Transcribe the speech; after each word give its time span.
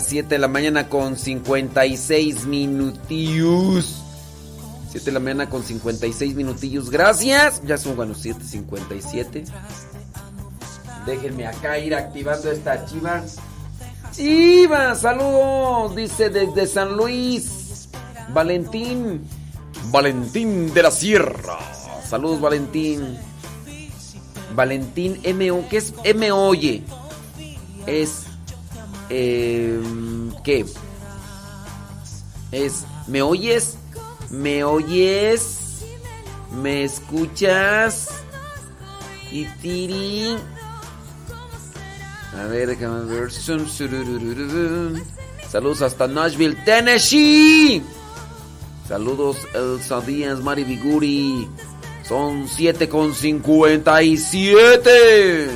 7 0.00 0.28
de 0.28 0.38
la 0.38 0.48
mañana 0.48 0.88
con 0.88 1.16
56 1.16 2.46
minutillos. 2.46 4.02
7 4.90 5.04
de 5.04 5.12
la 5.12 5.20
mañana 5.20 5.48
con 5.48 5.62
56 5.62 6.34
minutillos. 6.34 6.90
Gracias. 6.90 7.62
Ya 7.64 7.78
son, 7.78 7.96
bueno, 7.96 8.14
7.57. 8.14 9.44
Déjenme 11.06 11.46
acá 11.46 11.78
ir 11.78 11.94
activando 11.94 12.50
esta 12.50 12.84
chiva. 12.86 13.22
Chiva, 14.12 14.94
saludos. 14.94 15.94
Dice 15.94 16.30
desde 16.30 16.66
San 16.66 16.96
Luis. 16.96 17.88
Valentín. 18.30 19.22
Valentín 19.90 20.74
de 20.74 20.82
la 20.82 20.90
Sierra. 20.90 21.58
Saludos, 22.08 22.40
Valentín. 22.40 23.16
Valentín 24.54 25.20
M.O. 25.22 25.68
¿Qué 25.68 25.76
es 25.76 25.94
M. 26.02 26.32
Oye? 26.32 26.82
Es 27.86 28.26
eh, 29.08 29.80
¿Qué? 30.44 30.66
Es, 32.52 32.84
¿me 33.06 33.22
oyes? 33.22 33.78
¿Me 34.30 34.62
oyes? 34.64 35.84
¿Me 36.52 36.84
escuchas? 36.84 38.10
Y 39.30 39.46
tiri. 39.60 40.36
A 42.36 42.44
ver, 42.46 42.68
déjame 42.68 43.04
ver. 43.06 43.30
Saludos 45.48 45.80
hasta 45.82 46.06
Nashville, 46.06 46.56
Tennessee. 46.64 47.82
Saludos 48.88 49.38
Elsa 49.54 50.00
Díaz, 50.00 50.40
Mari 50.40 50.64
Viguri. 50.64 51.46
Son 52.04 52.48
7 52.48 52.88
con 52.88 53.14
57. 53.14 55.50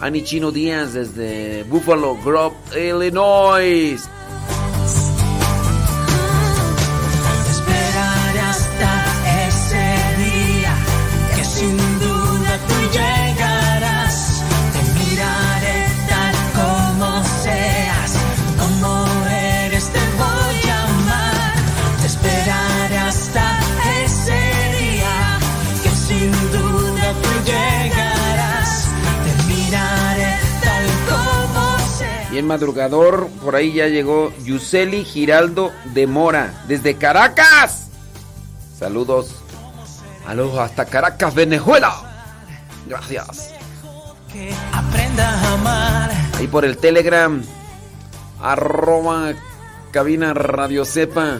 Ani 0.00 0.22
Chino 0.22 0.50
Díaz 0.52 0.92
desde 0.92 1.64
Buffalo 1.64 2.16
Grove, 2.22 2.54
Illinois. 2.76 3.96
En 32.38 32.46
madrugador, 32.46 33.28
por 33.42 33.56
ahí 33.56 33.72
ya 33.72 33.86
llegó 33.88 34.32
Yuseli 34.44 35.04
Giraldo 35.04 35.72
de 35.94 36.06
Mora, 36.06 36.64
desde 36.68 36.96
Caracas. 36.96 37.88
Saludos. 38.78 39.34
Aloha 40.26 40.64
hasta 40.64 40.84
Caracas, 40.84 41.34
Venezuela. 41.34 41.92
Gracias. 42.86 43.50
Ahí 46.34 46.46
por 46.48 46.64
el 46.64 46.76
Telegram. 46.78 47.42
Arroba 48.40 49.32
cabina 49.92 50.34
radio 50.34 50.84
sepa. 50.84 51.38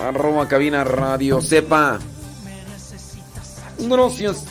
Arroba 0.00 0.48
cabina 0.48 0.82
radio 0.82 1.40
sepa. 1.40 1.98
Gracias. 3.78 4.44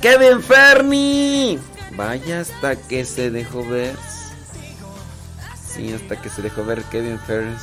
Kevin 0.00 0.42
Fermi. 0.42 1.58
Vaya 1.96 2.40
hasta 2.40 2.76
que 2.76 3.04
se 3.04 3.30
dejó 3.30 3.64
ver. 3.66 3.94
Hasta 5.94 6.20
que 6.20 6.30
se 6.30 6.42
dejó 6.42 6.64
ver 6.64 6.82
Kevin 6.84 7.18
Ferris. 7.20 7.62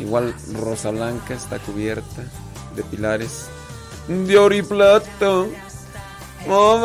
Igual 0.00 0.34
Rosa 0.54 0.90
Blanca 0.90 1.34
está 1.34 1.58
cubierta 1.58 2.22
de 2.74 2.82
pilares 2.84 3.48
de 4.08 4.38
oro 4.38 4.54
y 4.54 4.62
plata. 4.62 5.44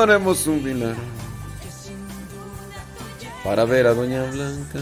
haremos 0.02 0.48
un 0.48 0.64
pilar 0.64 0.96
para 3.44 3.66
ver 3.66 3.88
a 3.88 3.94
Doña 3.94 4.24
Blanca. 4.24 4.80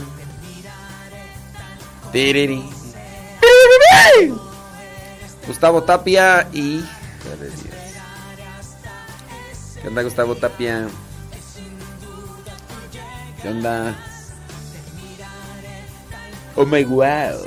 Gustavo 5.47 5.83
Tapia 5.83 6.47
y. 6.53 6.83
¿Qué 9.81 9.87
onda, 9.87 10.03
Gustavo 10.03 10.35
Tapia? 10.35 10.87
¿Qué 13.41 13.49
onda? 13.49 14.08
Oh 16.61 16.65
my 16.65 16.83
wow. 16.83 17.39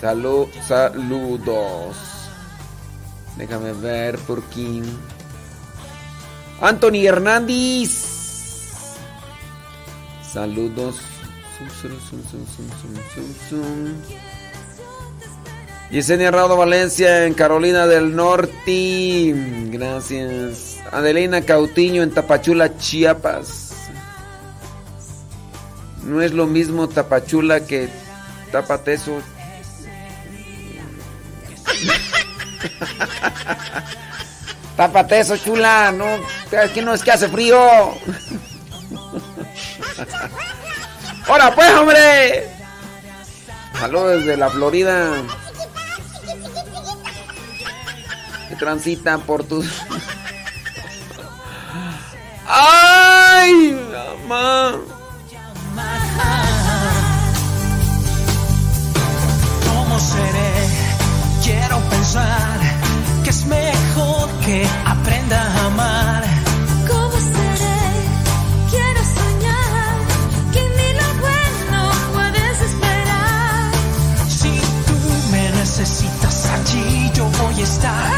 Salud, 0.00 0.48
saludos. 0.66 1.94
Déjame 3.36 3.74
ver 3.74 4.16
por 4.20 4.42
quién. 4.44 4.84
Anthony 6.62 7.04
Hernández. 7.04 7.90
Saludos. 10.22 10.96
Yesenia 15.90 16.30
Rado 16.30 16.56
Valencia 16.56 17.26
en 17.26 17.34
Carolina 17.34 17.86
del 17.86 18.16
Norte. 18.16 19.34
Gracias. 19.70 20.78
Adelina 20.92 21.42
Cautiño 21.42 22.02
en 22.02 22.10
Tapachula, 22.10 22.74
Chiapas. 22.78 23.67
No 26.04 26.22
es 26.22 26.32
lo 26.32 26.46
mismo 26.46 26.88
Tapachula 26.88 27.66
que 27.66 27.90
Tapateso. 28.50 29.20
Tapateso, 34.76 35.36
chula, 35.36 35.92
no, 35.92 36.06
aquí 36.56 36.80
no 36.82 36.94
es 36.94 37.02
que 37.02 37.10
hace 37.10 37.28
frío. 37.28 37.58
¡Hola 41.28 41.52
pues, 41.54 41.74
hombre! 41.74 42.48
Saludos 43.78 44.20
desde 44.20 44.36
la 44.36 44.50
Florida. 44.50 45.16
Que 48.48 48.56
transitan 48.56 49.20
por 49.22 49.44
tus. 49.44 49.66
¡Ay, 52.46 53.78
mamá! 54.28 54.76
que 63.28 63.32
es 63.32 63.44
mejor 63.44 64.30
que 64.46 64.66
aprenda 64.86 65.38
a 65.38 65.66
amar. 65.66 66.24
¿Cómo 66.88 67.16
seré? 67.34 67.80
Quiero 68.70 69.00
soñar 69.16 69.96
que 70.54 70.62
ni 70.76 70.88
lo 71.00 71.08
bueno 71.26 71.80
puedes 72.14 72.60
esperar. 72.70 73.70
Si 74.28 74.52
tú 74.86 74.98
me 75.30 75.50
necesitas 75.50 76.46
allí, 76.46 77.10
yo 77.14 77.24
voy 77.42 77.60
a 77.60 77.64
estar. 77.64 78.17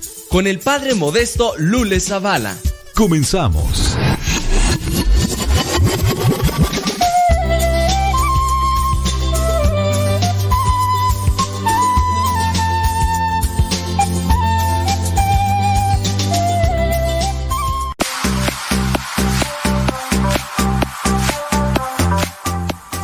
con 0.31 0.47
el 0.47 0.59
padre 0.59 0.95
modesto 0.95 1.53
Lule 1.57 1.99
Zavala. 1.99 2.57
Comenzamos. 2.95 3.97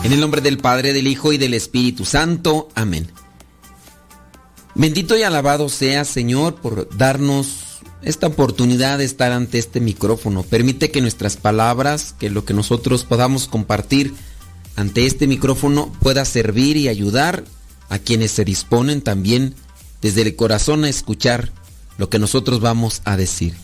En 0.03 0.13
el 0.13 0.22
nombre 0.22 0.39
del 0.39 0.57
Padre, 0.60 0.93
del 0.93 1.05
Hijo 1.07 1.34
y 1.34 1.38
del 1.38 1.53
Espíritu 1.53 2.05
Santo. 2.05 2.69
Amén. 2.74 3.12
Bendito 4.77 5.17
y 5.17 5.24
alabado 5.24 5.69
sea, 5.69 6.05
Señor, 6.05 6.62
por 6.62 6.88
darnos 6.96 7.79
esta 8.03 8.27
oportunidad 8.27 9.00
de 9.00 9.05
estar 9.05 9.31
ante 9.31 9.57
este 9.57 9.79
micrófono. 9.79 10.43
Permite 10.43 10.91
que 10.91 11.01
nuestras 11.01 11.36
palabras, 11.36 12.13
que 12.19 12.29
lo 12.29 12.46
que 12.46 12.53
nosotros 12.53 13.03
podamos 13.03 13.48
compartir 13.48 14.13
ante 14.75 15.07
este 15.07 15.25
micrófono 15.25 15.91
pueda 16.00 16.25
servir 16.25 16.77
y 16.77 16.89
ayudar 16.89 17.43
a 17.89 17.98
quienes 17.98 18.29
se 18.29 18.46
disponen 18.46 19.01
también 19.01 19.55
desde 20.03 20.22
el 20.22 20.36
corazón 20.36 20.84
a 20.84 20.89
escuchar 20.89 21.51
lo 21.98 22.12
que 22.12 22.19
nosotros 22.19 22.60
vamos 22.62 23.01
a 23.03 23.17
decir. 23.17 23.55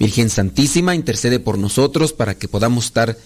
Virgen 0.00 0.30
Santísima, 0.30 0.96
intercede 0.96 1.38
por 1.38 1.58
nosotros 1.58 2.12
para 2.12 2.34
que 2.34 2.48
podamos 2.48 2.86
estar 2.86 3.16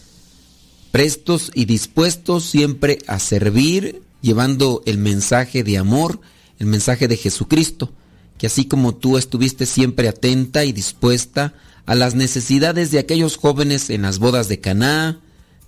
prestos 0.90 1.52
y 1.54 1.64
dispuestos 1.64 2.44
siempre 2.44 2.98
a 3.06 3.18
servir, 3.18 4.02
llevando 4.20 4.82
el 4.84 4.98
mensaje 4.98 5.64
de 5.64 5.78
amor, 5.78 6.20
el 6.62 6.68
mensaje 6.68 7.08
de 7.08 7.16
Jesucristo, 7.16 7.90
que 8.38 8.46
así 8.46 8.66
como 8.66 8.94
tú 8.94 9.18
estuviste 9.18 9.66
siempre 9.66 10.06
atenta 10.06 10.64
y 10.64 10.70
dispuesta 10.70 11.54
a 11.86 11.96
las 11.96 12.14
necesidades 12.14 12.92
de 12.92 13.00
aquellos 13.00 13.36
jóvenes 13.36 13.90
en 13.90 14.02
las 14.02 14.20
bodas 14.20 14.46
de 14.46 14.60
Caná, 14.60 15.18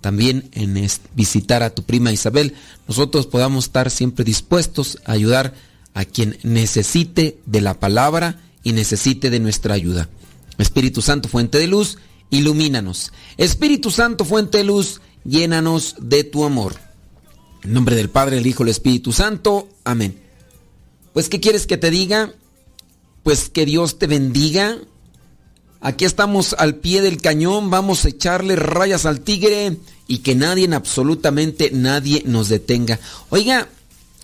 también 0.00 0.48
en 0.52 0.88
visitar 1.16 1.64
a 1.64 1.74
tu 1.74 1.82
prima 1.82 2.12
Isabel, 2.12 2.54
nosotros 2.86 3.26
podamos 3.26 3.64
estar 3.64 3.90
siempre 3.90 4.24
dispuestos 4.24 4.98
a 5.04 5.12
ayudar 5.12 5.54
a 5.94 6.04
quien 6.04 6.38
necesite 6.44 7.38
de 7.44 7.60
la 7.60 7.80
palabra 7.80 8.40
y 8.62 8.72
necesite 8.72 9.30
de 9.30 9.40
nuestra 9.40 9.74
ayuda. 9.74 10.08
Espíritu 10.58 11.02
Santo, 11.02 11.28
fuente 11.28 11.58
de 11.58 11.66
luz, 11.66 11.98
ilumínanos. 12.30 13.10
Espíritu 13.36 13.90
Santo, 13.90 14.24
fuente 14.24 14.58
de 14.58 14.64
luz, 14.64 15.00
llénanos 15.24 15.96
de 15.98 16.22
tu 16.22 16.44
amor. 16.44 16.76
En 17.64 17.72
nombre 17.72 17.96
del 17.96 18.10
Padre, 18.10 18.38
el 18.38 18.46
Hijo 18.46 18.62
y 18.62 18.66
el 18.66 18.70
Espíritu 18.70 19.10
Santo. 19.12 19.68
Amén. 19.82 20.23
Pues, 21.14 21.28
¿qué 21.28 21.40
quieres 21.40 21.66
que 21.66 21.78
te 21.78 21.90
diga? 21.90 22.34
Pues 23.22 23.48
que 23.48 23.64
Dios 23.64 23.98
te 23.98 24.08
bendiga. 24.08 24.78
Aquí 25.80 26.04
estamos 26.04 26.56
al 26.58 26.74
pie 26.74 27.02
del 27.02 27.20
cañón, 27.20 27.70
vamos 27.70 28.04
a 28.04 28.08
echarle 28.08 28.56
rayas 28.56 29.06
al 29.06 29.20
tigre 29.20 29.78
y 30.08 30.18
que 30.18 30.34
nadie, 30.34 30.68
absolutamente 30.74 31.70
nadie 31.72 32.24
nos 32.26 32.48
detenga. 32.48 32.98
Oiga, 33.30 33.68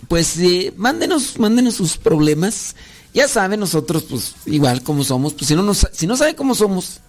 pues 0.09 0.37
eh, 0.39 0.75
mándenos, 0.77 1.39
mándenos 1.39 1.75
sus 1.75 1.97
problemas. 1.97 2.75
Ya 3.15 3.29
sabe, 3.29 3.57
nosotros, 3.57 4.05
pues 4.11 4.35
igual 4.47 4.83
como 4.83 5.05
somos, 5.05 5.35
pues 5.35 5.47
si 5.47 5.55
no, 5.55 5.63
nos, 5.63 5.87
si 5.93 6.09
no 6.09 6.17
sabe 6.17 6.35
cómo 6.35 6.55
somos, 6.57 7.01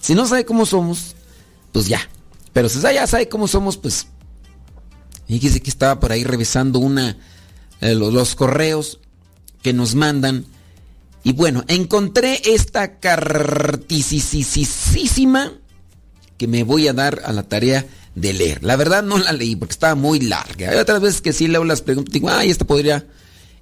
si 0.00 0.14
no 0.14 0.26
sabe 0.26 0.44
cómo 0.44 0.66
somos, 0.66 1.16
pues 1.72 1.88
ya. 1.88 2.00
Pero 2.52 2.68
si 2.68 2.80
ya 2.80 3.06
sabe 3.06 3.28
cómo 3.28 3.48
somos, 3.48 3.76
pues... 3.76 4.06
Fíjese 5.26 5.60
que 5.60 5.70
estaba 5.70 5.98
por 5.98 6.12
ahí 6.12 6.22
revisando 6.22 6.78
una, 6.78 7.18
eh, 7.80 7.94
los 7.94 8.36
correos 8.36 9.00
que 9.66 9.72
nos 9.72 9.96
mandan. 9.96 10.44
Y 11.24 11.32
bueno, 11.32 11.64
encontré 11.66 12.40
esta 12.44 13.00
carticisísima 13.00 15.54
que 16.38 16.46
me 16.46 16.62
voy 16.62 16.86
a 16.86 16.92
dar 16.92 17.22
a 17.24 17.32
la 17.32 17.42
tarea 17.42 17.84
de 18.14 18.32
leer. 18.32 18.62
La 18.62 18.76
verdad 18.76 19.02
no 19.02 19.18
la 19.18 19.32
leí 19.32 19.56
porque 19.56 19.72
estaba 19.72 19.96
muy 19.96 20.20
larga. 20.20 20.70
Hay 20.70 20.78
otras 20.78 21.00
veces 21.00 21.20
que 21.20 21.32
sí 21.32 21.48
leo 21.48 21.64
las 21.64 21.82
preguntas 21.82 22.14
y 22.14 22.20
digo, 22.20 22.30
ay, 22.30 22.48
esta 22.48 22.64
podría... 22.64 23.08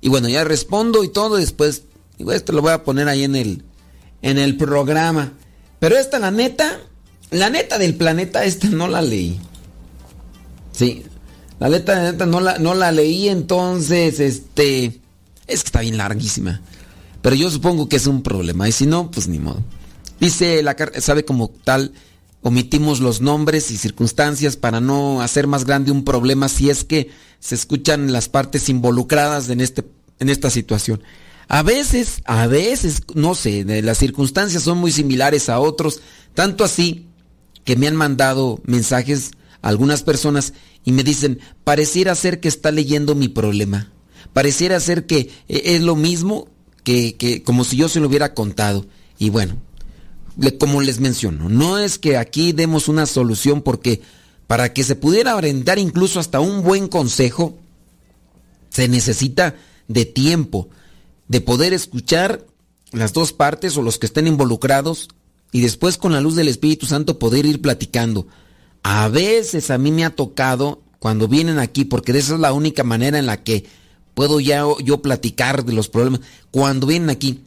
Y 0.02 0.10
bueno, 0.10 0.28
ya 0.28 0.44
respondo 0.44 1.04
y 1.04 1.08
todo, 1.08 1.36
después 1.36 1.84
digo, 2.18 2.32
esto 2.32 2.52
lo 2.52 2.60
voy 2.60 2.72
a 2.72 2.84
poner 2.84 3.08
ahí 3.08 3.24
en 3.24 3.34
el, 3.34 3.62
en 4.20 4.36
el 4.36 4.58
programa. 4.58 5.32
Pero 5.78 5.96
esta, 5.96 6.18
la 6.18 6.30
neta, 6.30 6.80
la 7.30 7.48
neta 7.48 7.78
del 7.78 7.94
planeta, 7.94 8.44
esta 8.44 8.68
no 8.68 8.88
la 8.88 9.00
leí. 9.00 9.40
Sí, 10.70 11.02
la 11.58 11.70
neta, 11.70 11.94
la 11.94 12.12
neta 12.12 12.26
no 12.26 12.40
la, 12.40 12.58
no 12.58 12.74
la 12.74 12.92
leí, 12.92 13.30
entonces, 13.30 14.20
este... 14.20 15.00
Es 15.46 15.62
que 15.62 15.68
está 15.68 15.80
bien 15.80 15.96
larguísima. 15.96 16.60
Pero 17.22 17.36
yo 17.36 17.50
supongo 17.50 17.88
que 17.88 17.96
es 17.96 18.06
un 18.06 18.22
problema. 18.22 18.68
Y 18.68 18.72
si 18.72 18.86
no, 18.86 19.10
pues 19.10 19.28
ni 19.28 19.38
modo. 19.38 19.62
Dice 20.20 20.62
la 20.62 20.74
carta, 20.74 21.00
sabe 21.00 21.24
como 21.24 21.48
tal, 21.48 21.92
omitimos 22.42 23.00
los 23.00 23.20
nombres 23.20 23.70
y 23.70 23.78
circunstancias 23.78 24.56
para 24.56 24.80
no 24.80 25.22
hacer 25.22 25.46
más 25.46 25.64
grande 25.64 25.90
un 25.90 26.04
problema 26.04 26.48
si 26.48 26.70
es 26.70 26.84
que 26.84 27.10
se 27.40 27.54
escuchan 27.54 28.12
las 28.12 28.28
partes 28.28 28.68
involucradas 28.68 29.48
en, 29.48 29.60
este, 29.60 29.84
en 30.20 30.28
esta 30.28 30.50
situación. 30.50 31.02
A 31.48 31.62
veces, 31.62 32.22
a 32.24 32.46
veces, 32.46 33.02
no 33.14 33.34
sé, 33.34 33.64
las 33.82 33.98
circunstancias 33.98 34.62
son 34.62 34.78
muy 34.78 34.92
similares 34.92 35.48
a 35.48 35.60
otros, 35.60 36.00
tanto 36.34 36.64
así 36.64 37.06
que 37.64 37.76
me 37.76 37.86
han 37.86 37.96
mandado 37.96 38.60
mensajes 38.64 39.32
algunas 39.62 40.02
personas 40.02 40.52
y 40.84 40.92
me 40.92 41.02
dicen, 41.02 41.40
pareciera 41.64 42.14
ser 42.14 42.40
que 42.40 42.48
está 42.48 42.70
leyendo 42.70 43.14
mi 43.14 43.28
problema, 43.28 43.90
pareciera 44.34 44.78
ser 44.80 45.06
que 45.06 45.30
eh, 45.48 45.62
es 45.64 45.80
lo 45.80 45.96
mismo 45.96 46.48
que, 46.82 47.16
que 47.16 47.42
como 47.42 47.64
si 47.64 47.76
yo 47.76 47.88
se 47.88 48.00
lo 48.00 48.08
hubiera 48.08 48.34
contado. 48.34 48.84
Y 49.18 49.30
bueno, 49.30 49.56
como 50.60 50.82
les 50.82 51.00
menciono, 51.00 51.48
no 51.48 51.78
es 51.78 51.98
que 51.98 52.18
aquí 52.18 52.52
demos 52.52 52.88
una 52.88 53.06
solución 53.06 53.62
porque 53.62 54.02
para 54.46 54.74
que 54.74 54.84
se 54.84 54.96
pudiera 54.96 55.34
brindar 55.36 55.78
incluso 55.78 56.20
hasta 56.20 56.40
un 56.40 56.62
buen 56.62 56.88
consejo, 56.88 57.56
se 58.68 58.88
necesita 58.88 59.54
de 59.88 60.04
tiempo, 60.04 60.68
de 61.28 61.40
poder 61.40 61.72
escuchar 61.72 62.44
las 62.92 63.12
dos 63.12 63.32
partes 63.32 63.76
o 63.76 63.82
los 63.82 63.98
que 63.98 64.06
estén 64.06 64.26
involucrados 64.26 65.08
y 65.52 65.60
después 65.60 65.96
con 65.96 66.12
la 66.12 66.20
luz 66.20 66.34
del 66.34 66.48
Espíritu 66.48 66.86
Santo 66.86 67.18
poder 67.18 67.46
ir 67.46 67.62
platicando. 67.62 68.26
A 68.82 69.08
veces 69.08 69.70
a 69.70 69.78
mí 69.78 69.92
me 69.92 70.04
ha 70.04 70.10
tocado 70.10 70.82
cuando 70.98 71.28
vienen 71.28 71.58
aquí, 71.58 71.84
porque 71.84 72.12
esa 72.12 72.34
es 72.34 72.40
la 72.40 72.52
única 72.52 72.82
manera 72.82 73.18
en 73.18 73.26
la 73.26 73.42
que 73.42 73.64
puedo 74.14 74.40
ya 74.40 74.64
yo 74.82 75.02
platicar 75.02 75.64
de 75.64 75.72
los 75.72 75.88
problemas, 75.88 76.20
cuando 76.50 76.86
vienen 76.86 77.10
aquí, 77.10 77.44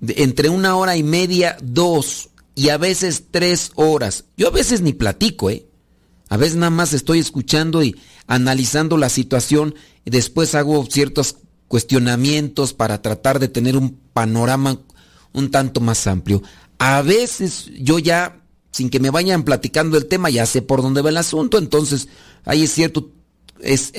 entre 0.00 0.48
una 0.48 0.76
hora 0.76 0.96
y 0.96 1.02
media, 1.02 1.56
dos, 1.62 2.30
y 2.54 2.68
a 2.68 2.78
veces 2.78 3.24
tres 3.30 3.72
horas. 3.74 4.24
Yo 4.36 4.48
a 4.48 4.50
veces 4.50 4.80
ni 4.82 4.92
platico, 4.92 5.50
¿eh? 5.50 5.66
A 6.28 6.36
veces 6.36 6.56
nada 6.56 6.70
más 6.70 6.92
estoy 6.92 7.18
escuchando 7.18 7.82
y 7.82 8.00
analizando 8.26 8.96
la 8.96 9.08
situación 9.08 9.74
y 10.04 10.10
después 10.10 10.54
hago 10.54 10.86
ciertos 10.86 11.36
cuestionamientos 11.66 12.72
para 12.72 13.02
tratar 13.02 13.38
de 13.40 13.48
tener 13.48 13.76
un 13.76 13.98
panorama 14.12 14.80
un 15.32 15.50
tanto 15.50 15.80
más 15.80 16.06
amplio. 16.06 16.42
A 16.78 17.02
veces 17.02 17.70
yo 17.78 17.98
ya, 17.98 18.42
sin 18.72 18.90
que 18.90 19.00
me 19.00 19.10
vayan 19.10 19.44
platicando 19.44 19.96
el 19.96 20.06
tema, 20.06 20.30
ya 20.30 20.46
sé 20.46 20.62
por 20.62 20.82
dónde 20.82 21.02
va 21.02 21.10
el 21.10 21.16
asunto, 21.16 21.58
entonces 21.58 22.08
hay 22.44 22.66
cierto 22.66 23.10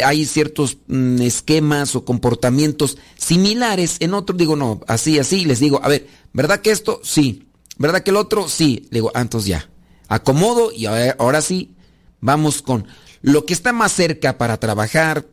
hay 0.04 0.26
ciertos 0.26 0.78
mm, 0.88 1.22
esquemas 1.22 1.96
o 1.96 2.06
comportamientos 2.06 2.98
similares 3.18 3.98
en 4.00 4.14
otros, 4.14 4.38
digo, 4.38 4.56
no, 4.56 4.82
así, 4.88 5.20
así, 5.20 5.46
les 5.46 5.60
digo, 5.60 5.80
a 5.84 5.88
ver, 5.88 6.08
¿verdad 6.34 6.62
que 6.62 6.72
esto? 6.72 7.00
Sí. 7.04 7.48
¿Verdad 7.78 8.04
que 8.04 8.12
el 8.12 8.18
otro? 8.18 8.48
Sí. 8.48 8.88
Le 8.92 8.98
digo, 8.98 9.12
ah, 9.14 9.22
entonces 9.22 9.50
ya. 9.50 9.70
Acomodo 10.08 10.72
y 10.72 10.86
ahora 10.86 11.42
sí, 11.42 11.74
vamos 12.20 12.62
con 12.62 12.88
lo 13.22 13.46
que 13.46 13.54
está 13.54 13.72
más 13.72 13.92
cerca 13.92 14.38
para 14.38 14.60
trabajar, 14.60 15.28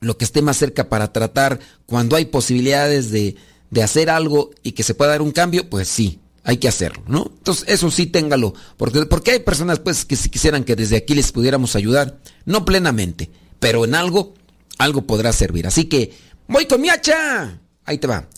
lo 0.00 0.18
que 0.18 0.24
esté 0.24 0.42
más 0.42 0.56
cerca 0.56 0.88
para 0.88 1.12
tratar, 1.12 1.60
cuando 1.86 2.16
hay 2.16 2.26
posibilidades 2.26 3.10
de, 3.10 3.36
de 3.70 3.82
hacer 3.82 4.10
algo 4.10 4.50
y 4.62 4.72
que 4.72 4.82
se 4.82 4.94
pueda 4.94 5.12
dar 5.12 5.22
un 5.22 5.32
cambio, 5.32 5.68
pues 5.70 5.88
sí, 5.88 6.20
hay 6.46 6.58
que 6.58 6.68
hacerlo, 6.68 7.02
¿no? 7.08 7.32
Entonces, 7.38 7.64
eso 7.66 7.90
sí 7.90 8.06
téngalo, 8.06 8.54
porque, 8.76 9.04
porque 9.06 9.32
hay 9.32 9.40
personas 9.40 9.80
pues 9.80 10.04
que 10.04 10.14
si 10.14 10.30
quisieran 10.30 10.62
que 10.62 10.76
desde 10.76 10.96
aquí 10.96 11.12
les 11.12 11.32
pudiéramos 11.32 11.74
ayudar, 11.74 12.20
no 12.44 12.64
plenamente, 12.64 13.30
pero 13.58 13.84
en 13.84 13.96
algo, 13.96 14.34
algo 14.78 15.02
podrá 15.02 15.32
servir. 15.32 15.66
Así 15.66 15.86
que, 15.86 16.12
voy 16.46 16.66
con 16.66 16.80
mi 16.80 16.88
hacha. 16.88 17.60
Ahí 17.84 17.98
te 17.98 18.06
va. 18.06 18.28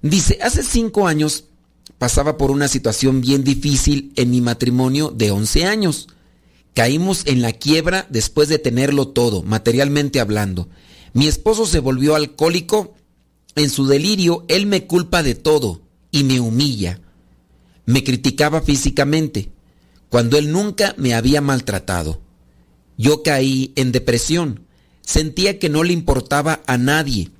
Dice, 0.00 0.38
hace 0.40 0.62
cinco 0.62 1.08
años 1.08 1.46
pasaba 1.98 2.38
por 2.38 2.52
una 2.52 2.68
situación 2.68 3.20
bien 3.20 3.42
difícil 3.42 4.12
en 4.14 4.30
mi 4.30 4.40
matrimonio 4.40 5.10
de 5.10 5.32
11 5.32 5.64
años. 5.64 6.06
Caímos 6.72 7.26
en 7.26 7.42
la 7.42 7.52
quiebra 7.52 8.06
después 8.10 8.48
de 8.48 8.60
tenerlo 8.60 9.08
todo, 9.08 9.42
materialmente 9.42 10.20
hablando. 10.20 10.68
Mi 11.14 11.26
esposo 11.26 11.66
se 11.66 11.80
volvió 11.80 12.14
alcohólico. 12.14 12.94
En 13.56 13.70
su 13.70 13.88
delirio, 13.88 14.44
él 14.46 14.66
me 14.66 14.86
culpa 14.86 15.24
de 15.24 15.34
todo 15.34 15.80
y 16.12 16.22
me 16.22 16.38
humilla. 16.38 17.00
Me 17.86 18.04
criticaba 18.04 18.60
físicamente, 18.60 19.50
cuando 20.08 20.38
él 20.38 20.52
nunca 20.52 20.94
me 20.96 21.14
había 21.14 21.40
maltratado. 21.40 22.20
Yo 22.96 23.22
caí 23.22 23.72
en 23.76 23.92
depresión. 23.92 24.66
Sentía 25.00 25.58
que 25.58 25.68
no 25.68 25.82
le 25.82 25.92
importaba 25.92 26.60
a 26.66 26.76
nadie 26.76 27.30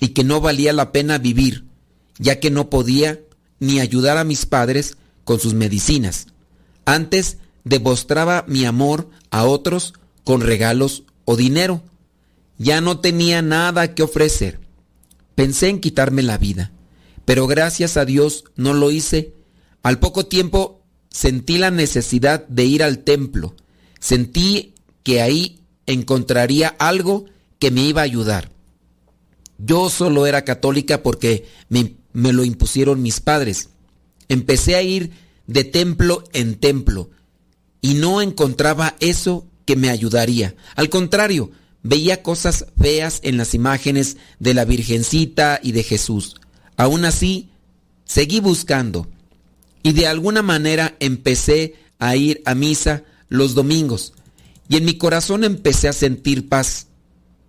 y 0.00 0.08
que 0.08 0.24
no 0.24 0.40
valía 0.40 0.72
la 0.72 0.92
pena 0.92 1.18
vivir, 1.18 1.64
ya 2.18 2.38
que 2.38 2.50
no 2.50 2.68
podía 2.70 3.20
ni 3.58 3.80
ayudar 3.80 4.18
a 4.18 4.24
mis 4.24 4.46
padres 4.46 4.96
con 5.24 5.40
sus 5.40 5.54
medicinas. 5.54 6.26
Antes 6.84 7.38
demostraba 7.64 8.44
mi 8.46 8.64
amor 8.64 9.10
a 9.30 9.44
otros 9.44 9.94
con 10.24 10.40
regalos 10.40 11.04
o 11.24 11.36
dinero. 11.36 11.82
Ya 12.58 12.80
no 12.80 13.00
tenía 13.00 13.42
nada 13.42 13.94
que 13.94 14.02
ofrecer. 14.02 14.60
Pensé 15.34 15.68
en 15.68 15.80
quitarme 15.80 16.22
la 16.22 16.38
vida, 16.38 16.72
pero 17.24 17.46
gracias 17.46 17.96
a 17.96 18.04
Dios 18.04 18.44
no 18.56 18.72
lo 18.72 18.90
hice. 18.90 19.34
Al 19.86 20.00
poco 20.00 20.26
tiempo 20.26 20.82
sentí 21.10 21.58
la 21.58 21.70
necesidad 21.70 22.44
de 22.48 22.64
ir 22.64 22.82
al 22.82 23.04
templo. 23.04 23.54
Sentí 24.00 24.74
que 25.04 25.22
ahí 25.22 25.60
encontraría 25.86 26.74
algo 26.80 27.26
que 27.60 27.70
me 27.70 27.82
iba 27.82 28.00
a 28.00 28.04
ayudar. 28.04 28.50
Yo 29.58 29.88
solo 29.88 30.26
era 30.26 30.42
católica 30.42 31.04
porque 31.04 31.46
me 31.68 31.94
me 32.12 32.32
lo 32.32 32.44
impusieron 32.44 33.00
mis 33.00 33.20
padres. 33.20 33.68
Empecé 34.28 34.74
a 34.74 34.82
ir 34.82 35.12
de 35.46 35.62
templo 35.62 36.24
en 36.32 36.56
templo 36.56 37.10
y 37.80 37.94
no 37.94 38.20
encontraba 38.20 38.96
eso 38.98 39.46
que 39.66 39.76
me 39.76 39.90
ayudaría. 39.90 40.56
Al 40.74 40.88
contrario, 40.88 41.52
veía 41.84 42.24
cosas 42.24 42.66
feas 42.76 43.20
en 43.22 43.36
las 43.36 43.54
imágenes 43.54 44.16
de 44.40 44.52
la 44.52 44.64
Virgencita 44.64 45.60
y 45.62 45.70
de 45.70 45.84
Jesús. 45.84 46.34
Aún 46.76 47.04
así, 47.04 47.50
seguí 48.04 48.40
buscando 48.40 49.06
y 49.86 49.92
de 49.92 50.08
alguna 50.08 50.42
manera 50.42 50.96
empecé 50.98 51.76
a 52.00 52.16
ir 52.16 52.42
a 52.44 52.56
misa 52.56 53.04
los 53.28 53.54
domingos 53.54 54.14
y 54.68 54.78
en 54.78 54.84
mi 54.84 54.94
corazón 54.98 55.44
empecé 55.44 55.86
a 55.86 55.92
sentir 55.92 56.48
paz, 56.48 56.88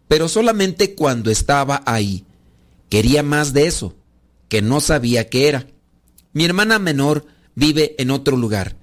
pero 0.08 0.30
solamente 0.30 0.94
cuando 0.94 1.32
estaba 1.32 1.82
ahí. 1.88 2.26
Quería 2.92 3.24
más 3.24 3.54
de 3.54 3.66
eso 3.66 3.96
que 4.50 4.62
no 4.62 4.82
sabía 4.82 5.30
qué 5.30 5.48
era. 5.48 5.66
Mi 6.32 6.46
hermana 6.46 6.78
menor 6.78 7.26
vive 7.56 7.96
en 7.98 8.12
otro 8.12 8.38
lugar. 8.38 8.78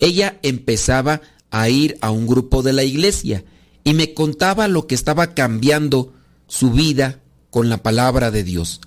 Ella 0.00 0.38
empezaba 0.42 1.22
a 1.50 1.70
ir 1.70 1.96
a 2.02 2.10
un 2.10 2.26
grupo 2.26 2.62
de 2.62 2.74
la 2.74 2.84
iglesia 2.84 3.42
y 3.84 3.94
me 3.94 4.12
contaba 4.12 4.68
lo 4.68 4.86
que 4.86 4.94
estaba 4.94 5.32
cambiando 5.32 6.12
su 6.46 6.72
vida 6.72 7.22
con 7.48 7.70
la 7.70 7.82
palabra 7.82 8.30
de 8.30 8.44
Dios. 8.44 8.82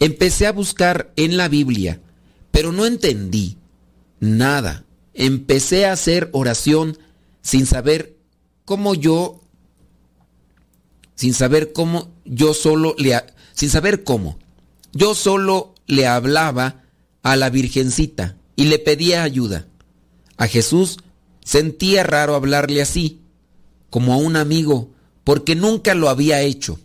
Empecé 0.00 0.46
a 0.46 0.52
buscar 0.52 1.14
en 1.16 1.38
la 1.38 1.48
Biblia, 1.48 2.02
pero 2.54 2.70
no 2.70 2.86
entendí 2.86 3.56
nada. 4.20 4.84
Empecé 5.12 5.86
a 5.86 5.92
hacer 5.92 6.28
oración 6.30 6.96
sin 7.42 7.66
saber 7.66 8.16
cómo 8.64 8.94
yo, 8.94 9.40
sin 11.16 11.34
saber 11.34 11.72
cómo 11.72 12.12
yo 12.24 12.54
solo 12.54 12.94
le, 12.96 13.20
sin 13.54 13.70
saber 13.70 14.04
cómo. 14.04 14.38
Yo 14.92 15.16
solo 15.16 15.74
le 15.88 16.06
hablaba 16.06 16.84
a 17.24 17.34
la 17.34 17.50
Virgencita 17.50 18.36
y 18.54 18.66
le 18.66 18.78
pedía 18.78 19.24
ayuda. 19.24 19.66
A 20.36 20.46
Jesús 20.46 20.98
sentía 21.44 22.04
raro 22.04 22.36
hablarle 22.36 22.82
así, 22.82 23.20
como 23.90 24.14
a 24.14 24.16
un 24.16 24.36
amigo, 24.36 24.92
porque 25.24 25.56
nunca 25.56 25.96
lo 25.96 26.08
había 26.08 26.40
hecho. 26.42 26.78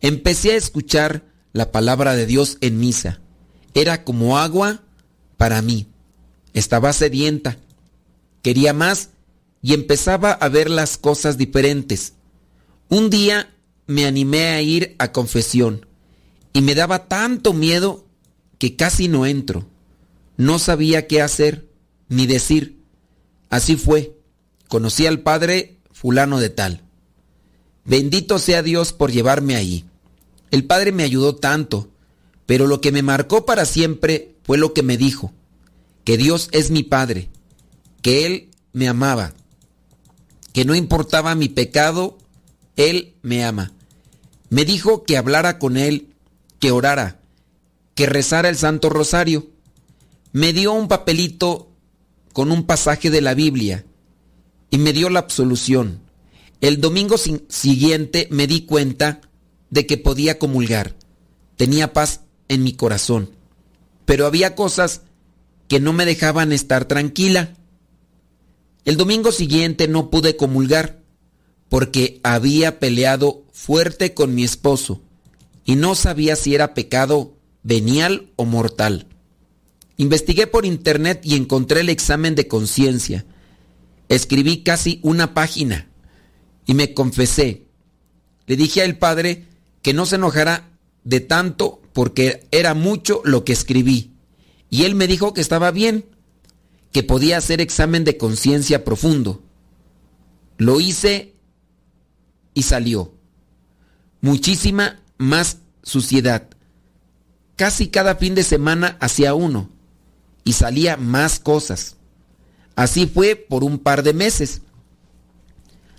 Empecé 0.00 0.50
a 0.50 0.56
escuchar 0.56 1.22
la 1.52 1.70
palabra 1.70 2.16
de 2.16 2.26
Dios 2.26 2.58
en 2.60 2.80
misa. 2.80 3.20
Era 3.74 4.04
como 4.04 4.38
agua 4.38 4.82
para 5.36 5.60
mí. 5.60 5.88
Estaba 6.52 6.92
sedienta. 6.92 7.58
Quería 8.42 8.72
más 8.72 9.10
y 9.60 9.74
empezaba 9.74 10.32
a 10.32 10.48
ver 10.48 10.70
las 10.70 10.96
cosas 10.96 11.36
diferentes. 11.36 12.14
Un 12.88 13.10
día 13.10 13.50
me 13.86 14.06
animé 14.06 14.48
a 14.48 14.62
ir 14.62 14.94
a 14.98 15.12
confesión 15.12 15.86
y 16.52 16.62
me 16.62 16.74
daba 16.74 17.08
tanto 17.08 17.52
miedo 17.52 18.06
que 18.58 18.76
casi 18.76 19.08
no 19.08 19.26
entro. 19.26 19.66
No 20.36 20.58
sabía 20.58 21.06
qué 21.06 21.20
hacer 21.20 21.68
ni 22.08 22.26
decir. 22.26 22.80
Así 23.50 23.76
fue. 23.76 24.16
Conocí 24.68 25.06
al 25.06 25.20
padre 25.20 25.78
fulano 25.92 26.38
de 26.38 26.50
tal. 26.50 26.82
Bendito 27.84 28.38
sea 28.38 28.62
Dios 28.62 28.92
por 28.92 29.12
llevarme 29.12 29.56
ahí. 29.56 29.84
El 30.50 30.64
padre 30.64 30.92
me 30.92 31.02
ayudó 31.02 31.34
tanto, 31.34 31.88
pero 32.46 32.66
lo 32.66 32.80
que 32.80 32.92
me 32.92 33.02
marcó 33.02 33.46
para 33.46 33.64
siempre 33.64 34.34
fue 34.42 34.58
lo 34.58 34.74
que 34.74 34.82
me 34.82 34.96
dijo, 34.96 35.32
que 36.04 36.16
Dios 36.16 36.48
es 36.52 36.70
mi 36.70 36.82
padre, 36.82 37.28
que 38.02 38.26
Él 38.26 38.50
me 38.72 38.88
amaba, 38.88 39.34
que 40.52 40.64
no 40.64 40.74
importaba 40.74 41.34
mi 41.34 41.48
pecado, 41.48 42.18
Él 42.76 43.14
me 43.22 43.44
ama. 43.44 43.72
Me 44.50 44.64
dijo 44.64 45.04
que 45.04 45.16
hablara 45.16 45.58
con 45.58 45.76
Él 45.76 46.14
que 46.60 46.70
orara, 46.70 47.20
que 47.94 48.06
rezara 48.06 48.48
el 48.48 48.56
Santo 48.56 48.88
Rosario. 48.88 49.48
Me 50.32 50.52
dio 50.52 50.72
un 50.72 50.88
papelito 50.88 51.70
con 52.32 52.52
un 52.52 52.64
pasaje 52.64 53.10
de 53.10 53.20
la 53.20 53.34
Biblia 53.34 53.84
y 54.70 54.78
me 54.78 54.92
dio 54.92 55.08
la 55.08 55.20
absolución. 55.20 56.00
El 56.60 56.80
domingo 56.80 57.16
siguiente 57.18 58.28
me 58.30 58.46
di 58.46 58.62
cuenta 58.62 59.20
de 59.70 59.86
que 59.86 59.98
podía 59.98 60.38
comulgar. 60.38 60.94
Tenía 61.56 61.92
paz 61.92 62.20
en 62.48 62.62
mi 62.62 62.74
corazón. 62.74 63.30
Pero 64.04 64.26
había 64.26 64.54
cosas 64.54 65.02
que 65.68 65.80
no 65.80 65.92
me 65.92 66.04
dejaban 66.04 66.52
estar 66.52 66.84
tranquila. 66.86 67.54
El 68.84 68.96
domingo 68.96 69.32
siguiente 69.32 69.88
no 69.88 70.10
pude 70.10 70.36
comulgar 70.36 71.00
porque 71.68 72.20
había 72.22 72.78
peleado 72.78 73.44
fuerte 73.52 74.14
con 74.14 74.34
mi 74.34 74.44
esposo 74.44 75.00
y 75.64 75.76
no 75.76 75.94
sabía 75.94 76.36
si 76.36 76.54
era 76.54 76.74
pecado 76.74 77.36
venial 77.62 78.30
o 78.36 78.44
mortal. 78.44 79.06
Investigué 79.96 80.46
por 80.46 80.66
internet 80.66 81.20
y 81.24 81.36
encontré 81.36 81.80
el 81.80 81.88
examen 81.88 82.34
de 82.34 82.48
conciencia. 82.48 83.24
Escribí 84.08 84.62
casi 84.62 85.00
una 85.02 85.34
página 85.34 85.88
y 86.66 86.74
me 86.74 86.92
confesé. 86.94 87.64
Le 88.46 88.56
dije 88.56 88.82
al 88.82 88.98
padre 88.98 89.46
que 89.82 89.94
no 89.94 90.04
se 90.04 90.16
enojara 90.16 90.68
de 91.04 91.20
tanto 91.20 91.80
porque 91.94 92.46
era 92.50 92.74
mucho 92.74 93.22
lo 93.24 93.44
que 93.44 93.54
escribí. 93.54 94.10
Y 94.68 94.84
él 94.84 94.94
me 94.94 95.06
dijo 95.06 95.32
que 95.32 95.40
estaba 95.40 95.70
bien, 95.70 96.04
que 96.92 97.02
podía 97.02 97.38
hacer 97.38 97.62
examen 97.62 98.04
de 98.04 98.18
conciencia 98.18 98.84
profundo. 98.84 99.42
Lo 100.58 100.80
hice 100.80 101.34
y 102.52 102.64
salió. 102.64 103.14
Muchísima 104.20 105.00
más 105.16 105.58
suciedad. 105.82 106.48
Casi 107.56 107.88
cada 107.88 108.16
fin 108.16 108.34
de 108.34 108.42
semana 108.42 108.98
hacía 109.00 109.34
uno 109.34 109.70
y 110.42 110.54
salía 110.54 110.96
más 110.96 111.38
cosas. 111.38 111.96
Así 112.74 113.06
fue 113.06 113.36
por 113.36 113.62
un 113.62 113.78
par 113.78 114.02
de 114.02 114.14
meses. 114.14 114.62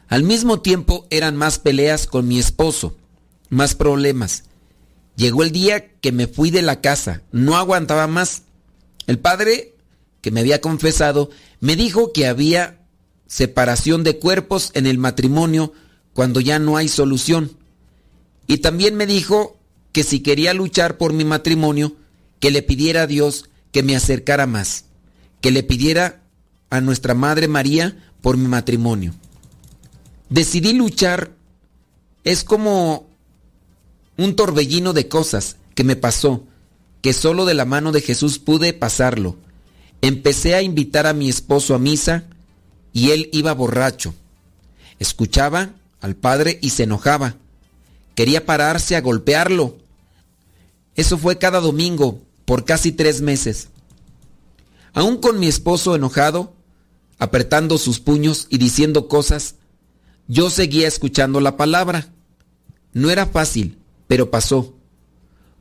Al 0.10 0.23
mismo 0.23 0.60
tiempo 0.60 1.08
eran 1.10 1.38
más 1.38 1.58
peleas 1.58 2.05
con 2.05 2.27
mi 2.27 2.38
esposo, 2.38 2.97
más 3.49 3.75
problemas. 3.75 4.43
Llegó 5.15 5.43
el 5.43 5.51
día 5.51 5.91
que 6.01 6.12
me 6.12 6.28
fui 6.28 6.51
de 6.51 6.62
la 6.62 6.82
casa, 6.82 7.21
no 7.32 7.56
aguantaba 7.56 8.08
más. 8.08 8.43
El 9.08 9.19
padre, 9.19 9.73
que 10.21 10.32
me 10.32 10.41
había 10.41 10.62
confesado, 10.62 11.30
me 11.60 11.75
dijo 11.75 12.12
que 12.12 12.28
había 12.28 12.80
separación 13.28 14.04
de 14.04 14.19
cuerpos 14.19 14.71
en 14.73 14.88
el 14.88 14.97
matrimonio 14.97 15.73
cuando 16.13 16.41
ya 16.41 16.60
no 16.60 16.78
hay 16.78 16.88
solución. 16.88 17.58
Y 18.47 18.58
también 18.58 18.95
me 18.95 19.06
dijo 19.06 19.58
que 19.91 20.04
si 20.04 20.19
quería 20.19 20.54
luchar 20.54 20.97
por 20.97 21.13
mi 21.13 21.23
matrimonio, 21.23 21.95
que 22.39 22.51
le 22.51 22.62
pidiera 22.62 23.04
a 23.04 23.08
Dios 23.08 23.49
que 23.71 23.84
me 23.84 23.95
acercara 23.95 24.45
más, 24.47 24.86
que 25.41 25.51
le 25.51 25.63
pidiera 25.63 26.21
a 26.69 26.82
nuestra 26.82 27.13
Madre 27.13 27.47
María 27.47 27.97
por 28.21 28.38
mi 28.38 28.47
matrimonio. 28.47 29.13
Decidí 30.30 30.73
luchar. 30.73 31.32
Es 32.23 32.43
como 32.43 33.08
un 34.17 34.36
torbellino 34.36 34.93
de 34.93 35.08
cosas 35.08 35.58
que 35.73 35.84
me 35.84 35.95
pasó, 35.95 36.43
que 37.01 37.13
solo 37.13 37.45
de 37.45 37.54
la 37.54 37.65
mano 37.65 37.91
de 37.91 38.01
Jesús 38.01 38.39
pude 38.39 38.73
pasarlo. 38.73 39.36
Empecé 40.01 40.56
a 40.56 40.62
invitar 40.62 41.08
a 41.08 41.13
mi 41.13 41.30
esposo 41.30 41.75
a 41.75 41.80
misa 41.80 42.25
y 42.93 43.12
él 43.12 43.30
iba 43.34 43.54
borracho. 43.54 44.13
Escuchaba 44.99 45.73
al 46.01 46.15
padre 46.15 46.60
y 46.62 46.69
se 46.69 46.84
enojaba. 46.84 47.36
Quería 48.15 48.45
pararse 48.45 48.95
a 48.95 49.01
golpearlo. 49.01 49.78
Eso 50.95 51.17
fue 51.17 51.38
cada 51.38 51.60
domingo 51.60 52.21
por 52.45 52.63
casi 52.63 52.91
tres 52.91 53.21
meses. 53.21 53.67
Aún 54.93 55.17
con 55.17 55.39
mi 55.39 55.47
esposo 55.47 55.95
enojado, 55.95 56.54
apretando 57.19 57.78
sus 57.78 57.99
puños 57.99 58.47
y 58.49 58.58
diciendo 58.58 59.08
cosas, 59.10 59.56
yo 60.28 60.49
seguía 60.49 60.88
escuchando 60.88 61.41
la 61.41 61.58
palabra. 61.58 62.13
No 62.93 63.10
era 63.10 63.25
fácil, 63.25 63.78
pero 64.07 64.31
pasó. 64.31 64.73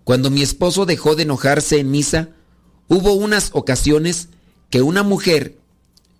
Cuando 0.04 0.30
mi 0.30 0.42
esposo 0.42 0.87
dejó 0.87 1.16
de 1.16 1.22
enojarse 1.22 1.78
en 1.78 1.90
misa, 1.90 2.30
hubo 2.88 3.14
unas 3.14 3.50
ocasiones 3.52 4.28
que 4.70 4.83
una 4.83 5.02
mujer 5.02 5.57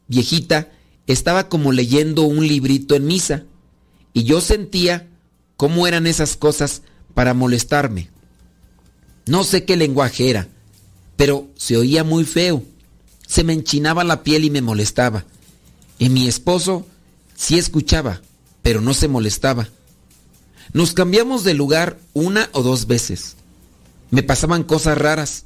viejita 0.09 0.71
estaba 1.07 1.49
como 1.49 1.73
leyendo 1.73 2.23
un 2.23 2.47
librito 2.47 2.95
en 2.95 3.07
misa 3.07 3.45
y 4.13 4.25
yo 4.25 4.41
sentía 4.41 5.09
cómo 5.57 5.87
eran 5.87 6.07
esas 6.07 6.37
cosas 6.37 6.83
para 7.15 7.35
molestarme. 7.35 8.11
No 9.27 9.45
sé 9.45 9.65
qué 9.65 9.77
lenguaje 9.77 10.31
era, 10.31 10.49
pero 11.17 11.49
se 11.57 11.77
oía 11.77 12.05
muy 12.05 12.25
feo. 12.25 12.63
Se 13.27 13.45
me 13.45 13.53
enchinaba 13.53 14.05
la 14.05 14.23
piel 14.23 14.45
y 14.45 14.51
me 14.51 14.63
molestaba. 14.63 15.25
Y 15.99 16.09
mi 16.09 16.27
esposo 16.27 16.87
sí 17.35 17.59
escuchaba, 17.59 18.21
pero 18.63 18.81
no 18.81 18.95
se 18.95 19.09
molestaba. 19.09 19.69
Nos 20.75 20.93
cambiamos 20.93 21.45
de 21.45 21.55
lugar 21.55 22.01
una 22.15 22.51
o 22.51 22.65
dos 22.65 22.89
veces. 22.89 23.37
Me 24.11 24.25
pasaban 24.25 24.65
cosas 24.65 24.99
raras. 24.99 25.45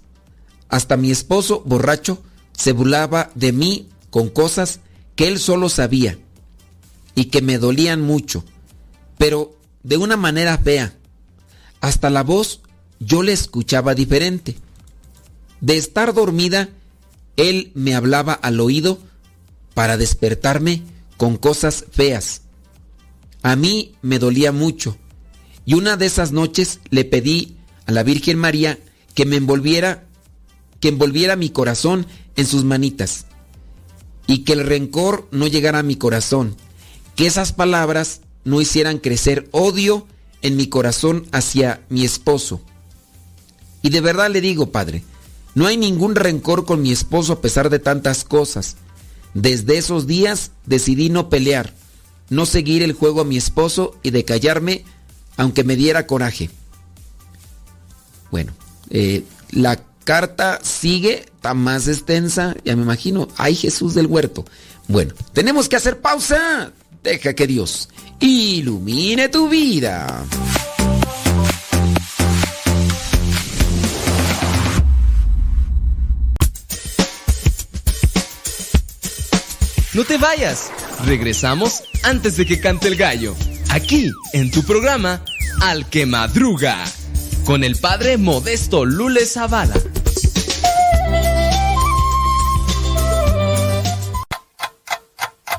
Hasta 0.71 0.97
mi 0.97 1.11
esposo, 1.11 1.63
borracho, 1.67 2.23
se 2.53 2.73
burlaba 2.73 3.31
de 3.35 3.53
mí 3.53 3.91
con 4.09 4.31
cosas 4.31 4.81
que 5.17 5.29
él 5.29 5.39
solo 5.39 5.69
sabía 5.69 6.19
y 7.15 7.27
que 7.27 7.43
me 7.43 7.59
dolían 7.59 8.01
mucho, 8.01 8.43
pero 9.19 9.55
de 9.83 9.99
una 9.99 10.17
manera 10.17 10.57
fea. 10.57 10.95
Hasta 11.83 12.09
la 12.09 12.23
voz 12.23 12.63
yo 12.99 13.23
le 13.23 13.33
escuchaba 13.33 13.95
diferente. 13.95 14.57
De 15.61 15.77
estar 15.77 16.15
dormida, 16.15 16.71
él 17.37 17.71
me 17.75 17.95
hablaba 17.95 18.33
al 18.33 18.61
oído 18.61 18.99
para 19.75 19.99
despertarme 19.99 20.85
con 21.19 21.37
cosas 21.37 21.85
feas. 21.91 22.43
A 23.43 23.57
mí 23.57 23.95
me 24.01 24.19
dolía 24.19 24.53
mucho 24.53 24.97
y 25.69 25.75
una 25.75 25.99
de 25.99 26.07
esas 26.07 26.33
noches 26.33 26.81
le 26.89 27.05
pedí 27.05 27.59
a 27.85 27.93
la 27.93 28.03
Virgen 28.03 28.39
María 28.39 28.79
que 29.13 29.27
me 29.27 29.37
envolviera, 29.37 30.07
que 30.81 30.89
envolviera 30.89 31.37
mi 31.37 31.51
corazón 31.51 32.07
en 32.37 32.47
sus 32.47 32.65
manitas 32.65 33.27
y 34.27 34.45
que 34.45 34.55
el 34.55 34.65
rencor 34.65 35.29
no 35.31 35.47
llegara 35.47 35.81
a 35.81 35.83
mi 35.83 35.97
corazón, 35.97 36.57
que 37.17 37.27
esas 37.27 37.53
palabras 37.53 38.23
no 38.45 38.63
hicieran 38.63 38.97
crecer 38.97 39.47
odio 39.51 40.07
en 40.41 40.57
mi 40.57 40.69
corazón 40.69 41.27
hacia 41.33 41.83
mi 41.91 42.03
esposo. 42.03 42.63
Y 43.83 43.91
de 43.91 44.01
verdad 44.01 44.31
le 44.31 44.41
digo, 44.41 44.73
Padre, 44.73 45.05
no 45.55 45.67
hay 45.67 45.77
ningún 45.77 46.15
rencor 46.15 46.65
con 46.65 46.81
mi 46.81 46.93
esposo 46.93 47.35
a 47.35 47.41
pesar 47.43 47.69
de 47.69 47.79
tantas 47.79 48.25
cosas. 48.25 48.79
Desde 49.35 49.77
esos 49.77 50.07
días 50.07 50.51
decidí 50.65 51.11
no 51.11 51.29
pelear, 51.29 51.75
no 52.31 52.47
seguir 52.47 52.83
el 52.83 52.95
juego 52.95 53.21
a 53.21 53.27
mi 53.27 53.37
esposo 53.37 53.99
y 54.03 54.13
de 54.13 54.25
callarme 54.25 54.87
aunque 55.39 55.65
me 55.65 55.77
diera 55.77 56.07
coraje. 56.07 56.51
Bueno, 58.31 58.53
eh, 58.91 59.25
la 59.51 59.81
carta 60.05 60.61
sigue, 60.63 61.27
está 61.35 61.55
más 61.55 61.89
extensa, 61.89 62.55
ya 62.65 62.77
me 62.77 62.83
imagino. 62.83 63.29
Ay, 63.39 63.55
Jesús 63.55 63.95
del 63.95 64.07
huerto. 64.07 64.45
Bueno, 64.89 65.15
tenemos 65.33 65.69
que 65.69 65.77
hacer 65.77 66.01
pausa. 66.01 66.73
Deja 67.03 67.33
que 67.33 67.47
Dios 67.47 67.89
ilumine 68.21 69.29
tu 69.29 69.49
vida. 69.49 70.25
No 79.95 80.05
te 80.05 80.19
vayas. 80.19 80.71
Regresamos 81.07 81.85
antes 82.03 82.37
de 82.37 82.45
que 82.45 82.61
cante 82.61 82.89
el 82.89 82.97
gallo. 82.97 83.35
Aquí, 83.71 84.11
en 84.33 84.51
tu 84.51 84.63
programa, 84.63 85.23
Al 85.61 85.89
que 85.91 86.07
Madruga. 86.07 86.85
Con 87.45 87.65
el 87.65 87.77
padre 87.77 88.17
Modesto 88.17 88.85
Lule 88.85 89.27
Zavala. 89.27 89.75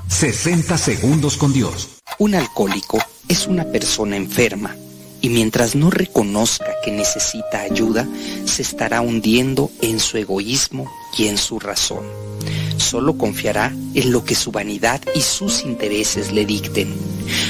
...60 0.09 0.77
segundos 0.77 1.37
con 1.37 1.53
Dios. 1.53 2.01
Un 2.17 2.35
alcohólico 2.35 2.99
es 3.29 3.47
una 3.47 3.63
persona 3.63 4.17
enferma 4.17 4.75
y 5.21 5.29
mientras 5.29 5.75
no 5.75 5.89
reconozca 5.89 6.73
que 6.83 6.91
necesita 6.91 7.61
ayuda, 7.61 8.05
se 8.43 8.61
estará 8.61 8.99
hundiendo 8.99 9.71
en 9.81 10.01
su 10.01 10.17
egoísmo 10.17 10.91
y 11.17 11.27
en 11.27 11.37
su 11.37 11.57
razón 11.57 12.03
solo 12.79 13.17
confiará 13.17 13.73
en 13.93 14.11
lo 14.11 14.23
que 14.23 14.35
su 14.35 14.51
vanidad 14.51 15.01
y 15.15 15.21
sus 15.21 15.63
intereses 15.63 16.31
le 16.31 16.45
dicten. 16.45 16.93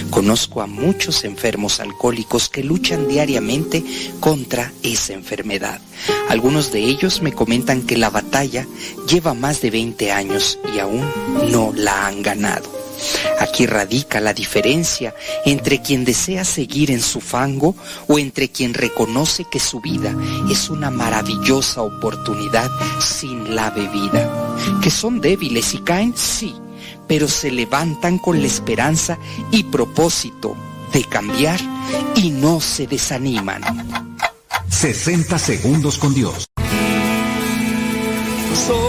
Conozco 0.10 0.62
a 0.62 0.68
muchos 0.68 1.24
enfermos 1.24 1.80
alcohólicos 1.80 2.50
que 2.50 2.64
luchan 2.64 3.08
diariamente 3.08 3.84
contra 4.20 4.72
esa 4.84 5.14
enfermedad. 5.14 5.82
Algunos 6.30 6.72
de 6.72 6.80
ellos 6.80 7.22
me 7.22 7.34
comentan 7.34 7.84
que 7.84 7.98
la 7.98 8.10
batalla 8.10 8.68
lleva 9.08 9.34
más 9.34 9.62
de 9.62 9.72
20 9.72 10.12
años 10.12 10.60
y 10.74 10.80
aún 10.80 11.06
no 11.52 11.74
la 11.76 12.08
han 12.08 12.22
ganado. 12.22 12.79
Aquí 13.40 13.66
radica 13.66 14.20
la 14.20 14.34
diferencia 14.34 15.16
entre 15.46 15.82
quien 15.82 16.06
desea 16.06 16.44
seguir 16.44 16.92
en 16.92 17.02
su 17.02 17.22
fango 17.22 17.76
o 18.08 18.20
entre 18.20 18.50
quien 18.50 18.74
reconoce 18.74 19.46
que 19.50 19.60
su 19.60 19.80
vida 19.80 20.16
es 20.50 20.70
una 20.70 20.92
maravillosa 20.92 21.82
oportunidad 21.82 22.70
sin 23.00 23.56
la 23.56 23.70
bebida. 23.70 24.58
Que 24.82 24.92
son 24.92 25.22
débiles 25.22 25.74
y 25.74 25.80
caen, 25.80 26.14
sí, 26.16 26.54
pero 27.08 27.28
se 27.28 27.52
levantan 27.52 28.18
con 28.20 28.40
la 28.42 28.48
esperanza 28.48 29.18
y 29.52 29.64
propósito 29.64 30.56
de 30.94 31.04
cambiar 31.04 31.60
y 32.16 32.32
no 32.32 32.60
se 32.60 32.88
desaniman. 32.88 33.62
60 34.70 35.40
segundos 35.40 35.98
con 35.98 36.14
Dios. 36.14 36.46
Soy 38.68 38.89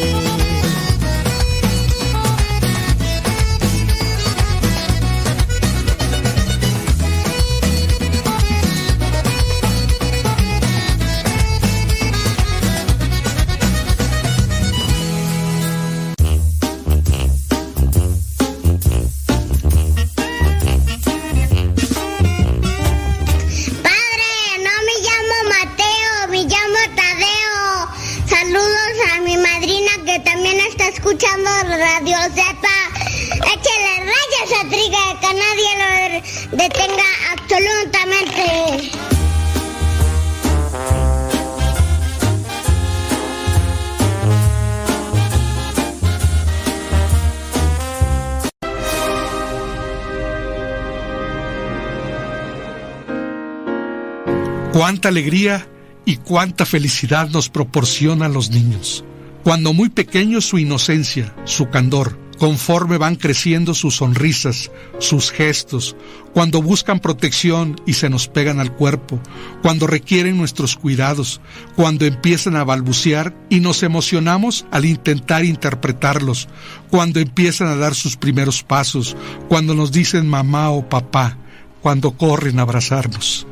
Cuánta 55.01 55.19
alegría 55.19 55.67
y 56.05 56.17
cuánta 56.17 56.63
felicidad 56.63 57.27
nos 57.29 57.49
proporcionan 57.49 58.33
los 58.33 58.51
niños. 58.51 59.03
Cuando 59.43 59.73
muy 59.73 59.89
pequeños 59.89 60.45
su 60.45 60.59
inocencia, 60.59 61.33
su 61.43 61.71
candor, 61.71 62.19
conforme 62.37 62.99
van 62.99 63.15
creciendo 63.15 63.73
sus 63.73 63.95
sonrisas, 63.95 64.69
sus 64.99 65.31
gestos, 65.31 65.95
cuando 66.35 66.61
buscan 66.61 66.99
protección 66.99 67.81
y 67.87 67.93
se 67.93 68.11
nos 68.11 68.27
pegan 68.27 68.59
al 68.59 68.75
cuerpo, 68.75 69.19
cuando 69.63 69.87
requieren 69.87 70.37
nuestros 70.37 70.75
cuidados, 70.75 71.41
cuando 71.75 72.05
empiezan 72.05 72.55
a 72.55 72.63
balbucear 72.63 73.35
y 73.49 73.59
nos 73.59 73.81
emocionamos 73.81 74.67
al 74.69 74.85
intentar 74.85 75.43
interpretarlos, 75.43 76.47
cuando 76.91 77.19
empiezan 77.19 77.69
a 77.69 77.75
dar 77.75 77.95
sus 77.95 78.17
primeros 78.17 78.61
pasos, 78.61 79.17
cuando 79.49 79.73
nos 79.73 79.91
dicen 79.91 80.27
mamá 80.27 80.69
o 80.69 80.87
papá, 80.87 81.39
cuando 81.81 82.11
corren 82.11 82.59
a 82.59 82.61
abrazarnos. 82.61 83.47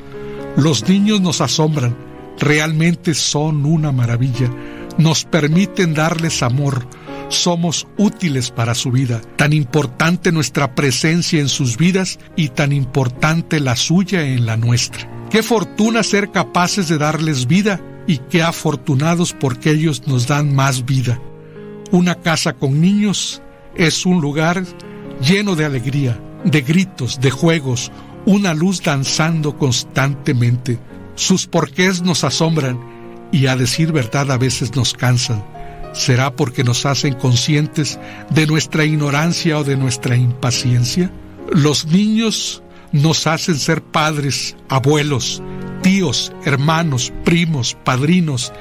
Los 0.58 0.88
niños 0.88 1.22
nos 1.22 1.42
asombran, 1.42 1.96
realmente 2.40 3.14
son 3.14 3.66
una 3.66 3.92
maravilla, 3.92 4.50
nos 4.98 5.26
permiten 5.26 5.94
darles 5.94 6.44
amor, 6.44 6.86
somos 7.30 7.88
útiles 7.98 8.52
para 8.52 8.76
su 8.76 8.92
vida, 8.92 9.22
tan 9.36 9.54
importante 9.54 10.32
nuestra 10.32 10.76
presencia 10.76 11.40
en 11.40 11.50
sus 11.50 11.78
vidas 11.78 12.20
y 12.36 12.50
tan 12.50 12.74
importante 12.74 13.60
la 13.60 13.76
suya 13.76 14.24
en 14.24 14.46
la 14.46 14.58
nuestra. 14.58 15.10
Qué 15.30 15.44
fortuna 15.44 16.04
ser 16.04 16.32
capaces 16.32 16.90
de 16.90 16.98
darles 16.98 17.46
vida 17.46 17.80
y 18.08 18.18
qué 18.18 18.42
afortunados 18.42 19.34
porque 19.34 19.72
ellos 19.72 20.08
nos 20.08 20.28
dan 20.28 20.54
más 20.56 20.86
vida. 20.86 21.22
Una 21.92 22.16
casa 22.16 22.54
con 22.54 22.82
niños 22.82 23.42
es 23.76 24.06
un 24.06 24.22
lugar 24.22 24.64
lleno 25.22 25.56
de 25.56 25.66
alegría, 25.66 26.20
de 26.44 26.62
gritos, 26.62 27.20
de 27.22 27.30
juegos, 27.30 27.92
una 28.30 28.54
luz 28.54 28.84
danzando 28.84 29.58
constantemente. 29.58 30.78
Sus 31.15 31.48
porqués 31.48 32.04
nos 32.04 32.24
asombran 32.24 32.80
y 33.32 33.48
a 33.48 33.56
decir 33.56 33.92
verdad 33.92 34.30
a 34.32 34.38
veces 34.38 34.76
nos 34.76 34.94
cansan. 34.94 35.44
¿Será 35.94 36.36
porque 36.36 36.63
nos 36.63 36.86
hacen 36.86 37.15
conscientes 37.15 38.00
de 38.30 38.46
nuestra 38.46 38.86
ignorancia 38.86 39.58
o 39.58 39.63
de 39.63 39.78
nuestra 39.78 40.15
impaciencia? 40.15 41.12
Los 41.52 41.88
niños 41.88 42.62
nos 42.92 43.26
hacen 43.26 43.56
ser 43.56 43.82
padres, 43.82 44.56
abuelos, 44.70 45.42
tíos, 45.82 46.32
hermanos, 46.46 47.12
primos, 47.26 47.76
padrinos. 47.84 48.54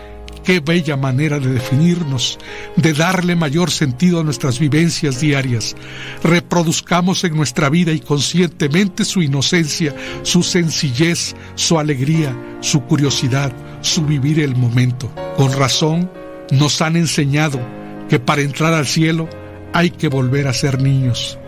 Qué 0.49 0.61
bella 0.61 0.97
manera 0.97 1.39
de 1.39 1.53
definirnos, 1.53 2.39
de 2.75 2.95
darle 2.95 3.37
mayor 3.37 3.71
sentido 3.71 4.21
a 4.21 4.25
nuestras 4.25 4.59
vivencias 4.59 5.21
diarias. 5.21 5.77
Reproduzcamos 6.25 7.23
en 7.25 7.37
nuestra 7.37 7.69
vida 7.69 7.93
y 7.93 8.01
conscientemente 8.01 9.05
su 9.05 9.21
inocencia, 9.21 9.95
su 10.23 10.43
sencillez, 10.43 11.37
su 11.55 11.79
alegría, 11.79 12.35
su 12.63 12.81
curiosidad, 12.85 13.53
su 13.83 14.07
vivir 14.07 14.41
el 14.41 14.57
momento. 14.57 15.13
Con 15.37 15.53
razón, 15.53 16.11
nos 16.51 16.81
han 16.81 16.97
enseñado 16.97 17.61
que 18.09 18.19
para 18.19 18.41
entrar 18.41 18.73
al 18.73 18.87
cielo 18.87 19.29
hay 19.75 19.91
que 19.91 20.09
volver 20.09 20.49
a 20.49 20.55
ser 20.55 20.81
niños. 20.81 21.39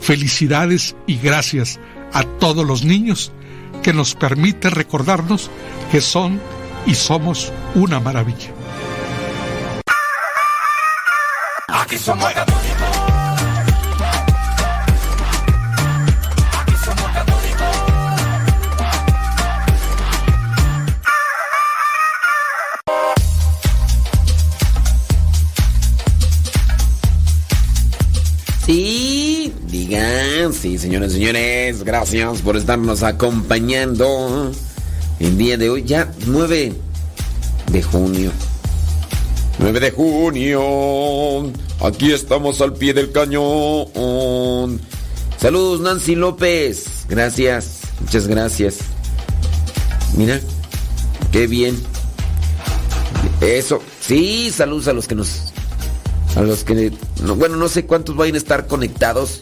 Felicidades 0.00 0.96
y 1.06 1.18
gracias 1.18 1.78
a 2.12 2.24
todos 2.24 2.66
los 2.66 2.82
niños 2.84 3.30
que 3.84 3.92
nos 3.92 4.16
permite 4.16 4.68
recordarnos 4.68 5.48
que 5.92 6.00
son 6.00 6.40
y 6.86 6.94
somos 6.94 7.52
una 7.74 8.00
maravilla. 8.00 8.50
Aquí 11.68 11.98
somos 11.98 12.32
Sí, 28.68 29.50
digan, 29.66 30.52
sí, 30.52 30.76
señores 30.76 31.12
señores, 31.14 31.82
gracias 31.84 32.42
por 32.42 32.54
estarnos 32.54 33.02
acompañando 33.02 34.52
el 35.20 35.36
día 35.36 35.56
de 35.56 35.70
hoy, 35.70 35.84
ya 35.84 36.12
9 36.26 36.72
de 37.72 37.82
junio. 37.82 38.32
9 39.58 39.80
de 39.80 39.90
junio, 39.90 41.52
aquí 41.80 42.12
estamos 42.12 42.60
al 42.60 42.74
pie 42.74 42.94
del 42.94 43.10
cañón. 43.10 44.80
Saludos 45.40 45.80
Nancy 45.80 46.14
López, 46.14 47.06
gracias, 47.08 47.80
muchas 48.00 48.28
gracias. 48.28 48.78
Mira, 50.16 50.40
qué 51.32 51.46
bien. 51.46 51.76
Eso, 53.40 53.82
sí, 54.00 54.50
saludos 54.50 54.88
a 54.88 54.92
los 54.92 55.08
que 55.08 55.14
nos 55.14 55.52
a 56.36 56.42
los 56.42 56.62
que, 56.62 56.92
no, 57.22 57.34
bueno, 57.34 57.56
no 57.56 57.68
sé 57.68 57.84
cuántos 57.84 58.14
vayan 58.14 58.36
a 58.36 58.38
estar 58.38 58.66
conectados 58.68 59.40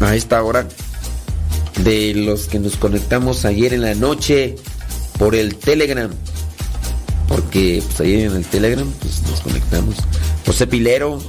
a 0.00 0.14
esta 0.14 0.42
hora. 0.42 0.66
De 1.84 2.14
los 2.14 2.46
que 2.46 2.58
nos 2.58 2.76
conectamos 2.76 3.44
ayer 3.44 3.72
en 3.72 3.82
la 3.82 3.94
noche 3.94 4.56
por 5.18 5.34
el 5.34 5.56
Telegram. 5.56 6.10
Porque 7.28 7.82
pues, 7.86 8.00
ayer 8.00 8.26
en 8.26 8.36
el 8.36 8.44
Telegram 8.44 8.90
pues, 9.00 9.22
nos 9.22 9.40
conectamos. 9.40 9.96
José 10.46 10.66
Pilero, 10.66 11.20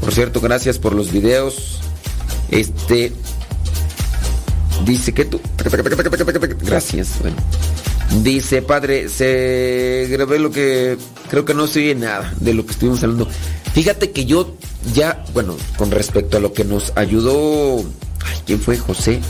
por 0.00 0.12
cierto, 0.12 0.40
gracias 0.40 0.78
por 0.78 0.94
los 0.94 1.12
videos. 1.12 1.80
Este 2.50 3.12
dice 4.84 5.12
que 5.12 5.24
tú. 5.24 5.40
Gracias. 6.64 7.18
Bueno. 7.20 7.36
Dice, 8.22 8.60
padre, 8.60 9.08
se 9.08 10.06
grabé 10.10 10.38
lo 10.38 10.50
que 10.50 10.98
creo 11.30 11.44
que 11.44 11.54
no 11.54 11.66
se 11.66 11.80
oye 11.80 11.94
nada 11.94 12.34
de 12.40 12.52
lo 12.52 12.66
que 12.66 12.72
estuvimos 12.72 13.02
hablando. 13.02 13.26
Fíjate 13.72 14.10
que 14.10 14.26
yo 14.26 14.54
ya, 14.92 15.24
bueno, 15.32 15.56
con 15.78 15.90
respecto 15.90 16.36
a 16.36 16.40
lo 16.40 16.52
que 16.52 16.64
nos 16.64 16.92
ayudó, 16.94 17.82
ay, 18.26 18.38
¿quién 18.46 18.60
fue? 18.60 18.76
José, 18.76 19.20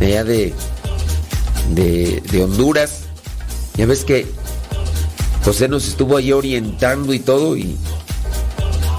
allá 0.00 0.24
de, 0.24 0.54
de, 1.70 2.22
de 2.30 2.44
Honduras. 2.44 3.00
Ya 3.76 3.86
ves 3.86 4.04
que 4.04 4.26
José 5.44 5.68
nos 5.68 5.86
estuvo 5.88 6.16
ahí 6.16 6.32
orientando 6.32 7.12
y 7.12 7.18
todo 7.18 7.56
y, 7.56 7.76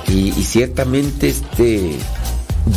y, 0.08 0.34
y, 0.38 0.44
ciertamente 0.44 1.30
este 1.30 1.98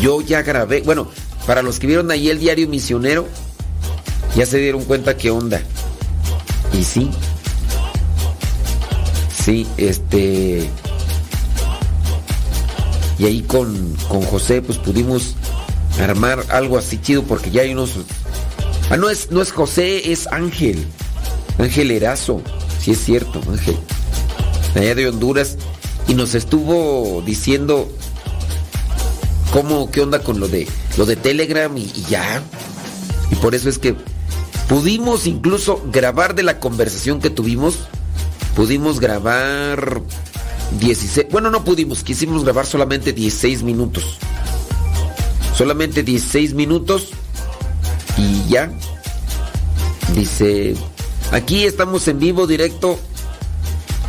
yo 0.00 0.20
ya 0.20 0.42
grabé, 0.42 0.82
bueno, 0.82 1.08
para 1.46 1.62
los 1.62 1.78
que 1.78 1.86
vieron 1.86 2.10
ahí 2.10 2.28
el 2.28 2.38
diario 2.38 2.68
misionero, 2.68 3.26
ya 4.36 4.46
se 4.46 4.58
dieron 4.58 4.84
cuenta 4.84 5.16
qué 5.16 5.30
onda. 5.30 5.60
Y 6.72 6.84
sí, 6.84 7.10
sí, 9.44 9.66
este 9.76 10.70
y 13.18 13.24
ahí 13.24 13.42
con, 13.42 13.94
con 14.08 14.22
José 14.22 14.62
pues 14.62 14.78
pudimos 14.78 15.34
armar 16.00 16.44
algo 16.50 16.78
así 16.78 16.98
chido 16.98 17.22
porque 17.24 17.50
ya 17.50 17.62
hay 17.62 17.72
unos... 17.72 17.92
Ah, 18.90 18.96
no 18.96 19.10
es, 19.10 19.30
no 19.30 19.42
es 19.42 19.52
José, 19.52 20.12
es 20.12 20.26
Ángel. 20.28 20.86
Ángel 21.58 21.90
Erazo. 21.90 22.42
Sí 22.80 22.92
es 22.92 23.04
cierto, 23.04 23.40
Ángel. 23.50 23.76
Allá 24.74 24.94
de 24.94 25.08
Honduras. 25.08 25.56
Y 26.06 26.14
nos 26.14 26.34
estuvo 26.34 27.22
diciendo 27.26 27.90
cómo, 29.52 29.90
qué 29.90 30.00
onda 30.00 30.20
con 30.20 30.40
lo 30.40 30.48
de, 30.48 30.66
lo 30.96 31.04
de 31.04 31.16
Telegram 31.16 31.76
y, 31.76 31.82
y 31.82 32.06
ya. 32.08 32.42
Y 33.30 33.34
por 33.36 33.54
eso 33.54 33.68
es 33.68 33.78
que 33.78 33.94
pudimos 34.68 35.26
incluso 35.26 35.82
grabar 35.92 36.34
de 36.34 36.44
la 36.44 36.60
conversación 36.60 37.20
que 37.20 37.30
tuvimos. 37.30 37.80
Pudimos 38.56 38.98
grabar 38.98 40.02
16, 40.80 41.28
bueno, 41.30 41.50
no 41.50 41.64
pudimos, 41.64 42.02
quisimos 42.02 42.44
grabar 42.44 42.66
solamente 42.66 43.12
16 43.12 43.62
minutos. 43.62 44.18
Solamente 45.58 46.04
16 46.04 46.54
minutos 46.54 47.08
y 48.16 48.48
ya. 48.48 48.70
Dice, 50.14 50.76
aquí 51.32 51.64
estamos 51.64 52.06
en 52.06 52.20
vivo, 52.20 52.46
directo. 52.46 52.96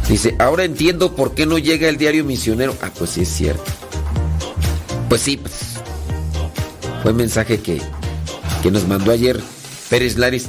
Dice, 0.07 0.35
ahora 0.37 0.63
entiendo 0.63 1.15
por 1.15 1.33
qué 1.33 1.47
no 1.47 1.57
llega 1.57 1.89
el 1.89 1.97
diario 1.97 2.23
misionero. 2.23 2.75
Ah, 2.83 2.91
pues 2.95 3.09
sí 3.09 3.21
es 3.21 3.29
cierto. 3.29 3.63
Pues 5.09 5.23
sí, 5.23 5.37
pues. 5.37 5.53
Fue 7.01 7.13
mensaje 7.13 7.59
que, 7.59 7.81
que 8.61 8.69
nos 8.69 8.87
mandó 8.87 9.11
ayer 9.11 9.41
Pérez 9.89 10.19
Laris. 10.19 10.45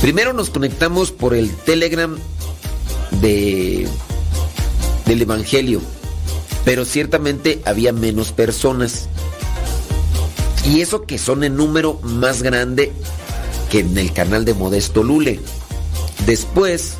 Primero 0.00 0.32
nos 0.32 0.50
conectamos 0.50 1.10
por 1.10 1.34
el 1.34 1.50
Telegram 1.50 2.16
de 3.20 3.88
del 5.06 5.22
Evangelio, 5.22 5.80
pero 6.64 6.84
ciertamente 6.84 7.60
había 7.64 7.92
menos 7.92 8.30
personas. 8.30 9.08
Y 10.64 10.80
eso 10.80 11.02
que 11.02 11.18
son 11.18 11.44
en 11.44 11.56
número 11.56 11.98
más 12.02 12.42
grande 12.42 12.92
que 13.70 13.80
en 13.80 13.96
el 13.98 14.12
canal 14.12 14.44
de 14.44 14.54
Modesto 14.54 15.02
Lule. 15.02 15.40
Después 16.26 16.94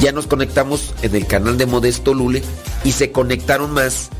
ya 0.00 0.12
nos 0.12 0.26
conectamos 0.26 0.94
en 1.02 1.14
el 1.14 1.26
canal 1.26 1.56
de 1.56 1.66
Modesto 1.66 2.14
Lule 2.14 2.42
y 2.84 2.92
se 2.92 3.12
conectaron 3.12 3.72
más 3.72 4.10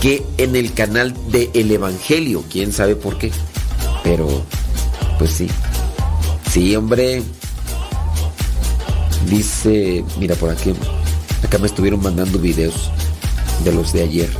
que 0.00 0.24
en 0.38 0.56
el 0.56 0.72
canal 0.72 1.14
de 1.30 1.50
El 1.54 1.70
Evangelio. 1.70 2.44
¿Quién 2.50 2.72
sabe 2.72 2.96
por 2.96 3.18
qué? 3.18 3.30
Pero, 4.02 4.44
pues 5.18 5.30
sí. 5.32 5.48
Sí, 6.50 6.74
hombre. 6.74 7.22
Dice, 9.28 10.04
mira 10.18 10.34
por 10.36 10.50
aquí. 10.50 10.72
Acá 11.42 11.58
me 11.58 11.66
estuvieron 11.66 12.02
mandando 12.02 12.38
videos 12.38 12.90
de 13.64 13.72
los 13.72 13.92
de 13.92 14.02
ayer. 14.02 14.30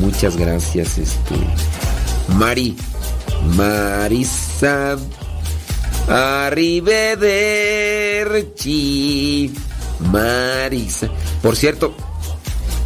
Muchas 0.00 0.36
gracias, 0.36 0.98
este. 0.98 1.34
Mari. 2.36 2.76
Marisa. 3.56 4.96
Arrivederci. 6.08 6.72
Marisa. 10.00 11.08
Por 11.42 11.56
cierto, 11.56 11.94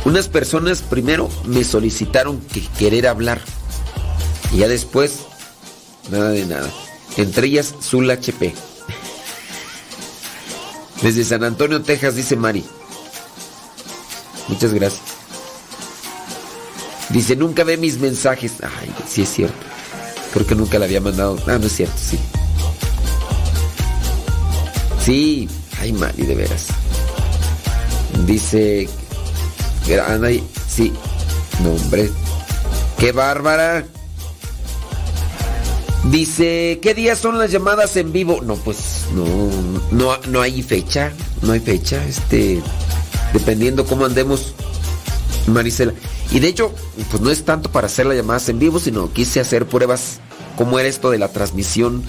unas 0.04 0.28
personas 0.28 0.82
primero 0.82 1.28
me 1.46 1.64
solicitaron 1.64 2.40
que 2.40 2.60
querer 2.78 3.06
hablar. 3.06 3.40
Y 4.52 4.58
ya 4.58 4.68
después, 4.68 5.20
nada 6.10 6.30
de 6.30 6.44
nada. 6.46 6.70
Entre 7.16 7.46
ellas, 7.46 7.74
Zul 7.82 8.10
HP. 8.10 8.54
Desde 11.02 11.24
San 11.24 11.44
Antonio, 11.44 11.82
Texas, 11.82 12.16
dice 12.16 12.36
Mari. 12.36 12.64
Muchas 14.48 14.72
gracias. 14.72 15.11
Dice, 17.12 17.36
nunca 17.36 17.64
ve 17.64 17.76
mis 17.76 17.98
mensajes. 17.98 18.54
Ay, 18.62 18.92
sí 19.06 19.22
es 19.22 19.28
cierto. 19.28 19.54
Creo 20.32 20.46
que 20.46 20.54
nunca 20.54 20.78
le 20.78 20.86
había 20.86 21.00
mandado. 21.00 21.38
Ah, 21.46 21.58
no 21.58 21.66
es 21.66 21.76
cierto, 21.76 21.96
sí. 21.96 22.18
Sí. 25.04 25.48
Ay, 25.80 25.92
Mari, 25.92 26.24
de 26.24 26.34
veras. 26.34 26.68
Dice... 28.26 28.88
Ana, 30.08 30.28
sí. 30.68 30.92
No, 31.62 31.70
hombre. 31.70 32.10
¡Qué 32.98 33.12
bárbara! 33.12 33.84
Dice, 36.04 36.80
¿qué 36.82 36.94
días 36.94 37.18
son 37.18 37.38
las 37.38 37.52
llamadas 37.52 37.96
en 37.96 38.12
vivo? 38.12 38.40
No, 38.42 38.56
pues 38.56 39.06
no, 39.14 39.24
no, 39.92 40.16
no 40.28 40.40
hay 40.40 40.60
fecha, 40.62 41.12
no 41.42 41.52
hay 41.52 41.60
fecha, 41.60 42.04
este, 42.04 42.60
dependiendo 43.32 43.86
cómo 43.86 44.04
andemos, 44.04 44.52
Marisela. 45.46 45.92
Y 46.30 46.40
de 46.40 46.48
hecho, 46.48 46.72
pues 47.10 47.22
no 47.22 47.30
es 47.30 47.44
tanto 47.44 47.70
para 47.70 47.86
hacer 47.86 48.06
las 48.06 48.16
llamadas 48.16 48.48
en 48.48 48.58
vivo, 48.58 48.78
sino 48.78 49.12
quise 49.12 49.40
hacer 49.40 49.66
pruebas 49.66 50.20
como 50.56 50.78
era 50.78 50.88
esto 50.88 51.10
de 51.10 51.18
la 51.18 51.28
transmisión, 51.28 52.02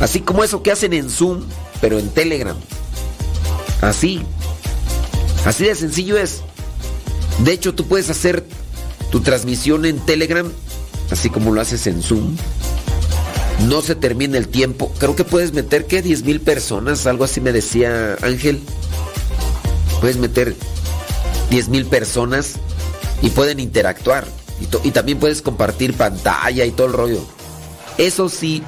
así 0.00 0.20
como 0.20 0.42
eso 0.42 0.62
que 0.62 0.72
hacen 0.72 0.92
en 0.92 1.10
Zoom, 1.10 1.44
pero 1.80 1.98
en 1.98 2.08
Telegram. 2.10 2.56
Así, 3.80 4.22
así 5.44 5.64
de 5.64 5.74
sencillo 5.74 6.16
es. 6.16 6.42
De 7.44 7.52
hecho, 7.52 7.74
tú 7.74 7.86
puedes 7.86 8.10
hacer 8.10 8.44
tu 9.10 9.20
transmisión 9.20 9.84
en 9.84 9.98
Telegram, 10.00 10.50
así 11.10 11.30
como 11.30 11.52
lo 11.52 11.60
haces 11.60 11.86
en 11.86 12.02
Zoom 12.02 12.36
no 13.68 13.80
se 13.82 13.94
termina 13.94 14.38
el 14.38 14.48
tiempo. 14.48 14.92
Creo 14.98 15.16
que 15.16 15.24
puedes 15.24 15.52
meter, 15.52 15.86
¿qué? 15.86 16.02
10 16.02 16.24
mil 16.24 16.40
personas, 16.40 17.06
algo 17.06 17.24
así 17.24 17.40
me 17.40 17.52
decía 17.52 18.16
Ángel. 18.22 18.60
Puedes 20.00 20.16
meter 20.16 20.56
10 21.52 21.68
mil 21.68 21.84
personas 21.84 22.54
y 23.20 23.28
pueden 23.28 23.60
interactuar. 23.60 24.26
Y, 24.84 24.90
también 24.90 25.18
puedes 25.18 25.42
compartir 25.42 25.92
pantalla 25.92 26.64
y 26.64 26.70
todo 26.70 26.86
el 26.86 26.94
rollo. 26.94 27.20
Eso 27.98 28.30
sí, 28.30 28.62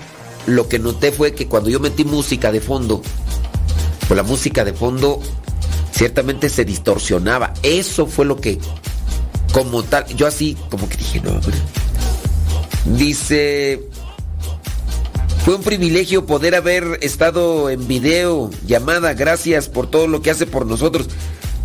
lo 0.47 0.69
que 0.69 0.79
noté 0.79 1.11
fue 1.11 1.33
que 1.33 1.49
cuando 1.49 1.71
yo 1.71 1.81
metí 1.81 2.05
música 2.05 2.53
de 2.53 2.61
fondo, 2.61 3.01
pues 4.07 4.17
la 4.17 4.23
música 4.23 4.67
de 4.67 4.75
fondo 4.75 5.19
ciertamente 5.93 6.51
se 6.51 6.67
distorsionaba. 6.67 7.55
Eso 7.63 8.07
fue 8.07 8.27
lo 8.27 8.39
que, 8.39 8.59
como 9.55 9.83
tal, 9.83 10.07
yo 10.09 10.27
así 10.27 10.55
como 10.69 10.87
que 10.87 10.99
dije, 10.99 11.23
no, 11.23 11.31
hombre. 11.31 11.57
Dice... 12.85 13.89
Fue 15.43 15.55
un 15.57 15.63
privilegio 15.63 16.25
poder 16.25 16.55
haber 16.55 16.99
estado 17.03 17.69
en 17.69 17.87
video, 17.87 18.51
llamada, 18.67 19.13
gracias 19.13 19.69
por 19.69 19.87
todo 19.87 20.07
lo 20.07 20.23
que 20.23 20.31
hace 20.31 20.47
por 20.47 20.65
nosotros. 20.67 21.09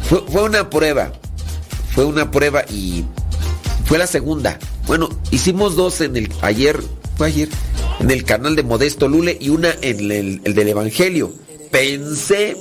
Fue, 0.09 0.23
fue, 0.27 0.43
una 0.43 0.69
prueba, 0.69 1.13
fue 1.93 2.05
una 2.05 2.31
prueba 2.31 2.65
y 2.69 3.05
fue 3.85 3.97
la 3.97 4.07
segunda. 4.07 4.57
Bueno, 4.87 5.09
hicimos 5.31 5.75
dos 5.75 6.01
en 6.01 6.17
el 6.17 6.33
ayer, 6.41 6.81
fue 7.15 7.27
ayer, 7.27 7.49
en 7.99 8.09
el 8.09 8.23
canal 8.23 8.55
de 8.55 8.63
Modesto 8.63 9.07
Lule 9.07 9.37
y 9.39 9.49
una 9.49 9.69
en 9.81 10.11
el, 10.11 10.41
el 10.43 10.53
del 10.55 10.67
Evangelio. 10.67 11.31
Pensé, 11.71 12.57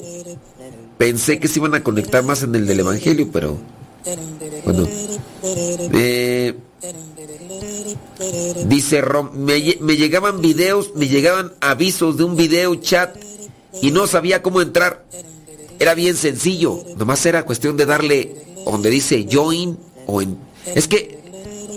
pensé 0.98 1.40
que 1.40 1.48
se 1.48 1.58
iban 1.58 1.74
a 1.74 1.82
conectar 1.82 2.22
más 2.22 2.42
en 2.42 2.54
el 2.54 2.66
del 2.66 2.80
Evangelio, 2.80 3.30
pero 3.32 3.58
bueno, 4.64 4.87
eh, 5.94 6.54
Dice 8.66 9.00
Rom, 9.00 9.30
me, 9.34 9.61
llegaban 9.61 10.40
videos, 10.40 10.92
me 10.94 11.08
llegaban 11.08 11.52
avisos 11.61 12.16
de 12.16 12.24
un 12.24 12.37
video 12.37 12.74
chat 12.76 13.16
y 13.80 13.90
no 13.90 14.06
sabía 14.06 14.42
cómo 14.42 14.61
entrar. 14.61 15.04
Era 15.78 15.94
bien 15.94 16.16
sencillo, 16.16 16.82
nomás 16.96 17.24
era 17.26 17.44
cuestión 17.44 17.76
de 17.76 17.86
darle 17.86 18.34
donde 18.64 18.90
dice 18.90 19.26
join 19.30 19.78
o 20.06 20.20
en... 20.22 20.38
Es 20.74 20.88
que 20.88 21.18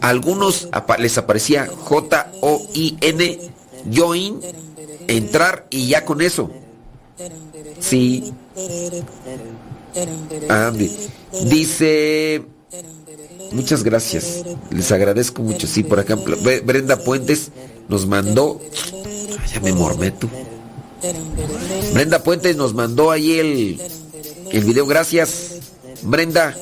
a 0.02 0.10
algunos 0.10 0.68
les 1.00 1.18
aparecía 1.18 1.68
J-O-I-N, 1.68 3.40
join, 3.94 4.42
entrar 5.08 5.68
y 5.70 5.88
ya 5.88 6.04
con 6.06 6.22
eso. 6.22 6.50
Sí. 7.80 8.34
Ah, 10.50 10.72
dice... 11.46 12.44
Muchas 13.52 13.84
gracias. 13.84 14.44
Les 14.70 14.92
agradezco 14.92 15.42
mucho. 15.42 15.68
Sí, 15.68 15.84
por 15.84 16.00
ejemplo, 16.00 16.38
Brenda 16.38 16.98
Puentes 16.98 17.52
nos 17.90 18.08
mandó. 18.08 18.62
ya 19.54 19.60
me 19.60 19.74
mormé 19.74 20.12
tú. 20.12 20.30
Brenda 21.94 22.24
Puentes 22.24 22.56
nos 22.56 22.74
mandó 22.74 23.12
ahí 23.12 23.40
el, 23.40 23.82
el 24.52 24.64
video. 24.64 24.86
Gracias, 24.86 25.60
Brenda. 26.04 26.56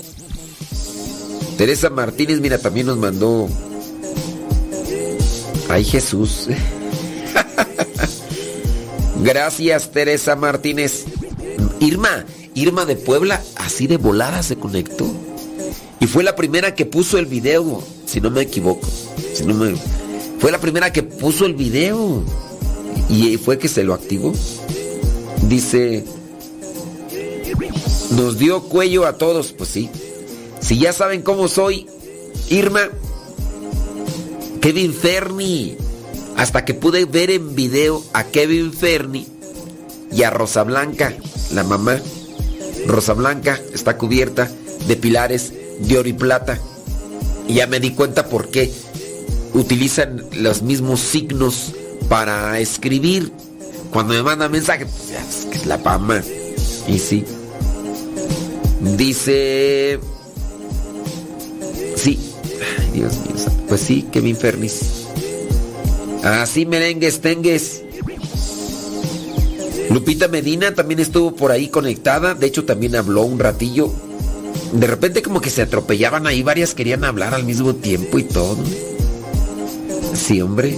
Teresa 1.57 1.89
Martínez, 1.89 2.39
mira, 2.39 2.57
también 2.57 2.87
nos 2.87 2.97
mandó. 2.97 3.49
Ay, 5.67 5.83
Jesús. 5.83 6.47
Gracias, 9.23 9.91
Teresa 9.91 10.35
Martínez. 10.35 11.05
Irma, 11.79 12.25
Irma 12.55 12.85
de 12.85 12.95
Puebla, 12.95 13.43
así 13.57 13.87
de 13.87 13.97
volada 13.97 14.41
se 14.41 14.55
conectó. 14.55 15.05
Y 15.99 16.07
fue 16.07 16.23
la 16.23 16.35
primera 16.35 16.75
que 16.75 16.85
puso 16.85 17.17
el 17.17 17.25
video, 17.25 17.83
si 18.05 18.21
no 18.21 18.29
me 18.29 18.41
equivoco. 18.41 18.87
Si 19.33 19.43
no 19.43 19.53
me... 19.53 19.75
Fue 20.39 20.51
la 20.51 20.59
primera 20.59 20.93
que 20.93 21.03
puso 21.03 21.45
el 21.45 21.53
video. 21.53 22.23
Y 23.09 23.37
fue 23.37 23.57
que 23.57 23.67
se 23.67 23.83
lo 23.83 23.93
activó. 23.93 24.33
Dice, 25.47 26.05
nos 28.11 28.37
dio 28.37 28.63
cuello 28.63 29.05
a 29.05 29.13
todos, 29.13 29.53
pues 29.53 29.69
sí. 29.69 29.89
Si 30.61 30.77
ya 30.77 30.93
saben 30.93 31.21
cómo 31.21 31.47
soy, 31.47 31.87
Irma, 32.49 32.89
Kevin 34.61 34.93
Ferni. 34.93 35.77
Hasta 36.37 36.63
que 36.63 36.73
pude 36.73 37.03
ver 37.05 37.31
en 37.31 37.55
video 37.55 38.01
a 38.13 38.23
Kevin 38.23 38.71
Ferni 38.71 39.27
y 40.11 40.23
a 40.23 40.29
Rosa 40.29 40.63
Blanca, 40.63 41.13
la 41.51 41.63
mamá. 41.63 41.99
Rosa 42.87 43.13
Blanca 43.13 43.59
está 43.73 43.97
cubierta 43.97 44.49
de 44.87 44.95
pilares 44.95 45.53
de 45.79 45.97
oro 45.97 46.07
y 46.07 46.13
plata. 46.13 46.59
Y 47.47 47.55
ya 47.55 47.67
me 47.67 47.79
di 47.79 47.91
cuenta 47.91 48.27
por 48.29 48.49
qué 48.49 48.71
utilizan 49.53 50.23
los 50.33 50.61
mismos 50.61 50.99
signos 50.99 51.73
para 52.09 52.59
escribir. 52.59 53.31
Cuando 53.91 54.13
me 54.13 54.23
mandan 54.23 54.51
mensaje, 54.51 54.85
pues, 54.85 55.45
es 55.53 55.65
la 55.65 55.77
pama. 55.77 56.21
Y 56.87 56.99
sí. 56.99 57.23
Dice. 58.97 59.99
Sí. 61.95 62.19
Dios 62.93 63.13
mío. 63.13 63.45
Pues 63.67 63.81
sí, 63.81 64.05
Kevin 64.11 64.35
Fernis. 64.35 65.05
Así 66.23 66.65
merengues, 66.65 67.21
tengues. 67.21 67.83
Lupita 69.89 70.27
Medina 70.27 70.73
también 70.75 70.99
estuvo 70.99 71.35
por 71.35 71.51
ahí 71.51 71.69
conectada. 71.69 72.33
De 72.33 72.47
hecho, 72.47 72.65
también 72.65 72.95
habló 72.95 73.23
un 73.23 73.39
ratillo. 73.39 73.91
De 74.73 74.85
repente 74.85 75.21
como 75.23 75.41
que 75.41 75.49
se 75.49 75.63
atropellaban 75.63 76.27
ahí. 76.27 76.43
Varias 76.43 76.73
querían 76.73 77.03
hablar 77.03 77.33
al 77.33 77.43
mismo 77.43 77.75
tiempo 77.75 78.19
y 78.19 78.23
todo. 78.23 78.57
Sí, 80.13 80.41
hombre. 80.41 80.77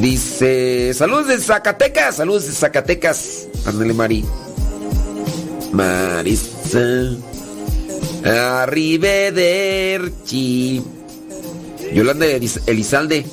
Dice, 0.00 0.94
saludos 0.94 1.28
de 1.28 1.38
Zacatecas, 1.38 2.16
saludos 2.16 2.46
de 2.46 2.52
Zacatecas. 2.52 3.46
Ándale, 3.66 3.92
Mari. 3.92 4.24
Marisa. 5.72 7.10
Arrivederci. 8.62 9.72
Yolanda 11.92 12.26
Elizalde. 12.66 13.26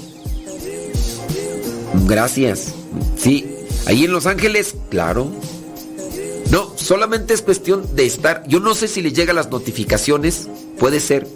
Gracias. 2.05 2.73
Sí, 3.17 3.45
ahí 3.85 4.05
en 4.05 4.11
Los 4.11 4.25
Ángeles, 4.25 4.75
claro. 4.89 5.31
No, 6.51 6.73
solamente 6.75 7.33
es 7.33 7.41
cuestión 7.41 7.95
de 7.95 8.05
estar. 8.05 8.43
Yo 8.47 8.59
no 8.59 8.73
sé 8.75 8.87
si 8.87 9.01
le 9.01 9.13
llegan 9.13 9.35
las 9.35 9.49
notificaciones. 9.49 10.47
Puede 10.79 10.99
ser. 10.99 11.27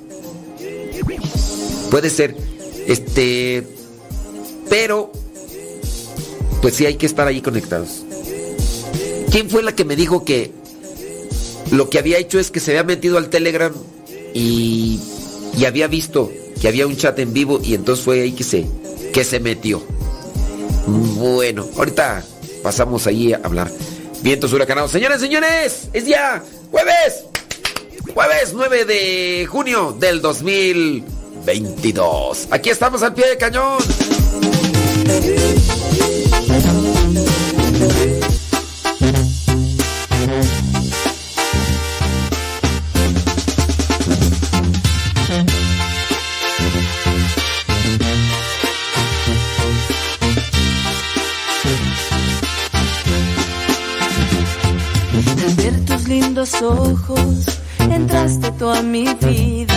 Puede 1.91 2.09
ser. 2.09 2.36
Este. 2.88 3.63
Pero. 4.74 5.11
Pues 6.63 6.76
sí 6.76 6.88
hay 6.88 6.95
que 6.95 7.05
estar 7.05 7.28
ahí 7.28 7.41
conectados. 7.41 8.03
¿Quién 9.30 9.47
fue 9.47 9.61
la 9.61 9.76
que 9.76 9.86
me 9.86 9.95
dijo 9.95 10.26
que 10.26 10.51
lo 11.69 11.91
que 11.91 11.99
había 11.99 12.17
hecho 12.17 12.39
es 12.39 12.49
que 12.49 12.59
se 12.59 12.71
había 12.71 12.84
metido 12.84 13.19
al 13.19 13.30
Telegram 13.30 13.71
y, 14.34 14.99
y 15.55 15.65
había 15.65 15.86
visto 15.86 16.32
que 16.59 16.67
había 16.67 16.88
un 16.88 16.97
chat 16.97 17.19
en 17.19 17.34
vivo 17.34 17.59
y 17.63 17.76
entonces 17.76 18.03
fue 18.03 18.21
ahí 18.21 18.32
que 18.32 18.43
se, 18.43 18.65
que 19.13 19.24
se 19.24 19.39
metió? 19.39 19.84
Bueno, 20.88 21.67
ahorita 21.78 22.26
pasamos 22.63 23.05
ahí 23.05 23.32
a 23.32 23.41
hablar. 23.43 23.69
Vientos 24.24 24.53
huracanados. 24.53 24.89
Señores, 24.89 25.21
señores, 25.21 25.89
es 25.93 26.07
ya 26.07 26.43
jueves. 26.71 27.26
Jueves 28.11 28.53
9 28.55 28.86
de 28.86 29.45
junio 29.47 29.95
del 29.99 30.19
2022. 31.46 32.48
Aquí 32.52 32.70
estamos 32.70 33.04
al 33.04 33.14
pie 33.14 33.30
de 33.30 33.38
cañón. 33.38 33.78
lindos 56.08 56.62
ojos 56.62 57.60
entraste 57.80 58.52
tú 58.52 58.70
a 58.70 58.82
mi 58.82 59.06
vida 59.16 59.74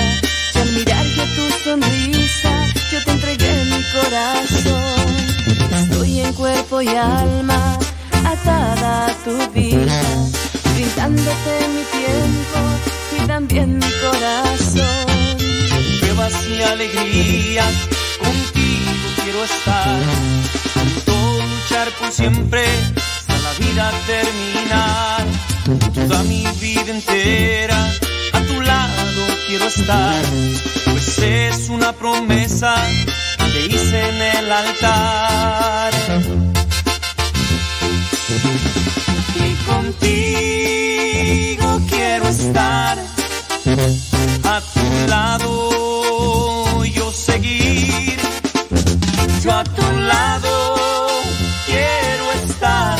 sonrisa 1.67 2.53
yo 2.93 2.99
te 3.05 3.11
entregué 3.11 3.53
mi 3.65 3.83
corazón. 3.97 5.09
Estoy 5.83 6.21
en 6.21 6.33
cuerpo 6.33 6.81
y 6.81 6.89
alma 6.89 7.79
atada 8.25 9.07
a 9.09 9.13
tu 9.25 9.35
vida 9.53 10.01
brindándote 10.75 11.55
mi 11.75 11.85
tiempo 11.99 12.59
y 13.17 13.27
también 13.27 13.79
mi 13.79 13.93
corazón. 14.05 15.07
Pruebas 16.01 16.35
y 16.49 16.63
alegrías 16.63 17.75
contigo 18.25 19.07
quiero 19.25 19.45
estar. 19.45 20.01
Todo 21.05 21.43
luchar 21.53 21.89
por 21.99 22.13
siempre 22.13 22.65
hasta 23.19 23.37
la 23.47 23.53
vida 23.65 23.93
terminar. 24.07 25.25
Toda 25.95 26.23
mi 26.23 26.47
vida 26.61 26.93
entera 26.93 27.79
a 28.33 28.41
tu 28.41 28.61
lado 28.61 29.23
quiero 29.49 29.67
estar, 29.67 30.25
es 31.19 31.69
una 31.69 31.93
promesa 31.93 32.75
que 33.53 33.67
hice 33.67 34.09
en 34.09 34.23
el 34.23 34.53
altar. 34.53 35.93
Y 39.35 39.55
contigo 39.65 40.87
quiero 41.89 42.29
estar. 42.29 42.99
A 44.45 44.61
tu 44.61 45.09
lado, 45.09 46.85
yo 46.85 47.11
seguir, 47.13 48.19
yo 49.43 49.53
a 49.53 49.65
tu 49.65 49.93
lado 49.93 50.77
quiero 51.67 52.33
estar. 52.45 52.99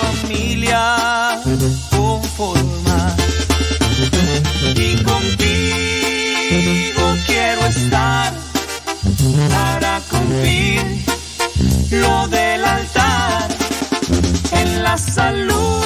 Familia 0.00 1.40
lo 11.90 12.26
del 12.28 12.64
altar 12.64 13.48
en 14.52 14.82
la 14.82 14.96
salud 14.96 15.81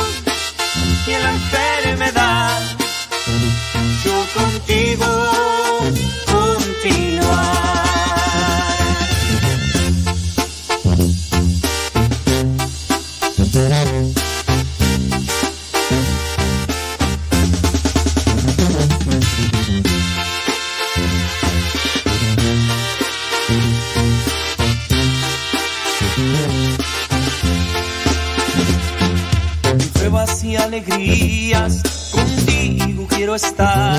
contigo 32.13 33.07
quiero 33.09 33.35
estar. 33.35 33.99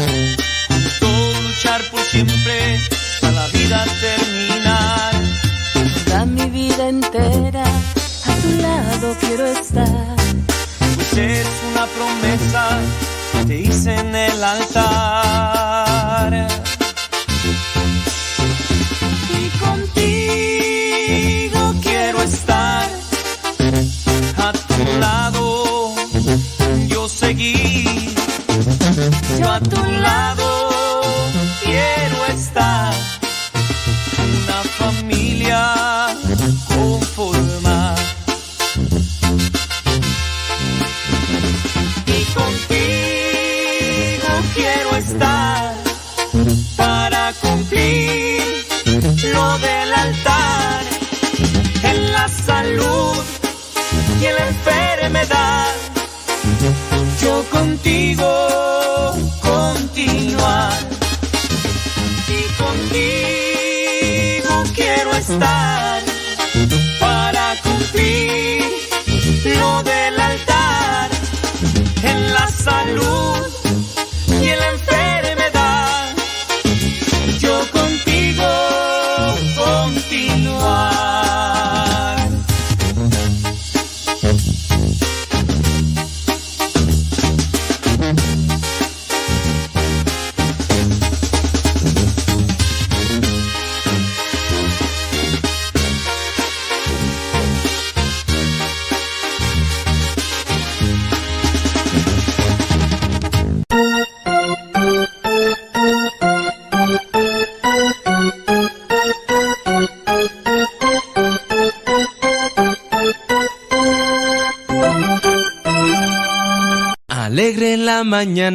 Todo 0.99 1.41
luchar 1.41 1.82
por 1.91 1.99
siempre, 2.01 2.80
a 3.24 3.32
la 3.32 3.47
vida 3.47 3.86
terminar. 4.01 5.14
Toda 6.05 6.26
mi 6.26 6.45
vida 6.49 6.89
entera 6.89 7.64
a 7.64 8.34
tu 8.41 8.62
lado 8.62 9.16
quiero 9.20 9.45
estar. 9.47 10.16
Pues 10.95 11.14
es 11.18 11.47
una 11.72 11.86
promesa 11.88 12.80
que 13.32 13.45
te 13.45 13.55
hice 13.62 13.95
en 13.95 14.16
el 14.16 14.43
altar. 14.43 15.47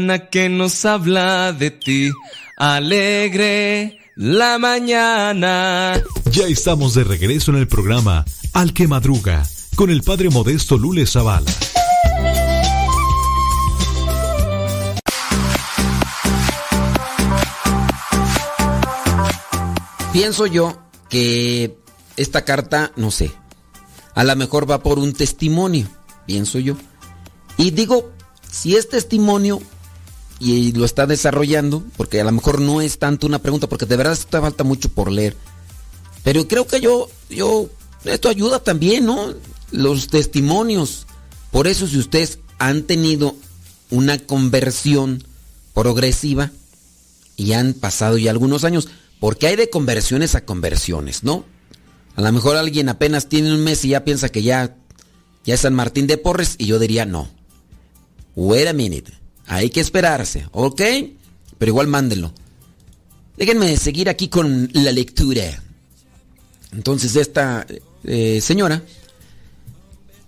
Mañana 0.02 0.30
que 0.30 0.48
nos 0.48 0.84
habla 0.84 1.52
de 1.52 1.70
ti. 1.70 2.10
Alegre 2.56 3.98
la 4.16 4.58
mañana. 4.58 6.02
Ya 6.30 6.46
estamos 6.46 6.94
de 6.94 7.04
regreso 7.04 7.52
en 7.52 7.58
el 7.58 7.68
programa 7.68 8.24
Al 8.52 8.72
que 8.72 8.88
Madruga 8.88 9.44
con 9.76 9.90
el 9.90 10.02
padre 10.02 10.28
modesto 10.30 10.76
Lule 10.76 11.06
Zavala. 11.06 11.50
Pienso 20.12 20.46
yo 20.46 20.76
que 21.08 21.78
esta 22.16 22.44
carta, 22.44 22.92
no 22.96 23.10
sé, 23.10 23.30
a 24.14 24.24
lo 24.24 24.36
mejor 24.36 24.70
va 24.70 24.82
por 24.82 24.98
un 24.98 25.12
testimonio, 25.12 25.86
pienso 26.26 26.58
yo. 26.58 26.76
Y 27.56 27.70
digo, 27.70 28.12
si 28.50 28.76
es 28.76 28.88
testimonio 28.90 29.60
y 30.44 30.72
lo 30.72 30.84
está 30.84 31.06
desarrollando, 31.06 31.84
porque 31.96 32.20
a 32.20 32.24
lo 32.24 32.32
mejor 32.32 32.60
no 32.60 32.80
es 32.80 32.98
tanto 32.98 33.28
una 33.28 33.38
pregunta, 33.38 33.68
porque 33.68 33.86
de 33.86 33.96
verdad 33.96 34.14
esto 34.14 34.40
falta 34.40 34.64
mucho 34.64 34.88
por 34.88 35.12
leer. 35.12 35.36
Pero 36.24 36.48
creo 36.48 36.66
que 36.66 36.80
yo, 36.80 37.08
yo, 37.30 37.68
esto 38.04 38.28
ayuda 38.28 38.58
también, 38.58 39.06
¿no? 39.06 39.32
Los 39.70 40.08
testimonios. 40.08 41.06
Por 41.52 41.68
eso 41.68 41.86
si 41.86 41.96
ustedes 41.96 42.40
han 42.58 42.82
tenido 42.82 43.36
una 43.90 44.18
conversión 44.18 45.22
progresiva 45.74 46.50
y 47.36 47.52
han 47.52 47.72
pasado 47.72 48.18
ya 48.18 48.32
algunos 48.32 48.64
años, 48.64 48.88
porque 49.20 49.46
hay 49.46 49.54
de 49.54 49.70
conversiones 49.70 50.34
a 50.34 50.44
conversiones, 50.44 51.22
¿no? 51.22 51.44
A 52.16 52.20
lo 52.20 52.32
mejor 52.32 52.56
alguien 52.56 52.88
apenas 52.88 53.28
tiene 53.28 53.54
un 53.54 53.62
mes 53.62 53.84
y 53.84 53.90
ya 53.90 54.02
piensa 54.02 54.28
que 54.28 54.42
ya, 54.42 54.74
ya 55.44 55.54
es 55.54 55.60
San 55.60 55.74
Martín 55.74 56.08
de 56.08 56.18
Porres 56.18 56.56
y 56.58 56.66
yo 56.66 56.80
diría 56.80 57.06
no. 57.06 57.30
Wait 58.34 58.66
a 58.66 58.72
minute. 58.72 59.21
Hay 59.52 59.68
que 59.68 59.80
esperarse, 59.80 60.46
¿ok? 60.52 60.80
Pero 61.58 61.70
igual 61.70 61.86
mándenlo. 61.86 62.32
Déjenme 63.36 63.76
seguir 63.76 64.08
aquí 64.08 64.28
con 64.28 64.70
la 64.72 64.92
lectura. 64.92 65.62
Entonces 66.72 67.16
esta 67.16 67.66
eh, 68.02 68.40
señora 68.40 68.82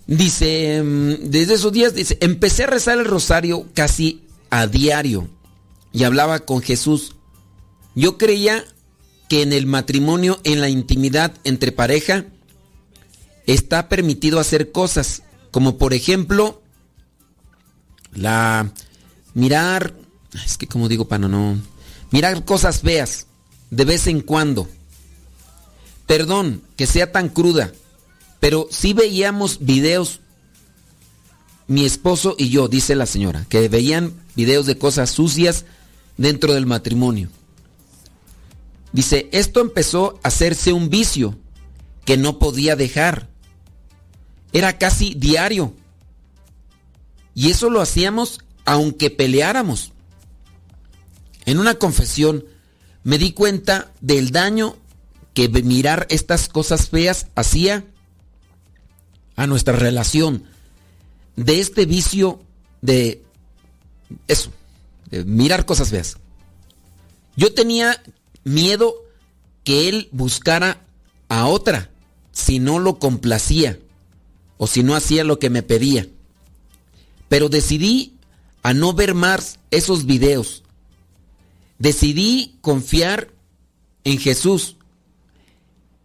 dice, 0.07 0.83
mm, 0.83 1.31
desde 1.31 1.55
esos 1.55 1.72
días, 1.72 1.95
dice, 1.95 2.18
empecé 2.20 2.64
a 2.64 2.66
rezar 2.66 2.99
el 2.99 3.07
rosario 3.07 3.66
casi 3.72 4.20
a 4.51 4.66
diario 4.66 5.27
y 5.91 6.05
hablaba 6.05 6.41
con 6.41 6.61
Jesús. 6.61 7.16
Yo 7.95 8.18
creía 8.18 8.62
que 9.31 9.41
en 9.41 9.55
el 9.55 9.64
matrimonio, 9.64 10.39
en 10.45 10.61
la 10.61 10.68
intimidad 10.68 11.33
entre 11.45 11.72
pareja, 11.72 12.27
está 13.47 13.89
permitido 13.89 14.39
hacer 14.39 14.70
cosas, 14.70 15.22
como 15.51 15.79
por 15.79 15.95
ejemplo, 15.95 16.61
la 18.12 18.70
mirar, 19.35 19.95
es 20.45 20.57
que 20.57 20.66
como 20.66 20.89
digo 20.89 21.07
para 21.07 21.28
no, 21.28 21.59
mirar 22.11 22.45
cosas 22.45 22.80
feas 22.80 23.26
de 23.70 23.85
vez 23.85 24.07
en 24.07 24.20
cuando. 24.20 24.68
Perdón 26.07 26.62
que 26.76 26.87
sea 26.87 27.12
tan 27.12 27.28
cruda, 27.28 27.72
pero 28.41 28.68
sí 28.70 28.93
veíamos 28.93 29.64
videos, 29.64 30.20
mi 31.66 31.85
esposo 31.85 32.37
y 32.39 32.51
yo, 32.51 32.68
dice 32.68 32.95
la 32.95 33.07
señora, 33.07 33.47
que 33.49 33.68
veían 33.68 34.12
videos 34.37 34.66
de 34.66 34.76
cosas 34.76 35.11
sucias 35.11 35.64
dentro 36.16 36.53
del 36.55 36.66
matrimonio. 36.66 37.30
Dice, 38.93 39.28
esto 39.32 39.61
empezó 39.61 40.20
a 40.22 40.28
hacerse 40.28 40.72
un 40.72 40.89
vicio 40.89 41.37
que 42.05 42.16
no 42.16 42.39
podía 42.39 42.76
dejar. 42.76 43.28
Era 44.53 44.78
casi 44.78 45.14
diario. 45.14 45.74
Y 47.35 47.51
eso 47.51 47.70
lo 47.70 47.80
hacíamos 47.80 48.43
aunque 48.65 49.11
peleáramos. 49.11 49.93
En 51.47 51.59
una 51.59 51.75
confesión 51.75 52.45
me 53.03 53.19
di 53.19 53.33
cuenta 53.33 53.93
del 54.01 54.31
daño 54.31 54.77
que 55.35 55.49
mirar 55.49 56.07
estas 56.11 56.49
cosas 56.49 56.89
feas 56.89 57.27
hacía 57.35 57.85
a 59.37 59.47
nuestra 59.47 59.75
relación. 59.75 60.45
De 61.37 61.61
este 61.61 61.85
vicio 61.85 62.41
de 62.81 63.23
eso, 64.29 64.53
de 65.11 65.25
mirar 65.25 65.67
cosas 65.67 65.91
feas. 65.91 66.17
Yo 67.37 67.53
tenía 67.53 68.01
miedo 68.45 68.95
que 69.65 69.89
él 69.89 70.09
buscara 70.12 70.87
a 71.29 71.47
otra 71.47 71.91
si 72.31 72.59
no 72.59 72.79
lo 72.79 72.99
complacía 72.99 73.79
o 74.57 74.67
si 74.67 74.83
no 74.83 74.95
hacía 74.95 75.25
lo 75.25 75.39
que 75.39 75.51
me 75.51 75.62
pedía. 75.62 76.07
Pero 77.29 77.49
decidí 77.49 78.14
a 78.65 78.73
no 78.73 78.95
ver 78.95 79.15
más 79.15 79.61
esos 79.71 80.07
videos. 80.07 80.65
Decidí 81.79 82.57
confiar 82.62 83.31
en 84.05 84.19
Jesús 84.19 84.79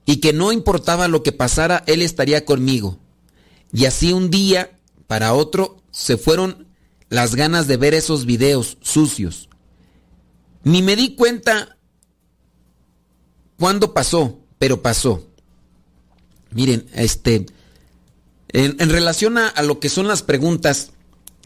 y 0.05 0.18
que 0.18 0.34
no 0.34 0.51
importaba 0.51 1.07
lo 1.07 1.24
que 1.24 1.32
pasara, 1.32 1.84
Él 1.88 2.01
estaría 2.01 2.43
conmigo. 2.43 2.99
Y 3.72 3.86
así 3.86 4.12
un 4.12 4.30
día 4.30 4.78
para 5.07 5.34
otro 5.34 5.82
se 5.91 6.18
fueron 6.18 6.68
las 7.07 7.36
ganas 7.36 7.66
de 7.68 7.78
ver 7.78 7.93
esos 7.93 8.26
videos 8.26 8.78
sucios. 8.82 9.47
Ni 10.64 10.82
me 10.82 10.97
di 10.97 11.16
cuenta 11.16 11.78
cuándo 13.57 13.93
pasó, 13.93 14.38
pero 14.57 14.82
pasó. 14.82 15.26
Miren, 16.51 16.88
este, 16.93 17.45
en, 18.49 18.76
en 18.80 18.89
relación 18.89 19.38
a, 19.38 19.47
a, 19.47 19.62
lo 19.62 19.80
que 19.80 19.88
son 19.88 20.10
las 20.10 20.24
preguntas 20.24 20.91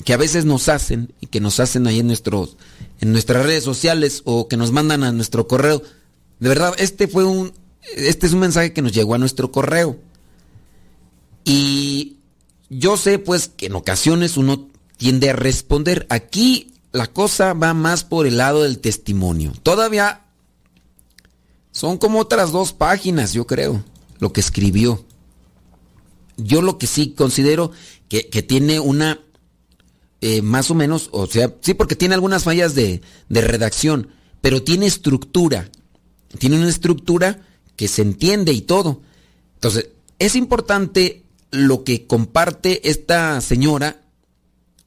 que 0.03 0.13
a 0.13 0.17
veces 0.17 0.45
nos 0.45 0.69
hacen 0.69 1.13
y 1.21 1.27
que 1.27 1.39
nos 1.39 1.59
hacen 1.59 1.87
ahí 1.87 1.99
en 1.99 2.07
nuestros, 2.07 2.57
en 2.99 3.11
nuestras 3.11 3.45
redes 3.45 3.63
sociales 3.63 4.21
o 4.25 4.47
que 4.47 4.57
nos 4.57 4.71
mandan 4.71 5.03
a 5.03 5.11
nuestro 5.11 5.47
correo, 5.47 5.81
de 6.39 6.49
verdad, 6.49 6.73
este 6.77 7.07
fue 7.07 7.23
un, 7.23 7.53
este 7.95 8.27
es 8.27 8.33
un 8.33 8.39
mensaje 8.39 8.73
que 8.73 8.81
nos 8.81 8.91
llegó 8.91 9.15
a 9.15 9.17
nuestro 9.17 9.51
correo. 9.51 9.97
Y 11.45 12.17
yo 12.69 12.97
sé 12.97 13.19
pues 13.19 13.49
que 13.49 13.67
en 13.67 13.75
ocasiones 13.75 14.37
uno 14.37 14.67
tiende 14.97 15.29
a 15.29 15.33
responder. 15.33 16.05
Aquí 16.09 16.73
la 16.91 17.07
cosa 17.07 17.53
va 17.53 17.73
más 17.73 18.03
por 18.03 18.27
el 18.27 18.37
lado 18.37 18.63
del 18.63 18.79
testimonio. 18.79 19.53
Todavía 19.63 20.25
son 21.71 21.97
como 21.97 22.19
otras 22.19 22.51
dos 22.51 22.73
páginas, 22.73 23.33
yo 23.33 23.47
creo, 23.47 23.83
lo 24.19 24.33
que 24.33 24.41
escribió. 24.41 25.05
Yo 26.37 26.61
lo 26.61 26.77
que 26.77 26.87
sí 26.87 27.11
considero 27.11 27.71
que, 28.09 28.29
que 28.29 28.41
tiene 28.41 28.79
una 28.79 29.19
eh, 30.25 30.41
más 30.41 30.71
o 30.71 30.73
menos, 30.73 31.09
o 31.11 31.27
sea, 31.27 31.53
sí 31.59 31.73
porque 31.73 31.97
tiene 31.97 32.15
algunas 32.15 32.45
fallas 32.45 32.73
de, 32.75 33.01
de 33.27 33.41
redacción, 33.41 34.07
pero 34.39 34.63
tiene 34.63 34.85
estructura. 34.85 35.69
Tiene 36.39 36.55
una 36.55 36.69
estructura 36.69 37.45
que 37.75 37.89
se 37.89 38.03
entiende 38.03 38.53
y 38.53 38.61
todo. 38.61 39.01
Entonces, 39.55 39.89
es 40.19 40.37
importante 40.37 41.25
lo 41.51 41.83
que 41.83 42.07
comparte 42.07 42.89
esta 42.89 43.41
señora 43.41 44.01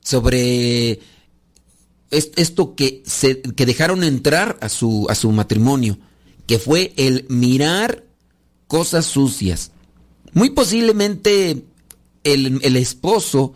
sobre 0.00 1.00
esto 2.10 2.74
que, 2.74 3.02
se, 3.04 3.42
que 3.42 3.66
dejaron 3.66 4.04
entrar 4.04 4.56
a 4.62 4.70
su, 4.70 5.06
a 5.10 5.14
su 5.14 5.30
matrimonio, 5.32 5.98
que 6.46 6.58
fue 6.58 6.94
el 6.96 7.26
mirar 7.28 8.04
cosas 8.68 9.04
sucias. 9.04 9.72
Muy 10.32 10.48
posiblemente 10.48 11.62
el, 12.24 12.58
el 12.62 12.76
esposo 12.76 13.52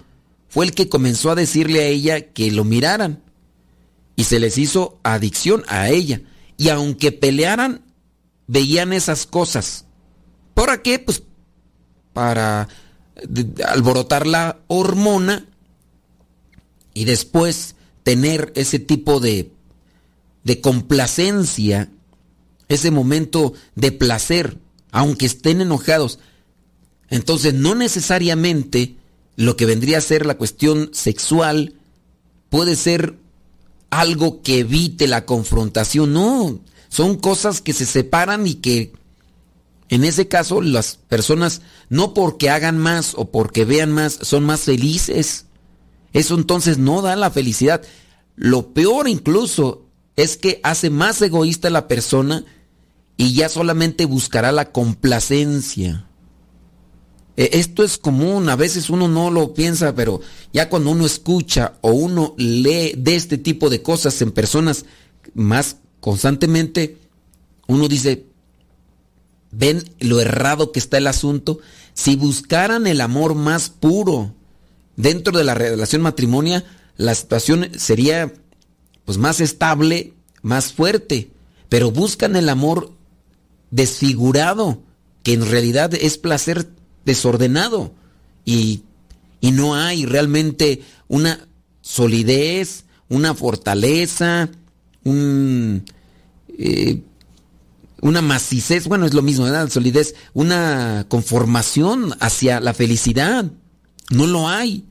fue 0.51 0.65
el 0.67 0.75
que 0.75 0.89
comenzó 0.89 1.31
a 1.31 1.37
decirle 1.37 1.81
a 1.81 1.87
ella 1.87 2.33
que 2.33 2.51
lo 2.51 2.65
miraran 2.65 3.23
y 4.17 4.25
se 4.25 4.41
les 4.41 4.59
hizo 4.59 4.99
adicción 5.05 5.63
a 5.69 5.89
ella. 5.89 6.21
Y 6.57 6.69
aunque 6.69 7.13
pelearan, 7.13 7.83
veían 8.49 8.93
esas 8.93 9.27
cosas. 9.27 9.87
¿Para 10.53 10.83
qué? 10.83 10.99
Pues 10.99 11.23
para 12.13 12.69
alborotar 13.65 14.27
la 14.27 14.59
hormona 14.67 15.47
y 16.95 17.05
después 17.05 17.77
tener 18.03 18.53
ese 18.57 18.81
tipo 18.81 19.21
de, 19.21 19.53
de 20.43 20.61
complacencia, 20.61 21.91
ese 22.69 22.91
momento 22.91 23.53
de 23.77 23.93
placer, 23.93 24.59
aunque 24.91 25.27
estén 25.27 25.61
enojados. 25.61 26.19
Entonces 27.09 27.55
no 27.55 27.77
necesariamente 27.77 28.97
lo 29.41 29.57
que 29.57 29.65
vendría 29.65 29.97
a 29.97 30.03
ser 30.03 30.27
la 30.27 30.37
cuestión 30.37 30.91
sexual 30.93 31.73
puede 32.51 32.77
ser 32.77 33.17
algo 33.89 34.43
que 34.43 34.59
evite 34.59 35.09
la 35.09 35.25
confrontación, 35.25 36.13
no, 36.13 36.61
son 36.91 37.17
cosas 37.17 37.63
que 37.63 37.73
se 37.73 37.87
separan 37.87 38.47
y 38.47 38.57
que 38.57 38.93
en 39.89 40.05
ese 40.05 40.29
caso 40.29 40.61
las 40.61 40.97
personas 40.97 41.63
no 41.89 42.13
porque 42.13 42.51
hagan 42.51 42.77
más 42.77 43.15
o 43.17 43.31
porque 43.31 43.65
vean 43.65 43.93
más 43.93 44.19
son 44.21 44.45
más 44.45 44.61
felices. 44.61 45.47
Eso 46.13 46.35
entonces 46.35 46.77
no 46.77 47.01
da 47.01 47.17
la 47.17 47.31
felicidad. 47.31 47.81
Lo 48.37 48.75
peor 48.75 49.09
incluso 49.09 49.87
es 50.17 50.37
que 50.37 50.61
hace 50.65 50.91
más 50.91 51.23
egoísta 51.23 51.71
la 51.71 51.89
persona 51.89 52.45
y 53.17 53.33
ya 53.33 53.49
solamente 53.49 54.05
buscará 54.05 54.53
la 54.53 54.71
complacencia. 54.71 56.10
E, 57.41 57.59
esto 57.59 57.83
es 57.83 57.97
común, 57.97 58.51
a 58.51 58.57
veces 58.57 58.91
uno 58.91 59.09
no 59.09 59.31
lo 59.31 59.55
piensa, 59.55 59.95
pero 59.95 60.21
ya 60.53 60.69
cuando 60.69 60.91
uno 60.91 61.07
escucha 61.07 61.79
o 61.81 61.93
uno 61.93 62.35
lee 62.37 62.93
de 62.99 63.17
este 63.17 63.39
tipo 63.39 63.71
de 63.71 63.81
cosas 63.81 64.21
en 64.21 64.31
personas 64.31 64.85
más 65.33 65.79
constantemente, 66.01 66.99
uno 67.67 67.89
dice, 67.89 68.27
ven 69.53 69.83
lo 70.01 70.21
errado 70.21 70.71
que 70.71 70.81
está 70.81 70.99
el 70.99 71.07
asunto. 71.07 71.61
Si 71.95 72.15
buscaran 72.15 72.87
el 72.87 73.01
amor 73.01 73.35
más 73.35 73.71
puro 73.71 74.35
dentro 74.97 75.39
de 75.39 75.45
la 75.45 75.55
relación 75.55 76.03
matrimonio, 76.03 76.63
la 76.99 77.15
situación 77.15 77.71
sería 77.79 78.35
pues 79.07 79.17
más 79.17 79.41
estable, 79.41 80.13
más 80.43 80.75
fuerte, 80.75 81.31
pero 81.71 81.91
buscan 81.91 82.37
el 82.37 82.51
amor 82.51 82.93
desfigurado, 83.71 84.83
que 85.23 85.33
en 85.33 85.51
realidad 85.51 85.95
es 85.95 86.19
placer 86.19 86.69
desordenado 87.05 87.95
y, 88.45 88.83
y 89.41 89.53
no 89.53 89.75
hay 89.75 90.07
realmente 90.07 90.83
una 91.09 91.49
solidez, 91.81 92.85
una 93.09 93.35
fortaleza, 93.35 94.49
un, 95.05 95.85
eh, 96.49 97.03
una 98.01 98.23
macicez, 98.23 98.87
bueno, 98.87 99.07
es 99.07 99.15
lo 99.15 99.23
mismo, 99.23 99.45
¿verdad? 99.45 99.69
Solidez, 99.69 100.15
una 100.33 101.07
conformación 101.09 102.15
hacia 102.21 102.61
la 102.61 102.75
felicidad. 102.75 103.51
No 104.11 104.27
lo 104.27 104.49
hay. 104.49 104.85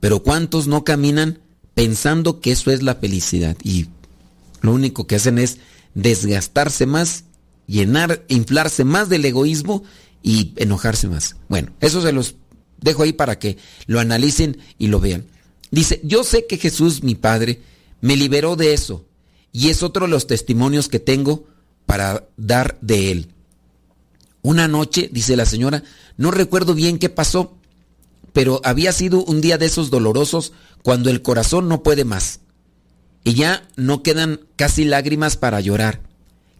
Pero 0.00 0.22
¿cuántos 0.22 0.66
no 0.66 0.84
caminan 0.84 1.40
pensando 1.74 2.40
que 2.40 2.52
eso 2.52 2.70
es 2.70 2.82
la 2.82 2.96
felicidad? 2.96 3.56
Y 3.62 3.86
lo 4.60 4.72
único 4.72 5.06
que 5.06 5.16
hacen 5.16 5.38
es 5.38 5.58
desgastarse 5.94 6.86
más, 6.86 7.24
llenar, 7.66 8.24
inflarse 8.28 8.84
más 8.84 9.08
del 9.08 9.24
egoísmo 9.24 9.82
y 10.26 10.54
enojarse 10.56 11.06
más. 11.06 11.36
Bueno, 11.48 11.72
eso 11.80 12.02
se 12.02 12.10
los 12.10 12.34
dejo 12.80 13.04
ahí 13.04 13.12
para 13.12 13.38
que 13.38 13.58
lo 13.86 14.00
analicen 14.00 14.58
y 14.76 14.88
lo 14.88 14.98
vean. 14.98 15.24
Dice, 15.70 16.00
yo 16.02 16.24
sé 16.24 16.46
que 16.48 16.58
Jesús, 16.58 17.04
mi 17.04 17.14
Padre, 17.14 17.60
me 18.00 18.16
liberó 18.16 18.56
de 18.56 18.74
eso. 18.74 19.04
Y 19.52 19.68
es 19.68 19.84
otro 19.84 20.06
de 20.06 20.10
los 20.10 20.26
testimonios 20.26 20.88
que 20.88 20.98
tengo 20.98 21.46
para 21.86 22.26
dar 22.36 22.76
de 22.80 23.12
él. 23.12 23.28
Una 24.42 24.66
noche, 24.66 25.08
dice 25.12 25.36
la 25.36 25.46
señora, 25.46 25.84
no 26.16 26.32
recuerdo 26.32 26.74
bien 26.74 26.98
qué 26.98 27.08
pasó, 27.08 27.56
pero 28.32 28.60
había 28.64 28.90
sido 28.90 29.22
un 29.22 29.40
día 29.40 29.58
de 29.58 29.66
esos 29.66 29.90
dolorosos 29.90 30.52
cuando 30.82 31.08
el 31.08 31.22
corazón 31.22 31.68
no 31.68 31.84
puede 31.84 32.04
más. 32.04 32.40
Y 33.22 33.34
ya 33.34 33.68
no 33.76 34.02
quedan 34.02 34.40
casi 34.56 34.84
lágrimas 34.84 35.36
para 35.36 35.60
llorar. 35.60 36.00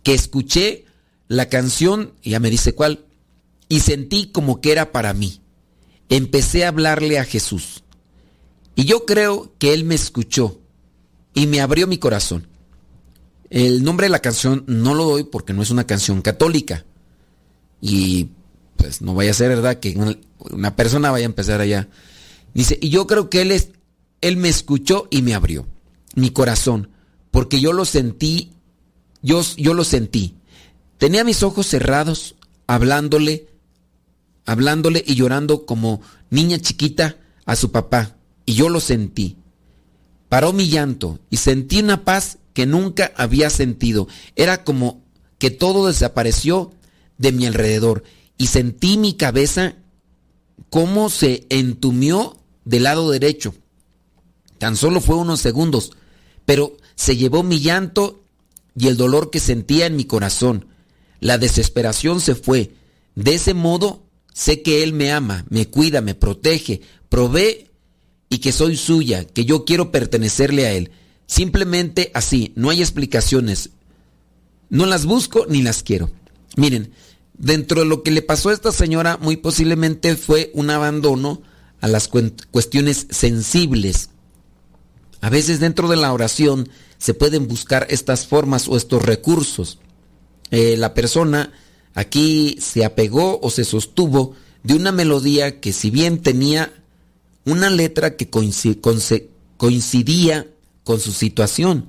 Que 0.05 0.15
escuché 0.15 0.85
la 1.27 1.49
canción, 1.49 2.13
ya 2.23 2.39
me 2.39 2.49
dice 2.51 2.73
cuál, 2.73 3.06
y 3.69 3.81
sentí 3.81 4.27
como 4.27 4.61
que 4.61 4.73
era 4.73 4.93
para 4.93 5.13
mí. 5.13 5.41
Empecé 6.09 6.65
a 6.65 6.69
hablarle 6.69 7.19
a 7.19 7.25
Jesús. 7.25 7.83
Y 8.75 8.85
yo 8.85 9.07
creo 9.07 9.53
que 9.59 9.73
Él 9.73 9.85
me 9.85 9.95
escuchó 9.95 10.61
y 11.35 11.47
me 11.47 11.61
abrió 11.61 11.87
mi 11.87 11.99
corazón. 11.99 12.47
El 13.51 13.83
nombre 13.83 14.07
de 14.07 14.11
la 14.11 14.21
canción 14.21 14.65
no 14.67 14.95
lo 14.95 15.05
doy 15.05 15.25
porque 15.25 15.53
no 15.53 15.63
es 15.63 15.71
una 15.71 15.87
canción 15.87 16.23
católica. 16.23 16.85
Y 17.81 18.29
pues 18.77 19.03
no 19.03 19.15
vaya 19.15 19.31
a 19.31 19.35
ser 19.35 19.49
verdad 19.49 19.81
que 19.81 19.97
una, 20.51 20.77
persona 20.77 21.11
vaya 21.11 21.25
a 21.25 21.27
empezar 21.27 21.61
allá. 21.61 21.89
Dice, 22.55 22.79
y 22.81 22.91
yo 22.91 23.07
creo 23.07 23.31
que 23.31 23.43
Él, 23.43 23.53
es, 23.53 23.71
él 24.21 24.37
me 24.37 24.49
escuchó 24.49 25.09
y 25.11 25.23
me 25.23 25.35
abrió 25.35 25.67
mi 26.15 26.31
corazón, 26.31 26.91
porque 27.31 27.61
yo 27.61 27.73
lo 27.73 27.85
sentí, 27.85 28.53
yo, 29.23 29.43
yo 29.57 29.75
lo 29.75 29.85
sentí. 29.85 30.37
Tenía 30.99 31.25
mis 31.25 31.43
ojos 31.43 31.67
cerrados, 31.67 32.37
hablándole 32.67 33.49
hablándole 34.47 35.05
y 35.07 35.17
llorando 35.17 35.67
como 35.67 36.01
niña 36.31 36.59
chiquita 36.59 37.17
a 37.45 37.57
su 37.57 37.71
papá, 37.71 38.17
y 38.47 38.55
yo 38.55 38.69
lo 38.69 38.81
sentí. 38.81 39.37
Paró 40.29 40.53
mi 40.53 40.69
llanto 40.69 41.19
y 41.31 41.37
sentí 41.37 41.81
una 41.81 42.05
paz 42.05 42.39
que 42.55 42.67
nunca 42.67 43.13
había 43.17 43.51
sentido. 43.51 44.09
Era 44.35 44.65
como 44.65 45.05
que 45.39 45.51
todo 45.51 45.87
desapareció 45.87 46.73
de 47.19 47.33
mi 47.33 47.47
alrededor 47.47 48.03
y 48.39 48.47
sentí 48.47 48.97
mi 48.97 49.15
cabeza 49.15 49.77
como 50.71 51.11
se 51.11 51.47
entumió 51.51 52.39
del 52.65 52.85
lado 52.85 53.11
derecho. 53.11 53.55
Tan 54.59 54.77
solo 54.77 55.01
fue 55.01 55.17
unos 55.17 55.41
segundos, 55.41 55.93
pero 56.45 56.77
se 56.95 57.17
llevó 57.17 57.43
mi 57.43 57.61
llanto 57.61 58.23
y 58.77 58.89
el 58.89 58.97
dolor 58.97 59.31
que 59.31 59.41
sentía 59.41 59.87
en 59.87 59.97
mi 59.97 60.05
corazón. 60.05 60.67
La 61.21 61.39
desesperación 61.39 62.21
se 62.21 62.35
fue. 62.35 62.73
De 63.15 63.35
ese 63.35 63.55
modo 63.55 64.06
Sé 64.37 64.61
que 64.61 64.83
Él 64.83 64.93
me 64.93 65.13
ama, 65.13 65.47
me 65.49 65.67
cuida, 65.71 66.03
me 66.03 66.15
protege, 66.15 66.83
provee 67.09 67.71
y 68.29 68.37
que 68.41 68.53
soy 68.53 68.77
suya, 68.77 69.25
que 69.25 69.47
yo 69.47 69.65
quiero 69.65 69.91
pertenecerle 69.91 70.67
a 70.67 70.73
Él. 70.75 70.91
Simplemente 71.25 72.11
así, 72.13 72.53
no 72.55 72.69
hay 72.69 72.83
explicaciones. 72.83 73.71
No 74.69 74.85
las 74.85 75.07
busco 75.07 75.47
ni 75.49 75.63
las 75.63 75.83
quiero. 75.83 76.11
Miren, 76.55 76.93
dentro 77.33 77.81
de 77.81 77.87
lo 77.87 78.03
que 78.03 78.11
le 78.11 78.21
pasó 78.21 78.51
a 78.51 78.53
esta 78.53 78.73
señora, 78.73 79.17
muy 79.17 79.39
posiblemente 79.39 80.17
fue 80.17 80.51
un 80.53 80.69
abandono 80.69 81.41
a 81.81 81.89
las 81.89 82.07
cuestiones 82.07 83.07
sensibles. 83.09 84.11
A 85.23 85.31
veces 85.31 85.61
dentro 85.61 85.89
de 85.89 85.97
la 85.97 86.13
oración 86.13 86.69
se 86.99 87.15
pueden 87.15 87.49
buscar 87.49 87.87
estas 87.89 88.27
formas 88.27 88.69
o 88.69 88.77
estos 88.77 89.03
recursos. 89.03 89.79
Eh, 90.51 90.77
la 90.77 90.93
persona 90.93 91.55
Aquí 91.97 92.59
se 92.61 92.85
apegó 92.85 93.41
o 93.43 93.51
se 93.51 93.65
sostuvo 93.65 94.35
de 94.63 94.75
una 94.75 94.93
melodía 94.93 95.61
que 95.61 95.73
si 95.73 95.89
bien 95.89 96.21
tenía 96.21 96.71
una 97.47 97.71
letra 97.71 98.17
que 98.17 98.29
coincidía 98.29 100.47
con 100.85 101.01
su 101.01 101.13
situación, 101.13 101.89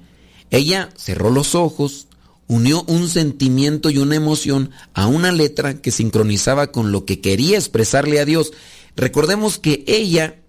ella 0.50 0.92
cerró 0.96 1.30
los 1.30 1.56
ojos, 1.56 2.08
unió 2.48 2.86
un 2.88 3.10
sentimiento 3.10 3.90
y 3.90 3.98
una 3.98 4.16
emoción 4.16 4.72
a 4.94 5.08
una 5.08 5.34
letra 5.34 5.82
que 5.82 5.92
sincronizaba 5.92 6.72
con 6.72 6.94
lo 6.94 7.04
que 7.04 7.20
quería 7.20 7.58
expresarle 7.58 8.22
a 8.22 8.26
Dios. 8.26 8.54
Recordemos 8.96 9.58
que 9.58 9.84
ella 9.88 10.40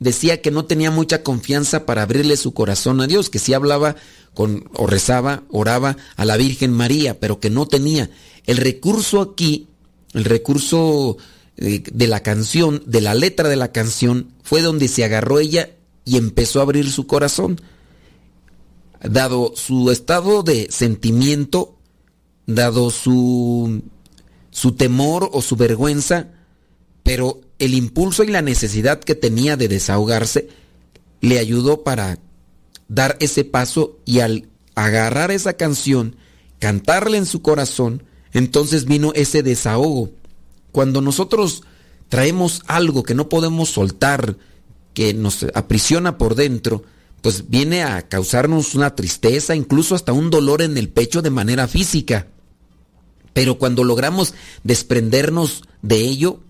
decía 0.00 0.40
que 0.40 0.50
no 0.50 0.64
tenía 0.64 0.90
mucha 0.90 1.22
confianza 1.22 1.86
para 1.86 2.02
abrirle 2.02 2.36
su 2.36 2.52
corazón 2.52 3.00
a 3.00 3.06
Dios, 3.06 3.30
que 3.30 3.38
sí 3.38 3.52
hablaba 3.54 3.94
con, 4.34 4.68
o 4.74 4.86
rezaba, 4.86 5.44
oraba 5.50 5.96
a 6.16 6.24
la 6.24 6.36
Virgen 6.36 6.72
María, 6.72 7.20
pero 7.20 7.38
que 7.38 7.50
no 7.50 7.68
tenía. 7.68 8.10
El 8.46 8.56
recurso 8.56 9.20
aquí, 9.20 9.68
el 10.14 10.24
recurso 10.24 11.18
eh, 11.58 11.82
de 11.92 12.06
la 12.08 12.20
canción, 12.20 12.82
de 12.86 13.02
la 13.02 13.14
letra 13.14 13.48
de 13.48 13.56
la 13.56 13.70
canción, 13.70 14.32
fue 14.42 14.62
donde 14.62 14.88
se 14.88 15.04
agarró 15.04 15.38
ella 15.38 15.70
y 16.04 16.16
empezó 16.16 16.58
a 16.58 16.62
abrir 16.62 16.90
su 16.90 17.06
corazón. 17.06 17.60
Dado 19.02 19.52
su 19.54 19.90
estado 19.90 20.42
de 20.42 20.68
sentimiento, 20.70 21.78
dado 22.46 22.90
su, 22.90 23.82
su 24.50 24.72
temor 24.72 25.28
o 25.32 25.42
su 25.42 25.56
vergüenza, 25.56 26.28
pero 27.02 27.40
el 27.60 27.74
impulso 27.74 28.24
y 28.24 28.28
la 28.28 28.42
necesidad 28.42 28.98
que 28.98 29.14
tenía 29.14 29.56
de 29.56 29.68
desahogarse 29.68 30.48
le 31.20 31.38
ayudó 31.38 31.84
para 31.84 32.18
dar 32.88 33.16
ese 33.20 33.44
paso 33.44 33.98
y 34.04 34.20
al 34.20 34.48
agarrar 34.74 35.30
esa 35.30 35.52
canción, 35.52 36.16
cantarla 36.58 37.18
en 37.18 37.26
su 37.26 37.42
corazón, 37.42 38.02
entonces 38.32 38.86
vino 38.86 39.12
ese 39.14 39.42
desahogo. 39.42 40.10
Cuando 40.72 41.02
nosotros 41.02 41.62
traemos 42.08 42.62
algo 42.66 43.02
que 43.02 43.14
no 43.14 43.28
podemos 43.28 43.68
soltar, 43.68 44.36
que 44.94 45.12
nos 45.12 45.44
aprisiona 45.54 46.16
por 46.16 46.34
dentro, 46.34 46.82
pues 47.20 47.50
viene 47.50 47.82
a 47.82 48.08
causarnos 48.08 48.74
una 48.74 48.94
tristeza, 48.94 49.54
incluso 49.54 49.94
hasta 49.94 50.12
un 50.12 50.30
dolor 50.30 50.62
en 50.62 50.78
el 50.78 50.88
pecho 50.88 51.20
de 51.20 51.30
manera 51.30 51.68
física. 51.68 52.26
Pero 53.34 53.58
cuando 53.58 53.84
logramos 53.84 54.34
desprendernos 54.64 55.62
de 55.82 55.98
ello, 55.98 56.40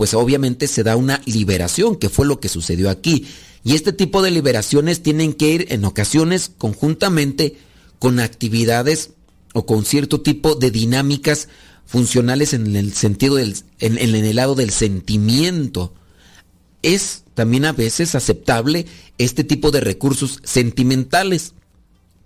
pues 0.00 0.14
obviamente 0.14 0.66
se 0.66 0.82
da 0.82 0.96
una 0.96 1.20
liberación, 1.26 1.94
que 1.94 2.08
fue 2.08 2.24
lo 2.24 2.40
que 2.40 2.48
sucedió 2.48 2.88
aquí. 2.88 3.26
Y 3.62 3.74
este 3.74 3.92
tipo 3.92 4.22
de 4.22 4.30
liberaciones 4.30 5.02
tienen 5.02 5.34
que 5.34 5.50
ir 5.50 5.66
en 5.72 5.84
ocasiones 5.84 6.52
conjuntamente 6.56 7.58
con 7.98 8.18
actividades 8.18 9.10
o 9.52 9.66
con 9.66 9.84
cierto 9.84 10.22
tipo 10.22 10.54
de 10.54 10.70
dinámicas 10.70 11.48
funcionales 11.84 12.54
en 12.54 12.74
el 12.76 12.94
sentido 12.94 13.34
del, 13.34 13.54
en, 13.78 13.98
en 13.98 14.14
el 14.14 14.36
lado 14.36 14.54
del 14.54 14.70
sentimiento. 14.70 15.92
Es 16.80 17.24
también 17.34 17.66
a 17.66 17.72
veces 17.72 18.14
aceptable 18.14 18.86
este 19.18 19.44
tipo 19.44 19.70
de 19.70 19.80
recursos 19.82 20.40
sentimentales, 20.44 21.52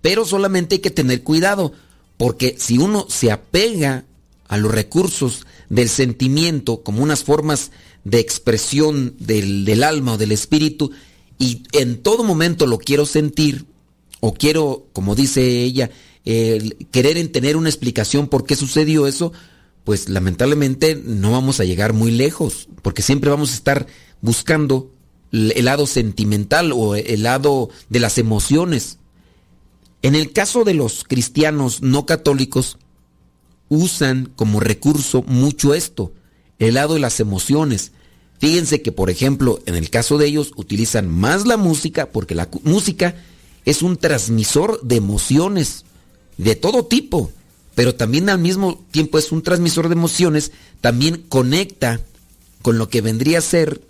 pero 0.01 0.23
solamente 0.23 0.75
hay 0.75 0.79
que 0.79 0.91
tener 0.91 1.23
cuidado, 1.23 1.73
porque 2.15 2.55
si 2.57 2.77
uno 2.77 3.05
se 3.09 3.33
apega 3.33 4.05
a 4.47 4.55
los 4.55 4.71
recursos 4.71 5.45
del 5.69 5.89
sentimiento 5.89 6.83
como 6.83 7.03
unas 7.03 7.23
formas 7.23 7.71
de 8.03 8.19
expresión 8.19 9.15
del, 9.19 9.65
del 9.65 9.83
alma 9.83 10.13
o 10.13 10.17
del 10.17 10.31
espíritu, 10.31 10.91
y 11.37 11.63
en 11.73 12.01
todo 12.01 12.23
momento 12.23 12.65
lo 12.65 12.77
quiero 12.77 13.05
sentir, 13.05 13.65
o 14.19 14.33
quiero, 14.33 14.87
como 14.93 15.15
dice 15.15 15.63
ella, 15.63 15.91
querer 16.23 17.17
en 17.17 17.31
tener 17.31 17.57
una 17.57 17.69
explicación 17.69 18.27
por 18.27 18.45
qué 18.45 18.55
sucedió 18.55 19.05
eso, 19.05 19.31
pues 19.83 20.09
lamentablemente 20.09 20.95
no 20.95 21.31
vamos 21.31 21.59
a 21.59 21.65
llegar 21.65 21.93
muy 21.93 22.11
lejos, 22.11 22.67
porque 22.81 23.03
siempre 23.03 23.29
vamos 23.29 23.51
a 23.51 23.55
estar 23.55 23.87
buscando 24.21 24.91
el 25.31 25.65
lado 25.65 25.85
sentimental 25.85 26.71
o 26.73 26.95
el 26.95 27.23
lado 27.23 27.69
de 27.89 27.99
las 27.99 28.17
emociones. 28.17 28.97
En 30.01 30.15
el 30.15 30.31
caso 30.31 30.63
de 30.63 30.73
los 30.73 31.03
cristianos 31.03 31.81
no 31.81 32.05
católicos, 32.05 32.77
usan 33.69 34.31
como 34.35 34.59
recurso 34.59 35.23
mucho 35.23 35.73
esto, 35.73 36.13
el 36.59 36.75
lado 36.75 36.93
de 36.95 36.99
las 36.99 37.19
emociones. 37.19 37.91
Fíjense 38.39 38.81
que, 38.81 38.91
por 38.91 39.09
ejemplo, 39.09 39.61
en 39.65 39.75
el 39.75 39.89
caso 39.89 40.17
de 40.17 40.27
ellos 40.27 40.51
utilizan 40.55 41.09
más 41.09 41.45
la 41.45 41.57
música 41.57 42.07
porque 42.11 42.35
la 42.35 42.49
música 42.63 43.15
es 43.65 43.81
un 43.81 43.97
transmisor 43.97 44.81
de 44.83 44.97
emociones 44.97 45.85
de 46.37 46.55
todo 46.55 46.85
tipo, 46.85 47.31
pero 47.75 47.95
también 47.95 48.29
al 48.29 48.39
mismo 48.39 48.83
tiempo 48.91 49.17
es 49.17 49.31
un 49.31 49.41
transmisor 49.41 49.89
de 49.89 49.95
emociones, 49.95 50.51
también 50.81 51.23
conecta 51.29 52.01
con 52.61 52.77
lo 52.77 52.89
que 52.89 53.01
vendría 53.01 53.39
a 53.39 53.41
ser 53.41 53.81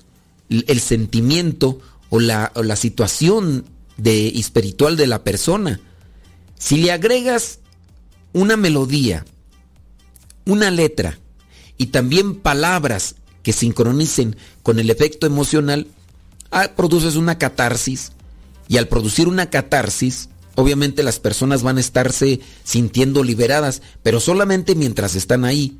el 0.49 0.79
sentimiento 0.79 1.79
o 2.09 2.19
la, 2.19 2.51
la 2.55 2.75
situación 2.75 3.65
de, 3.97 4.27
espiritual 4.29 4.95
de 4.97 5.07
la 5.07 5.23
persona. 5.23 5.79
Si 6.57 6.77
le 6.77 6.91
agregas 6.91 7.59
una 8.33 8.57
melodía, 8.57 9.25
una 10.45 10.71
letra 10.71 11.19
y 11.77 11.87
también 11.87 12.35
palabras 12.35 13.15
que 13.43 13.53
sincronicen 13.53 14.35
con 14.63 14.79
el 14.79 14.89
efecto 14.89 15.27
emocional, 15.27 15.87
ah, 16.51 16.71
produces 16.75 17.15
una 17.15 17.37
catarsis. 17.37 18.11
Y 18.67 18.77
al 18.77 18.87
producir 18.87 19.27
una 19.27 19.51
catarsis, 19.51 20.29
obviamente 20.55 21.03
las 21.03 21.19
personas 21.19 21.61
van 21.61 21.77
a 21.77 21.81
estarse 21.81 22.39
sintiendo 22.63 23.23
liberadas, 23.23 23.81
pero 24.01 24.19
solamente 24.19 24.73
mientras 24.73 25.15
están 25.15 25.45
ahí. 25.45 25.77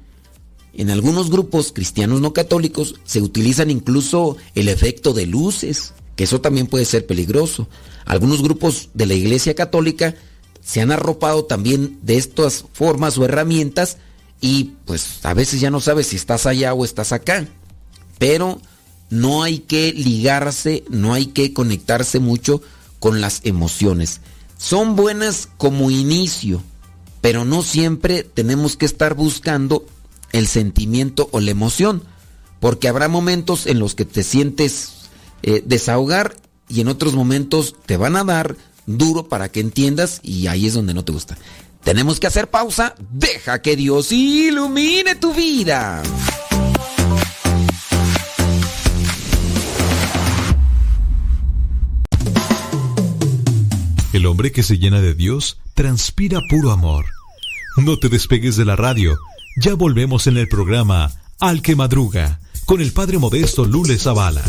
En 0.73 0.91
algunos 0.91 1.31
grupos 1.31 1.71
cristianos 1.71 2.21
no 2.21 2.33
católicos 2.33 2.95
se 3.05 3.21
utilizan 3.21 3.71
incluso 3.71 4.37
el 4.53 4.67
efecto 4.67 5.13
de 5.13 5.25
luces, 5.25 5.93
que 6.15 6.25
eso 6.25 6.41
también 6.41 6.67
puede 6.67 6.85
ser 6.85 7.07
peligroso. 7.07 7.67
Algunos 8.05 8.43
grupos 8.43 8.89
de 8.93 9.05
la 9.05 9.13
Iglesia 9.13 9.55
Católica 9.55 10.15
se 10.61 10.81
han 10.81 10.91
arropado 10.91 11.45
también 11.45 11.97
de 12.01 12.17
estas 12.17 12.65
formas 12.73 13.17
o 13.17 13.25
herramientas 13.25 13.97
y 14.45 14.75
pues 14.85 15.25
a 15.25 15.33
veces 15.33 15.59
ya 15.59 15.71
no 15.71 15.81
sabes 15.81 16.05
si 16.05 16.17
estás 16.17 16.45
allá 16.45 16.75
o 16.75 16.85
estás 16.85 17.11
acá. 17.13 17.47
Pero 18.19 18.61
no 19.09 19.41
hay 19.41 19.57
que 19.57 19.91
ligarse, 19.91 20.83
no 20.87 21.15
hay 21.15 21.25
que 21.25 21.51
conectarse 21.51 22.19
mucho 22.19 22.61
con 22.99 23.21
las 23.21 23.41
emociones. 23.43 24.21
Son 24.59 24.95
buenas 24.95 25.49
como 25.57 25.89
inicio, 25.89 26.61
pero 27.21 27.43
no 27.43 27.63
siempre 27.63 28.21
tenemos 28.21 28.77
que 28.77 28.85
estar 28.85 29.15
buscando 29.15 29.83
el 30.31 30.45
sentimiento 30.45 31.27
o 31.31 31.39
la 31.39 31.49
emoción, 31.49 32.03
porque 32.59 32.87
habrá 32.87 33.07
momentos 33.07 33.65
en 33.65 33.79
los 33.79 33.95
que 33.95 34.05
te 34.05 34.21
sientes 34.21 35.09
eh, 35.41 35.63
desahogar 35.65 36.35
y 36.69 36.81
en 36.81 36.89
otros 36.89 37.15
momentos 37.15 37.73
te 37.87 37.97
van 37.97 38.15
a 38.15 38.23
dar 38.23 38.55
duro 38.85 39.27
para 39.27 39.49
que 39.49 39.59
entiendas 39.59 40.19
y 40.21 40.45
ahí 40.45 40.67
es 40.67 40.75
donde 40.75 40.93
no 40.93 41.03
te 41.03 41.13
gusta. 41.13 41.35
Tenemos 41.85 42.19
que 42.19 42.27
hacer 42.27 42.49
pausa, 42.49 42.95
deja 43.11 43.61
que 43.61 43.77
Dios 43.77 44.11
ilumine 44.11 45.15
tu 45.15 45.33
vida. 45.33 46.03
El 54.11 54.25
hombre 54.25 54.51
que 54.51 54.63
se 54.63 54.77
llena 54.77 54.99
de 54.99 55.13
Dios 55.13 55.59
transpira 55.73 56.41
puro 56.49 56.71
amor. 56.71 57.05
No 57.77 57.97
te 57.97 58.09
despegues 58.09 58.57
de 58.57 58.65
la 58.65 58.75
radio 58.75 59.17
ya 59.57 59.73
volvemos 59.73 60.27
en 60.27 60.35
el 60.35 60.49
programa 60.49 61.13
Al 61.39 61.61
que 61.61 61.77
Madruga 61.77 62.41
con 62.65 62.81
el 62.81 62.91
Padre 62.91 63.19
Modesto 63.19 63.63
Lule 63.63 63.97
Zavala. 63.97 64.43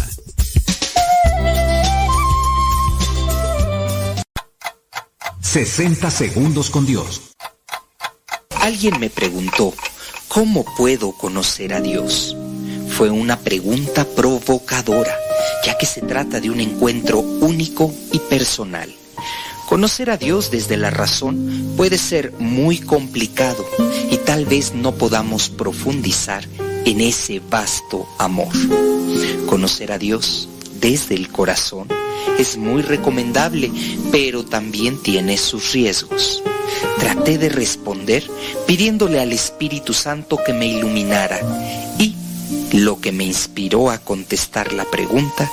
...60 5.47 6.11
segundos 6.11 6.71
con 6.71 6.85
Dios. 6.85 7.23
Alguien 8.61 8.99
me 8.99 9.09
preguntó, 9.09 9.73
¿cómo 10.27 10.65
puedo 10.77 11.13
conocer 11.13 11.73
a 11.73 11.81
Dios? 11.81 12.37
Fue 12.89 13.11
una 13.11 13.39
pregunta 13.39 14.05
provocadora, 14.05 15.17
ya 15.65 15.79
que 15.79 15.87
se 15.87 16.03
trata 16.03 16.41
de 16.41 16.51
un 16.51 16.61
encuentro 16.61 17.21
único 17.21 17.95
y 18.13 18.19
personal. 18.19 18.93
Conocer 19.69 20.11
a 20.11 20.17
Dios 20.17 20.51
desde 20.51 20.77
la 20.77 20.91
razón 20.91 21.75
puede 21.77 21.97
ser 21.97 22.33
muy 22.33 22.79
complicado 22.79 23.65
y 24.11 24.17
tal 24.19 24.47
vez 24.47 24.75
no 24.75 24.97
podamos 24.97 25.49
profundizar 25.49 26.45
en 26.85 27.01
ese 27.01 27.41
vasto 27.41 28.07
amor. 28.19 28.53
Conocer 29.47 29.93
a 29.93 29.99
Dios 29.99 30.49
desde 30.81 31.15
el 31.15 31.31
corazón 31.31 31.89
es 32.39 32.57
muy 32.57 32.83
recomendable, 32.83 33.71
pero 34.11 34.45
también 34.45 35.03
tiene 35.03 35.39
sus 35.39 35.73
riesgos. 35.73 36.43
Traté 36.99 37.39
de 37.39 37.49
responder 37.49 38.29
pidiéndole 38.67 39.21
al 39.21 39.33
Espíritu 39.33 39.93
Santo 39.93 40.39
que 40.45 40.53
me 40.53 40.67
iluminara 40.67 41.39
y 41.99 42.15
lo 42.73 43.01
que 43.01 43.13
me 43.13 43.25
inspiró 43.25 43.91
a 43.91 43.99
contestar 43.99 44.73
la 44.73 44.85
pregunta, 44.85 45.51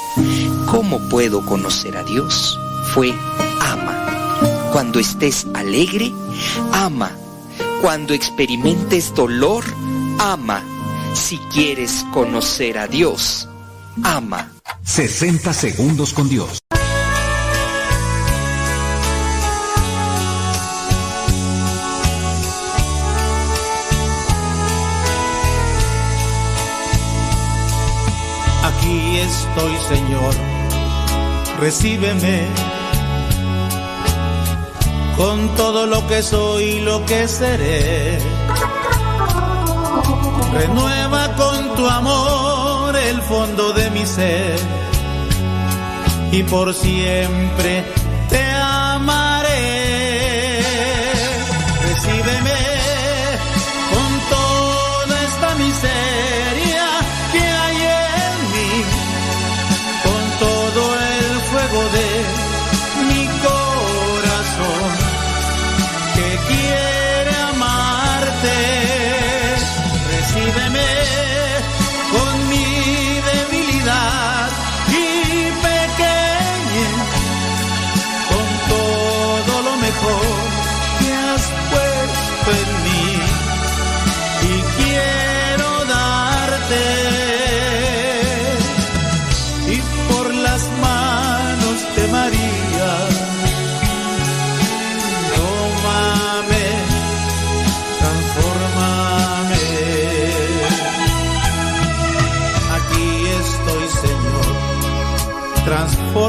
¿cómo 0.70 1.00
puedo 1.10 1.46
conocer 1.46 1.96
a 1.98 2.04
Dios? 2.04 2.58
fue 2.94 3.12
ama. 3.60 4.70
Cuando 4.72 5.00
estés 5.00 5.48
alegre, 5.54 6.12
ama. 6.72 7.12
Cuando 7.82 8.14
experimentes 8.14 9.14
dolor, 9.16 9.64
ama. 10.20 10.64
Si 11.14 11.38
quieres 11.54 12.06
conocer 12.14 12.78
a 12.78 12.88
Dios, 12.88 13.48
ama. 14.04 14.53
60 14.84 15.54
segundos 15.54 16.14
con 16.14 16.30
Dios. 16.30 16.60
Aquí 28.64 29.18
estoy, 29.20 29.76
Señor. 29.90 30.36
Recíbeme 31.60 32.48
con 35.18 35.48
todo 35.56 35.86
lo 35.86 36.06
que 36.08 36.22
soy 36.22 36.64
y 36.64 36.80
lo 36.82 37.06
que 37.06 37.28
seré. 37.28 38.20
Renueva 40.54 41.36
con 41.36 41.76
tu 41.76 41.88
amor 41.88 42.53
el 43.10 43.22
fondo 43.22 43.74
de 43.74 43.90
mi 43.92 44.06
ser. 44.06 44.60
Y 46.32 46.44
por 46.44 46.74
siempre 46.74 47.84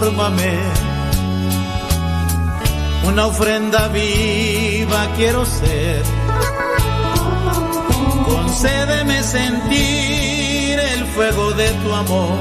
transfórmame. 0.00 0.58
Una 3.04 3.26
ofrenda 3.26 3.88
viva 3.88 5.08
quiero 5.16 5.44
ser. 5.44 6.02
Concédeme 8.26 9.22
sentir 9.22 10.78
el 10.78 11.04
fuego 11.14 11.52
de 11.52 11.68
tu 11.70 11.92
amor. 11.92 12.38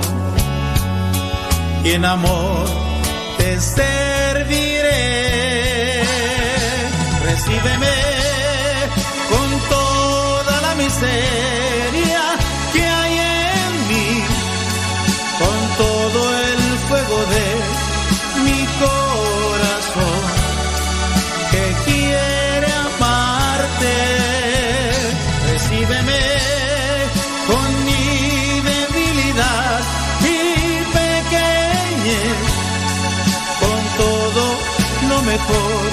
Y 1.83 1.91
en 1.91 2.05
amor 2.05 2.65
te 3.37 3.59
serviré. 3.59 5.03
Recíbeme 7.25 7.95
con 9.29 9.59
toda 9.69 10.61
la 10.61 10.75
miseria 10.75 11.42
fuego 17.05 17.25
de 17.25 17.45
mi 18.43 18.65
corazón 18.79 20.21
que 21.51 21.65
quiere 21.85 22.67
amarte. 22.73 23.95
Recíbeme 25.51 26.21
con 27.47 27.85
mi 27.85 28.61
debilidad 28.71 29.81
y 30.21 30.83
pequeñez, 30.99 32.41
con 33.59 33.79
todo 33.97 34.43
lo 35.09 35.21
mejor 35.23 35.92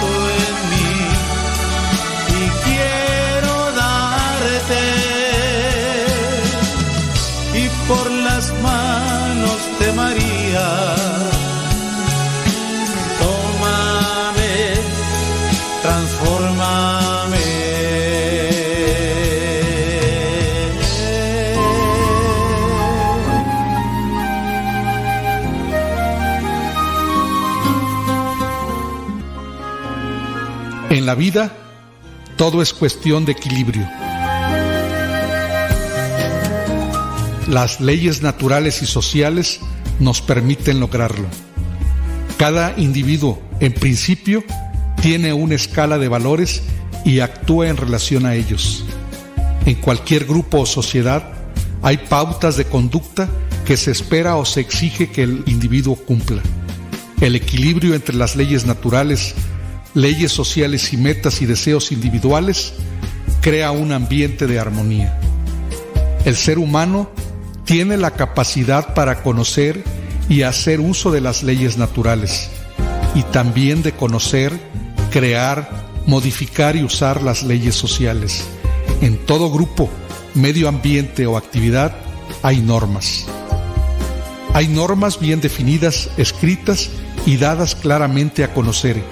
puesto 0.00 0.30
en 0.30 0.45
La 31.06 31.14
vida, 31.14 31.52
todo 32.36 32.60
es 32.62 32.72
cuestión 32.72 33.26
de 33.26 33.30
equilibrio. 33.30 33.88
Las 37.46 37.80
leyes 37.80 38.22
naturales 38.22 38.82
y 38.82 38.86
sociales 38.86 39.60
nos 40.00 40.20
permiten 40.20 40.80
lograrlo. 40.80 41.28
Cada 42.38 42.74
individuo, 42.76 43.40
en 43.60 43.72
principio, 43.72 44.42
tiene 45.00 45.32
una 45.32 45.54
escala 45.54 45.98
de 45.98 46.08
valores 46.08 46.64
y 47.04 47.20
actúa 47.20 47.68
en 47.68 47.76
relación 47.76 48.26
a 48.26 48.34
ellos. 48.34 48.84
En 49.64 49.76
cualquier 49.76 50.24
grupo 50.24 50.58
o 50.58 50.66
sociedad 50.66 51.22
hay 51.82 51.98
pautas 51.98 52.56
de 52.56 52.64
conducta 52.64 53.28
que 53.64 53.76
se 53.76 53.92
espera 53.92 54.34
o 54.34 54.44
se 54.44 54.58
exige 54.58 55.08
que 55.08 55.22
el 55.22 55.44
individuo 55.46 55.94
cumpla. 55.94 56.42
El 57.20 57.36
equilibrio 57.36 57.94
entre 57.94 58.16
las 58.16 58.34
leyes 58.34 58.66
naturales, 58.66 59.36
leyes 59.96 60.30
sociales 60.30 60.92
y 60.92 60.98
metas 60.98 61.40
y 61.40 61.46
deseos 61.46 61.90
individuales 61.90 62.74
crea 63.40 63.70
un 63.70 63.92
ambiente 63.92 64.46
de 64.46 64.58
armonía. 64.60 65.18
El 66.26 66.36
ser 66.36 66.58
humano 66.58 67.10
tiene 67.64 67.96
la 67.96 68.10
capacidad 68.10 68.92
para 68.92 69.22
conocer 69.22 69.82
y 70.28 70.42
hacer 70.42 70.80
uso 70.80 71.10
de 71.10 71.22
las 71.22 71.42
leyes 71.42 71.78
naturales 71.78 72.50
y 73.14 73.22
también 73.22 73.82
de 73.82 73.92
conocer, 73.92 74.52
crear, 75.10 75.70
modificar 76.04 76.76
y 76.76 76.84
usar 76.84 77.22
las 77.22 77.42
leyes 77.42 77.74
sociales. 77.74 78.44
En 79.00 79.16
todo 79.24 79.50
grupo, 79.50 79.88
medio 80.34 80.68
ambiente 80.68 81.26
o 81.26 81.38
actividad 81.38 81.96
hay 82.42 82.60
normas. 82.60 83.24
Hay 84.52 84.68
normas 84.68 85.18
bien 85.18 85.40
definidas, 85.40 86.10
escritas 86.18 86.90
y 87.24 87.38
dadas 87.38 87.74
claramente 87.74 88.44
a 88.44 88.52
conocer, 88.52 89.02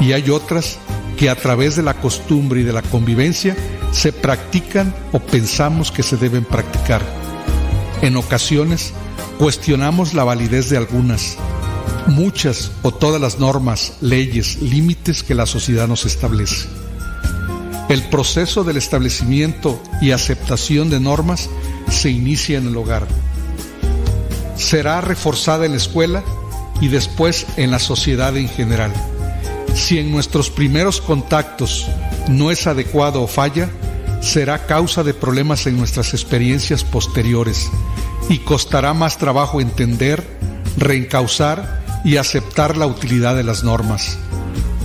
y 0.00 0.12
hay 0.12 0.30
otras 0.30 0.78
que 1.16 1.30
a 1.30 1.36
través 1.36 1.76
de 1.76 1.82
la 1.82 1.94
costumbre 1.94 2.60
y 2.60 2.64
de 2.64 2.72
la 2.72 2.82
convivencia 2.82 3.56
se 3.92 4.12
practican 4.12 4.94
o 5.12 5.20
pensamos 5.20 5.90
que 5.90 6.02
se 6.02 6.16
deben 6.16 6.44
practicar. 6.44 7.02
En 8.02 8.16
ocasiones 8.16 8.92
cuestionamos 9.38 10.12
la 10.14 10.24
validez 10.24 10.68
de 10.68 10.76
algunas, 10.76 11.36
muchas 12.06 12.72
o 12.82 12.92
todas 12.92 13.20
las 13.20 13.38
normas, 13.38 13.94
leyes, 14.00 14.60
límites 14.60 15.22
que 15.22 15.34
la 15.34 15.46
sociedad 15.46 15.88
nos 15.88 16.04
establece. 16.04 16.66
El 17.88 18.02
proceso 18.08 18.64
del 18.64 18.76
establecimiento 18.76 19.80
y 20.02 20.10
aceptación 20.10 20.90
de 20.90 21.00
normas 21.00 21.48
se 21.88 22.10
inicia 22.10 22.58
en 22.58 22.68
el 22.68 22.76
hogar. 22.76 23.06
será 24.56 25.02
reforzada 25.02 25.66
en 25.66 25.72
la 25.72 25.76
escuela 25.76 26.24
y 26.80 26.88
después 26.88 27.46
en 27.58 27.70
la 27.70 27.78
sociedad 27.78 28.34
en 28.36 28.48
general. 28.48 28.92
Si 29.76 29.98
en 29.98 30.10
nuestros 30.10 30.50
primeros 30.50 31.02
contactos 31.02 31.86
no 32.28 32.50
es 32.50 32.66
adecuado 32.66 33.22
o 33.22 33.26
falla, 33.26 33.68
será 34.22 34.66
causa 34.66 35.04
de 35.04 35.12
problemas 35.12 35.66
en 35.66 35.76
nuestras 35.76 36.14
experiencias 36.14 36.82
posteriores 36.82 37.70
y 38.30 38.38
costará 38.38 38.94
más 38.94 39.18
trabajo 39.18 39.60
entender, 39.60 40.26
reencauzar 40.78 41.84
y 42.04 42.16
aceptar 42.16 42.76
la 42.76 42.86
utilidad 42.86 43.36
de 43.36 43.44
las 43.44 43.64
normas. 43.64 44.18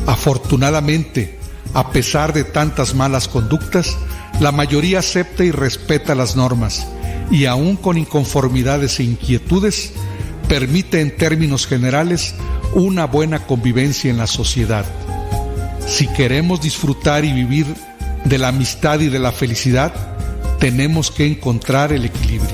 Afortunadamente, 0.08 1.39
a 1.74 1.92
pesar 1.92 2.34
de 2.34 2.44
tantas 2.44 2.94
malas 2.94 3.30
conductas, 3.30 3.98
la 4.42 4.52
mayoría 4.52 5.00
acepta 5.00 5.46
y 5.46 5.52
respeta 5.52 6.16
las 6.16 6.36
normas 6.36 6.86
y 7.32 7.46
aún 7.46 7.78
con 7.78 7.98
inconformidades 7.98 9.00
e 9.00 9.04
inquietudes, 9.04 9.94
permite 10.50 11.00
en 11.00 11.16
términos 11.16 11.66
generales 11.66 12.36
una 12.74 13.05
buena 13.05 13.45
convivencia 13.45 14.09
en 14.09 14.17
la 14.17 14.28
sociedad. 14.28 14.86
Si 15.88 16.07
queremos 16.07 16.61
disfrutar 16.61 17.26
y 17.26 17.34
vivir 17.34 17.67
de 18.24 18.38
la 18.38 18.49
amistad 18.49 18.99
y 18.99 19.09
de 19.09 19.19
la 19.19 19.32
felicidad, 19.32 19.93
tenemos 20.59 21.11
que 21.11 21.26
encontrar 21.26 21.91
el 21.91 22.05
equilibrio. 22.05 22.49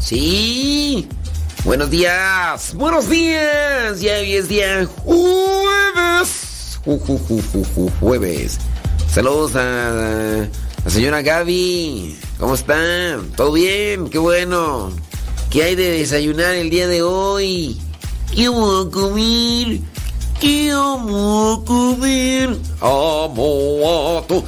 Sí. 0.00 1.08
Buenos 1.64 1.90
días. 1.90 2.74
Buenos 2.74 3.08
días. 3.08 4.00
Ya 4.00 4.18
hoy 4.18 4.34
es 4.34 4.48
día 4.48 4.84
jueves. 5.04 6.41
Jueves. 8.00 8.58
Saludos 9.08 9.54
a 9.56 10.48
la 10.84 10.90
señora 10.90 11.22
Gaby. 11.22 12.16
¿Cómo 12.38 12.54
están? 12.54 13.30
¿Todo 13.36 13.52
bien? 13.52 14.08
Qué 14.08 14.18
bueno. 14.18 14.90
¿Qué 15.50 15.64
hay 15.64 15.74
de 15.76 15.90
desayunar 15.90 16.54
el 16.54 16.70
día 16.70 16.88
de 16.88 17.02
hoy? 17.02 17.78
¿Qué 18.34 18.48
vamos 18.48 18.86
a 18.86 18.90
comer? 18.90 19.80
¿Qué 20.40 20.72
vamos 20.72 21.60
a 21.60 21.64
comer? 21.64 22.56
Amo 22.80 24.18
a 24.18 24.26
tu... 24.26 24.42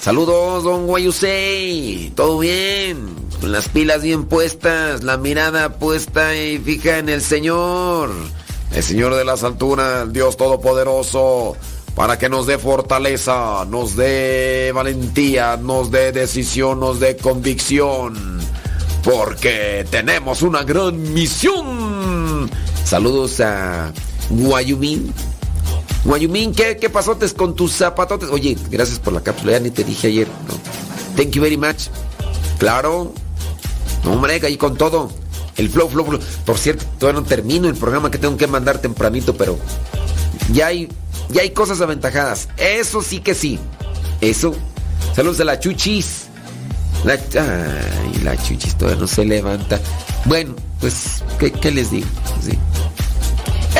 Saludos, 0.00 0.64
don 0.64 0.86
Guayusei. 0.86 2.12
¿Todo 2.16 2.40
bien? 2.40 3.14
Con 3.40 3.52
las 3.52 3.68
pilas 3.68 4.02
bien 4.02 4.24
puestas, 4.24 5.04
la 5.04 5.16
mirada 5.16 5.78
puesta 5.78 6.36
y 6.36 6.58
fija 6.58 6.98
en 6.98 7.08
el 7.08 7.22
Señor. 7.22 8.10
El 8.72 8.82
Señor 8.82 9.14
de 9.14 9.24
las 9.24 9.42
alturas, 9.42 10.04
el 10.04 10.12
Dios 10.12 10.36
Todopoderoso, 10.36 11.56
para 11.94 12.18
que 12.18 12.28
nos 12.28 12.46
dé 12.46 12.58
fortaleza, 12.58 13.64
nos 13.68 13.96
dé 13.96 14.70
valentía, 14.72 15.56
nos 15.56 15.90
dé 15.90 16.12
decisión, 16.12 16.80
nos 16.80 17.00
dé 17.00 17.16
convicción. 17.16 18.40
Porque 19.02 19.86
tenemos 19.90 20.42
una 20.42 20.62
gran 20.62 21.12
misión. 21.12 22.48
Saludos 22.84 23.40
a 23.40 23.92
Guayumín. 24.30 25.12
Guayumín, 26.04 26.54
¿qué, 26.54 26.76
qué 26.76 26.88
pasotes 26.88 27.34
con 27.34 27.54
tus 27.54 27.72
zapatotes? 27.72 28.30
Oye, 28.30 28.56
gracias 28.70 28.98
por 28.98 29.12
la 29.12 29.20
cápsula, 29.20 29.52
ya 29.52 29.60
ni 29.60 29.70
te 29.70 29.84
dije 29.84 30.06
ayer. 30.06 30.28
Thank 31.16 31.30
you 31.30 31.42
very 31.42 31.56
much. 31.56 31.88
Claro, 32.58 33.12
hombre, 34.04 34.40
ahí 34.42 34.56
con 34.56 34.76
todo. 34.76 35.10
El 35.60 35.68
flow, 35.68 35.90
flow, 35.90 36.06
flow. 36.06 36.20
Por 36.46 36.56
cierto, 36.56 36.86
todavía 36.98 37.20
no 37.20 37.26
termino 37.26 37.68
el 37.68 37.74
programa 37.74 38.10
que 38.10 38.16
tengo 38.16 38.34
que 38.38 38.46
mandar 38.46 38.78
tempranito, 38.78 39.36
pero 39.36 39.58
ya 40.54 40.68
hay, 40.68 40.88
ya 41.28 41.42
hay 41.42 41.50
cosas 41.50 41.82
aventajadas. 41.82 42.48
Eso 42.56 43.02
sí 43.02 43.20
que 43.20 43.34
sí. 43.34 43.58
Eso. 44.22 44.54
Saludos 45.14 45.38
a 45.40 45.44
la 45.44 45.60
chuchis. 45.60 46.28
La, 47.04 47.12
ay, 47.12 48.20
la 48.24 48.42
chuchis 48.42 48.74
todavía 48.74 49.02
no 49.02 49.06
se 49.06 49.26
levanta. 49.26 49.78
Bueno, 50.24 50.54
pues, 50.80 51.22
¿qué, 51.38 51.70
les 51.70 51.90
digo? 51.90 52.06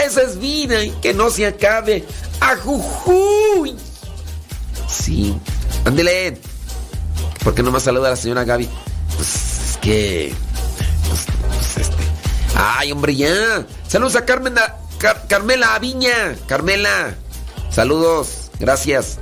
Esa 0.04 0.20
es 0.20 0.38
vida 0.38 0.84
y 0.84 0.90
que 1.00 1.14
no 1.14 1.30
se 1.30 1.46
acabe. 1.46 2.04
¡Ajujuy! 2.40 3.74
Sí. 4.86 5.34
Ándele. 5.86 6.38
¿Por 7.42 7.54
qué 7.54 7.62
no 7.62 7.70
más 7.70 7.84
saluda 7.84 8.08
a 8.08 8.10
la 8.10 8.16
señora 8.16 8.44
Gaby? 8.44 8.68
Pues 9.16 9.78
que. 9.80 10.34
Pues. 11.08 11.26
Ay, 12.54 12.92
hombre, 12.92 13.14
ya. 13.16 13.66
Saludos 13.88 14.16
a 14.16 14.24
Carmen, 14.24 14.54
Carmela 15.28 15.74
Aviña. 15.74 16.36
Carmela. 16.46 17.14
Saludos. 17.70 18.50
Gracias. 18.58 19.18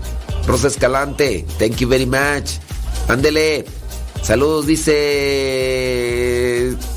Rosa 0.46 0.68
Escalante. 0.68 1.44
Thank 1.58 1.76
you 1.76 1.88
very 1.88 2.06
much. 2.06 2.52
Ándele. 3.08 3.66
Saludos, 4.22 4.66
dice. 4.66 4.96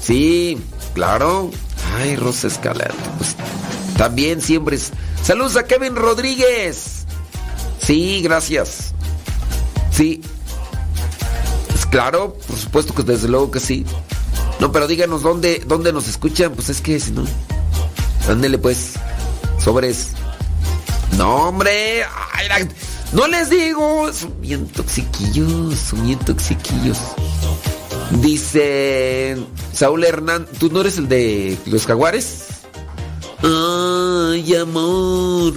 Sí, 0.02 0.58
claro. 0.94 1.52
Ay, 1.98 2.16
Rosa 2.16 2.48
Escalante. 2.48 2.94
Pues, 3.18 3.36
también 3.98 4.42
siempre. 4.42 4.80
Saludos 5.24 5.58
a 5.58 5.64
Kevin 5.66 5.96
Rodríguez. 5.96 7.06
Sí, 7.80 8.22
gracias. 8.24 8.94
Sí, 9.92 10.22
Claro, 11.92 12.38
por 12.48 12.58
supuesto 12.58 12.96
que 12.96 13.04
desde 13.04 13.28
luego 13.28 13.52
que 13.52 13.60
sí. 13.60 13.86
No, 14.62 14.72
pero 14.72 14.86
díganos 14.86 15.24
dónde, 15.24 15.64
dónde 15.66 15.92
nos 15.92 16.08
escuchan, 16.08 16.52
pues 16.54 16.70
es 16.70 16.82
que 16.82 17.00
si 17.00 17.12
no. 17.12 17.26
Ándele 18.30 18.60
pues. 18.60 18.94
Sobres. 19.58 20.10
No, 21.18 21.48
hombre. 21.48 22.04
no 23.12 23.26
les 23.26 23.50
digo. 23.50 24.14
Son 24.14 24.40
bien 24.40 24.68
toxiquillos. 24.68 25.80
Son 25.80 26.06
bien 26.06 26.20
toxiquillos. 26.20 27.00
Dice 28.22 29.36
Saúl 29.74 30.04
Hernán. 30.04 30.46
¿Tú 30.60 30.70
no 30.72 30.82
eres 30.82 31.00
el 31.00 31.10
de 31.10 31.58
los 31.66 31.88
jaguares? 31.88 32.46
Ay, 33.42 34.56
amor. 34.58 35.54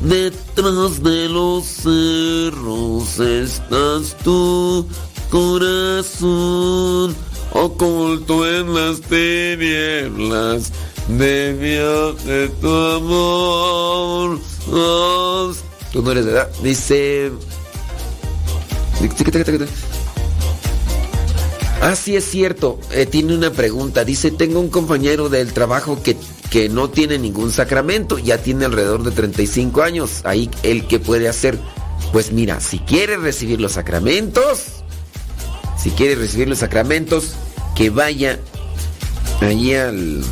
Detrás 0.00 1.00
de 1.04 1.28
los 1.28 1.64
cerros 1.64 3.20
estás 3.20 4.16
tú 4.24 4.84
corazón 5.30 7.14
oculto 7.52 8.48
en 8.48 8.74
las 8.74 9.00
tinieblas 9.00 10.72
de 11.08 11.54
de 12.24 12.48
tu 12.60 12.68
amor. 12.68 14.38
Tú 15.92 16.02
no 16.02 16.12
eres 16.12 16.26
de 16.26 16.32
edad. 16.32 16.50
Dice. 16.62 17.32
Ah, 21.80 21.94
sí 21.94 22.16
es 22.16 22.24
cierto. 22.24 22.78
Eh, 22.92 23.06
tiene 23.06 23.34
una 23.34 23.52
pregunta. 23.52 24.04
Dice, 24.04 24.30
tengo 24.30 24.60
un 24.60 24.68
compañero 24.68 25.28
del 25.28 25.52
trabajo 25.52 26.02
que, 26.02 26.16
que 26.50 26.68
no 26.68 26.90
tiene 26.90 27.18
ningún 27.18 27.52
sacramento. 27.52 28.18
Ya 28.18 28.38
tiene 28.38 28.66
alrededor 28.66 29.04
de 29.04 29.12
35 29.12 29.82
años. 29.82 30.20
Ahí, 30.24 30.50
¿el 30.62 30.86
que 30.86 30.98
puede 30.98 31.28
hacer? 31.28 31.58
Pues 32.12 32.32
mira, 32.32 32.60
si 32.60 32.80
quiere 32.80 33.16
recibir 33.16 33.60
los 33.60 33.72
sacramentos, 33.72 34.77
si 35.88 35.94
quiere 35.94 36.16
recibir 36.16 36.48
los 36.48 36.58
sacramentos, 36.58 37.32
que 37.74 37.88
vaya 37.88 38.38
allí 39.40 39.74
al... 39.74 40.22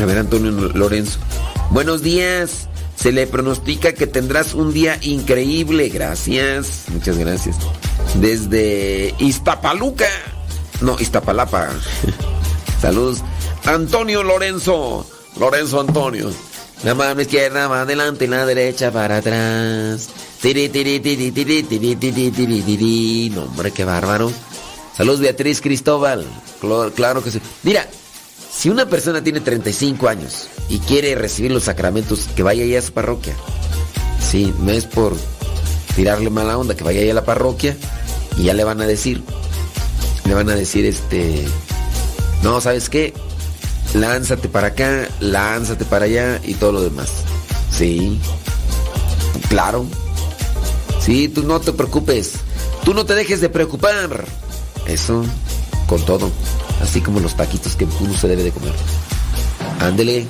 A 0.00 0.04
ver, 0.04 0.18
Antonio 0.18 0.52
Lorenzo. 0.52 1.18
Buenos 1.70 2.02
días. 2.02 2.68
Se 2.94 3.10
le 3.10 3.26
pronostica 3.26 3.94
que 3.94 4.06
tendrás 4.06 4.54
un 4.54 4.72
día 4.72 4.96
increíble. 5.02 5.88
Gracias. 5.88 6.84
Muchas 6.92 7.18
gracias. 7.18 7.56
Desde 8.20 9.12
Iztapaluca. 9.18 10.06
No, 10.80 10.96
Iztapalapa. 11.00 11.70
Saludos. 12.80 13.22
Antonio 13.64 14.22
Lorenzo. 14.22 15.04
Lorenzo 15.40 15.80
Antonio. 15.80 16.30
La 16.84 16.94
mano 16.94 17.22
izquierda 17.22 17.66
va 17.66 17.80
adelante 17.80 18.28
la 18.28 18.46
derecha 18.46 18.92
para 18.92 19.16
atrás. 19.16 20.10
No, 23.34 23.42
hombre, 23.42 23.72
qué 23.72 23.84
bárbaro. 23.84 24.30
Saludos, 24.96 25.18
Beatriz 25.18 25.60
Cristóbal. 25.60 26.24
Claro, 26.94 27.24
que 27.24 27.32
sí. 27.32 27.40
Mira, 27.64 27.88
si 28.56 28.70
una 28.70 28.86
persona 28.86 29.24
tiene 29.24 29.40
35 29.40 30.06
años 30.06 30.46
y 30.68 30.78
quiere 30.78 31.16
recibir 31.16 31.50
los 31.50 31.64
sacramentos, 31.64 32.28
que 32.36 32.44
vaya 32.44 32.62
allá 32.62 32.78
a 32.78 32.82
su 32.82 32.92
parroquia. 32.92 33.34
Sí, 34.20 34.54
no 34.60 34.70
es 34.70 34.84
por 34.84 35.16
tirarle 35.96 36.30
mala 36.30 36.56
onda, 36.56 36.76
que 36.76 36.84
vaya 36.84 37.00
allá 37.00 37.10
a 37.10 37.16
la 37.16 37.24
parroquia 37.24 37.76
y 38.38 38.44
ya 38.44 38.54
le 38.54 38.62
van 38.62 38.80
a 38.80 38.86
decir, 38.86 39.24
le 40.26 40.34
van 40.34 40.48
a 40.48 40.54
decir 40.54 40.86
este, 40.86 41.44
no, 42.44 42.60
¿sabes 42.60 42.88
qué? 42.88 43.14
Lánzate 43.94 44.48
para 44.48 44.68
acá, 44.68 45.08
lánzate 45.18 45.84
para 45.84 46.04
allá 46.04 46.40
y 46.44 46.54
todo 46.54 46.70
lo 46.70 46.82
demás. 46.82 47.10
Sí, 47.72 48.20
claro. 49.48 49.86
Sí, 51.06 51.28
tú 51.28 51.44
no 51.44 51.60
te 51.60 51.72
preocupes. 51.72 52.32
Tú 52.84 52.92
no 52.92 53.06
te 53.06 53.14
dejes 53.14 53.40
de 53.40 53.48
preocupar. 53.48 54.24
Eso, 54.88 55.24
con 55.86 56.04
todo. 56.04 56.32
Así 56.82 57.00
como 57.00 57.20
los 57.20 57.36
taquitos 57.36 57.76
que 57.76 57.86
uno 58.00 58.18
se 58.18 58.26
debe 58.26 58.42
de 58.42 58.50
comer. 58.50 58.74
Ándele. 59.80 60.26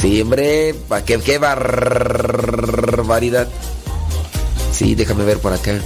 Sí, 0.00 0.22
hombre, 0.22 0.74
¿para 0.88 1.04
qué, 1.04 1.18
qué 1.20 1.36
barbaridad? 1.36 2.46
Sí, 4.72 4.94
déjame 4.94 5.24
ver 5.24 5.38
por 5.38 5.52
acá. 5.52 5.78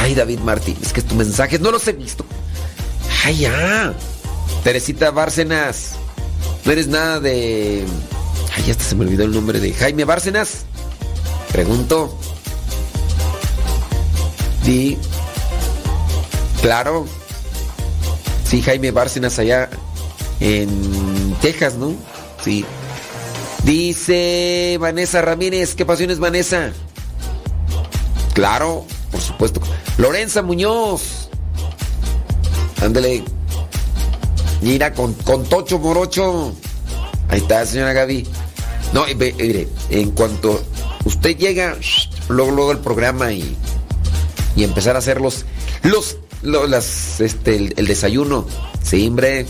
Ay, 0.00 0.14
David 0.14 0.38
Martín, 0.38 0.78
es 0.80 0.94
que 0.94 1.02
tus 1.02 1.18
mensajes 1.18 1.60
no 1.60 1.70
los 1.70 1.86
he 1.86 1.92
visto. 1.92 2.24
Ay, 3.26 3.40
ya. 3.40 3.92
Teresita 4.64 5.10
Bárcenas. 5.10 5.96
No 6.64 6.72
eres 6.72 6.88
nada 6.88 7.20
de. 7.20 7.84
Ay, 8.56 8.70
hasta 8.70 8.84
se 8.84 8.94
me 8.94 9.04
olvidó 9.04 9.24
el 9.24 9.32
nombre 9.32 9.60
de 9.60 9.74
Jaime 9.74 10.04
Bárcenas. 10.04 10.64
Pregunto. 11.56 12.14
Di. 14.62 14.98
Claro. 16.60 17.06
Sí, 18.44 18.60
Jaime 18.60 18.90
Bárcenas 18.90 19.38
allá 19.38 19.70
en 20.40 21.34
Texas, 21.40 21.76
¿no? 21.76 21.94
Sí. 22.44 22.66
Dice 23.64 24.76
Vanessa 24.78 25.22
Ramírez, 25.22 25.74
¿qué 25.74 25.86
pasiones 25.86 26.18
Vanessa? 26.18 26.72
Claro, 28.34 28.84
por 29.10 29.22
supuesto. 29.22 29.62
Lorenza 29.96 30.42
Muñoz. 30.42 31.30
Ándale. 32.82 33.24
Mira, 34.60 34.92
con, 34.92 35.14
con 35.14 35.42
Tocho 35.44 35.78
Morocho. 35.78 36.52
Ahí 37.30 37.38
está, 37.38 37.64
señora 37.64 37.94
Gaby. 37.94 38.28
No, 38.92 39.06
mire, 39.06 39.68
en 39.88 40.10
cuanto 40.10 40.60
usted 41.06 41.36
llega, 41.38 41.76
luego, 42.28 42.50
luego 42.50 42.72
el 42.72 42.78
programa 42.78 43.32
y, 43.32 43.56
y 44.56 44.64
empezar 44.64 44.96
a 44.96 44.98
hacer 44.98 45.20
los, 45.20 45.46
los, 45.82 46.18
las, 46.42 47.20
este, 47.20 47.56
el, 47.56 47.86
desayuno. 47.86 48.46
Sí, 48.82 49.06
hombre. 49.06 49.46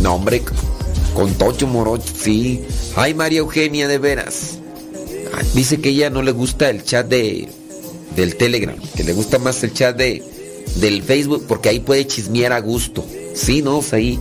No, 0.00 0.14
hombre, 0.14 0.42
con 1.14 1.34
Tocho 1.34 1.66
Morocho, 1.66 2.12
sí. 2.16 2.64
Ay, 2.96 3.14
María 3.14 3.40
Eugenia, 3.40 3.88
de 3.88 3.98
veras. 3.98 4.58
Dice 5.54 5.80
que 5.80 5.90
ella 5.90 6.10
no 6.10 6.22
le 6.22 6.32
gusta 6.32 6.70
el 6.70 6.84
chat 6.84 7.06
de, 7.06 7.48
del 8.16 8.36
Telegram, 8.36 8.76
que 8.96 9.04
le 9.04 9.12
gusta 9.12 9.38
más 9.38 9.62
el 9.64 9.72
chat 9.72 9.96
de, 9.96 10.22
del 10.76 11.02
Facebook 11.02 11.44
porque 11.48 11.68
ahí 11.68 11.80
puede 11.80 12.06
chismear 12.06 12.52
a 12.52 12.60
gusto. 12.60 13.04
Sí, 13.34 13.62
no, 13.62 13.82
ahí. 13.92 14.18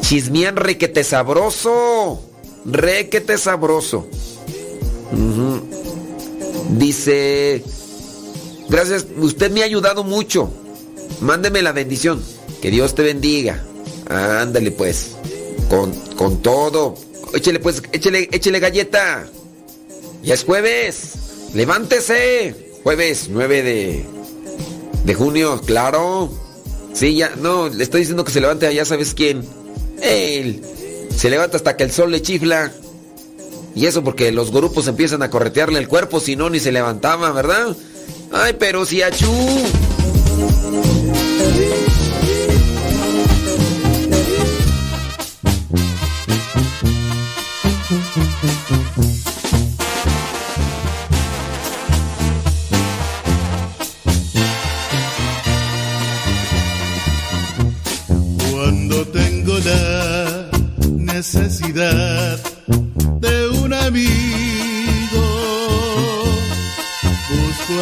Chismean 0.00 0.56
requete 0.56 1.04
sabroso. 1.04 2.22
Requete 2.64 3.36
sabroso. 3.38 4.08
Dice, 6.70 7.62
gracias, 8.68 9.06
usted 9.18 9.50
me 9.50 9.62
ha 9.62 9.64
ayudado 9.64 10.04
mucho. 10.04 10.50
Mándeme 11.20 11.62
la 11.62 11.72
bendición. 11.72 12.22
Que 12.60 12.70
Dios 12.70 12.94
te 12.94 13.02
bendiga. 13.02 13.62
Ándale 14.08 14.70
pues. 14.70 15.12
Con, 15.68 15.92
con 16.16 16.42
todo. 16.42 16.94
Échele 17.34 17.60
pues, 17.60 17.82
échele, 17.92 18.28
échele 18.32 18.60
galleta. 18.60 19.26
Ya 20.22 20.34
es 20.34 20.44
jueves. 20.44 21.12
Levántese. 21.54 22.72
Jueves 22.82 23.28
9 23.30 23.62
de, 23.62 24.04
de 25.04 25.14
junio, 25.14 25.60
claro. 25.64 26.30
Sí, 26.92 27.16
ya, 27.16 27.34
no, 27.36 27.68
le 27.68 27.82
estoy 27.82 28.00
diciendo 28.00 28.24
que 28.24 28.32
se 28.32 28.40
levante 28.40 28.72
ya 28.74 28.84
sabes 28.84 29.14
quién. 29.14 29.44
Él. 30.02 30.62
Se 31.16 31.30
levanta 31.30 31.56
hasta 31.56 31.76
que 31.76 31.84
el 31.84 31.92
sol 31.92 32.10
le 32.10 32.22
chifla. 32.22 32.72
Y 33.74 33.86
eso 33.86 34.04
porque 34.04 34.30
los 34.32 34.52
grupos 34.52 34.86
empiezan 34.86 35.22
a 35.22 35.30
corretearle 35.30 35.78
el 35.78 35.88
cuerpo, 35.88 36.20
si 36.20 36.36
no, 36.36 36.50
ni 36.50 36.60
se 36.60 36.72
levantaba, 36.72 37.32
¿verdad? 37.32 37.76
Ay, 38.32 38.54
pero 38.58 38.84
si 38.84 39.02
achú. 39.02 39.30
necesidad 61.32 62.53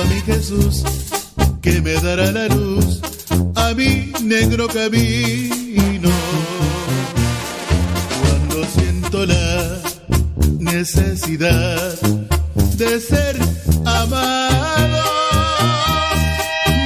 a 0.03 0.05
mi 0.07 0.21
Jesús 0.23 0.83
que 1.61 1.81
me 1.81 1.93
dará 1.95 2.33
la 2.33 2.49
luz 2.49 3.01
a 3.55 3.73
mi 3.75 4.13
negro 4.23 4.67
camino. 4.67 6.11
Cuando 8.21 8.65
siento 8.75 9.27
la 9.27 9.81
necesidad 10.59 12.01
de 12.77 13.01
ser 13.01 13.37
amado, 13.85 15.03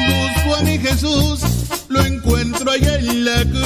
busco 0.08 0.56
a 0.56 0.62
mi 0.62 0.78
Jesús, 0.78 1.40
lo 1.88 2.04
encuentro 2.04 2.70
allá 2.70 2.98
en 2.98 3.24
la 3.24 3.44
cruz. 3.44 3.65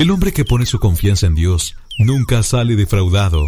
El 0.00 0.10
hombre 0.10 0.32
que 0.32 0.46
pone 0.46 0.64
su 0.64 0.78
confianza 0.78 1.26
en 1.26 1.34
Dios 1.34 1.76
nunca 1.98 2.42
sale 2.42 2.74
defraudado. 2.74 3.44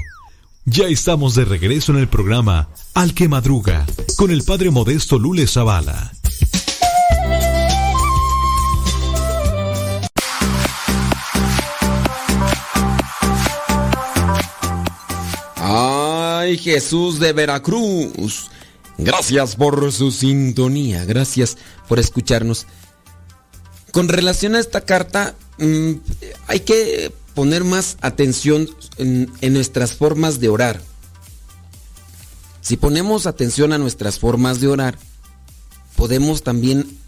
Ya 0.66 0.84
estamos 0.84 1.34
de 1.34 1.46
regreso 1.46 1.92
en 1.92 1.98
el 1.98 2.08
programa 2.08 2.68
Al 2.92 3.14
que 3.14 3.26
Madruga 3.26 3.86
con 4.18 4.30
el 4.30 4.44
padre 4.44 4.70
modesto 4.70 5.18
Lule 5.18 5.46
Zavala. 5.46 6.12
Ay, 15.56 16.58
Jesús 16.58 17.18
de 17.18 17.32
Veracruz. 17.32 18.50
Gracias 18.98 19.56
por 19.56 19.90
su 19.90 20.10
sintonía, 20.10 21.06
gracias 21.06 21.56
por 21.88 21.98
escucharnos. 21.98 22.66
Con 23.90 24.08
relación 24.08 24.54
a 24.54 24.60
esta 24.60 24.82
carta, 24.82 25.34
mm, 25.58 25.92
hay 26.46 26.60
que 26.60 27.12
poner 27.34 27.64
más 27.64 27.96
atención 28.00 28.68
en, 28.98 29.30
en 29.40 29.52
nuestras 29.52 29.94
formas 29.94 30.40
de 30.40 30.48
orar. 30.48 30.80
Si 32.60 32.76
ponemos 32.76 33.26
atención 33.26 33.72
a 33.72 33.78
nuestras 33.78 34.18
formas 34.18 34.60
de 34.60 34.68
orar, 34.68 34.98
podemos 35.96 36.42
también 36.42 36.98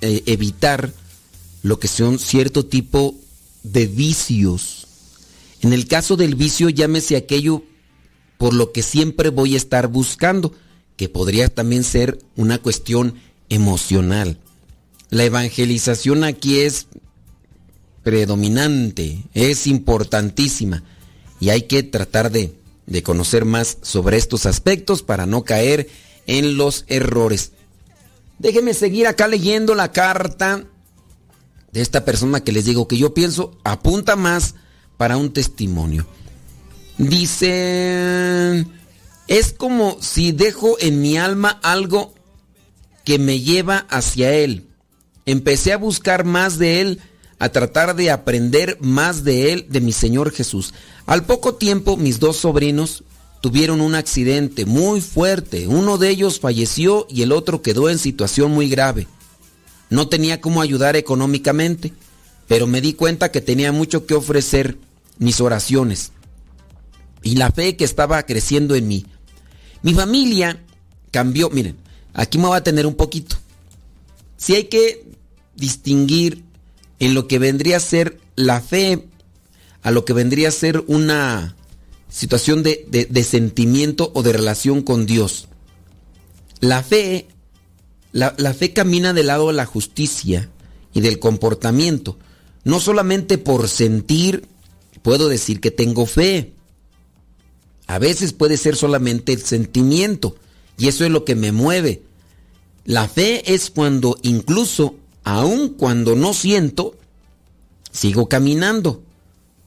eh, 0.00 0.22
evitar 0.26 0.92
lo 1.62 1.78
que 1.78 1.88
son 1.88 2.18
cierto 2.18 2.66
tipo 2.66 3.14
de 3.62 3.86
vicios. 3.86 4.86
En 5.62 5.72
el 5.72 5.86
caso 5.86 6.16
del 6.16 6.34
vicio, 6.34 6.68
llámese 6.68 7.16
aquello 7.16 7.62
por 8.38 8.54
lo 8.54 8.72
que 8.72 8.82
siempre 8.82 9.30
voy 9.30 9.54
a 9.54 9.56
estar 9.56 9.88
buscando, 9.88 10.52
que 10.96 11.08
podría 11.08 11.48
también 11.48 11.82
ser 11.82 12.18
una 12.36 12.58
cuestión 12.58 13.14
emocional. 13.48 14.38
La 15.10 15.24
evangelización 15.24 16.24
aquí 16.24 16.58
es 16.58 16.88
predominante, 18.06 19.24
es 19.34 19.66
importantísima 19.66 20.84
y 21.40 21.48
hay 21.48 21.62
que 21.62 21.82
tratar 21.82 22.30
de, 22.30 22.54
de 22.86 23.02
conocer 23.02 23.44
más 23.44 23.78
sobre 23.82 24.16
estos 24.16 24.46
aspectos 24.46 25.02
para 25.02 25.26
no 25.26 25.42
caer 25.42 25.88
en 26.28 26.56
los 26.56 26.84
errores. 26.86 27.50
Déjenme 28.38 28.74
seguir 28.74 29.08
acá 29.08 29.26
leyendo 29.26 29.74
la 29.74 29.90
carta 29.90 30.62
de 31.72 31.80
esta 31.80 32.04
persona 32.04 32.44
que 32.44 32.52
les 32.52 32.64
digo 32.66 32.86
que 32.86 32.96
yo 32.96 33.12
pienso 33.12 33.58
apunta 33.64 34.14
más 34.14 34.54
para 34.96 35.16
un 35.16 35.32
testimonio. 35.32 36.06
Dice, 36.98 38.66
es 39.26 39.52
como 39.52 40.00
si 40.00 40.30
dejo 40.30 40.76
en 40.78 41.02
mi 41.02 41.18
alma 41.18 41.58
algo 41.60 42.14
que 43.04 43.18
me 43.18 43.40
lleva 43.40 43.78
hacia 43.90 44.32
Él. 44.32 44.68
Empecé 45.24 45.72
a 45.72 45.76
buscar 45.76 46.24
más 46.24 46.56
de 46.56 46.80
Él, 46.80 47.00
a 47.38 47.48
tratar 47.50 47.94
de 47.96 48.10
aprender 48.10 48.78
más 48.80 49.24
de 49.24 49.52
Él, 49.52 49.66
de 49.68 49.80
mi 49.80 49.92
Señor 49.92 50.32
Jesús. 50.32 50.72
Al 51.06 51.24
poco 51.24 51.54
tiempo 51.54 51.96
mis 51.96 52.18
dos 52.18 52.36
sobrinos 52.36 53.04
tuvieron 53.40 53.80
un 53.80 53.94
accidente 53.94 54.64
muy 54.64 55.00
fuerte. 55.00 55.66
Uno 55.68 55.98
de 55.98 56.08
ellos 56.08 56.40
falleció 56.40 57.06
y 57.10 57.22
el 57.22 57.32
otro 57.32 57.62
quedó 57.62 57.90
en 57.90 57.98
situación 57.98 58.52
muy 58.52 58.68
grave. 58.68 59.06
No 59.90 60.08
tenía 60.08 60.40
cómo 60.40 60.62
ayudar 60.62 60.96
económicamente, 60.96 61.92
pero 62.48 62.66
me 62.66 62.80
di 62.80 62.94
cuenta 62.94 63.30
que 63.30 63.40
tenía 63.40 63.70
mucho 63.72 64.06
que 64.06 64.14
ofrecer 64.14 64.78
mis 65.18 65.40
oraciones 65.40 66.12
y 67.22 67.36
la 67.36 67.50
fe 67.50 67.76
que 67.76 67.84
estaba 67.84 68.22
creciendo 68.24 68.74
en 68.74 68.88
mí. 68.88 69.06
Mi 69.82 69.94
familia 69.94 70.62
cambió, 71.10 71.50
miren, 71.50 71.76
aquí 72.14 72.38
me 72.38 72.48
va 72.48 72.56
a 72.56 72.64
tener 72.64 72.86
un 72.86 72.94
poquito. 72.94 73.36
Si 74.36 74.54
hay 74.54 74.64
que 74.64 75.04
distinguir 75.54 76.44
en 76.98 77.14
lo 77.14 77.28
que 77.28 77.38
vendría 77.38 77.78
a 77.78 77.80
ser 77.80 78.20
la 78.36 78.60
fe, 78.60 79.06
a 79.82 79.90
lo 79.90 80.04
que 80.04 80.12
vendría 80.12 80.48
a 80.48 80.52
ser 80.52 80.84
una 80.86 81.56
situación 82.08 82.62
de, 82.62 82.86
de 83.10 83.24
sentimiento 83.24 84.10
o 84.14 84.22
de 84.22 84.32
relación 84.32 84.82
con 84.82 85.06
Dios. 85.06 85.48
La 86.60 86.82
fe 86.82 87.28
la, 88.16 88.54
fe 88.54 88.72
camina 88.72 89.12
del 89.12 89.26
lado 89.26 89.48
de 89.48 89.52
la 89.52 89.66
justicia 89.66 90.48
y 90.94 91.02
del 91.02 91.18
comportamiento. 91.18 92.18
No 92.64 92.80
solamente 92.80 93.36
por 93.36 93.68
sentir 93.68 94.48
puedo 95.02 95.28
decir 95.28 95.60
que 95.60 95.70
tengo 95.70 96.06
fe. 96.06 96.54
A 97.86 97.98
veces 97.98 98.32
puede 98.32 98.56
ser 98.56 98.74
solamente 98.74 99.34
el 99.34 99.42
sentimiento 99.42 100.36
y 100.78 100.88
eso 100.88 101.04
es 101.04 101.10
lo 101.10 101.26
que 101.26 101.34
me 101.34 101.52
mueve. 101.52 102.02
La 102.86 103.06
fe 103.06 103.52
es 103.52 103.70
cuando 103.70 104.16
incluso, 104.22 104.96
aun 105.26 105.70
cuando 105.70 106.14
no 106.14 106.32
siento, 106.32 106.94
sigo 107.90 108.28
caminando. 108.28 109.02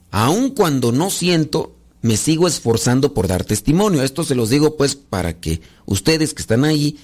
Aun 0.09 0.51
cuando 0.51 0.93
no 0.93 1.09
siento, 1.09 1.75
me 2.01 2.15
sigo 2.15 2.47
esforzando 2.47 3.13
por 3.13 3.27
dar 3.27 3.43
testimonio. 3.43 4.01
Esto 4.01 4.23
se 4.23 4.35
los 4.35 4.49
digo 4.49 4.77
pues 4.77 4.95
para 4.95 5.33
que 5.33 5.59
ustedes 5.85 6.33
que 6.33 6.41
están 6.41 6.63
ahí 6.63 6.97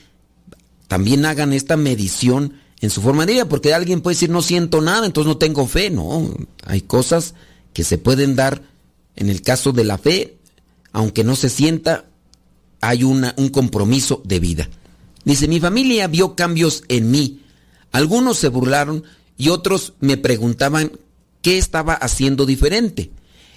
también 0.87 1.25
hagan 1.25 1.51
esta 1.51 1.75
medición 1.75 2.53
en 2.79 2.89
su 2.91 3.01
forma 3.01 3.25
de 3.25 3.33
vida, 3.33 3.49
porque 3.49 3.73
alguien 3.73 3.99
puede 3.99 4.15
decir 4.15 4.29
no 4.29 4.41
siento 4.41 4.79
nada, 4.79 5.05
entonces 5.05 5.27
no 5.27 5.37
tengo 5.37 5.67
fe, 5.67 5.89
no, 5.89 6.33
hay 6.65 6.79
cosas 6.79 7.33
que 7.73 7.83
se 7.83 7.97
pueden 7.97 8.37
dar 8.37 8.61
en 9.17 9.29
el 9.29 9.41
caso 9.41 9.73
de 9.73 9.83
la 9.83 9.97
fe, 9.97 10.37
aunque 10.93 11.25
no 11.25 11.35
se 11.35 11.49
sienta, 11.49 12.05
hay 12.79 13.03
una, 13.03 13.33
un 13.37 13.49
compromiso 13.49 14.21
de 14.23 14.39
vida. 14.39 14.69
Dice, 15.25 15.49
mi 15.49 15.59
familia 15.59 16.07
vio 16.07 16.35
cambios 16.35 16.83
en 16.87 17.11
mí, 17.11 17.41
algunos 17.95 18.37
se 18.37 18.49
burlaron 18.49 19.03
y 19.37 19.49
otros 19.49 19.93
me 19.99 20.17
preguntaban 20.17 20.91
qué 21.41 21.57
estaba 21.57 21.93
haciendo 21.93 22.45
diferente. 22.45 23.11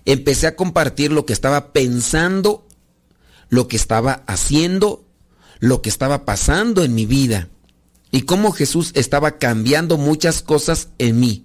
Empecé 0.05 0.47
a 0.47 0.57
compartir 0.57 1.13
lo 1.13 1.27
que 1.27 1.33
estaba 1.33 1.73
pensando, 1.73 2.67
lo 3.49 3.69
que 3.69 3.77
estaba 3.77 4.23
haciendo 4.27 5.05
lo 5.61 5.83
que 5.83 5.89
estaba 5.89 6.25
pasando 6.25 6.85
en 6.85 6.95
mi 6.95 7.07
vida 7.07 7.49
y 8.11 8.23
cómo 8.23 8.53
Jesús 8.53 8.93
estaba 8.95 9.39
cambiando 9.39 9.99
muchas 9.99 10.43
cosas 10.43 10.89
en 10.99 11.21
mí. 11.21 11.45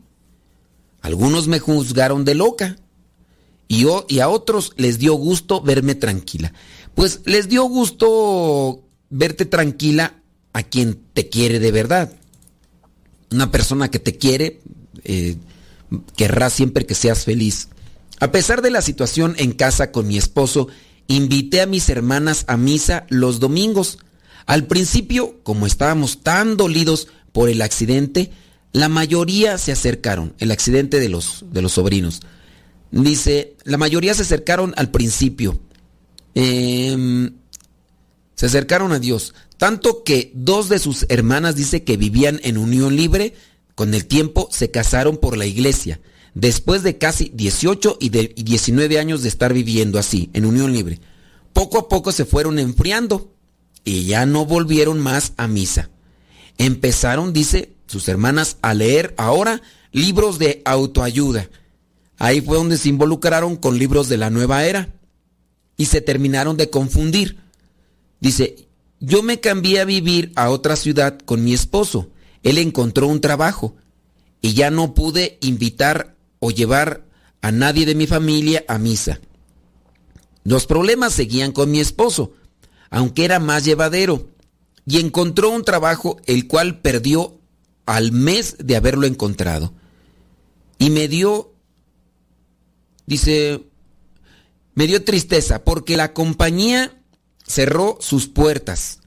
Algunos 1.02 1.48
me 1.48 1.60
juzgaron 1.60 2.24
de 2.24 2.36
loca 2.36 2.78
y, 3.68 3.86
y 4.08 4.20
a 4.20 4.30
otros 4.30 4.74
les 4.78 5.00
dio 5.00 5.14
gusto 5.16 5.62
verme 5.62 5.96
tranquila. 5.96 6.54
Pues 6.96 7.22
les 7.26 7.50
dio 7.50 7.64
gusto 7.64 8.84
verte 9.10 9.46
tranquila 9.46 10.22
a 10.54 10.64
quien 10.64 11.02
te 11.14 11.30
quiere 11.30 11.60
de 11.60 11.72
verdad. 11.72 12.14
Una 13.34 13.52
persona 13.52 13.90
que 13.90 14.00
te 14.00 14.16
quiere 14.18 14.62
eh, 15.04 15.36
querrá 16.16 16.50
siempre 16.50 16.86
que 16.86 16.96
seas 16.96 17.26
feliz. 17.26 17.70
A 18.20 18.32
pesar 18.32 18.62
de 18.62 18.72
la 18.72 18.82
situación 18.82 19.36
en 19.38 19.52
casa 19.52 19.92
con 19.92 20.08
mi 20.08 20.18
esposo, 20.18 20.68
invité 21.08 21.62
a 21.62 21.66
mis 21.66 21.90
hermanas 21.90 22.46
a 22.48 22.58
misa 22.58 23.06
los 23.10 23.40
domingos. 23.40 23.98
Al 24.46 24.66
principio, 24.68 25.40
como 25.44 25.66
estábamos 25.66 26.22
tan 26.22 26.58
dolidos 26.58 27.08
por 27.32 27.50
el 27.50 27.62
accidente, 27.62 28.32
la 28.72 28.90
mayoría 28.90 29.58
se 29.58 29.72
acercaron, 29.72 30.34
el 30.40 30.52
accidente 30.52 31.00
de 31.00 31.10
los, 31.10 31.46
de 31.52 31.62
los 31.62 31.74
sobrinos. 31.74 32.22
Dice, 32.92 33.56
la 33.64 33.78
mayoría 33.78 34.14
se 34.14 34.22
acercaron 34.22 34.74
al 34.78 34.92
principio. 34.92 35.60
Em, 36.36 37.34
se 38.36 38.46
acercaron 38.48 38.92
a 38.92 39.00
Dios. 39.00 39.34
Tanto 39.58 40.04
que 40.04 40.32
dos 40.34 40.70
de 40.70 40.80
sus 40.80 41.06
hermanas 41.10 41.56
dice 41.56 41.84
que 41.84 41.98
vivían 41.98 42.40
en 42.44 42.58
unión 42.58 42.96
libre, 42.96 43.34
con 43.76 43.94
el 43.94 44.06
tiempo 44.06 44.48
se 44.52 44.72
casaron 44.72 45.18
por 45.18 45.38
la 45.38 45.46
iglesia. 45.46 46.00
Después 46.34 46.84
de 46.84 46.98
casi 46.98 47.32
18 47.34 47.98
y, 48.00 48.10
de, 48.10 48.34
19 48.36 49.00
años 49.00 49.22
de 49.22 49.30
estar 49.30 49.54
viviendo 49.54 50.00
así, 50.00 50.30
en 50.34 50.46
unión 50.46 50.74
libre. 50.74 51.00
Poco 51.54 51.78
a 51.78 51.88
poco 51.88 52.12
se 52.12 52.26
fueron 52.26 52.58
enfriando 52.58 53.32
y 53.84 54.06
ya 54.06 54.26
no 54.26 54.46
volvieron 54.46 55.00
más 55.00 55.34
a 55.38 55.48
misa. 55.48 55.90
Empezaron, 56.58 57.34
dice, 57.34 57.74
sus 57.88 58.08
hermanas 58.08 58.58
a 58.62 58.74
leer 58.74 59.14
ahora 59.18 59.62
libros 59.92 60.40
de 60.40 60.62
autoayuda. 60.66 61.50
Ahí 62.18 62.42
fue 62.42 62.58
donde 62.58 62.78
se 62.78 62.90
involucraron 62.90 63.56
con 63.56 63.78
libros 63.78 64.10
de 64.10 64.18
la 64.18 64.30
nueva 64.30 64.66
era 64.66 64.90
y 65.78 65.86
se 65.86 66.02
terminaron 66.02 66.58
de 66.58 66.70
confundir. 66.70 67.43
Dice, 68.24 68.70
yo 69.02 69.22
me 69.22 69.42
cambié 69.42 69.82
a 69.82 69.86
vivir 69.86 70.32
a 70.38 70.50
otra 70.50 70.78
ciudad 70.78 71.20
con 71.20 71.44
mi 71.44 71.54
esposo. 71.54 72.10
Él 72.42 72.58
encontró 72.58 73.10
un 73.10 73.20
trabajo 73.20 73.76
y 74.40 74.54
ya 74.54 74.72
no 74.72 74.94
pude 74.94 75.38
invitar 75.42 76.16
o 76.40 76.50
llevar 76.50 77.04
a 77.42 77.52
nadie 77.52 77.86
de 77.86 77.96
mi 77.96 78.08
familia 78.08 78.64
a 78.70 78.78
misa. 78.78 79.20
Los 80.46 80.68
problemas 80.68 81.12
seguían 81.12 81.52
con 81.52 81.70
mi 81.70 81.82
esposo, 81.82 82.32
aunque 82.90 83.26
era 83.26 83.42
más 83.42 83.66
llevadero, 83.66 84.30
y 84.86 85.00
encontró 85.00 85.50
un 85.50 85.66
trabajo 85.66 86.16
el 86.26 86.48
cual 86.48 86.80
perdió 86.80 87.42
al 87.86 88.14
mes 88.14 88.56
de 88.58 88.78
haberlo 88.78 89.06
encontrado. 89.06 89.74
Y 90.80 90.92
me 90.92 91.10
dio, 91.10 91.52
dice, 93.06 93.66
me 94.76 94.88
dio 94.88 95.04
tristeza 95.04 95.66
porque 95.66 95.98
la 95.98 96.14
compañía 96.14 97.03
cerró 97.54 97.98
sus 98.02 98.28
puertas, 98.28 99.00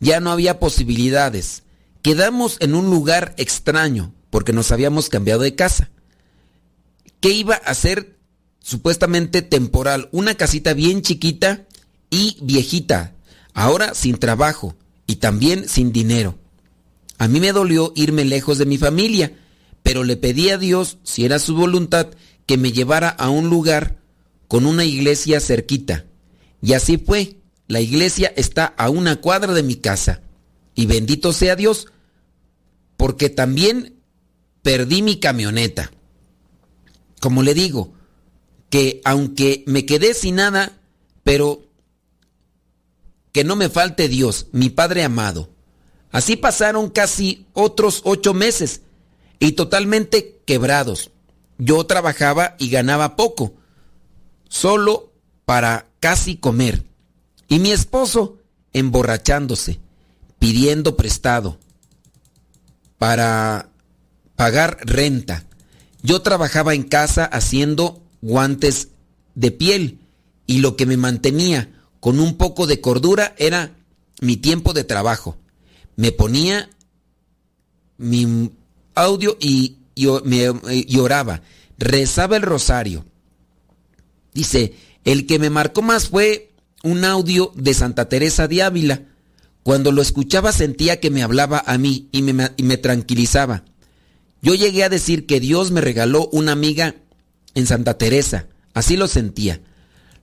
ya 0.00 0.20
no 0.20 0.30
había 0.30 0.58
posibilidades. 0.58 1.64
Quedamos 2.00 2.56
en 2.60 2.74
un 2.74 2.86
lugar 2.86 3.34
extraño 3.36 4.14
porque 4.30 4.54
nos 4.54 4.72
habíamos 4.72 5.10
cambiado 5.10 5.42
de 5.42 5.54
casa. 5.54 5.90
¿Qué 7.20 7.28
iba 7.30 7.56
a 7.56 7.74
ser 7.74 8.16
supuestamente 8.60 9.42
temporal? 9.42 10.08
Una 10.12 10.34
casita 10.34 10.72
bien 10.72 11.02
chiquita 11.02 11.66
y 12.08 12.38
viejita, 12.40 13.12
ahora 13.52 13.94
sin 13.94 14.16
trabajo 14.16 14.76
y 15.06 15.16
también 15.16 15.68
sin 15.68 15.92
dinero. 15.92 16.38
A 17.18 17.28
mí 17.28 17.38
me 17.38 17.52
dolió 17.52 17.92
irme 17.94 18.24
lejos 18.24 18.56
de 18.56 18.64
mi 18.64 18.78
familia, 18.78 19.36
pero 19.82 20.04
le 20.04 20.16
pedí 20.16 20.48
a 20.48 20.56
Dios, 20.56 20.96
si 21.02 21.26
era 21.26 21.38
su 21.38 21.54
voluntad, 21.54 22.08
que 22.46 22.56
me 22.56 22.72
llevara 22.72 23.10
a 23.10 23.28
un 23.28 23.50
lugar 23.50 23.98
con 24.48 24.64
una 24.64 24.86
iglesia 24.86 25.38
cerquita. 25.38 26.06
Y 26.62 26.72
así 26.72 26.96
fue. 26.96 27.39
La 27.70 27.80
iglesia 27.80 28.32
está 28.34 28.64
a 28.66 28.90
una 28.90 29.20
cuadra 29.20 29.54
de 29.54 29.62
mi 29.62 29.76
casa. 29.76 30.22
Y 30.74 30.86
bendito 30.86 31.32
sea 31.32 31.54
Dios, 31.54 31.86
porque 32.96 33.30
también 33.30 34.02
perdí 34.62 35.02
mi 35.02 35.20
camioneta. 35.20 35.92
Como 37.20 37.44
le 37.44 37.54
digo, 37.54 37.92
que 38.70 39.00
aunque 39.04 39.62
me 39.68 39.86
quedé 39.86 40.14
sin 40.14 40.34
nada, 40.34 40.80
pero 41.22 41.62
que 43.30 43.44
no 43.44 43.54
me 43.54 43.68
falte 43.68 44.08
Dios, 44.08 44.48
mi 44.50 44.70
Padre 44.70 45.04
amado. 45.04 45.48
Así 46.10 46.34
pasaron 46.34 46.90
casi 46.90 47.46
otros 47.52 48.02
ocho 48.04 48.34
meses 48.34 48.80
y 49.38 49.52
totalmente 49.52 50.42
quebrados. 50.44 51.12
Yo 51.56 51.86
trabajaba 51.86 52.56
y 52.58 52.68
ganaba 52.68 53.14
poco, 53.14 53.54
solo 54.48 55.12
para 55.44 55.86
casi 56.00 56.34
comer. 56.34 56.89
Y 57.50 57.58
mi 57.58 57.72
esposo 57.72 58.38
emborrachándose, 58.72 59.80
pidiendo 60.38 60.96
prestado 60.96 61.58
para 62.96 63.70
pagar 64.36 64.78
renta. 64.82 65.44
Yo 66.00 66.22
trabajaba 66.22 66.74
en 66.74 66.84
casa 66.84 67.24
haciendo 67.24 68.02
guantes 68.22 68.90
de 69.34 69.50
piel 69.50 69.98
y 70.46 70.60
lo 70.60 70.76
que 70.76 70.86
me 70.86 70.96
mantenía 70.96 71.72
con 71.98 72.20
un 72.20 72.36
poco 72.36 72.68
de 72.68 72.80
cordura 72.80 73.34
era 73.36 73.74
mi 74.20 74.36
tiempo 74.36 74.72
de 74.72 74.84
trabajo. 74.84 75.36
Me 75.96 76.12
ponía 76.12 76.70
mi 77.98 78.52
audio 78.94 79.36
y, 79.40 79.78
y, 79.96 80.98
oraba, 80.98 81.42
rezaba 81.78 82.36
el 82.36 82.42
rosario. 82.42 83.04
Dice, 84.32 84.74
el 85.04 85.26
que 85.26 85.40
me 85.40 85.50
marcó 85.50 85.82
más 85.82 86.08
fue 86.08 86.49
un 86.82 87.04
audio 87.04 87.52
de 87.54 87.74
Santa 87.74 88.08
Teresa 88.08 88.48
de 88.48 88.62
Ávila. 88.62 89.02
Cuando 89.62 89.92
lo 89.92 90.02
escuchaba 90.02 90.52
sentía 90.52 91.00
que 91.00 91.10
me 91.10 91.22
hablaba 91.22 91.62
a 91.66 91.78
mí 91.78 92.08
y 92.12 92.22
me, 92.22 92.76
tranquilizaba. 92.78 93.64
Yo 94.42 94.54
llegué 94.54 94.84
a 94.84 94.88
decir 94.88 95.26
que 95.26 95.40
Dios 95.40 95.70
me 95.70 95.80
regaló 95.80 96.28
una 96.32 96.52
amiga 96.52 96.94
en 97.54 97.66
Santa 97.66 97.98
Teresa. 97.98 98.46
Así 98.72 98.96
lo 98.96 99.06
sentía. 99.06 99.60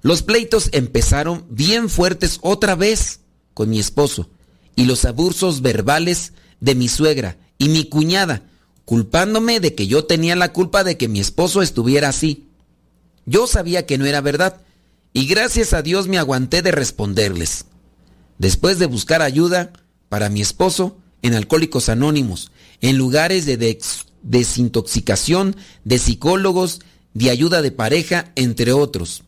Los 0.01 0.23
pleitos 0.23 0.69
empezaron 0.71 1.45
bien 1.49 1.89
fuertes 1.89 2.39
otra 2.41 2.75
vez 2.75 3.19
con 3.53 3.69
mi 3.69 3.79
esposo 3.79 4.29
y 4.75 4.85
los 4.85 5.05
abusos 5.05 5.61
verbales 5.61 6.33
de 6.59 6.75
mi 6.75 6.87
suegra 6.87 7.37
y 7.57 7.69
mi 7.69 7.85
cuñada, 7.85 8.43
culpándome 8.85 9.59
de 9.59 9.75
que 9.75 9.87
yo 9.87 10.05
tenía 10.05 10.35
la 10.35 10.53
culpa 10.53 10.83
de 10.83 10.97
que 10.97 11.07
mi 11.07 11.19
esposo 11.19 11.61
estuviera 11.61 12.09
así. 12.09 12.47
Yo 13.25 13.45
sabía 13.45 13.85
que 13.85 13.97
no 13.97 14.05
era 14.05 14.21
verdad 14.21 14.61
y 15.17 15.25
gracias 15.25 15.73
a 15.73 15.81
Dios 15.81 16.07
me 16.07 16.19
aguanté 16.19 16.61
de 16.61 16.69
responderles. 16.69 17.65
Después 18.37 18.77
de 18.77 18.85
buscar 18.85 19.23
ayuda 19.23 19.73
para 20.09 20.29
mi 20.29 20.41
esposo 20.41 20.99
en 21.23 21.33
Alcohólicos 21.33 21.89
Anónimos, 21.89 22.51
en 22.81 22.99
lugares 22.99 23.47
de 23.47 23.79
desintoxicación, 24.21 25.55
de 25.83 25.97
psicólogos, 25.97 26.81
de 27.15 27.31
ayuda 27.31 27.63
de 27.63 27.71
pareja, 27.71 28.31
entre 28.35 28.73
otros. 28.73 29.23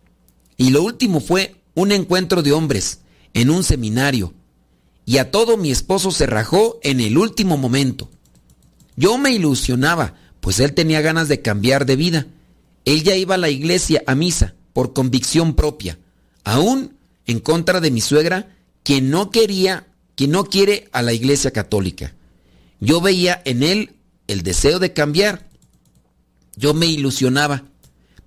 Y 0.57 0.69
lo 0.69 0.83
último 0.83 1.21
fue 1.21 1.55
un 1.73 1.91
encuentro 1.91 2.43
de 2.43 2.51
hombres 2.51 2.99
en 3.33 3.49
un 3.49 3.63
seminario. 3.63 4.35
Y 5.07 5.17
a 5.17 5.31
todo 5.31 5.57
mi 5.57 5.71
esposo 5.71 6.11
se 6.11 6.27
rajó 6.27 6.79
en 6.83 6.99
el 6.99 7.17
último 7.17 7.57
momento. 7.57 8.11
Yo 8.95 9.17
me 9.17 9.31
ilusionaba, 9.31 10.13
pues 10.39 10.59
él 10.59 10.75
tenía 10.75 11.01
ganas 11.01 11.29
de 11.29 11.41
cambiar 11.41 11.87
de 11.87 11.95
vida. 11.95 12.27
Él 12.85 13.01
ya 13.01 13.15
iba 13.15 13.33
a 13.33 13.39
la 13.39 13.49
iglesia 13.49 14.03
a 14.05 14.13
misa 14.13 14.53
por 14.79 14.93
convicción 14.93 15.55
propia, 15.55 15.99
aún 16.45 16.95
en 17.25 17.41
contra 17.41 17.81
de 17.81 17.91
mi 17.91 17.99
suegra, 17.99 18.55
quien 18.81 19.09
no 19.09 19.29
quería, 19.29 19.87
quien 20.15 20.31
no 20.31 20.45
quiere 20.45 20.87
a 20.93 21.01
la 21.01 21.11
iglesia 21.11 21.51
católica. 21.51 22.15
Yo 22.79 23.01
veía 23.01 23.41
en 23.43 23.61
él 23.61 23.97
el 24.27 24.41
deseo 24.41 24.79
de 24.79 24.93
cambiar. 24.93 25.49
Yo 26.55 26.73
me 26.73 26.85
ilusionaba, 26.85 27.65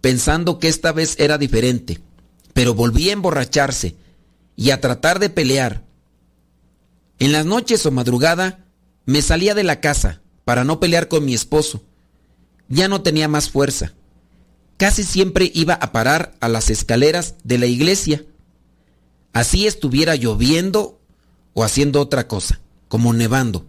pensando 0.03 0.59
que 0.59 0.69
esta 0.69 0.93
vez 0.93 1.19
era 1.19 1.39
diferente, 1.39 2.03
pero 2.53 2.75
volví 2.75 3.09
a 3.09 3.15
emborracharse 3.15 3.97
y 4.55 4.73
a 4.73 4.81
tratar 4.83 5.21
de 5.21 5.31
pelear. 5.31 5.87
En 7.19 7.33
las 7.33 7.47
noches 7.47 7.87
o 7.87 7.91
madrugada 7.91 8.67
me 9.07 9.23
salía 9.23 9.55
de 9.55 9.65
la 9.65 9.81
casa 9.81 10.21
para 10.45 10.65
no 10.65 10.81
pelear 10.81 11.09
con 11.09 11.25
mi 11.25 11.33
esposo. 11.33 11.83
Ya 12.69 12.89
no 12.89 13.01
tenía 13.01 13.27
más 13.27 13.49
fuerza. 13.49 13.95
Casi 14.77 15.05
siempre 15.05 15.51
iba 15.55 15.75
a 15.75 15.93
parar 15.93 16.35
a 16.41 16.49
las 16.49 16.71
escaleras 16.71 17.37
de 17.45 17.59
la 17.59 17.67
iglesia. 17.67 18.25
Así 19.33 19.67
estuviera 19.67 20.17
lloviendo 20.17 21.01
o 21.55 21.65
haciendo 21.65 22.01
otra 22.01 22.29
cosa, 22.29 22.61
como 22.89 23.13
nevando. 23.13 23.67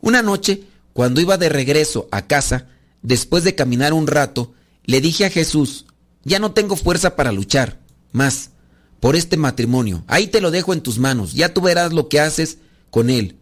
Una 0.00 0.22
noche, 0.22 0.64
cuando 0.92 1.20
iba 1.20 1.36
de 1.36 1.48
regreso 1.48 2.08
a 2.10 2.26
casa, 2.26 2.66
después 3.02 3.44
de 3.44 3.54
caminar 3.54 3.92
un 3.92 4.06
rato, 4.06 4.52
le 4.84 5.00
dije 5.00 5.24
a 5.26 5.30
Jesús, 5.30 5.86
ya 6.24 6.38
no 6.38 6.52
tengo 6.52 6.76
fuerza 6.76 7.16
para 7.16 7.32
luchar 7.32 7.78
más 8.12 8.50
por 8.98 9.16
este 9.16 9.36
matrimonio. 9.36 10.04
Ahí 10.06 10.26
te 10.26 10.40
lo 10.40 10.50
dejo 10.50 10.72
en 10.72 10.82
tus 10.82 10.98
manos, 10.98 11.32
ya 11.32 11.54
tú 11.54 11.60
verás 11.60 11.92
lo 11.92 12.08
que 12.08 12.20
haces 12.20 12.58
con 12.90 13.10
él. 13.10 13.36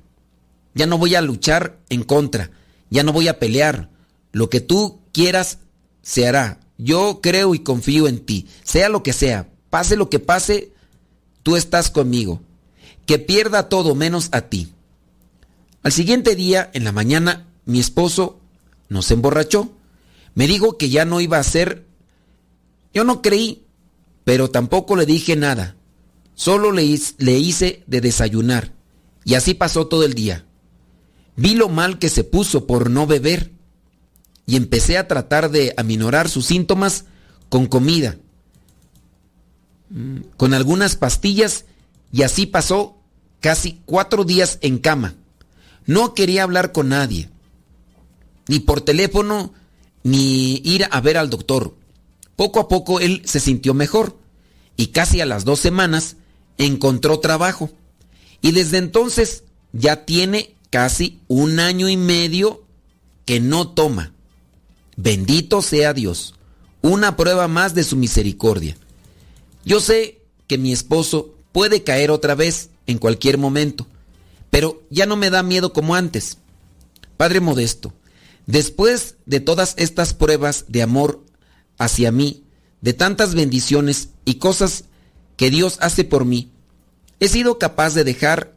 Ya 0.74 0.86
no 0.86 0.98
voy 0.98 1.14
a 1.14 1.20
luchar 1.20 1.78
en 1.88 2.04
contra, 2.04 2.50
ya 2.90 3.02
no 3.02 3.12
voy 3.12 3.28
a 3.28 3.38
pelear. 3.38 3.90
Lo 4.32 4.50
que 4.50 4.60
tú 4.60 5.00
quieras 5.12 5.58
se 6.02 6.28
hará. 6.28 6.60
Yo 6.78 7.20
creo 7.20 7.54
y 7.54 7.58
confío 7.58 8.06
en 8.06 8.20
ti. 8.20 8.46
Sea 8.62 8.88
lo 8.88 9.02
que 9.02 9.12
sea, 9.12 9.50
pase 9.68 9.96
lo 9.96 10.08
que 10.08 10.20
pase, 10.20 10.72
tú 11.42 11.56
estás 11.56 11.90
conmigo. 11.90 12.40
Que 13.04 13.18
pierda 13.18 13.68
todo 13.68 13.94
menos 13.94 14.28
a 14.32 14.42
ti. 14.42 14.72
Al 15.82 15.92
siguiente 15.92 16.36
día, 16.36 16.70
en 16.72 16.84
la 16.84 16.92
mañana, 16.92 17.48
mi 17.64 17.80
esposo 17.80 18.38
nos 18.88 19.10
emborrachó. 19.10 19.72
Me 20.34 20.46
dijo 20.46 20.78
que 20.78 20.88
ya 20.88 21.04
no 21.04 21.20
iba 21.20 21.38
a 21.38 21.42
ser... 21.42 21.86
Yo 22.94 23.04
no 23.04 23.22
creí, 23.22 23.64
pero 24.24 24.50
tampoco 24.50 24.96
le 24.96 25.04
dije 25.04 25.36
nada. 25.36 25.76
Solo 26.34 26.70
le, 26.72 26.98
le 27.18 27.38
hice 27.38 27.82
de 27.86 28.00
desayunar. 28.00 28.72
Y 29.24 29.34
así 29.34 29.54
pasó 29.54 29.88
todo 29.88 30.04
el 30.04 30.14
día. 30.14 30.46
Vi 31.36 31.54
lo 31.54 31.68
mal 31.68 31.98
que 31.98 32.08
se 32.08 32.24
puso 32.24 32.66
por 32.66 32.90
no 32.90 33.06
beber 33.06 33.52
y 34.48 34.56
empecé 34.56 34.96
a 34.96 35.06
tratar 35.06 35.50
de 35.50 35.74
aminorar 35.76 36.30
sus 36.30 36.46
síntomas 36.46 37.04
con 37.50 37.66
comida, 37.66 38.16
mm, 39.90 40.20
con 40.38 40.54
algunas 40.54 40.96
pastillas 40.96 41.66
y 42.12 42.22
así 42.22 42.46
pasó 42.46 42.96
casi 43.40 43.82
cuatro 43.84 44.24
días 44.24 44.56
en 44.62 44.78
cama. 44.78 45.16
No 45.84 46.14
quería 46.14 46.44
hablar 46.44 46.72
con 46.72 46.88
nadie, 46.88 47.28
ni 48.48 48.58
por 48.58 48.80
teléfono, 48.80 49.52
ni 50.02 50.62
ir 50.64 50.88
a 50.90 51.00
ver 51.02 51.18
al 51.18 51.28
doctor. 51.28 51.76
Poco 52.34 52.58
a 52.58 52.68
poco 52.68 53.00
él 53.00 53.20
se 53.26 53.40
sintió 53.40 53.74
mejor 53.74 54.16
y 54.78 54.88
casi 54.88 55.20
a 55.20 55.26
las 55.26 55.44
dos 55.44 55.60
semanas 55.60 56.16
encontró 56.56 57.20
trabajo. 57.20 57.70
Y 58.40 58.52
desde 58.52 58.78
entonces 58.78 59.44
ya 59.74 60.06
tiene 60.06 60.54
casi 60.70 61.20
un 61.28 61.60
año 61.60 61.90
y 61.90 61.98
medio 61.98 62.64
que 63.26 63.40
no 63.40 63.68
toma. 63.68 64.14
Bendito 65.00 65.62
sea 65.62 65.94
Dios. 65.94 66.34
Una 66.82 67.16
prueba 67.16 67.46
más 67.46 67.72
de 67.72 67.84
su 67.84 67.94
misericordia. 67.94 68.76
Yo 69.64 69.80
sé 69.80 70.22
que 70.48 70.58
mi 70.58 70.72
esposo 70.72 71.36
puede 71.52 71.84
caer 71.84 72.10
otra 72.10 72.34
vez 72.34 72.70
en 72.88 72.98
cualquier 72.98 73.38
momento, 73.38 73.86
pero 74.50 74.82
ya 74.90 75.06
no 75.06 75.14
me 75.14 75.30
da 75.30 75.44
miedo 75.44 75.72
como 75.72 75.94
antes. 75.94 76.38
Padre 77.16 77.38
Modesto, 77.38 77.92
después 78.46 79.14
de 79.24 79.38
todas 79.38 79.74
estas 79.76 80.14
pruebas 80.14 80.64
de 80.66 80.82
amor 80.82 81.24
hacia 81.78 82.10
mí, 82.10 82.42
de 82.80 82.92
tantas 82.92 83.36
bendiciones 83.36 84.08
y 84.24 84.34
cosas 84.34 84.86
que 85.36 85.50
Dios 85.50 85.78
hace 85.80 86.02
por 86.02 86.24
mí, 86.24 86.50
he 87.20 87.28
sido 87.28 87.60
capaz 87.60 87.94
de 87.94 88.02
dejar 88.02 88.52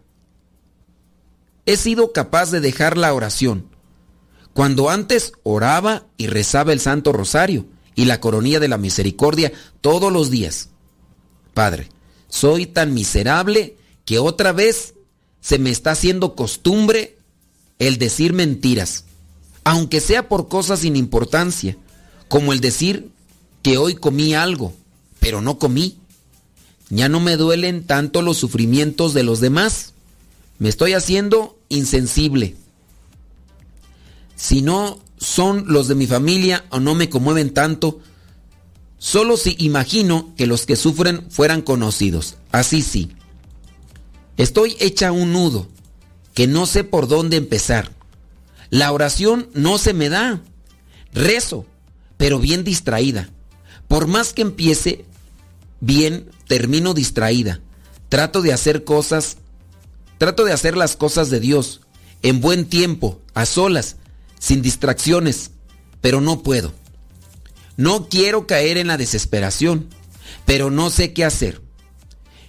he 1.68 1.78
sido 1.78 2.14
capaz 2.14 2.50
de 2.50 2.62
dejar 2.62 2.98
la 2.98 3.14
oración. 3.14 3.71
Cuando 4.54 4.90
antes 4.90 5.34
oraba 5.44 6.06
y 6.18 6.28
rezaba 6.28 6.74
el 6.74 6.80
Santo 6.80 7.12
Rosario 7.12 7.66
y 7.96 8.06
la 8.06 8.20
coronilla 8.20 8.60
de 8.60 8.68
la 8.68 8.78
misericordia 8.78 9.52
todos 9.82 10.12
los 10.12 10.30
días. 10.30 10.70
Padre, 11.54 11.90
soy 12.30 12.66
tan 12.66 12.94
miserable 12.94 13.78
que 14.06 14.20
otra 14.20 14.52
vez 14.52 14.94
se 15.42 15.60
me 15.60 15.70
está 15.70 15.92
haciendo 15.92 16.36
costumbre 16.36 17.18
el 17.80 17.98
decir 17.98 18.34
mentiras, 18.34 19.06
aunque 19.64 20.00
sea 20.00 20.30
por 20.30 20.48
cosas 20.48 20.80
sin 20.80 20.96
importancia, 20.96 21.78
como 22.28 22.54
el 22.54 22.62
decir 22.62 23.10
que 23.64 23.78
hoy 23.78 23.96
comí 23.96 24.34
algo, 24.34 24.74
pero 25.20 25.42
no 25.42 25.58
comí. 25.60 25.98
Ya 26.90 27.10
no 27.10 27.20
me 27.20 27.38
duelen 27.38 27.86
tanto 27.86 28.22
los 28.22 28.38
sufrimientos 28.38 29.14
de 29.14 29.24
los 29.24 29.40
demás 29.40 29.92
me 30.62 30.70
estoy 30.70 30.94
haciendo 30.94 31.58
insensible. 31.70 32.56
Si 34.42 34.64
no 34.64 34.98
son 35.20 35.66
los 35.68 35.88
de 35.88 35.94
mi 35.94 36.08
familia 36.08 36.66
o 36.72 36.80
no 36.80 36.96
me 36.96 37.12
conmueven 37.12 37.54
tanto, 37.54 38.00
solo 38.98 39.38
si 39.38 39.56
imagino 39.60 40.34
que 40.36 40.48
los 40.48 40.66
que 40.66 40.76
sufren 40.76 41.30
fueran 41.30 41.62
conocidos. 41.62 42.38
Así 42.52 42.82
sí. 42.82 43.12
Estoy 44.38 44.76
hecha 44.80 45.12
un 45.12 45.32
nudo, 45.32 45.68
que 46.34 46.48
no 46.48 46.66
sé 46.66 46.84
por 46.84 47.08
dónde 47.08 47.38
empezar. 47.38 47.92
La 48.72 48.92
oración 48.92 49.48
no 49.54 49.78
se 49.78 49.94
me 49.94 50.10
da. 50.10 50.42
Rezo, 51.14 51.68
pero 52.18 52.40
bien 52.40 52.64
distraída. 52.64 53.30
Por 53.88 54.08
más 54.08 54.34
que 54.34 54.42
empiece 54.42 55.06
bien, 55.82 56.32
termino 56.48 56.96
distraída. 56.96 57.60
Trato 58.10 58.42
de 58.42 58.54
hacer 58.54 58.86
cosas 58.86 59.38
Trato 60.18 60.46
de 60.46 60.54
hacer 60.54 60.78
las 60.78 60.96
cosas 60.96 61.30
de 61.30 61.40
Dios 61.40 61.82
en 62.22 62.42
buen 62.42 62.66
tiempo, 62.66 63.20
a 63.34 63.48
solas, 63.48 63.98
sin 64.42 64.64
distracciones, 64.64 65.52
pero 66.02 66.20
no 66.20 66.42
puedo. 66.42 66.74
No 67.78 68.10
quiero 68.10 68.48
caer 68.48 68.78
en 68.78 68.88
la 68.88 68.98
desesperación, 68.98 69.88
pero 70.46 70.72
no 70.72 70.90
sé 70.90 71.14
qué 71.14 71.24
hacer. 71.24 71.62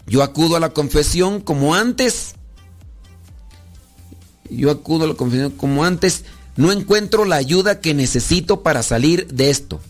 Yo 0.07 0.23
acudo 0.23 0.57
a 0.57 0.61
la 0.61 0.71
confesión 0.71 1.41
como 1.41 1.75
antes. 1.75 2.35
Yo 4.51 4.71
acudo 4.71 5.05
a 5.05 5.09
la 5.09 5.15
confesión 5.15 5.53
como 5.53 5.85
antes, 5.85 6.25
No 6.55 6.71
encuentro 6.71 7.25
la 7.25 7.37
ayuda 7.37 7.81
que 7.81 7.95
necesito 7.95 8.63
para 8.63 8.83
salir 8.83 9.27
de 9.29 9.49
esto. 9.49 9.81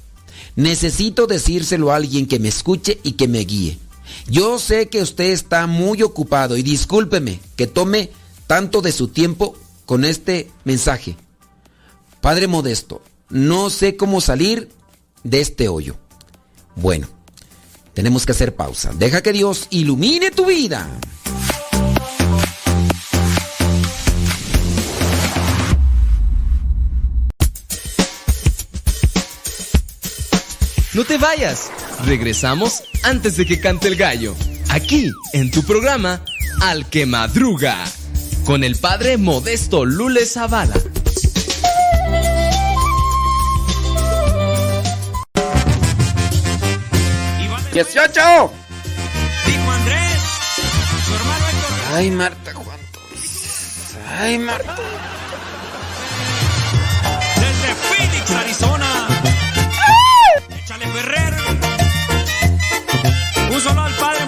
Necesito 0.55 1.27
decírselo 1.27 1.91
a 1.91 1.97
alguien 1.97 2.27
que 2.27 2.39
me 2.39 2.49
escuche 2.49 3.01
y 3.03 3.12
que 3.12 3.27
me 3.27 3.41
guíe. 3.41 3.79
Yo 4.29 4.61
sé 4.61 4.89
que 4.89 5.03
usted 5.03 5.33
está 5.33 5.66
muy 5.66 6.03
ocupado 6.03 6.57
y 6.57 6.62
discúlpeme 6.62 7.41
que 7.57 7.66
tome 7.66 8.11
tanto 8.47 8.81
de 8.81 8.93
su 8.93 9.09
tiempo 9.09 9.57
con 9.87 10.05
este 10.05 10.51
mensaje. 10.65 11.16
Padre 12.23 12.47
Modesto, 12.47 13.03
no 13.31 13.69
sé 13.69 13.97
cómo 13.97 14.20
salir 14.20 14.69
de 15.24 15.40
este 15.40 15.66
hoyo. 15.66 15.97
Bueno, 16.77 17.09
tenemos 17.94 18.24
que 18.24 18.31
hacer 18.31 18.55
pausa. 18.55 18.93
Deja 18.94 19.24
que 19.24 19.32
Dios 19.32 19.66
ilumine 19.70 20.31
tu 20.31 20.47
vida. 20.47 20.89
No 30.94 31.05
te 31.05 31.19
vayas. 31.19 31.73
Regresamos 32.05 32.85
antes 33.03 33.36
de 33.36 33.47
que 33.47 33.59
cante 33.59 33.89
el 33.89 33.97
gallo. 33.97 34.36
Aquí, 34.69 35.11
en 35.32 35.51
tu 35.51 35.65
programa, 35.65 36.24
Al 36.61 36.89
que 36.89 37.05
Madruga. 37.05 37.85
Con 38.44 38.62
el 38.62 38.77
padre 38.77 39.16
Modesto 39.16 39.85
Lule 39.85 40.24
Zavala. 40.24 40.81
¡18! 47.73 48.51
Dijo 49.47 49.70
Andrés, 49.70 50.20
su 51.07 51.15
hermano 51.15 51.49
Héctor. 51.49 51.94
Ay, 51.94 52.11
Marta, 52.11 52.53
¿cuánto? 52.53 53.01
Ay, 54.20 54.39
Marta. 54.39 54.77
Desde 57.36 57.74
Phoenix, 57.74 58.31
Arizona. 58.31 59.09
Échale 60.55 60.86
Ferrer. 60.86 61.35
Un 63.51 63.61
solo 63.61 63.82
al 63.85 63.94
padre 63.94 64.27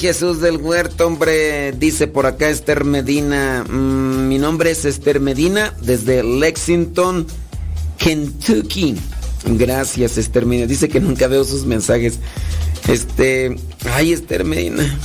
Jesús 0.00 0.40
del 0.40 0.56
Huerto, 0.56 1.06
hombre. 1.06 1.72
Dice 1.72 2.06
por 2.06 2.24
acá 2.24 2.48
Esther 2.48 2.84
Medina. 2.84 3.64
mm, 3.68 4.28
mi 4.28 4.38
nombre 4.38 4.70
es 4.70 4.86
Esther 4.86 5.20
Medina 5.20 5.74
desde 5.82 6.22
Lexington, 6.24 7.26
Kentucky. 7.98 8.96
Gracias, 9.44 10.16
Esther 10.16 10.46
Medina. 10.46 10.66
Dice 10.66 10.88
que 10.88 11.00
nunca 11.00 11.28
veo 11.28 11.44
sus 11.44 11.66
mensajes. 11.66 12.18
Este. 12.88 13.56
Ay, 13.92 14.14
Esther 14.14 14.44
Medina. 14.44 14.98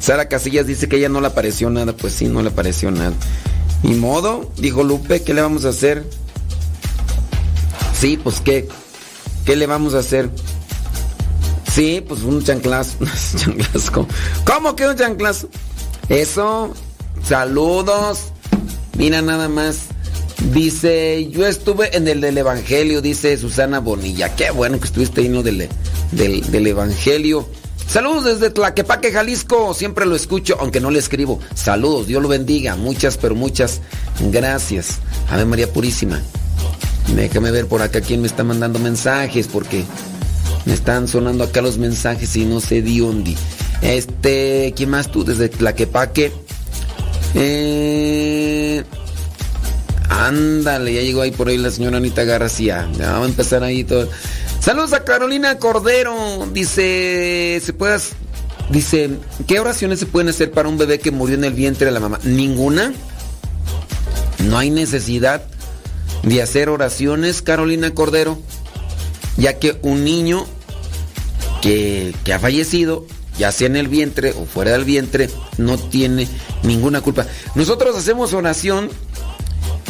Sara 0.00 0.28
Casillas 0.28 0.66
dice 0.66 0.88
que 0.88 0.96
ella 0.96 1.10
no 1.10 1.20
le 1.20 1.26
apareció 1.26 1.68
nada. 1.68 1.94
Pues 1.94 2.14
sí, 2.14 2.24
no 2.24 2.40
le 2.40 2.48
apareció 2.48 2.90
nada. 2.90 3.12
Ni 3.82 3.92
modo, 3.94 4.50
dijo 4.56 4.82
Lupe, 4.82 5.20
¿qué 5.20 5.34
le 5.34 5.42
vamos 5.42 5.66
a 5.66 5.68
hacer? 5.68 6.04
Sí, 7.98 8.16
pues 8.16 8.40
qué. 8.40 8.66
¿Qué 9.44 9.56
le 9.56 9.66
vamos 9.66 9.92
a 9.92 9.98
hacer? 9.98 10.30
Sí, 11.74 12.04
pues 12.06 12.22
un 12.22 12.44
chanclazo. 12.44 12.98
chanclazo. 13.36 13.92
¿Cómo? 13.92 14.08
¿Cómo 14.44 14.76
que 14.76 14.86
un 14.86 14.96
chanclazo? 14.96 15.48
Eso. 16.08 16.74
Saludos. 17.24 18.24
Mira 18.98 19.22
nada 19.22 19.48
más. 19.48 19.86
Dice, 20.52 21.28
yo 21.30 21.46
estuve 21.46 21.96
en 21.96 22.08
el 22.08 22.20
del 22.20 22.36
Evangelio, 22.36 23.00
dice 23.00 23.38
Susana 23.38 23.78
Bonilla. 23.78 24.34
Qué 24.34 24.50
bueno 24.50 24.78
que 24.80 24.86
estuviste 24.86 25.20
ahí 25.20 25.28
en 25.28 25.42
del, 25.42 25.68
del, 26.10 26.50
del 26.50 26.66
Evangelio. 26.66 27.48
Saludos 27.86 28.24
desde 28.24 28.50
Tlaquepaque, 28.50 29.12
Jalisco. 29.12 29.72
Siempre 29.72 30.04
lo 30.04 30.14
escucho, 30.14 30.56
aunque 30.60 30.80
no 30.80 30.90
le 30.90 30.98
escribo. 30.98 31.40
Saludos, 31.54 32.06
Dios 32.06 32.22
lo 32.22 32.28
bendiga. 32.28 32.76
Muchas, 32.76 33.16
pero 33.16 33.34
muchas 33.34 33.80
gracias. 34.30 34.98
Ave 35.30 35.46
María 35.46 35.72
Purísima. 35.72 36.20
Déjame 37.14 37.50
ver 37.50 37.66
por 37.66 37.80
acá 37.82 38.00
quién 38.00 38.20
me 38.20 38.26
está 38.26 38.44
mandando 38.44 38.78
mensajes, 38.78 39.46
porque 39.46 39.84
me 40.64 40.74
están 40.74 41.08
sonando 41.08 41.44
acá 41.44 41.60
los 41.62 41.78
mensajes 41.78 42.36
y 42.36 42.44
no 42.44 42.60
sé 42.60 42.82
de 42.82 42.98
dónde. 43.00 43.34
Este, 43.82 44.72
¿quién 44.76 44.90
más 44.90 45.10
tú? 45.10 45.24
Desde 45.24 45.48
Tlaquepaque. 45.48 46.32
Eh, 47.34 48.84
ándale, 50.08 50.94
ya 50.94 51.00
llegó 51.00 51.22
ahí 51.22 51.30
por 51.30 51.48
ahí 51.48 51.58
la 51.58 51.70
señora 51.70 51.96
Anita 51.96 52.24
García. 52.24 52.88
Ya 52.96 53.16
a 53.16 53.24
empezar 53.24 53.62
ahí 53.64 53.84
todo. 53.84 54.08
Saludos 54.60 54.92
a 54.92 55.02
Carolina 55.04 55.58
Cordero. 55.58 56.48
Dice, 56.52 57.60
¿se 57.64 57.72
puede, 57.72 57.98
dice, 58.70 59.10
¿qué 59.48 59.58
oraciones 59.58 59.98
se 59.98 60.06
pueden 60.06 60.28
hacer 60.28 60.52
para 60.52 60.68
un 60.68 60.78
bebé 60.78 61.00
que 61.00 61.10
murió 61.10 61.34
en 61.34 61.44
el 61.44 61.54
vientre 61.54 61.86
de 61.86 61.92
la 61.92 62.00
mamá? 62.00 62.20
Ninguna. 62.22 62.92
No 64.44 64.58
hay 64.58 64.70
necesidad 64.70 65.42
de 66.22 66.42
hacer 66.42 66.68
oraciones, 66.68 67.42
Carolina 67.42 67.92
Cordero, 67.92 68.38
ya 69.42 69.58
que 69.58 69.76
un 69.82 70.04
niño 70.04 70.46
que, 71.62 72.14
ha 72.32 72.38
fallecido, 72.38 73.04
ya 73.36 73.50
sea 73.50 73.66
en 73.66 73.74
el 73.74 73.88
vientre 73.88 74.30
o 74.30 74.44
fuera 74.46 74.70
del 74.70 74.84
vientre, 74.84 75.28
no 75.58 75.78
tiene 75.78 76.28
ninguna 76.62 77.00
culpa. 77.00 77.26
Nosotros 77.56 77.96
hacemos 77.96 78.34
oración 78.34 78.88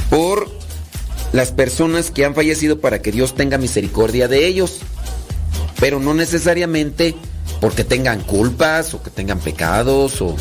por 0.09 0.51
las 1.35 1.53
personas 1.53 2.11
que 2.11 2.25
han 2.25 2.35
fallecido 2.35 2.81
para 2.81 3.03
que 3.03 3.13
Dios 3.13 3.35
tenga 3.35 3.59
misericordia 3.59 4.27
de 4.27 4.47
ellos, 4.47 4.79
pero 5.79 6.01
no 6.01 6.15
necesariamente 6.15 7.15
porque 7.61 7.85
tengan 7.85 8.23
culpas 8.23 8.95
o 8.95 9.03
que 9.03 9.11
tengan 9.11 9.39
pecados 9.39 10.23
o, 10.23 10.35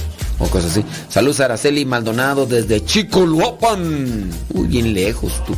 cosas 0.49 0.71
así. 0.71 0.85
Saludos 1.09 1.41
a 1.41 1.45
Araceli 1.45 1.83
Maldonado 1.83 2.45
desde 2.45 2.85
Chicoloapan. 2.85 4.31
Uy, 4.53 4.67
bien 4.67 4.93
lejos 4.93 5.33
tú. 5.45 5.53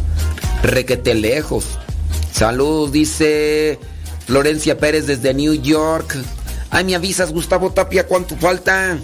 Requete 0.63 1.13
lejos. 1.13 1.77
Saludos, 2.34 2.91
dice 2.91 3.80
Florencia 4.26 4.77
Pérez 4.77 5.05
desde 5.05 5.34
New 5.34 5.53
York. 5.53 6.18
Ay, 6.72 6.84
me 6.84 6.95
avisas, 6.95 7.31
Gustavo 7.31 7.72
Tapia, 7.72 8.07
¿cuánto 8.07 8.35
falta? 8.35 8.97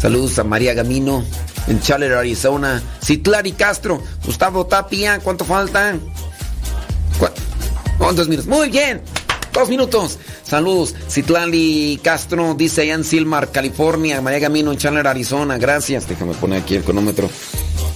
Saludos 0.00 0.38
a 0.38 0.44
María 0.44 0.74
Gamino 0.74 1.24
en 1.68 1.80
Chaler, 1.80 2.12
Arizona. 2.14 2.82
Citlari 3.04 3.52
Castro, 3.52 4.02
Gustavo 4.24 4.66
Tapia, 4.66 5.20
¿cuánto 5.20 5.44
falta? 5.44 5.94
¿Cu- 7.18 7.28
¿Cuántos 7.98 8.28
minutos? 8.28 8.48
Muy 8.48 8.68
bien. 8.68 9.00
Dos 9.52 9.68
minutos. 9.68 10.18
Saludos. 10.42 10.94
Citlali 11.08 11.98
Castro 12.02 12.54
dice 12.54 12.82
allá 12.82 13.02
Silmar, 13.04 13.50
California. 13.52 14.20
María 14.20 14.40
Gamino 14.40 14.70
en 14.72 14.78
Chandler, 14.78 15.06
Arizona. 15.06 15.56
Gracias. 15.56 16.06
Déjame 16.08 16.34
poner 16.34 16.62
aquí 16.62 16.74
el 16.74 16.82
cronómetro 16.82 17.30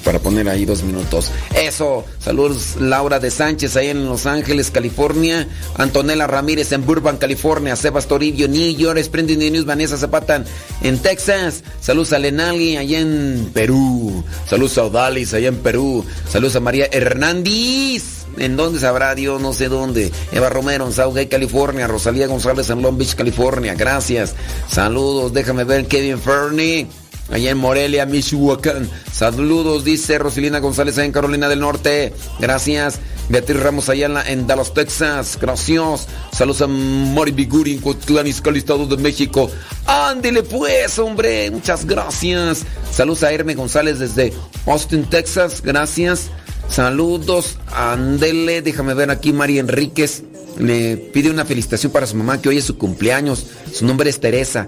para 0.00 0.18
poner 0.18 0.48
ahí 0.48 0.64
dos 0.64 0.82
minutos. 0.82 1.30
Eso. 1.54 2.04
Saludos 2.18 2.76
Laura 2.78 3.18
de 3.18 3.30
Sánchez 3.30 3.76
ahí 3.76 3.88
en 3.88 4.06
Los 4.06 4.26
Ángeles, 4.26 4.70
California. 4.70 5.48
Antonella 5.76 6.26
Ramírez 6.26 6.72
en 6.72 6.84
Burbank, 6.84 7.18
California. 7.18 7.76
Sebas 7.76 8.06
Toribio, 8.06 8.48
New 8.48 8.76
York. 8.76 9.02
Splendid 9.02 9.38
News, 9.38 9.64
Vanessa 9.64 9.96
Zapata 9.96 10.44
en 10.82 10.98
Texas. 10.98 11.62
Saludos 11.80 12.12
a 12.12 12.18
Lenali 12.18 12.76
allá 12.76 13.00
en 13.00 13.50
Perú. 13.52 14.24
Saludos 14.46 14.78
a 14.78 14.84
Odalis 14.84 15.34
allá 15.34 15.48
en 15.48 15.58
Perú. 15.58 16.04
Saludos 16.28 16.56
a 16.56 16.60
María 16.60 16.88
Hernández. 16.90 18.20
¿En 18.38 18.56
dónde 18.56 18.78
sabrá 18.78 19.14
Dios? 19.14 19.40
No 19.40 19.52
sé 19.52 19.68
dónde. 19.68 20.12
Eva 20.32 20.48
Romero 20.48 20.86
en 20.86 20.92
Southgate, 20.92 21.28
California. 21.28 21.86
Rosalía 21.86 22.26
González 22.26 22.70
en 22.70 22.82
Long 22.82 22.96
Beach, 22.96 23.14
California. 23.14 23.74
Gracias. 23.74 24.34
Saludos. 24.68 25.32
Déjame 25.32 25.64
ver 25.64 25.86
Kevin 25.86 26.18
Fernie. 26.18 26.86
Allá 27.32 27.50
en 27.50 27.58
Morelia, 27.58 28.06
Michoacán. 28.06 28.88
Saludos, 29.12 29.84
dice 29.84 30.18
Rosilina 30.18 30.58
González 30.58 30.96
allá 30.98 31.04
en 31.06 31.12
Carolina 31.12 31.48
del 31.48 31.60
Norte. 31.60 32.12
Gracias. 32.40 32.98
Beatriz 33.28 33.60
Ramos 33.60 33.88
allá 33.88 34.06
en, 34.06 34.14
la- 34.14 34.28
en 34.28 34.46
Dallas, 34.48 34.74
Texas. 34.74 35.38
Gracias. 35.40 36.08
Saludos 36.32 36.62
a 36.62 36.66
Mori 36.66 37.30
Biguri 37.30 37.74
en 37.74 37.80
Cotlán, 37.80 38.26
Estado 38.26 38.86
de 38.86 38.96
México. 38.96 39.48
Ándele 39.86 40.42
pues, 40.42 40.98
hombre. 40.98 41.48
Muchas 41.52 41.84
gracias. 41.86 42.64
Saludos 42.90 43.22
a 43.22 43.32
Herme 43.32 43.54
González 43.54 44.00
desde 44.00 44.32
Austin, 44.66 45.04
Texas. 45.04 45.62
Gracias. 45.62 46.30
Saludos, 46.68 47.58
Andele, 47.72 48.62
déjame 48.62 48.94
ver 48.94 49.10
aquí, 49.10 49.32
María 49.32 49.60
Enríquez. 49.60 50.22
Le 50.58 50.96
pide 50.96 51.30
una 51.30 51.44
felicitación 51.44 51.92
para 51.92 52.06
su 52.06 52.16
mamá 52.16 52.40
que 52.42 52.48
hoy 52.48 52.58
es 52.58 52.64
su 52.64 52.76
cumpleaños. 52.76 53.46
Su 53.72 53.86
nombre 53.86 54.10
es 54.10 54.18
Teresa. 54.18 54.66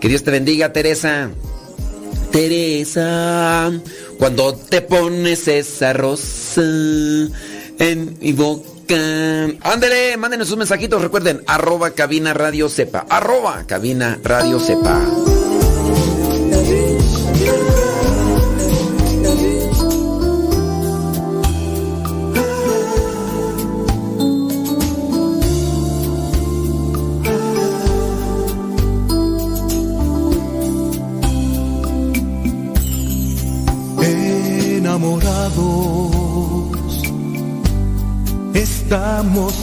Que 0.00 0.08
Dios 0.08 0.22
te 0.22 0.30
bendiga, 0.30 0.72
Teresa. 0.72 1.30
Teresa, 2.30 3.72
cuando 4.18 4.54
te 4.54 4.82
pones 4.82 5.48
esa 5.48 5.92
rosa 5.92 6.62
en 6.62 8.16
mi 8.20 8.32
boca. 8.32 8.94
Ándele, 9.62 10.16
mándenos 10.16 10.48
sus 10.48 10.56
mensajitos. 10.56 11.02
Recuerden, 11.02 11.42
arroba 11.46 11.90
cabina 11.90 12.34
radio 12.34 12.68
sepa. 12.68 13.06
Arroba 13.08 13.64
cabina 13.66 14.18
radio 14.22 14.60
sepa. 14.60 15.00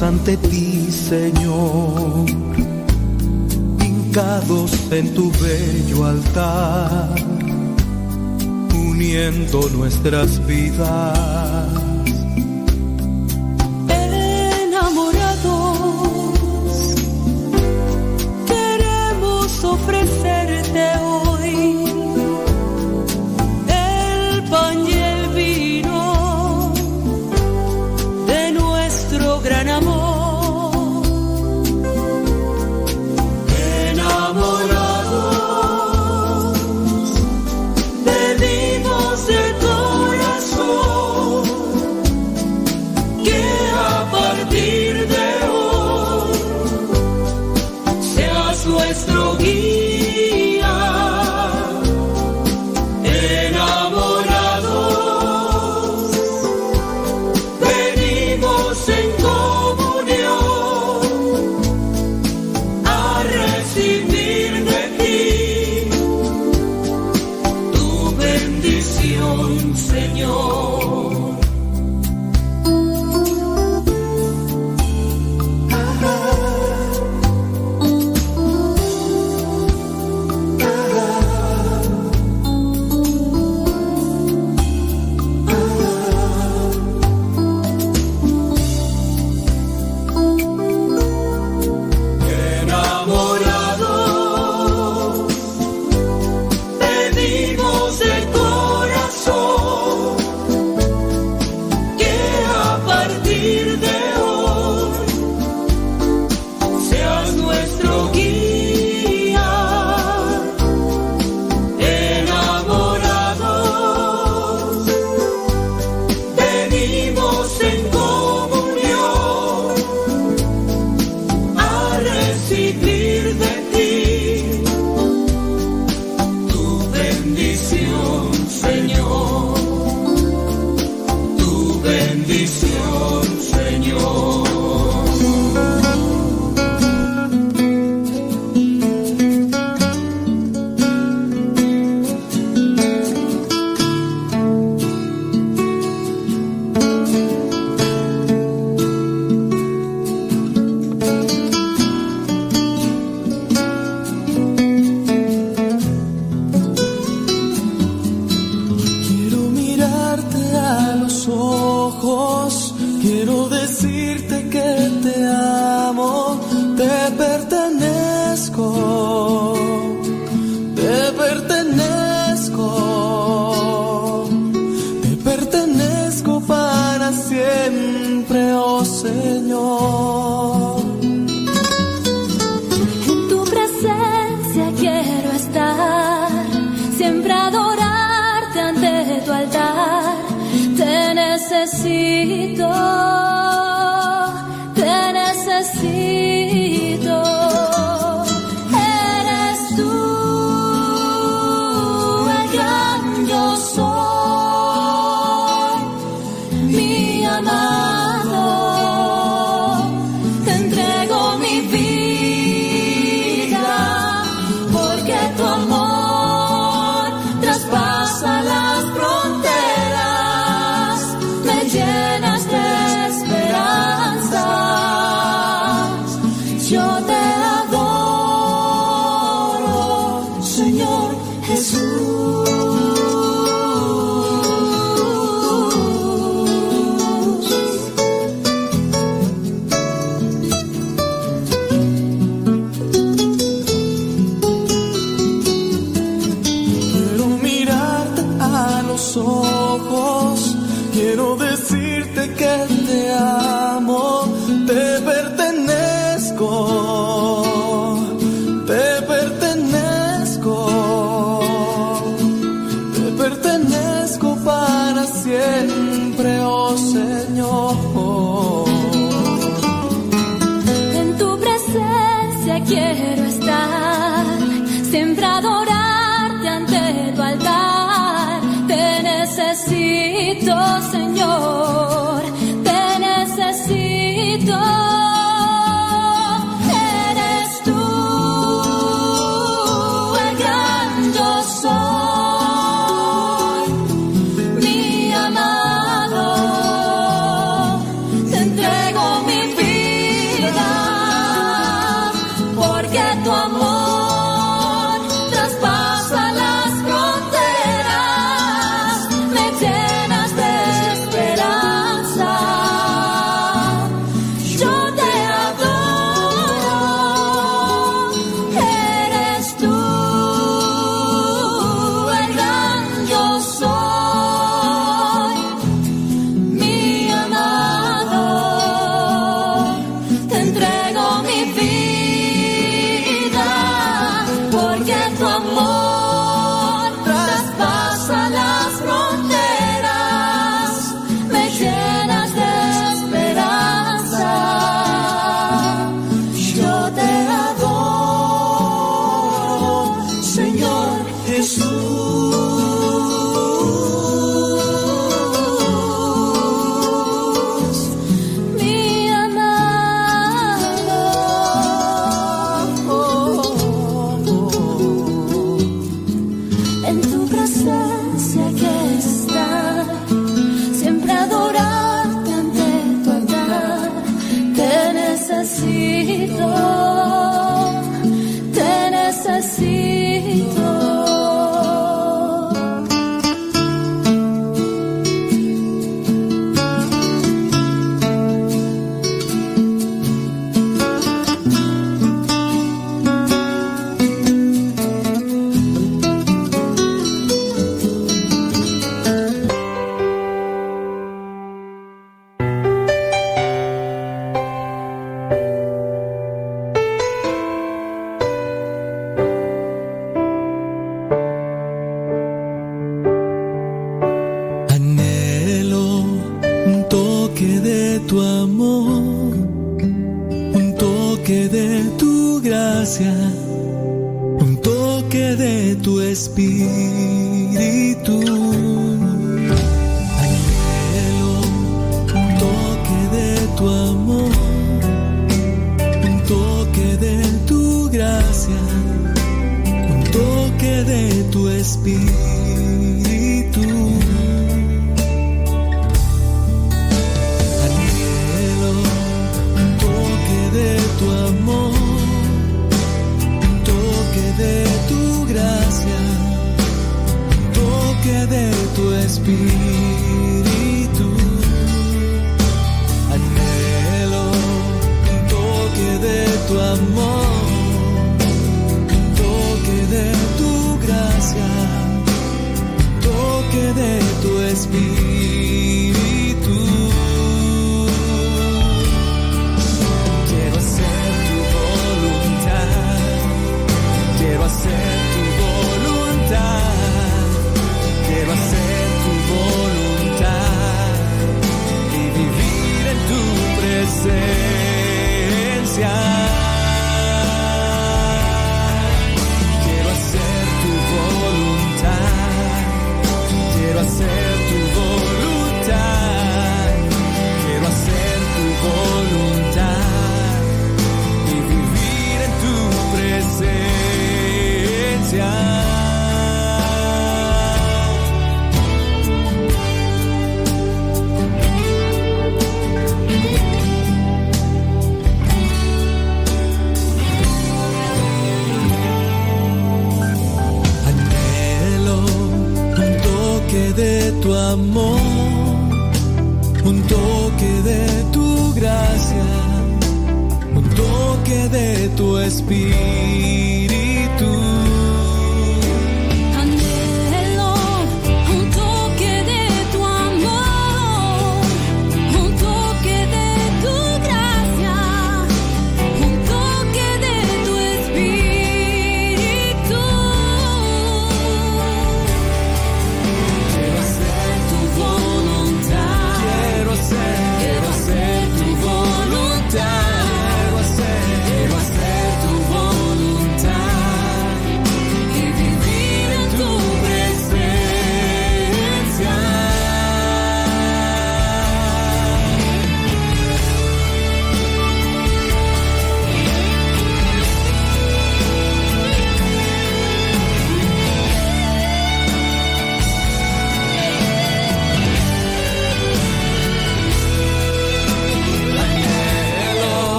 Ante 0.00 0.36
ti, 0.36 0.90
Señor, 0.90 2.26
hincados 3.80 4.72
en 4.90 5.14
tu 5.14 5.30
bello 5.40 6.04
altar, 6.06 7.14
uniendo 8.74 9.68
nuestras 9.70 10.44
vidas. 10.46 11.91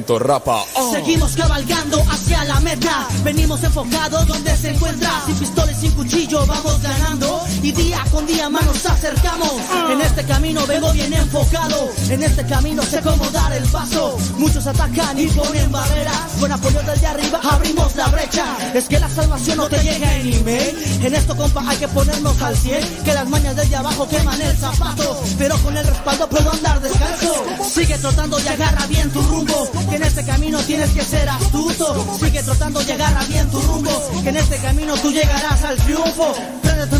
Rapa. 0.00 0.64
Seguimos 0.90 1.36
cabalgando 1.36 2.02
hacia 2.10 2.44
la 2.44 2.60
meta. 2.60 3.06
Venimos 3.22 3.62
enfocados 3.62 4.26
donde 4.26 4.56
se 4.56 4.70
encuentra. 4.70 5.10
Sin 5.26 5.34
pistola 5.36 5.70
y 5.70 5.74
sin 5.74 5.92
cuchillo 5.92 6.46
vamos 6.46 6.80
ganando. 6.80 7.41
Y 7.62 7.72
día 7.72 8.04
con 8.10 8.26
día 8.26 8.48
más 8.48 8.64
nos 8.64 8.86
acercamos. 8.86 9.50
En 9.90 10.00
este 10.00 10.24
camino 10.24 10.66
vengo 10.66 10.92
bien 10.92 11.12
enfocado. 11.12 11.90
En 12.08 12.22
este 12.22 12.44
camino 12.46 12.82
sé 12.82 13.00
cómo 13.00 13.28
dar 13.30 13.52
el 13.52 13.64
paso. 13.64 14.16
Muchos 14.36 14.66
atacan 14.66 15.18
y 15.18 15.26
ponen 15.28 15.70
barreras. 15.70 16.32
Con 16.40 16.50
apoyo 16.50 16.82
del 16.82 17.00
de 17.00 17.06
arriba 17.06 17.40
abrimos 17.42 17.94
la 17.96 18.06
brecha. 18.08 18.44
Es 18.74 18.84
que 18.88 18.98
la 18.98 19.08
salvación 19.08 19.58
no 19.58 19.68
te 19.68 19.78
llega 19.82 20.16
en 20.16 20.32
email. 20.32 21.02
En 21.02 21.14
esto, 21.14 21.36
compa, 21.36 21.62
hay 21.68 21.76
que 21.76 21.88
ponernos 21.88 22.40
al 22.40 22.56
100. 22.56 23.04
Que 23.04 23.14
las 23.14 23.28
mañas 23.28 23.56
desde 23.56 23.76
abajo 23.76 24.08
queman 24.08 24.40
el 24.40 24.56
zapato. 24.56 25.22
Pero 25.38 25.56
con 25.58 25.76
el 25.76 25.86
respaldo 25.86 26.28
puedo 26.28 26.52
andar 26.52 26.80
descalzo. 26.80 27.44
Sigue 27.72 27.98
trotando 27.98 28.38
y 28.40 28.48
agarra 28.48 28.86
bien 28.86 29.10
tu 29.10 29.20
rumbo. 29.22 29.70
Que 29.90 29.96
en 29.96 30.02
este 30.02 30.24
camino 30.24 30.58
tienes 30.60 30.90
que 30.90 31.02
ser 31.02 31.28
astuto. 31.28 32.18
Sigue 32.20 32.42
trotando 32.42 32.82
y 32.82 32.90
agarra 32.90 33.24
bien 33.24 33.50
tu 33.50 33.60
rumbo. 33.60 34.22
Que 34.22 34.28
en 34.28 34.36
este 34.36 34.56
camino 34.58 34.94
tú 34.96 35.10
llegarás 35.10 35.62
al 35.62 35.76
triunfo. 35.76 36.34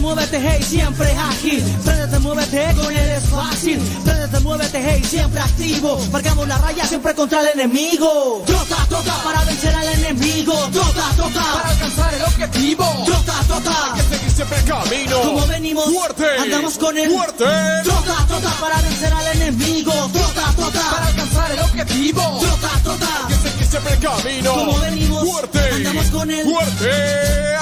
Muévete, 0.02 0.36
hey, 0.42 0.60
siempre 0.68 1.12
ágil. 1.16 1.62
Préndete, 1.84 2.18
muévete, 2.18 2.74
con 2.74 2.90
él 2.92 3.10
es 3.10 3.22
fácil. 3.30 3.78
Préndete, 4.04 4.40
muévete, 4.40 4.82
hey, 4.84 5.02
siempre 5.08 5.40
activo. 5.40 5.96
Marcamos 6.10 6.48
la 6.48 6.58
raya 6.58 6.84
siempre 6.86 7.14
contra 7.14 7.40
el 7.42 7.60
enemigo. 7.60 8.42
Trota, 8.44 8.84
trota 8.88 9.14
para 9.22 9.44
vencer 9.44 9.72
al 9.72 9.86
enemigo. 9.88 10.54
Trota, 10.72 11.08
trota 11.14 11.40
Para 11.54 11.68
alcanzar 11.68 12.14
el 12.14 12.22
objetivo. 12.22 12.84
Trota, 13.06 13.32
trota 13.46 13.94
Hay 13.94 14.00
que 14.02 14.16
seguir 14.16 14.30
siempre 14.32 14.58
el 14.58 14.64
camino. 14.64 15.20
como 15.22 15.46
venimos, 15.46 15.84
Fuerte. 15.84 16.26
andamos 16.40 16.78
con 16.78 16.98
el 16.98 17.08
Fuerte. 17.08 17.44
Trota, 17.84 18.26
trota 18.26 18.50
para 18.60 18.82
vencer 18.82 19.12
al 19.12 19.26
enemigo. 19.36 19.92
Trota, 20.12 20.52
trota 20.56 20.90
Para 20.90 21.06
alcanzar 21.06 21.52
el 21.52 21.60
objetivo. 21.60 22.40
Trota, 22.40 22.70
trota 22.82 23.26
Hay 23.28 23.34
que 23.36 23.48
seguir 23.50 23.66
siempre 23.68 23.92
el 23.94 24.00
camino. 24.00 24.52
Como 24.52 24.78
venimos, 24.80 25.28
Fuerte. 25.30 25.60
andamos 25.76 26.06
con 26.06 26.28
el 26.28 26.42
Fuerte. 26.44 27.52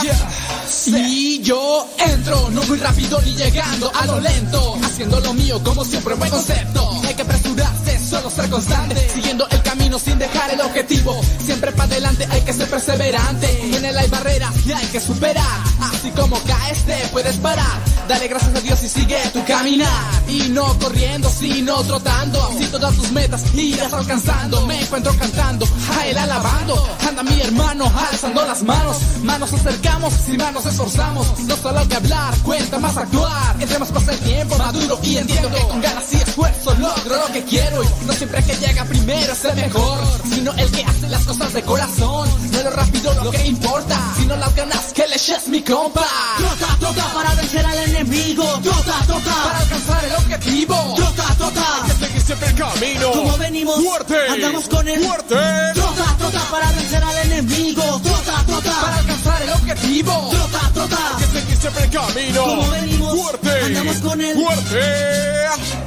Yo 1.50 1.84
entro, 1.98 2.48
no 2.50 2.62
muy 2.62 2.78
rápido 2.78 3.20
ni 3.22 3.34
llegando 3.34 3.90
a 3.92 4.06
lo 4.06 4.20
lento, 4.20 4.78
haciendo 4.84 5.18
lo 5.18 5.34
mío 5.34 5.60
como 5.64 5.84
siempre, 5.84 6.14
buen 6.14 6.30
concepto. 6.30 6.92
Hay 7.04 7.12
que 7.12 7.22
apresurarse, 7.22 7.98
solo 7.98 8.30
ser 8.30 8.48
constante, 8.48 9.08
siguiendo 9.12 9.48
el 9.48 9.60
camino 9.62 9.98
sin 9.98 10.16
dejar 10.20 10.52
el 10.52 10.60
objetivo. 10.60 11.20
Siempre 11.44 11.72
para 11.72 11.90
adelante 11.90 12.24
hay 12.30 12.42
que 12.42 12.52
ser 12.52 12.70
perseverante. 12.70 13.76
En 13.76 13.84
él 13.84 13.98
hay 13.98 14.08
barreras 14.08 14.54
y 14.64 14.70
hay 14.70 14.86
que 14.86 15.00
superar. 15.00 15.60
Así 15.80 16.12
como 16.12 16.40
caes, 16.44 16.84
te 16.84 17.08
puedes 17.08 17.36
parar. 17.38 17.80
Dale 18.10 18.26
gracias 18.26 18.56
a 18.56 18.60
Dios 18.60 18.82
y 18.82 18.88
sigue 18.88 19.16
tu 19.32 19.44
caminar. 19.44 19.88
Y 20.26 20.48
no 20.48 20.76
corriendo, 20.80 21.30
sino 21.30 21.80
trotando. 21.84 22.42
Así 22.42 22.64
todas 22.64 22.92
tus 22.96 23.12
metas 23.12 23.44
irás 23.54 23.92
alcanzando. 23.92 24.66
Me 24.66 24.80
encuentro 24.80 25.14
cantando, 25.16 25.64
a 25.96 26.06
él 26.08 26.18
alabando. 26.18 26.88
Anda 27.08 27.22
mi 27.22 27.40
hermano, 27.40 27.84
alzando 28.10 28.44
las 28.44 28.64
manos. 28.64 28.96
Manos 29.22 29.52
acercamos, 29.52 30.12
si 30.26 30.36
manos 30.36 30.66
esforzamos. 30.66 31.38
No 31.46 31.56
solo 31.56 31.86
que 31.86 31.94
hablar, 31.94 32.34
cuenta 32.38 32.80
más 32.80 32.96
actuar. 32.96 33.54
Entre 33.60 33.78
más 33.78 33.92
pasa 33.92 34.10
el 34.10 34.18
tiempo, 34.18 34.58
maduro 34.58 34.98
y 35.04 35.16
entiendo 35.16 35.48
que 35.48 35.62
con 35.68 35.80
ganas 35.80 36.12
y 36.12 36.16
esfuerzo 36.16 36.74
logro 36.80 37.14
lo 37.14 37.32
que 37.32 37.44
quiero. 37.44 37.80
Y 37.84 38.06
no 38.06 38.12
siempre 38.12 38.42
que 38.42 38.56
llega 38.56 38.84
primero 38.86 39.32
es 39.32 39.44
el 39.44 39.54
mejor, 39.54 40.00
sino 40.34 40.52
el 40.54 40.68
que 40.72 40.82
hace 40.82 41.08
las 41.08 41.22
cosas 41.22 41.52
de 41.52 41.62
corazón. 41.62 42.28
No 42.50 42.60
lo 42.60 42.70
rápido 42.70 43.14
lo 43.22 43.30
que 43.30 43.46
importa, 43.46 43.96
sino 44.16 44.34
las 44.34 44.52
ganas 44.56 44.92
que 44.92 45.06
le 45.06 45.14
eches 45.14 45.46
mi 45.46 45.62
compa. 45.62 46.04
Trota, 46.38 46.76
trota 46.80 47.14
para 47.14 47.34
vencer 47.36 47.64
al 47.64 47.78
enemigo. 47.78 47.99
Trota, 48.00 49.04
trota 49.06 49.42
Para 49.44 49.58
alcanzar 49.58 50.04
el 50.06 50.14
objetivo. 50.14 50.94
Trota, 50.96 51.34
trota 51.36 51.84
Hay 51.84 51.90
que 51.90 52.06
seguir 52.06 52.22
siempre 52.22 52.48
el 52.48 52.54
camino. 52.54 53.10
Como 53.12 53.36
venimos, 53.36 53.84
Fuerte. 53.84 54.16
andamos 54.30 54.68
con 54.68 54.88
el 54.88 55.04
Fuerte. 55.04 55.36
Trota, 55.74 56.16
trota 56.18 56.40
para 56.50 56.72
vencer 56.72 57.04
al 57.04 57.18
enemigo. 57.30 58.00
Trota, 58.02 58.44
trota 58.46 58.80
Para 58.80 58.96
alcanzar 58.96 59.42
el 59.42 59.50
objetivo. 59.50 60.30
Trota, 60.30 60.70
trota 60.72 60.96
Hay 61.18 61.24
que 61.26 61.40
seguir 61.40 61.56
siempre 61.58 61.84
el 61.84 61.90
camino. 61.90 62.42
Como 62.42 62.70
venimos, 62.70 62.99
Fuerte. 63.16 63.50
andamos 63.64 63.96
con 63.98 64.20
el 64.20 64.34
Fuerte. 64.34 65.40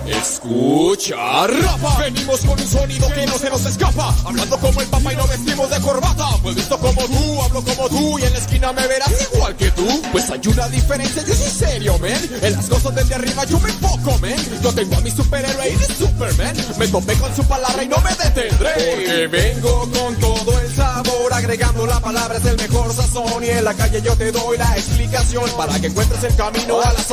Escucha, 0.06 1.48
rapa. 1.48 1.98
Venimos 2.00 2.42
con 2.42 2.60
un 2.60 2.68
sonido 2.68 3.08
que 3.14 3.26
no 3.26 3.38
se 3.38 3.50
nos 3.50 3.66
escapa. 3.66 4.14
Hablando 4.26 4.58
como 4.58 4.82
el 4.82 4.88
papa 4.88 5.14
y 5.14 5.16
no 5.16 5.28
vestimos 5.28 5.70
de 5.70 5.80
corbata. 5.80 6.28
Pues 6.42 6.56
visto 6.56 6.78
como 6.78 7.06
tú, 7.06 7.42
hablo 7.42 7.64
como 7.64 7.90
tú 7.90 8.20
y 8.20 8.24
en 8.24 8.34
la 8.34 8.40
esquina 8.40 8.74
me 8.74 8.86
verás 8.88 9.12
igual 9.34 9.56
que 9.56 9.72
tú. 9.72 9.88
Pues 10.12 10.30
hay 10.30 10.42
una 10.48 10.68
diferencia, 10.70 11.24
yo 11.26 11.34
soy 11.34 11.50
serio, 11.50 11.98
man. 12.00 12.20
En 12.42 12.54
las 12.54 12.68
cosas 12.68 12.96
desde 12.96 13.16
arriba 13.16 13.46
yo 13.46 13.60
me 13.60 13.70
enfoco, 13.70 14.18
man. 14.20 14.36
Yo 14.62 14.74
tengo 14.74 14.96
a 14.98 15.02
mi 15.02 15.12
superhéroe 15.12 15.70
y 15.70 15.76
de 15.76 15.96
Superman. 15.96 16.56
Me 16.78 16.88
topé 16.88 17.14
con 17.16 17.36
su 17.36 17.44
palabra 17.46 17.84
y 17.84 17.88
no 17.88 17.98
me 17.98 18.10
detendré. 18.12 18.74
Porque 18.74 19.28
vengo 19.28 19.90
con 19.92 20.16
todo 20.18 20.60
el 20.60 20.76
sabor, 20.76 21.34
agregando 21.34 21.86
la 21.86 22.00
palabra 22.00 22.38
es 22.38 22.46
el 22.46 22.58
mejor 22.58 22.94
sazón. 22.94 23.44
Y 23.44 23.50
en 23.50 23.64
la 23.64 23.74
calle 23.74 24.02
yo 24.02 24.16
te 24.16 24.32
doy 24.32 24.58
la 24.58 24.78
explicación 24.78 25.50
para 25.58 25.80
que 25.80 25.88
encuentres 25.88 26.24
el 26.24 26.36
camino 26.36 26.82
a 26.82 26.92
la 26.92 27.04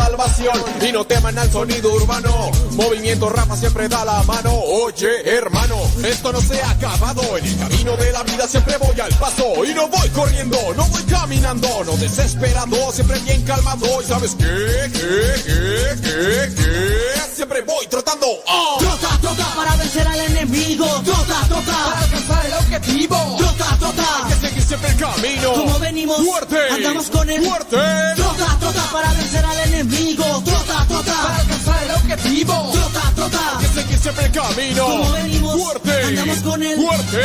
Y 0.83 0.93
no 0.93 1.05
teman 1.05 1.39
al 1.39 1.51
sonido 1.51 1.93
urbano. 1.93 2.51
Movimiento 2.73 3.29
rapa 3.29 3.57
siempre 3.57 3.89
da 3.89 4.05
la 4.05 4.23
mano. 4.23 4.53
Oye, 4.53 5.09
hermano, 5.25 5.77
esto 6.05 6.33
no 6.33 6.41
se 6.41 6.61
ha 6.63 6.71
acabado. 6.71 7.37
En 7.37 7.45
el 7.45 7.59
camino 7.59 7.97
de 7.97 8.13
la 8.13 8.23
vida 8.23 8.49
siempre 8.49 8.77
voy 8.79 8.99
al 8.99 9.13
paso. 9.15 9.65
Y 9.65 9.75
no 9.75 9.89
voy 9.89 10.09
corriendo, 10.11 10.57
no 10.77 10.87
voy 10.87 11.03
caminando, 11.03 11.69
no 11.85 11.97
desesperando, 11.97 12.91
siempre 12.93 13.19
bien 13.21 13.43
calmado. 13.43 14.03
¿Y 14.03 14.05
sabes 14.07 14.35
qué? 14.37 14.91
¿Qué? 14.93 15.43
¿Qué? 15.45 16.01
¿Qué? 16.03 16.55
¿Qué? 16.57 17.35
Siempre 17.35 17.61
voy 17.63 17.87
trotando. 17.87 18.27
¡ah! 18.49 18.77
Trota, 18.79 19.19
trota 19.21 19.55
para 19.55 19.77
vencer 19.77 20.07
al 20.07 20.21
enemigo. 20.21 20.87
Trota, 21.05 21.47
trota 21.49 21.73
para 21.73 22.01
alcanzar 22.01 22.47
el 22.47 22.55
objetivo. 22.55 23.37
Trota, 23.39 23.77
trota. 23.79 24.40
Siempre 24.71 24.91
el 24.91 24.97
camino. 24.99 25.53
Como 25.53 25.79
venimos, 25.81 26.25
fuerte. 26.25 26.57
andamos 26.71 27.11
con 27.11 27.29
el 27.29 27.45
fuerte. 27.45 27.77
Trota, 28.15 28.57
trota 28.61 28.83
para 28.93 29.13
vencer 29.15 29.45
al 29.45 29.59
enemigo. 29.69 30.25
Trota, 30.45 30.87
trota 30.87 31.13
para 31.13 31.37
alcanzar 31.39 31.83
el 31.83 31.91
objetivo. 31.91 32.71
Trota, 32.71 33.13
trota. 33.17 33.59
Que 33.59 33.67
seguir 33.67 33.99
siempre 33.99 34.27
el 34.27 34.31
camino. 34.31 34.85
Como 34.85 35.11
venimos, 35.11 35.61
fuerte. 35.61 36.05
andamos 36.05 36.39
con 36.39 36.63
el 36.63 36.81
fuerte. 36.81 37.21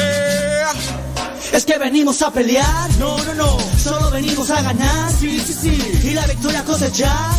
Es 1.53 1.65
que 1.65 1.77
venimos 1.77 2.19
a 2.23 2.31
pelear, 2.31 2.89
no, 2.97 3.15
no, 3.23 3.35
no, 3.35 3.57
solo 3.77 4.09
venimos 4.09 4.49
a 4.49 4.63
ganar, 4.63 5.11
sí, 5.11 5.39
sí, 5.39 5.53
sí, 5.53 5.99
y 6.03 6.13
la 6.15 6.25
victoria 6.25 6.63
cosechar. 6.63 7.29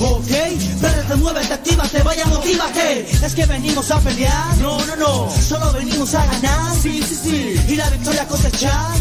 Ok, 0.00 0.30
verde, 0.80 1.16
muévete, 1.16 1.54
actívate, 1.54 2.02
vaya, 2.02 2.24
motívate. 2.26 3.10
Es 3.24 3.34
que 3.34 3.46
venimos 3.46 3.90
a 3.90 3.98
pelear, 3.98 4.56
no, 4.58 4.78
no, 4.86 4.96
no, 4.96 5.30
solo 5.30 5.72
venimos 5.72 6.14
a 6.14 6.24
ganar, 6.24 6.72
sí, 6.80 7.02
sí, 7.02 7.16
sí, 7.20 7.60
y 7.68 7.74
la 7.74 7.90
victoria 7.90 8.24
cosechar. 8.26 8.92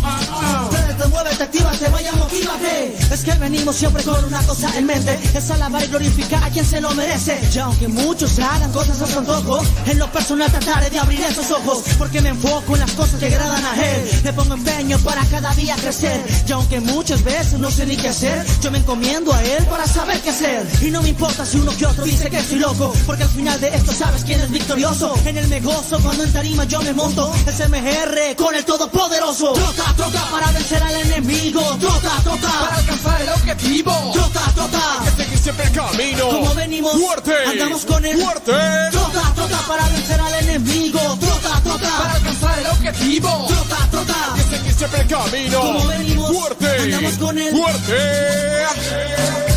Verde, 0.72 1.08
muévete, 1.08 1.44
actívate, 1.44 1.90
vaya, 1.90 2.12
motívate. 2.14 2.98
Es 3.12 3.24
que 3.24 3.32
venimos 3.34 3.76
siempre 3.76 4.04
con 4.04 4.24
una 4.26 4.42
cosa 4.44 4.76
en 4.76 4.88
mente, 4.88 5.20
es 5.36 5.52
alabar 5.52 5.84
y 5.84 5.88
glorificar 5.88 6.44
a 6.44 6.50
quien 6.50 6.66
se 6.66 6.82
lo 6.82 6.92
merece. 6.96 7.40
Y 7.54 7.58
aunque 7.60 7.88
muchos 7.88 8.40
hagan 8.40 8.72
cosas 8.72 9.00
a 9.02 9.08
su 9.08 9.20
antojo, 9.20 9.62
en 9.86 10.00
lo 10.00 10.12
personal 10.12 10.52
trataré 10.52 10.90
de 10.90 11.00
abrir 11.00 11.22
esos 11.22 11.52
ojos, 11.52 11.84
porque 12.00 12.22
me 12.22 12.30
enfoco 12.30 12.74
en 12.74 12.80
las 12.82 12.92
cosas 12.92 13.20
que 13.20 13.28
agradan 13.28 13.64
a 13.64 13.86
él. 13.86 14.22
Le 14.24 14.34
pongo 14.34 14.56
empeño 14.56 14.98
para 15.00 15.24
cada 15.26 15.54
día 15.54 15.76
crecer. 15.76 16.26
Y 16.48 16.52
aunque 16.52 16.80
muchas 16.80 17.24
veces 17.24 17.60
no 17.60 17.70
sé 17.70 17.86
ni 17.86 17.96
qué 17.96 18.10
hacer, 18.10 18.44
yo 18.62 18.72
me 18.72 18.80
encomiendo 18.80 19.32
a 19.32 19.44
él 19.44 19.64
para 19.66 19.86
saber 19.88 20.20
qué 20.22 20.32
hacer. 20.32 20.66
Y 20.82 20.87
no 20.92 21.02
me 21.02 21.10
importa 21.10 21.46
si 21.46 21.58
uno 21.58 21.76
que 21.76 21.86
otro 21.86 22.04
dice 22.04 22.30
que 22.30 22.38
estoy 22.38 22.60
loco, 22.60 22.94
porque 23.06 23.24
al 23.24 23.30
final 23.30 23.60
de 23.60 23.70
esto 23.70 23.92
sabes 23.92 24.24
quién 24.24 24.40
es 24.40 24.50
victorioso. 24.50 25.14
En 25.26 25.38
el 25.38 25.48
me 25.48 25.60
gozo 25.60 26.00
cuando 26.02 26.24
en 26.24 26.32
tarima 26.32 26.64
yo 26.66 26.82
me 26.82 26.94
monto. 26.94 27.34
Es 27.46 27.60
MGR 27.68 28.36
con 28.36 28.56
el 28.56 28.64
todopoderoso. 28.64 29.54
Trota, 29.54 29.94
trota 29.96 30.22
para 30.32 30.52
vencer 30.52 30.82
al 30.84 30.96
enemigo. 30.96 31.62
Trota, 31.80 32.12
trota 32.24 32.50
para 32.60 32.76
alcanzar 32.78 33.22
el 33.22 33.30
objetivo. 33.30 34.12
Trota, 34.14 34.42
trota. 34.56 35.02
Hay 35.02 35.12
que 35.12 35.24
seguir 35.24 35.40
siempre 35.40 35.66
el 35.66 35.72
camino. 35.72 36.30
Como 36.30 36.56
venimos, 36.56 36.94
fuerte. 36.94 37.34
andamos 37.46 37.86
con 37.86 38.06
el 38.06 38.22
fuerte. 38.22 38.54
Trota, 38.92 39.34
trota 39.36 39.58
para 39.68 39.90
vencer 39.90 40.22
al 40.22 40.34
enemigo. 40.36 41.00
Trota, 41.20 41.62
trota 41.64 41.98
para 41.98 42.14
alcanzar 42.14 42.60
el 42.60 42.68
objetivo. 42.68 43.46
Trota, 43.48 43.88
trota. 43.92 44.34
Hay 44.36 44.44
que 44.44 44.58
seguir 44.58 44.74
siempre 44.74 45.02
el 45.02 45.08
camino. 45.08 45.60
Como 45.60 45.88
venimos, 45.88 46.38
fuerte. 46.38 46.68
andamos 46.84 47.18
con 47.18 47.38
el 47.38 47.56
fuerte. 47.56 49.57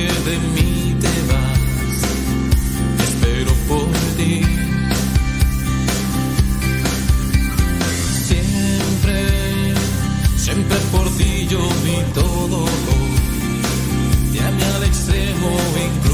De 0.00 0.38
mí 0.54 0.96
te 1.00 1.14
vas, 1.30 1.98
espero 3.08 3.52
por 3.68 3.88
ti. 4.16 4.42
Siempre, 8.28 9.74
siempre 10.36 10.76
por 10.92 11.08
ti 11.16 11.46
yo 11.48 11.60
vi 11.84 11.96
todo. 12.14 12.64
Ya 14.32 14.50
me 14.52 14.64
al 14.64 14.84
extremo 14.84 15.50
incluso 15.86 16.07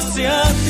corriendo 0.00 0.61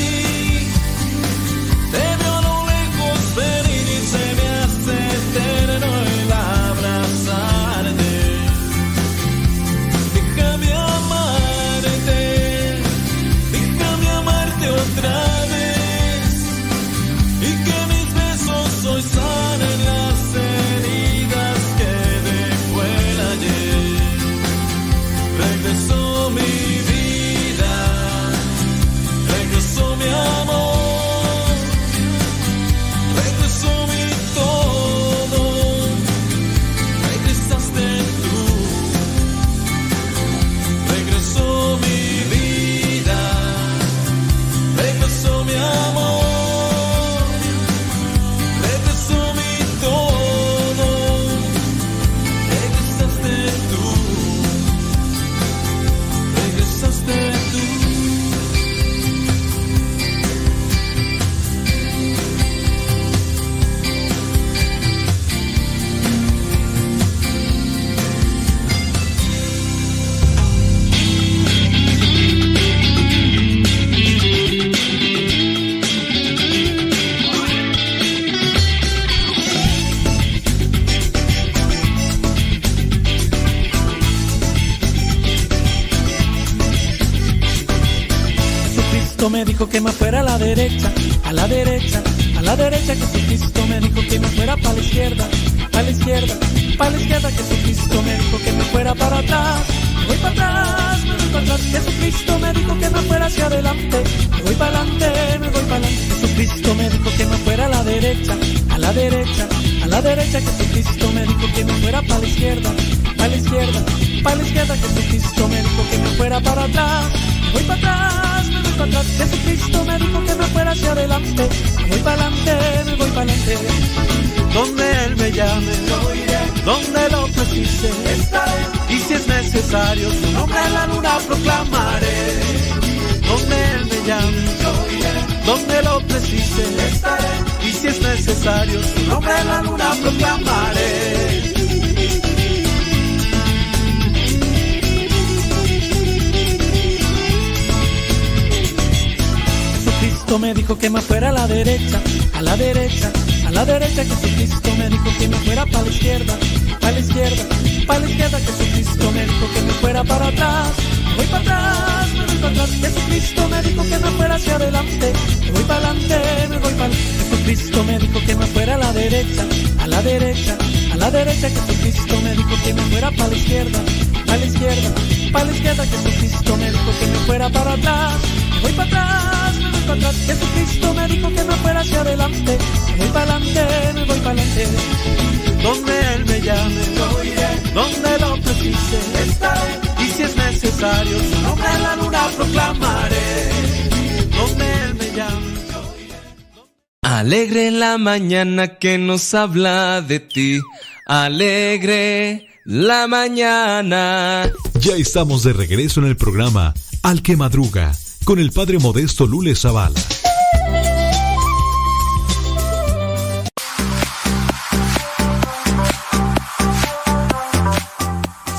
mañana 198.44 198.78
que 198.78 198.98
nos 198.98 199.35
habla 199.35 200.02
de 200.02 200.19
ti. 200.19 200.60
Alegre 201.06 202.48
la 202.64 203.06
mañana. 203.06 204.51
Ya 204.81 204.97
estamos 204.97 205.44
de 205.44 205.52
regreso 205.52 206.01
en 206.01 206.06
el 206.06 206.16
programa 206.16 206.74
Al 207.02 207.23
que 207.23 207.36
Madruga 207.36 207.93
con 208.24 208.40
el 208.40 208.51
padre 208.51 208.81
modesto 208.81 209.27
Lule 209.27 209.55
Zavala. 209.55 210.01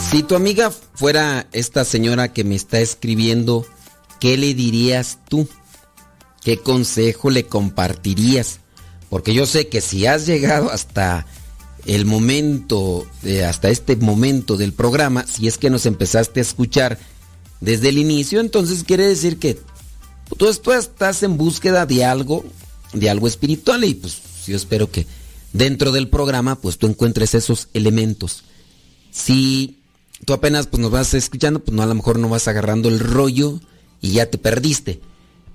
Si 0.10 0.23
tu 0.23 0.35
amiga 0.35 0.72
fuera 0.93 1.47
esta 1.51 1.84
señora 1.84 2.31
que 2.31 2.45
me 2.45 2.55
está 2.55 2.80
escribiendo, 2.80 3.65
¿qué 4.22 4.38
le 4.38 4.53
dirías 4.53 5.19
tú? 5.27 5.49
¿Qué 6.41 6.57
consejo 6.57 7.30
le 7.30 7.47
compartirías? 7.47 8.62
Porque 9.14 9.35
yo 9.35 9.45
sé 9.45 9.68
que 9.68 9.80
si 9.80 10.07
has 10.07 10.26
llegado 10.26 10.72
hasta 10.72 11.27
el 11.85 12.07
momento, 12.07 13.06
hasta 13.48 13.69
este 13.69 13.95
momento 13.95 14.57
del 14.57 14.73
programa, 14.73 15.23
si 15.27 15.48
es 15.48 15.60
que 15.60 15.69
nos 15.69 15.85
empezaste 15.85 16.40
a 16.40 16.41
escuchar 16.41 16.98
desde 17.61 17.90
el 17.90 17.99
inicio, 17.99 18.40
entonces 18.40 18.84
quiere 18.84 19.06
decir 19.06 19.38
que 19.38 19.60
tú, 20.35 20.52
tú 20.56 20.72
estás 20.72 21.22
en 21.22 21.38
búsqueda 21.38 21.85
de 21.85 22.03
algo, 22.03 22.44
de 22.91 23.07
algo 23.07 23.27
espiritual 23.27 23.84
y 23.84 23.94
pues 23.94 24.19
yo 24.48 24.56
espero 24.56 24.90
que 24.90 25.06
dentro 25.52 25.91
del 25.91 26.10
programa 26.10 26.60
pues 26.60 26.80
tú 26.80 26.88
encuentres 26.88 27.35
esos 27.35 27.68
elementos. 27.76 28.45
Si 29.11 29.77
tú 30.26 30.34
apenas 30.34 30.65
pues 30.65 30.81
nos 30.81 30.90
vas 30.90 31.14
escuchando, 31.14 31.64
pues 31.64 31.76
no 31.76 31.84
a 31.84 31.85
lo 31.85 31.94
mejor 31.94 32.18
no 32.18 32.30
vas 32.30 32.48
agarrando 32.48 32.90
el 32.90 32.99
rollo 32.99 33.60
y 34.02 34.14
ya 34.14 34.31
te 34.31 34.40
perdiste. 34.40 35.02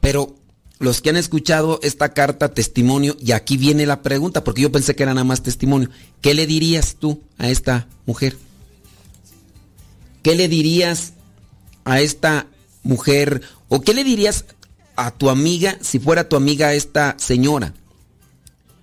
Pero 0.00 0.37
los 0.78 1.00
que 1.00 1.10
han 1.10 1.16
escuchado 1.16 1.80
esta 1.82 2.12
carta 2.12 2.54
testimonio, 2.54 3.16
y 3.20 3.32
aquí 3.32 3.56
viene 3.56 3.86
la 3.86 4.02
pregunta, 4.02 4.44
porque 4.44 4.62
yo 4.62 4.72
pensé 4.72 4.94
que 4.94 5.02
era 5.02 5.14
nada 5.14 5.24
más 5.24 5.42
testimonio, 5.42 5.90
¿qué 6.20 6.34
le 6.34 6.46
dirías 6.46 6.96
tú 6.98 7.20
a 7.36 7.48
esta 7.48 7.88
mujer? 8.06 8.36
¿Qué 10.22 10.36
le 10.36 10.48
dirías 10.48 11.14
a 11.84 12.00
esta 12.00 12.46
mujer 12.82 13.42
o 13.68 13.80
qué 13.80 13.94
le 13.94 14.04
dirías 14.04 14.44
a 14.96 15.10
tu 15.10 15.30
amiga 15.30 15.78
si 15.80 15.98
fuera 15.98 16.28
tu 16.28 16.36
amiga 16.36 16.74
esta 16.74 17.16
señora? 17.18 17.74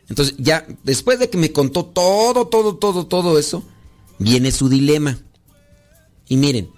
Entonces 0.10 0.36
ya, 0.38 0.66
después 0.84 1.20
de 1.20 1.30
que 1.30 1.38
me 1.38 1.52
contó 1.52 1.86
todo, 1.86 2.48
todo, 2.48 2.76
todo, 2.76 3.08
todo 3.08 3.40
eso, 3.40 3.64
viene 4.20 4.52
su 4.52 4.70
dilema. 4.70 5.18
Y 6.28 6.38
miren, 6.38 6.70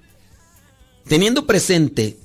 teniendo 1.08 1.46
presente 1.46 2.18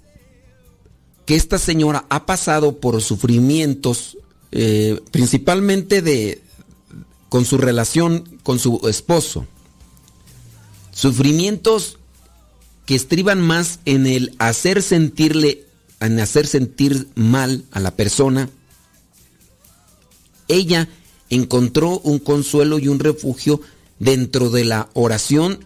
que 1.27 1.37
esta 1.37 1.59
señora 1.59 2.05
ha 2.09 2.27
pasado 2.27 2.79
por 2.79 3.01
sufrimientos, 3.03 4.19
eh, 4.51 5.01
principalmente 5.11 6.03
de, 6.03 6.43
con 7.29 7.45
su 7.45 7.59
relación 7.59 8.39
con 8.43 8.59
su 8.59 8.81
esposo, 8.89 9.47
sufrimientos 10.91 11.99
que 12.87 12.95
estriban 12.95 13.41
más 13.41 13.79
en 13.85 14.07
el 14.07 14.35
hacer 14.39 14.83
sentirle, 14.83 15.65
en 16.01 16.19
hacer 16.21 16.47
sentir 16.47 17.09
mal 17.15 17.65
a 17.71 17.81
la 17.81 17.95
persona, 17.95 18.51
ella 20.49 20.89
encontró 21.31 22.01
un 22.01 22.19
consuelo 22.19 22.79
y 22.79 22.89
un 22.89 22.99
refugio 22.99 23.61
dentro 23.99 24.51
de 24.51 24.65
la 24.65 24.91
oración 24.93 25.61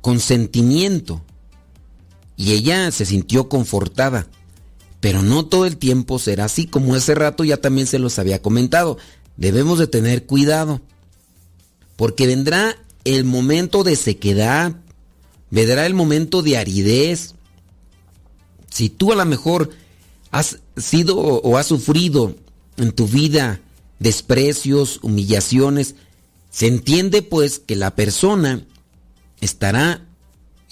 con 0.00 0.20
sentimiento. 0.20 1.22
Y 2.36 2.52
ella 2.52 2.90
se 2.90 3.06
sintió 3.06 3.48
confortada. 3.48 4.26
Pero 5.00 5.22
no 5.22 5.46
todo 5.46 5.66
el 5.66 5.76
tiempo 5.76 6.18
será 6.18 6.46
así, 6.46 6.66
como 6.66 6.96
ese 6.96 7.14
rato 7.14 7.44
ya 7.44 7.58
también 7.58 7.86
se 7.86 7.98
los 7.98 8.18
había 8.18 8.42
comentado. 8.42 8.98
Debemos 9.36 9.78
de 9.78 9.86
tener 9.86 10.26
cuidado. 10.26 10.80
Porque 11.96 12.26
vendrá 12.26 12.76
el 13.04 13.24
momento 13.24 13.84
de 13.84 13.96
sequedad, 13.96 14.74
vendrá 15.50 15.86
el 15.86 15.94
momento 15.94 16.42
de 16.42 16.56
aridez. 16.56 17.34
Si 18.70 18.90
tú 18.90 19.12
a 19.12 19.16
lo 19.16 19.24
mejor 19.24 19.70
has 20.30 20.58
sido 20.76 21.16
o 21.16 21.56
has 21.56 21.66
sufrido 21.66 22.36
en 22.76 22.92
tu 22.92 23.06
vida 23.06 23.60
desprecios, 23.98 25.00
humillaciones, 25.02 25.94
se 26.50 26.66
entiende 26.66 27.22
pues 27.22 27.58
que 27.58 27.76
la 27.76 27.94
persona 27.94 28.64
estará 29.40 30.05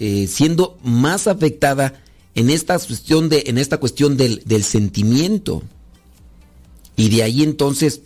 eh, 0.06 0.26
siendo 0.26 0.78
más 0.82 1.26
afectada 1.26 2.02
en 2.34 2.50
esta 2.50 2.78
cuestión, 2.78 3.30
de, 3.30 3.44
en 3.46 3.56
esta 3.56 3.78
cuestión 3.78 4.18
del, 4.18 4.42
del 4.44 4.62
sentimiento. 4.62 5.62
Y 6.94 7.08
de 7.08 7.22
ahí 7.22 7.42
entonces, 7.42 8.02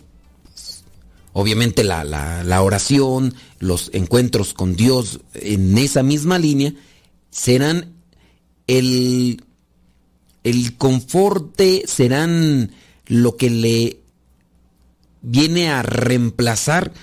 obviamente 1.33 1.83
la, 1.83 2.05
la, 2.05 2.41
la, 2.45 2.61
oración, 2.61 3.35
los 3.59 3.89
encuentros 3.91 4.53
con 4.53 4.77
Dios 4.77 5.19
en 5.33 5.77
esa 5.77 6.01
misma 6.01 6.39
línea, 6.39 6.73
serán 7.31 7.91
el, 8.67 9.43
el 10.45 10.77
conforte, 10.77 11.83
serán 11.85 12.71
lo 13.07 13.35
que 13.35 13.49
le 13.49 13.99
viene 15.21 15.67
a 15.69 15.81
reemplazar 15.81 16.93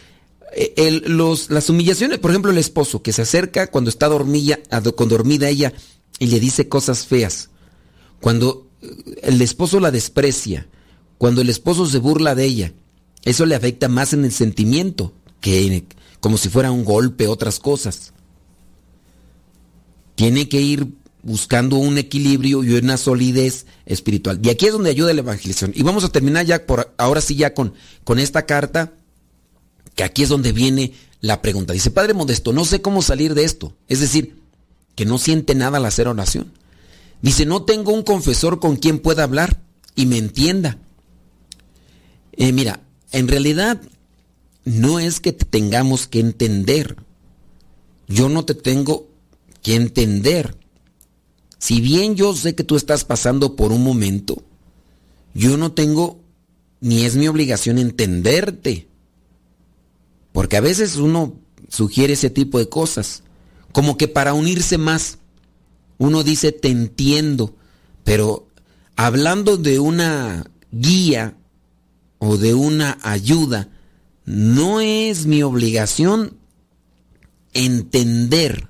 los, 1.07 1.51
las 1.51 1.69
humillaciones, 1.71 2.19
por 2.19 2.31
ejemplo, 2.31 2.51
el 2.51 2.59
esposo 2.59 3.03
que 3.03 3.13
se 3.13 3.23
acerca 3.23 3.67
cuando 3.69 3.91
está 3.91 4.09
dormida, 4.09 4.59
con 4.95 5.09
dormida 5.09 5.49
ella 5.49 5.73
y 6.19 6.27
le 6.27 6.41
dice 6.41 6.69
cosas 6.69 7.07
feas. 7.07 7.51
Cuando 8.21 8.67
el 9.23 9.41
esposo 9.43 9.81
la 9.81 9.91
desprecia, 9.91 10.67
cuando 11.19 11.41
el 11.41 11.51
esposo 11.51 11.87
se 11.87 11.99
burla 11.99 12.35
de 12.35 12.45
ella, 12.45 12.73
eso 13.25 13.45
le 13.47 13.55
afecta 13.55 13.89
más 13.89 14.13
en 14.13 14.25
el 14.25 14.33
sentimiento 14.33 15.13
que 15.41 15.85
como 16.21 16.39
si 16.39 16.49
fuera 16.49 16.71
un 16.71 16.85
golpe, 16.85 17.29
otras 17.29 17.59
cosas. 17.59 18.13
Tiene 20.15 20.49
que 20.49 20.61
ir 20.61 20.89
buscando 21.23 21.77
un 21.77 21.99
equilibrio 21.99 22.63
y 22.63 22.73
una 22.73 22.97
solidez 22.97 23.67
espiritual. 23.85 24.39
Y 24.43 24.49
aquí 24.49 24.67
es 24.67 24.73
donde 24.73 24.91
ayuda 24.91 25.13
la 25.13 25.21
evangelización. 25.21 25.73
Y 25.75 25.83
vamos 25.83 26.05
a 26.05 26.09
terminar 26.09 26.47
ya 26.47 26.65
por 26.65 26.95
ahora 26.99 27.21
sí 27.21 27.35
ya 27.35 27.53
con, 27.53 27.75
con 28.05 28.19
esta 28.19 28.47
carta, 28.47 28.93
que 29.97 30.05
aquí 30.05 30.23
es 30.23 30.29
donde 30.29 30.53
viene 30.53 30.93
la 31.21 31.43
pregunta. 31.43 31.73
Dice, 31.73 31.91
Padre 31.91 32.15
Modesto, 32.15 32.53
no 32.53 32.65
sé 32.65 32.81
cómo 32.81 33.03
salir 33.03 33.35
de 33.35 33.43
esto. 33.43 33.75
Es 33.89 33.99
decir, 33.99 34.39
que 34.95 35.05
no 35.05 35.19
siente 35.19 35.57
nada 35.57 35.79
al 35.79 35.87
hacer 35.87 36.07
oración. 36.07 36.53
Dice, 37.23 37.47
no 37.47 37.65
tengo 37.65 37.93
un 37.93 38.03
confesor 38.03 38.61
con 38.61 38.77
quien 38.77 39.01
pueda 39.01 39.25
hablar 39.25 39.61
y 39.97 40.07
me 40.07 40.19
entienda. 40.19 40.79
Eh, 42.33 42.53
mira, 42.53 42.81
en 43.11 43.27
realidad 43.27 43.81
no 44.65 45.01
es 45.01 45.19
que 45.19 45.33
te 45.33 45.47
tengamos 45.47 46.07
que 46.07 46.21
entender. 46.21 46.97
Yo 48.07 48.29
no 48.29 48.45
te 48.45 48.55
tengo 48.55 49.09
que 49.63 49.75
entender. 49.75 50.57
Si 51.59 51.81
bien 51.81 52.17
yo 52.17 52.35
sé 52.35 52.55
que 52.55 52.65
tú 52.65 52.77
estás 52.77 53.05
pasando 53.05 53.57
por 53.57 53.73
un 53.73 53.83
momento, 53.83 54.43
yo 55.33 55.57
no 55.57 55.73
tengo 55.73 56.21
ni 56.81 57.05
es 57.05 57.17
mi 57.17 57.29
obligación 57.29 57.79
entenderte. 57.79 58.89
Porque 60.37 60.59
a 60.59 60.61
veces 60.61 60.97
uno 60.97 61.33
sugiere 61.71 62.13
ese 62.13 62.29
tipo 62.29 62.59
de 62.59 62.69
cosas, 62.69 63.23
como 63.73 63.97
que 63.97 64.07
para 64.07 64.35
unirse 64.35 64.77
más, 64.77 65.17
uno 65.97 66.25
dice 66.25 66.53
te 66.53 66.69
entiendo, 66.69 67.57
pero 68.05 68.47
hablando 68.97 69.57
de 69.57 69.79
una 69.79 70.45
guía 70.71 71.39
o 72.19 72.37
de 72.37 72.53
una 72.53 72.99
ayuda, 73.01 73.71
no 74.27 74.83
es 74.83 75.25
mi 75.25 75.43
obligación 75.43 76.37
entender 77.55 78.69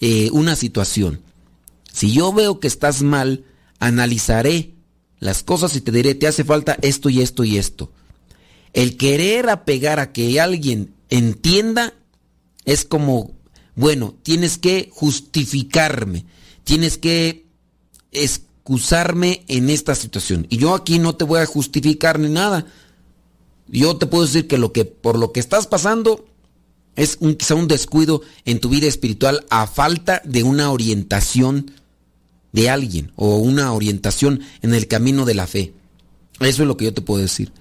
eh, 0.00 0.28
una 0.32 0.56
situación. 0.56 1.22
Si 1.90 2.12
yo 2.12 2.34
veo 2.34 2.60
que 2.60 2.66
estás 2.66 3.00
mal, 3.00 3.46
analizaré 3.78 4.74
las 5.20 5.42
cosas 5.42 5.74
y 5.74 5.80
te 5.80 5.90
diré, 5.90 6.14
te 6.14 6.26
hace 6.26 6.44
falta 6.44 6.76
esto 6.82 7.08
y 7.08 7.22
esto 7.22 7.44
y 7.44 7.56
esto. 7.56 7.90
El 8.76 8.98
querer 8.98 9.48
apegar 9.48 10.00
a 10.00 10.12
que 10.12 10.38
alguien 10.38 10.92
entienda 11.08 11.94
es 12.66 12.84
como, 12.84 13.30
bueno, 13.74 14.14
tienes 14.22 14.58
que 14.58 14.90
justificarme, 14.92 16.26
tienes 16.62 16.98
que 16.98 17.46
excusarme 18.12 19.46
en 19.48 19.70
esta 19.70 19.94
situación. 19.94 20.46
Y 20.50 20.58
yo 20.58 20.74
aquí 20.74 20.98
no 20.98 21.16
te 21.16 21.24
voy 21.24 21.40
a 21.40 21.46
justificar 21.46 22.18
ni 22.18 22.28
nada. 22.28 22.66
Yo 23.66 23.96
te 23.96 24.06
puedo 24.06 24.26
decir 24.26 24.46
que 24.46 24.58
lo 24.58 24.74
que 24.74 24.84
por 24.84 25.18
lo 25.18 25.32
que 25.32 25.40
estás 25.40 25.66
pasando 25.66 26.26
es 26.96 27.16
un, 27.20 27.34
quizá 27.34 27.54
un 27.54 27.68
descuido 27.68 28.20
en 28.44 28.60
tu 28.60 28.68
vida 28.68 28.88
espiritual 28.88 29.46
a 29.48 29.66
falta 29.66 30.20
de 30.22 30.42
una 30.42 30.70
orientación 30.70 31.70
de 32.52 32.68
alguien 32.68 33.10
o 33.16 33.38
una 33.38 33.72
orientación 33.72 34.42
en 34.60 34.74
el 34.74 34.86
camino 34.86 35.24
de 35.24 35.34
la 35.34 35.46
fe. 35.46 35.72
Eso 36.40 36.62
es 36.62 36.68
lo 36.68 36.76
que 36.76 36.84
yo 36.84 36.92
te 36.92 37.00
puedo 37.00 37.22
decir. 37.22 37.52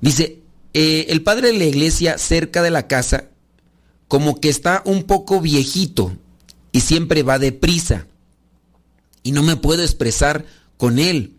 Dice, 0.00 0.39
eh, 0.74 1.06
el 1.08 1.22
padre 1.22 1.52
de 1.52 1.58
la 1.58 1.64
iglesia 1.64 2.18
cerca 2.18 2.62
de 2.62 2.70
la 2.70 2.86
casa 2.86 3.24
como 4.08 4.40
que 4.40 4.48
está 4.48 4.82
un 4.84 5.04
poco 5.04 5.40
viejito 5.40 6.16
y 6.72 6.80
siempre 6.80 7.22
va 7.22 7.38
deprisa 7.38 8.06
y 9.22 9.32
no 9.32 9.42
me 9.42 9.56
puedo 9.56 9.82
expresar 9.82 10.46
con 10.76 10.98
él. 10.98 11.36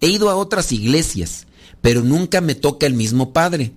He 0.00 0.08
ido 0.08 0.30
a 0.30 0.36
otras 0.36 0.72
iglesias, 0.72 1.46
pero 1.80 2.02
nunca 2.02 2.40
me 2.40 2.54
toca 2.54 2.86
el 2.86 2.94
mismo 2.94 3.32
padre 3.32 3.72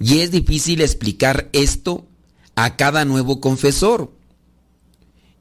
y 0.00 0.18
es 0.18 0.30
difícil 0.30 0.80
explicar 0.80 1.48
esto 1.52 2.06
a 2.54 2.76
cada 2.76 3.04
nuevo 3.04 3.40
confesor. 3.40 4.12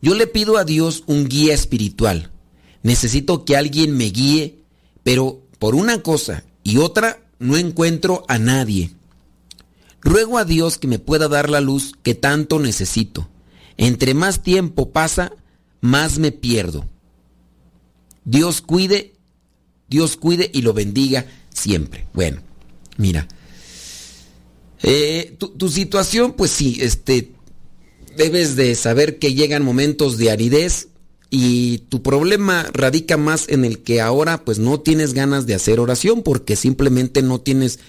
Yo 0.02 0.16
le 0.16 0.28
pido 0.28 0.58
a 0.58 0.64
Dios 0.64 1.04
un 1.08 1.28
guía 1.28 1.54
espiritual. 1.54 2.32
Necesito 2.84 3.46
que 3.46 3.56
alguien 3.56 3.96
me 3.96 4.06
guíe, 4.06 4.60
pero 5.04 5.42
por 5.60 5.76
una 5.76 6.02
cosa 6.02 6.44
y 6.64 6.78
otra 6.78 7.20
no 7.42 7.58
encuentro 7.58 8.24
a 8.28 8.38
nadie. 8.38 8.92
Ruego 10.02 10.38
a 10.38 10.46
Dios 10.46 10.78
que 10.78 10.88
me 10.88 11.00
pueda 11.00 11.28
dar 11.28 11.50
la 11.50 11.62
luz 11.62 11.94
que 12.04 12.16
tanto 12.16 12.60
necesito. 12.60 13.28
Entre 13.78 14.14
más 14.14 14.42
tiempo 14.42 14.92
pasa, 14.92 15.34
más 15.80 16.20
me 16.20 16.32
pierdo. 16.32 16.88
Dios 18.24 18.62
cuide, 18.62 19.14
Dios 19.90 20.18
cuide 20.18 20.50
y 20.54 20.62
lo 20.62 20.74
bendiga 20.74 21.26
siempre. 21.54 22.08
Bueno, 22.14 22.42
mira. 22.98 23.28
Eh, 24.84 25.36
tu, 25.38 25.50
tu, 25.50 25.70
situación, 25.70 26.34
pues 26.34 26.50
sí, 26.50 26.80
este, 26.82 27.34
debes 28.18 28.56
de 28.56 28.74
saber 28.74 29.20
que 29.20 29.34
llegan 29.36 29.64
momentos 29.64 30.18
de 30.18 30.32
aridez 30.32 30.88
y 31.34 31.80
tu 31.90 32.04
problema 32.04 32.70
radica 32.74 33.16
más 33.16 33.48
en 33.48 33.64
el 33.64 33.80
que 33.80 34.02
ahora 34.02 34.44
pues 34.44 34.60
no 34.60 34.82
tienes 34.82 35.14
ganas 35.14 35.48
de 35.48 35.56
hacer 35.56 35.80
oración 35.80 36.24
porque 36.24 36.58
simplemente 36.58 37.22
no 37.22 37.40
tienes 37.40 37.80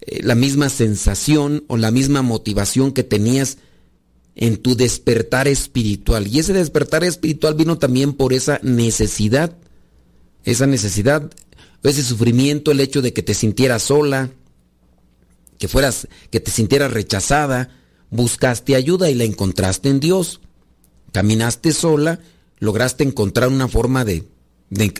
eh, 0.00 0.20
la 0.24 0.34
misma 0.34 0.68
sensación 0.68 1.62
o 1.68 1.76
la 1.76 1.92
misma 1.92 2.22
motivación 2.22 2.90
que 2.90 3.04
tenías 3.04 3.58
en 4.34 4.56
tu 4.56 4.74
despertar 4.74 5.46
espiritual. 5.46 6.26
Y 6.26 6.40
ese 6.40 6.52
despertar 6.52 7.04
espiritual 7.04 7.54
vino 7.54 7.78
también 7.78 8.12
por 8.12 8.32
esa 8.32 8.58
necesidad, 8.64 9.56
esa 10.42 10.66
necesidad, 10.66 11.30
ese 11.84 12.02
sufrimiento, 12.02 12.72
el 12.72 12.80
hecho 12.80 13.02
de 13.02 13.12
que 13.12 13.22
te 13.22 13.34
sintieras 13.34 13.84
sola, 13.84 14.30
que 15.58 15.68
fueras, 15.68 16.08
que 16.30 16.40
te 16.40 16.50
sintieras 16.50 16.92
rechazada, 16.92 17.70
buscaste 18.10 18.74
ayuda 18.74 19.10
y 19.10 19.14
la 19.14 19.24
encontraste 19.24 19.90
en 19.90 20.00
Dios. 20.00 20.40
Caminaste 21.12 21.72
sola 21.72 22.18
lograste 22.60 23.02
encontrar 23.02 23.48
una 23.48 23.66
forma 23.66 24.04
de, 24.04 24.24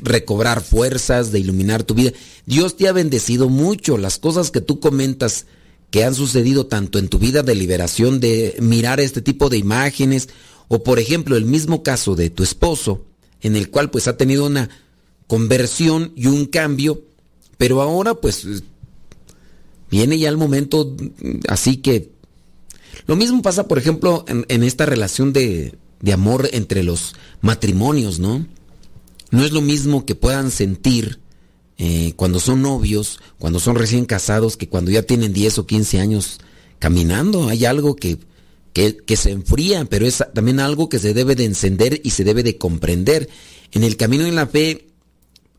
recobrar 0.03 0.63
fuerzas, 0.63 1.31
de 1.31 1.39
iluminar 1.39 1.85
tu 1.85 1.95
vida. 1.95 2.13
Dios 2.47 2.77
te 2.77 2.89
ha 2.89 2.93
bendecido 2.93 3.49
mucho. 3.49 3.99
Las 3.99 4.19
cosas 4.19 4.51
que 4.51 4.61
tú 4.61 4.81
comentas 4.81 5.47
que 5.91 6.05
han 6.05 6.15
sucedido 6.15 6.67
tanto 6.67 6.99
en 6.99 7.09
tu 7.09 7.19
vida 7.19 7.43
de 7.43 7.55
liberación, 7.55 8.19
de 8.19 8.57
mirar 8.61 8.99
este 8.99 9.23
tipo 9.23 9.49
de 9.49 9.59
imágenes, 9.59 10.29
o 10.69 10.83
por 10.83 10.99
ejemplo 10.99 11.37
el 11.37 11.45
mismo 11.45 11.83
caso 11.83 12.17
de 12.17 12.31
tu 12.31 12.43
esposo, 12.43 13.05
en 13.43 13.57
el 13.57 13.71
cual 13.71 13.91
pues 13.91 14.09
ha 14.09 14.17
tenido 14.17 14.47
una 14.47 14.71
conversión 15.27 16.13
y 16.17 16.27
un 16.27 16.47
cambio, 16.47 17.03
pero 17.59 17.83
ahora 17.83 18.15
pues 18.15 18.47
viene 19.91 20.19
ya 20.19 20.29
el 20.29 20.37
momento 20.37 20.97
así 21.49 21.77
que... 21.77 22.11
Lo 23.07 23.17
mismo 23.17 23.41
pasa, 23.43 23.67
por 23.67 23.79
ejemplo, 23.79 24.25
en 24.29 24.63
esta 24.63 24.85
relación 24.85 25.33
de, 25.33 25.75
de 26.01 26.13
amor 26.13 26.49
entre 26.53 26.83
los 26.83 27.15
matrimonios, 27.41 28.19
¿no? 28.19 28.47
No 29.31 29.45
es 29.45 29.53
lo 29.53 29.61
mismo 29.61 30.07
que 30.07 30.15
puedan 30.15 30.51
sentir 30.51 31.21
eh, 31.79 32.13
cuando 32.17 32.41
son 32.41 32.63
novios, 32.63 33.21
cuando 33.39 33.61
son 33.61 33.77
recién 33.77 34.05
casados, 34.05 34.57
que 34.57 34.69
cuando 34.69 34.91
ya 34.91 35.03
tienen 35.03 35.33
10 35.33 35.59
o 35.59 35.67
15 35.67 36.01
años 36.01 36.41
caminando. 36.79 37.49
Hay 37.49 37.65
algo 37.65 37.97
que, 37.97 38.19
que, 38.73 39.17
se 39.17 39.31
enfría, 39.31 39.85
pero 39.85 40.07
es 40.07 40.25
también 40.35 40.61
algo 40.61 40.89
que 40.89 40.99
se 40.99 41.15
debe 41.15 41.37
de 41.37 41.45
encender 41.45 42.01
y 42.03 42.11
se 42.11 42.25
debe 42.25 42.43
de 42.43 42.59
comprender. 42.59 43.29
En 43.73 43.85
el 43.85 43.97
camino 43.97 44.27
en 44.27 44.35
la 44.35 44.47
fe 44.47 44.89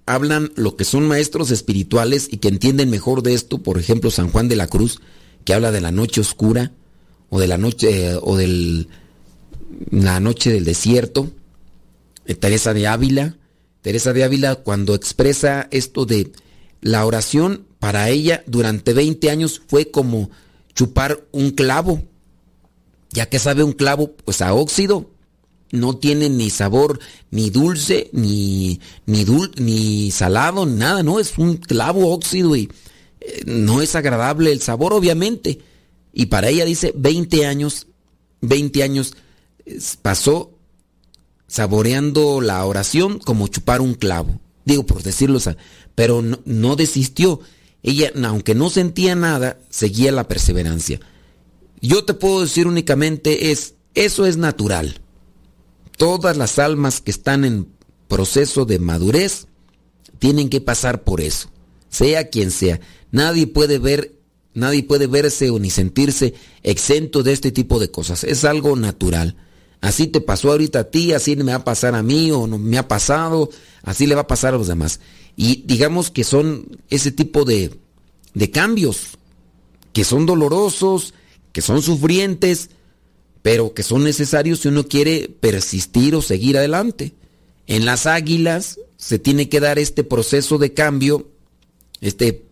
hablan 0.05 0.51
lo 0.55 0.75
que 0.75 0.83
son 0.83 1.07
maestros 1.07 1.51
espirituales 1.51 2.27
y 2.29 2.37
que 2.37 2.49
entienden 2.49 2.89
mejor 2.89 3.23
de 3.23 3.33
esto, 3.33 3.59
por 3.59 3.77
ejemplo, 3.79 4.11
San 4.11 4.29
Juan 4.29 4.49
de 4.49 4.57
la 4.57 4.67
Cruz, 4.67 4.99
que 5.45 5.53
habla 5.53 5.71
de 5.71 5.81
la 5.81 5.91
noche 5.91 6.21
oscura 6.21 6.71
o 7.29 7.39
de 7.39 7.47
la 7.47 7.57
noche 7.57 8.11
eh, 8.11 8.19
o 8.21 8.35
del 8.35 8.89
la 9.89 10.19
noche 10.19 10.51
del 10.51 10.65
desierto, 10.65 11.31
eh, 12.25 12.35
Teresa 12.35 12.73
de 12.73 12.87
Ávila. 12.87 13.37
Teresa 13.81 14.13
de 14.13 14.23
Ávila 14.23 14.55
cuando 14.55 14.95
expresa 14.95 15.67
esto 15.71 16.05
de 16.05 16.31
la 16.81 17.05
oración, 17.05 17.65
para 17.79 18.09
ella 18.09 18.43
durante 18.45 18.93
20 18.93 19.31
años 19.31 19.61
fue 19.67 19.89
como 19.89 20.29
chupar 20.73 21.25
un 21.31 21.51
clavo. 21.51 22.03
Ya 23.09 23.27
que 23.27 23.39
sabe 23.39 23.63
un 23.63 23.73
clavo, 23.73 24.13
pues 24.23 24.41
a 24.41 24.53
óxido. 24.53 25.09
No 25.71 25.97
tiene 25.97 26.29
ni 26.29 26.49
sabor 26.49 26.99
ni 27.31 27.49
dulce, 27.49 28.09
ni, 28.13 28.81
ni, 29.05 29.23
dul 29.23 29.51
ni 29.57 30.11
salado, 30.11 30.65
nada, 30.65 31.01
no, 31.01 31.19
es 31.19 31.37
un 31.37 31.55
clavo 31.55 32.13
óxido 32.13 32.57
y 32.57 32.69
eh, 33.21 33.43
no 33.45 33.81
es 33.81 33.95
agradable 33.95 34.51
el 34.51 34.61
sabor, 34.61 34.93
obviamente. 34.93 35.59
Y 36.13 36.25
para 36.25 36.49
ella 36.49 36.65
dice 36.65 36.93
20 36.95 37.45
años, 37.45 37.87
20 38.41 38.83
años 38.83 39.13
pasó 40.01 40.51
saboreando 41.47 42.41
la 42.41 42.65
oración 42.65 43.19
como 43.19 43.47
chupar 43.47 43.81
un 43.81 43.93
clavo. 43.93 44.39
Digo, 44.65 44.85
por 44.85 45.03
decirlo, 45.03 45.39
pero 45.95 46.21
no, 46.21 46.39
no, 46.45 46.75
desistió. 46.75 47.41
Ella, 47.83 48.11
aunque 48.23 48.55
no 48.55 48.69
sentía 48.69 49.15
nada, 49.15 49.59
seguía 49.69 50.11
la 50.11 50.27
perseverancia. 50.27 50.99
Yo 51.81 52.05
te 52.05 52.13
puedo 52.13 52.41
decir 52.41 52.67
únicamente 52.67 53.51
es, 53.51 53.73
eso 53.95 54.25
es 54.25 54.37
natural. 54.37 55.01
Todas 55.97 56.37
las 56.37 56.59
almas 56.59 57.01
que 57.01 57.11
están 57.11 57.43
en 57.43 57.67
proceso 58.07 58.65
de 58.65 58.79
madurez 58.79 59.47
tienen 60.19 60.49
que 60.49 60.61
pasar 60.61 61.03
por 61.03 61.21
eso, 61.21 61.49
sea 61.89 62.29
quien 62.29 62.51
sea. 62.51 62.79
Nadie 63.11 63.47
puede 63.47 63.79
ver, 63.79 64.13
nadie 64.53 64.83
puede 64.83 65.07
verse 65.07 65.49
o 65.49 65.59
ni 65.59 65.69
sentirse 65.69 66.33
exento 66.61 67.23
de 67.23 67.33
este 67.33 67.51
tipo 67.51 67.79
de 67.79 67.89
cosas. 67.89 68.23
Es 68.23 68.45
algo 68.45 68.75
natural. 68.75 69.35
Así 69.81 70.05
te 70.05 70.21
pasó 70.21 70.51
ahorita 70.51 70.79
a 70.79 70.83
ti, 70.85 71.11
así 71.11 71.35
me 71.35 71.51
va 71.51 71.55
a 71.55 71.63
pasar 71.63 71.95
a 71.95 72.03
mí 72.03 72.31
o 72.31 72.45
no 72.45 72.59
me 72.59 72.77
ha 72.77 72.87
pasado, 72.87 73.49
así 73.81 74.05
le 74.05 74.13
va 74.13 74.21
a 74.21 74.27
pasar 74.27 74.53
a 74.53 74.57
los 74.57 74.67
demás. 74.67 74.99
Y 75.35 75.63
digamos 75.65 76.11
que 76.11 76.23
son 76.23 76.79
ese 76.89 77.11
tipo 77.11 77.45
de, 77.45 77.71
de 78.35 78.51
cambios 78.51 79.17
que 79.91 80.03
son 80.03 80.27
dolorosos, 80.27 81.15
que 81.51 81.61
son 81.61 81.81
sufrientes, 81.81 82.69
pero 83.41 83.73
que 83.73 83.81
son 83.81 84.03
necesarios 84.03 84.59
si 84.59 84.67
uno 84.67 84.87
quiere 84.87 85.29
persistir 85.39 86.15
o 86.15 86.21
seguir 86.21 86.57
adelante. 86.57 87.13
En 87.65 87.85
las 87.85 88.05
águilas 88.05 88.79
se 88.97 89.17
tiene 89.17 89.49
que 89.49 89.59
dar 89.59 89.79
este 89.79 90.03
proceso 90.03 90.59
de 90.59 90.73
cambio, 90.73 91.27
este 92.01 92.45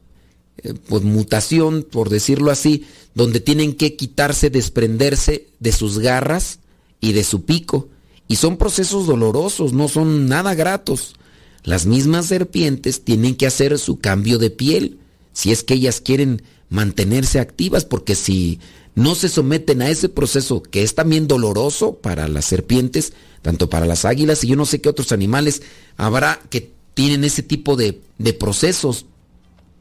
eh, 0.63 0.73
pues 0.87 1.03
mutación, 1.03 1.83
por 1.83 2.09
decirlo 2.09 2.49
así, 2.49 2.87
donde 3.13 3.39
tienen 3.39 3.75
que 3.75 3.95
quitarse, 3.95 4.49
desprenderse 4.49 5.47
de 5.59 5.71
sus 5.71 5.99
garras 5.99 6.59
y 7.01 7.13
de 7.13 7.23
su 7.23 7.45
pico. 7.45 7.89
Y 8.27 8.35
son 8.35 8.57
procesos 8.57 9.07
dolorosos, 9.07 9.73
no 9.73 9.87
son 9.87 10.27
nada 10.27 10.53
gratos. 10.53 11.15
Las 11.63 11.85
mismas 11.85 12.27
serpientes 12.27 13.03
tienen 13.03 13.35
que 13.35 13.47
hacer 13.47 13.77
su 13.79 13.99
cambio 13.99 14.37
de 14.37 14.49
piel, 14.49 14.99
si 15.33 15.51
es 15.51 15.63
que 15.63 15.73
ellas 15.75 16.01
quieren 16.01 16.41
mantenerse 16.69 17.39
activas, 17.39 17.85
porque 17.85 18.15
si 18.15 18.59
no 18.95 19.15
se 19.15 19.29
someten 19.29 19.81
a 19.81 19.89
ese 19.89 20.09
proceso 20.09 20.61
que 20.61 20.83
es 20.83 20.95
también 20.95 21.27
doloroso 21.27 21.95
para 21.95 22.27
las 22.27 22.45
serpientes, 22.45 23.13
tanto 23.41 23.69
para 23.69 23.85
las 23.85 24.05
águilas 24.05 24.43
y 24.43 24.47
yo 24.47 24.55
no 24.55 24.65
sé 24.65 24.81
qué 24.81 24.89
otros 24.89 25.11
animales 25.11 25.61
habrá 25.97 26.41
que 26.49 26.71
tienen 26.93 27.23
ese 27.23 27.43
tipo 27.43 27.75
de, 27.75 28.01
de 28.17 28.33
procesos 28.33 29.05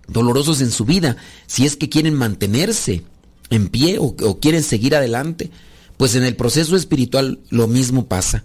dolorosos 0.06 0.60
en 0.60 0.70
su 0.70 0.84
vida, 0.84 1.16
si 1.46 1.66
es 1.66 1.76
que 1.76 1.88
quieren 1.88 2.14
mantenerse 2.14 3.02
en 3.50 3.68
pie 3.68 3.98
o, 3.98 4.14
o 4.22 4.40
quieren 4.40 4.62
seguir 4.62 4.94
adelante, 4.94 5.50
pues 5.98 6.14
en 6.14 6.24
el 6.24 6.34
proceso 6.36 6.76
espiritual 6.76 7.40
lo 7.50 7.66
mismo 7.66 8.06
pasa. 8.06 8.44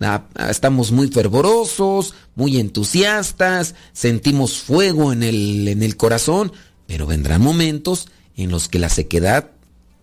Ah, 0.00 0.26
Estamos 0.50 0.92
muy 0.92 1.08
fervorosos, 1.08 2.14
muy 2.34 2.58
entusiastas, 2.58 3.74
sentimos 3.92 4.58
fuego 4.58 5.12
en 5.12 5.22
el, 5.22 5.66
en 5.66 5.82
el 5.82 5.96
corazón, 5.96 6.52
pero 6.86 7.06
vendrán 7.06 7.40
momentos 7.40 8.08
en 8.36 8.50
los 8.50 8.68
que 8.68 8.78
la 8.78 8.90
sequedad 8.90 9.50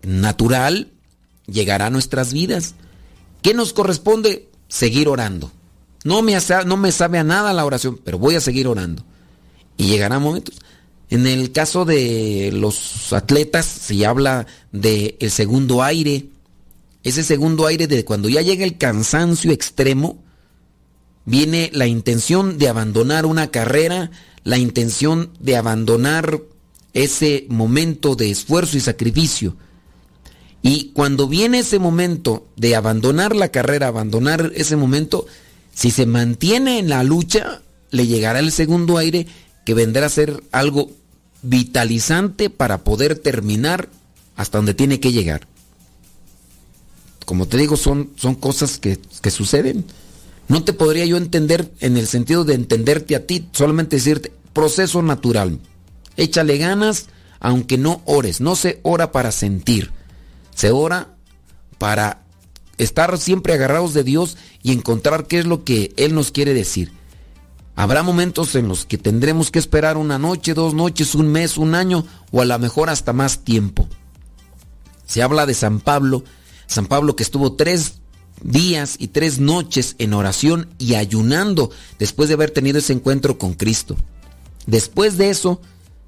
natural 0.02 0.88
llegará 1.46 1.86
a 1.86 1.90
nuestras 1.90 2.32
vidas. 2.32 2.74
¿Qué 3.42 3.54
nos 3.54 3.72
corresponde? 3.72 4.48
Seguir 4.68 5.08
orando. 5.08 5.52
No 6.04 6.22
me, 6.22 6.36
no 6.66 6.76
me 6.76 6.92
sabe 6.92 7.18
a 7.18 7.24
nada 7.24 7.52
la 7.52 7.64
oración, 7.64 8.00
pero 8.04 8.18
voy 8.18 8.34
a 8.34 8.40
seguir 8.40 8.68
orando. 8.68 9.04
Y 9.76 9.86
llegarán 9.86 10.22
momentos. 10.22 10.56
En 11.08 11.26
el 11.26 11.52
caso 11.52 11.84
de 11.84 12.50
los 12.52 13.12
atletas 13.12 13.66
se 13.66 14.04
habla 14.06 14.46
de 14.72 15.16
el 15.20 15.30
segundo 15.30 15.82
aire. 15.82 16.26
Ese 17.06 17.22
segundo 17.22 17.66
aire 17.66 17.86
de 17.86 18.04
cuando 18.04 18.28
ya 18.28 18.42
llega 18.42 18.64
el 18.64 18.78
cansancio 18.78 19.52
extremo, 19.52 20.24
viene 21.24 21.70
la 21.72 21.86
intención 21.86 22.58
de 22.58 22.68
abandonar 22.68 23.26
una 23.26 23.52
carrera, 23.52 24.10
la 24.42 24.58
intención 24.58 25.30
de 25.38 25.54
abandonar 25.54 26.40
ese 26.94 27.46
momento 27.48 28.16
de 28.16 28.32
esfuerzo 28.32 28.76
y 28.76 28.80
sacrificio. 28.80 29.56
Y 30.62 30.90
cuando 30.94 31.28
viene 31.28 31.60
ese 31.60 31.78
momento 31.78 32.48
de 32.56 32.74
abandonar 32.74 33.36
la 33.36 33.50
carrera, 33.50 33.86
abandonar 33.86 34.50
ese 34.56 34.74
momento, 34.74 35.26
si 35.72 35.92
se 35.92 36.06
mantiene 36.06 36.80
en 36.80 36.88
la 36.88 37.04
lucha, 37.04 37.62
le 37.92 38.08
llegará 38.08 38.40
el 38.40 38.50
segundo 38.50 38.98
aire 38.98 39.28
que 39.64 39.74
vendrá 39.74 40.06
a 40.06 40.08
ser 40.08 40.42
algo 40.50 40.90
vitalizante 41.42 42.50
para 42.50 42.82
poder 42.82 43.16
terminar 43.16 43.90
hasta 44.34 44.58
donde 44.58 44.74
tiene 44.74 44.98
que 44.98 45.12
llegar. 45.12 45.46
Como 47.26 47.46
te 47.46 47.58
digo, 47.58 47.76
son, 47.76 48.12
son 48.16 48.34
cosas 48.36 48.78
que, 48.78 48.98
que 49.20 49.30
suceden. 49.30 49.84
No 50.48 50.64
te 50.64 50.72
podría 50.72 51.04
yo 51.04 51.18
entender 51.18 51.70
en 51.80 51.98
el 51.98 52.06
sentido 52.06 52.44
de 52.44 52.54
entenderte 52.54 53.14
a 53.16 53.26
ti, 53.26 53.48
solamente 53.52 53.96
decirte, 53.96 54.32
proceso 54.54 55.02
natural. 55.02 55.58
Échale 56.16 56.56
ganas, 56.56 57.06
aunque 57.40 57.76
no 57.76 58.00
ores. 58.06 58.40
No 58.40 58.56
se 58.56 58.80
ora 58.82 59.12
para 59.12 59.32
sentir. 59.32 59.90
Se 60.54 60.70
ora 60.70 61.16
para 61.78 62.22
estar 62.78 63.18
siempre 63.18 63.54
agarrados 63.54 63.92
de 63.92 64.04
Dios 64.04 64.36
y 64.62 64.72
encontrar 64.72 65.26
qué 65.26 65.40
es 65.40 65.46
lo 65.46 65.64
que 65.64 65.92
Él 65.96 66.14
nos 66.14 66.30
quiere 66.30 66.54
decir. 66.54 66.92
Habrá 67.74 68.02
momentos 68.02 68.54
en 68.54 68.68
los 68.68 68.86
que 68.86 68.96
tendremos 68.96 69.50
que 69.50 69.58
esperar 69.58 69.98
una 69.98 70.18
noche, 70.18 70.54
dos 70.54 70.72
noches, 70.72 71.14
un 71.14 71.28
mes, 71.28 71.58
un 71.58 71.74
año 71.74 72.06
o 72.30 72.40
a 72.40 72.46
lo 72.46 72.58
mejor 72.58 72.88
hasta 72.88 73.12
más 73.12 73.40
tiempo. 73.40 73.86
Se 75.06 75.22
habla 75.22 75.44
de 75.44 75.54
San 75.54 75.80
Pablo, 75.80 76.24
San 76.66 76.86
Pablo 76.86 77.16
que 77.16 77.22
estuvo 77.22 77.54
tres 77.54 77.94
días 78.42 78.96
y 78.98 79.08
tres 79.08 79.38
noches 79.38 79.96
en 79.98 80.12
oración 80.12 80.68
y 80.78 80.94
ayunando 80.94 81.70
después 81.98 82.28
de 82.28 82.34
haber 82.34 82.50
tenido 82.50 82.78
ese 82.78 82.92
encuentro 82.92 83.38
con 83.38 83.54
Cristo. 83.54 83.96
Después 84.66 85.16
de 85.16 85.30
eso, 85.30 85.60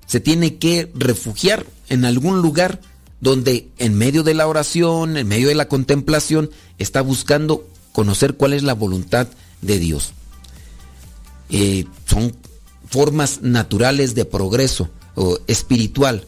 se 0.06 0.20
tiene 0.20 0.56
que 0.56 0.90
refugiar 0.94 1.66
en 1.88 2.04
algún 2.04 2.42
lugar 2.42 2.80
donde 3.20 3.68
en 3.78 3.94
medio 3.94 4.22
de 4.22 4.34
la 4.34 4.46
oración, 4.46 5.16
en 5.16 5.26
medio 5.26 5.48
de 5.48 5.54
la 5.54 5.68
contemplación, 5.68 6.50
está 6.78 7.00
buscando 7.00 7.66
conocer 7.92 8.34
cuál 8.34 8.52
es 8.52 8.62
la 8.62 8.74
voluntad 8.74 9.28
de 9.60 9.78
Dios. 9.78 10.12
Eh, 11.50 11.86
son 12.06 12.34
formas 12.88 13.42
naturales 13.42 14.14
de 14.14 14.24
progreso 14.24 14.88
o 15.14 15.38
espiritual. 15.46 16.26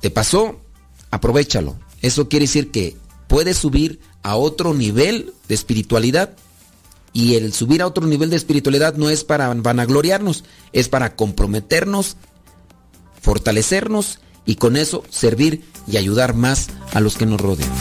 ¿Te 0.00 0.10
pasó? 0.10 0.60
Aprovechalo. 1.10 1.76
Eso 2.04 2.28
quiere 2.28 2.44
decir 2.44 2.70
que 2.70 2.98
puedes 3.28 3.56
subir 3.56 3.98
a 4.22 4.36
otro 4.36 4.74
nivel 4.74 5.32
de 5.48 5.54
espiritualidad. 5.54 6.36
Y 7.14 7.36
el 7.36 7.54
subir 7.54 7.80
a 7.80 7.86
otro 7.86 8.06
nivel 8.06 8.28
de 8.28 8.36
espiritualidad 8.36 8.96
no 8.96 9.08
es 9.08 9.24
para 9.24 9.54
vanagloriarnos, 9.54 10.44
es 10.74 10.90
para 10.90 11.16
comprometernos, 11.16 12.18
fortalecernos 13.22 14.18
y 14.44 14.56
con 14.56 14.76
eso 14.76 15.02
servir 15.08 15.64
y 15.88 15.96
ayudar 15.96 16.34
más 16.34 16.68
a 16.92 17.00
los 17.00 17.16
que 17.16 17.24
nos 17.24 17.40
rodean. 17.40 17.72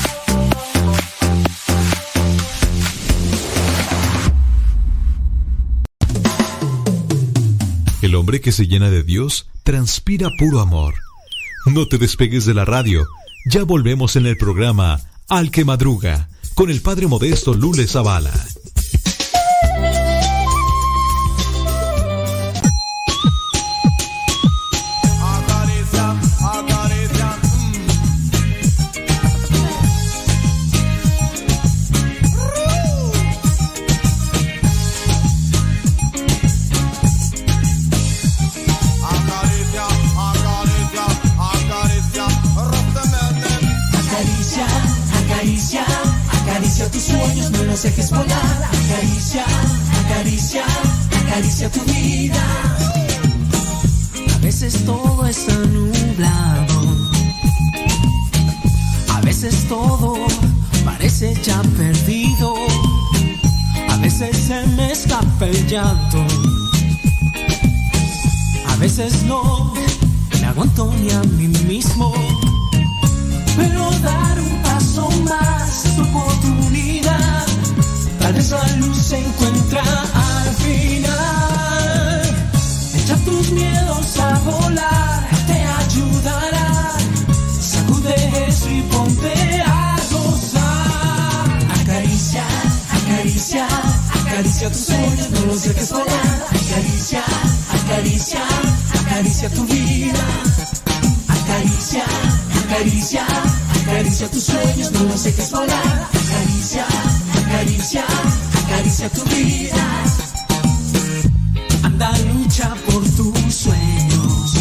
El 8.02 8.16
hombre 8.16 8.40
que 8.40 8.54
se 8.54 8.68
llena 8.68 8.90
de 8.90 9.04
Dios 9.04 9.50
transpira 9.64 10.30
puro 10.40 10.62
amor. 10.62 10.94
No 11.66 11.90
te 11.90 11.98
despegues 11.98 12.46
de 12.46 12.54
la 12.54 12.64
radio. 12.64 13.06
Ya 13.46 13.64
volvemos 13.66 14.16
en 14.16 14.26
el 14.26 14.38
programa 14.38 15.02
Al 15.28 15.52
que 15.52 15.66
Madruga 15.66 16.30
con 16.56 16.70
el 16.70 16.82
padre 16.82 17.08
modesto 17.08 17.54
Lule 17.54 17.88
Zavala. 17.88 18.32
Los 47.74 47.82
dejes 47.82 48.12
volar. 48.12 48.70
Acaricia, 48.86 49.44
acaricia, 50.06 50.64
acaricia 51.22 51.72
tu 51.72 51.82
vida. 51.86 52.44
A 54.36 54.38
veces 54.38 54.86
todo 54.86 55.26
está 55.26 55.56
nublado. 55.56 56.82
A 59.10 59.22
veces 59.22 59.68
todo 59.68 60.14
parece 60.86 61.34
ya 61.44 61.64
perdido. 61.76 62.54
A 63.90 63.98
veces 63.98 64.38
se 64.38 64.68
me 64.76 64.92
escapa 64.92 65.48
el 65.48 65.66
llanto. 65.66 66.24
A 68.68 68.76
veces 68.76 69.24
no 69.24 69.74
me 70.40 70.46
aguanto 70.46 70.94
ni 71.02 71.10
a 71.10 71.22
mí 71.24 71.48
mismo. 71.48 72.14
Pero 73.58 73.90
dar 74.02 74.40
un 74.40 74.63
Tal 78.24 78.34
vez 78.36 78.52
la 78.52 78.66
luz 78.78 78.98
se 78.98 79.18
encuentra 79.18 79.84
al 79.84 80.56
final. 80.56 82.22
Echa 82.96 83.18
tus 83.26 83.52
miedos 83.52 84.18
a 84.18 84.40
volar, 84.40 85.28
te 85.46 85.62
ayudará. 85.62 86.94
Sacude 87.60 88.16
eso 88.48 88.70
y 88.70 88.82
ponte 88.84 89.62
a 89.66 89.98
gozar. 90.10 91.82
Acaricia, 91.82 92.46
acaricia, 92.94 93.68
acaricia 94.22 94.70
tus 94.70 94.86
sueños, 94.86 95.30
no 95.32 95.46
los 95.48 95.64
dejes 95.64 95.92
volar. 95.92 96.48
Acaricia, 96.48 97.24
acaricia, 97.74 98.42
acaricia 99.02 99.50
tu 99.50 99.66
vida. 99.66 100.24
Acaricia, 101.28 102.06
acaricia, 102.64 103.26
acaricia 103.82 104.32
tus 104.32 104.44
sueños, 104.44 104.92
no 104.94 105.04
los 105.04 105.24
dejes 105.26 105.52
volar. 105.52 106.08
Acaricia, 106.08 106.86
acaricia, 107.46 108.06
acaricia 108.64 109.10
tu 109.10 109.24
vida. 109.26 109.86
Anda, 111.84 112.12
lucha 112.34 112.74
por 112.86 113.04
tus 113.18 113.54
sueños. 113.54 114.54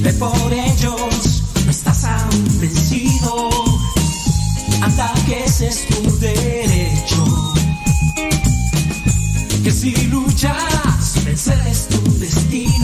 Ve 0.00 0.12
por 0.14 0.52
ellos, 0.52 1.42
no 1.64 1.70
estás 1.70 2.04
aún 2.04 2.60
vencido. 2.60 3.50
Anda, 4.82 5.12
que 5.26 5.44
ese 5.44 5.68
es 5.68 5.88
tu 5.88 6.18
derecho. 6.18 7.54
Que 9.62 9.70
si 9.70 9.92
luchas, 10.08 11.24
vencer 11.24 11.60
es 11.66 11.88
tu 11.88 12.18
destino. 12.18 12.83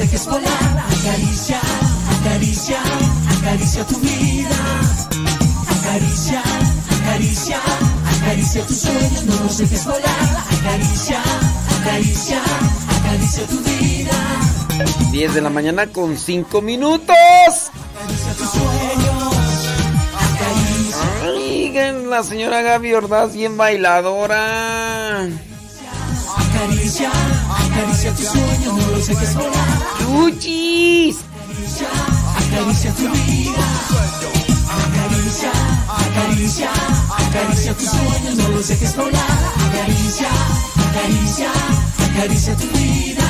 Dejes 0.00 0.26
volar. 0.26 0.84
Acaricia, 0.98 1.60
acaricia, 2.20 2.78
acaricia 3.38 3.84
tu 3.86 3.98
vida. 4.00 4.56
Acaricia, 5.76 6.42
acaricia, 7.00 7.60
acaricia 8.16 8.66
tus 8.66 8.78
sueños, 8.78 9.24
no 9.24 9.44
los 9.44 9.58
dejes 9.58 9.84
volar. 9.84 10.28
Acaricia, 10.58 11.20
acaricia, 11.80 12.40
acaricia 12.98 13.46
tu 13.46 13.58
vida. 13.60 14.16
10 15.12 15.34
de 15.34 15.40
la 15.42 15.50
mañana 15.50 15.86
con 15.86 16.16
5 16.16 16.62
minutos. 16.62 17.16
Acaricia 17.94 18.32
tus 18.38 18.50
sueños. 18.50 19.34
Acaricia, 20.32 20.96
Ay, 21.24 21.72
la 22.08 22.22
señora 22.22 22.62
Gaby 22.62 22.94
Ordaz, 22.94 23.34
bien 23.34 23.58
bailadora. 23.58 25.28
Acaricia, 26.60 27.10
acaricia 27.48 28.12
tus 28.14 28.26
sueños, 28.26 28.74
no 28.74 28.86
los 28.88 29.06
dejes 29.06 29.34
volar. 29.34 29.78
¡Chuchis! 29.98 31.16
Acaricia, 31.40 31.88
acaricia 32.36 32.92
tu 32.92 33.10
vida. 33.10 33.66
Acaricia, 34.70 35.52
acaricia, 35.88 36.70
acaricia 37.18 37.74
tus 37.74 37.88
sueños, 37.88 38.34
no 38.36 38.48
los 38.48 38.68
dejes 38.68 38.96
volar. 38.96 39.38
Acaricia, 39.68 40.28
acaricia, 40.88 41.50
acaricia 42.10 42.56
tu 42.56 42.66
vida. 42.78 43.24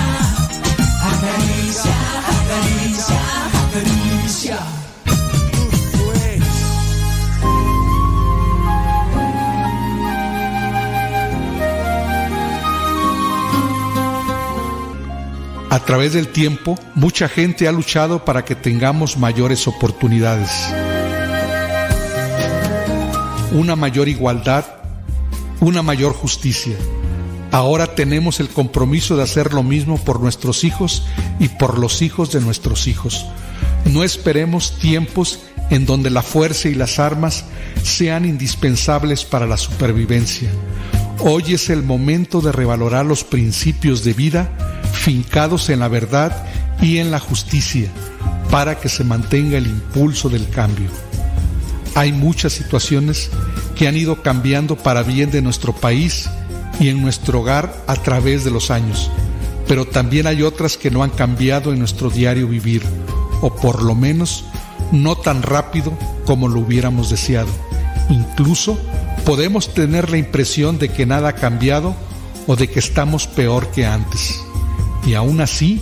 Acaricia, 1.02 1.94
acaricia, 2.34 3.20
acaricia. 3.68 4.89
A 15.70 15.78
través 15.78 16.14
del 16.14 16.26
tiempo, 16.26 16.76
mucha 16.96 17.28
gente 17.28 17.68
ha 17.68 17.72
luchado 17.72 18.24
para 18.24 18.44
que 18.44 18.56
tengamos 18.56 19.16
mayores 19.16 19.68
oportunidades, 19.68 20.50
una 23.52 23.76
mayor 23.76 24.08
igualdad, 24.08 24.64
una 25.60 25.82
mayor 25.82 26.12
justicia. 26.12 26.74
Ahora 27.52 27.94
tenemos 27.94 28.40
el 28.40 28.48
compromiso 28.48 29.16
de 29.16 29.22
hacer 29.22 29.54
lo 29.54 29.62
mismo 29.62 29.96
por 29.96 30.18
nuestros 30.20 30.64
hijos 30.64 31.04
y 31.38 31.46
por 31.46 31.78
los 31.78 32.02
hijos 32.02 32.32
de 32.32 32.40
nuestros 32.40 32.88
hijos. 32.88 33.26
No 33.84 34.02
esperemos 34.02 34.76
tiempos 34.76 35.38
en 35.70 35.86
donde 35.86 36.10
la 36.10 36.22
fuerza 36.22 36.68
y 36.68 36.74
las 36.74 36.98
armas 36.98 37.44
sean 37.84 38.24
indispensables 38.24 39.24
para 39.24 39.46
la 39.46 39.56
supervivencia. 39.56 40.50
Hoy 41.22 41.52
es 41.52 41.68
el 41.68 41.82
momento 41.82 42.40
de 42.40 42.50
revalorar 42.50 43.04
los 43.04 43.24
principios 43.24 44.04
de 44.04 44.14
vida 44.14 44.50
fincados 44.94 45.68
en 45.68 45.80
la 45.80 45.88
verdad 45.88 46.46
y 46.80 46.96
en 46.96 47.10
la 47.10 47.20
justicia 47.20 47.90
para 48.50 48.80
que 48.80 48.88
se 48.88 49.04
mantenga 49.04 49.58
el 49.58 49.66
impulso 49.66 50.30
del 50.30 50.48
cambio. 50.48 50.88
Hay 51.94 52.12
muchas 52.12 52.54
situaciones 52.54 53.28
que 53.76 53.86
han 53.86 53.98
ido 53.98 54.22
cambiando 54.22 54.76
para 54.76 55.02
bien 55.02 55.30
de 55.30 55.42
nuestro 55.42 55.74
país 55.74 56.30
y 56.80 56.88
en 56.88 57.02
nuestro 57.02 57.40
hogar 57.40 57.84
a 57.86 57.96
través 57.96 58.42
de 58.42 58.50
los 58.50 58.70
años, 58.70 59.10
pero 59.68 59.84
también 59.86 60.26
hay 60.26 60.40
otras 60.40 60.78
que 60.78 60.90
no 60.90 61.02
han 61.02 61.10
cambiado 61.10 61.74
en 61.74 61.80
nuestro 61.80 62.08
diario 62.08 62.48
vivir, 62.48 62.82
o 63.42 63.54
por 63.54 63.82
lo 63.82 63.94
menos 63.94 64.46
no 64.90 65.16
tan 65.16 65.42
rápido 65.42 65.92
como 66.24 66.48
lo 66.48 66.60
hubiéramos 66.60 67.10
deseado. 67.10 67.69
Incluso 68.10 68.78
podemos 69.24 69.72
tener 69.72 70.10
la 70.10 70.18
impresión 70.18 70.78
de 70.78 70.88
que 70.88 71.06
nada 71.06 71.30
ha 71.30 71.34
cambiado 71.34 71.94
o 72.46 72.56
de 72.56 72.68
que 72.68 72.80
estamos 72.80 73.26
peor 73.26 73.70
que 73.70 73.86
antes. 73.86 74.40
Y 75.06 75.14
aún 75.14 75.40
así, 75.40 75.80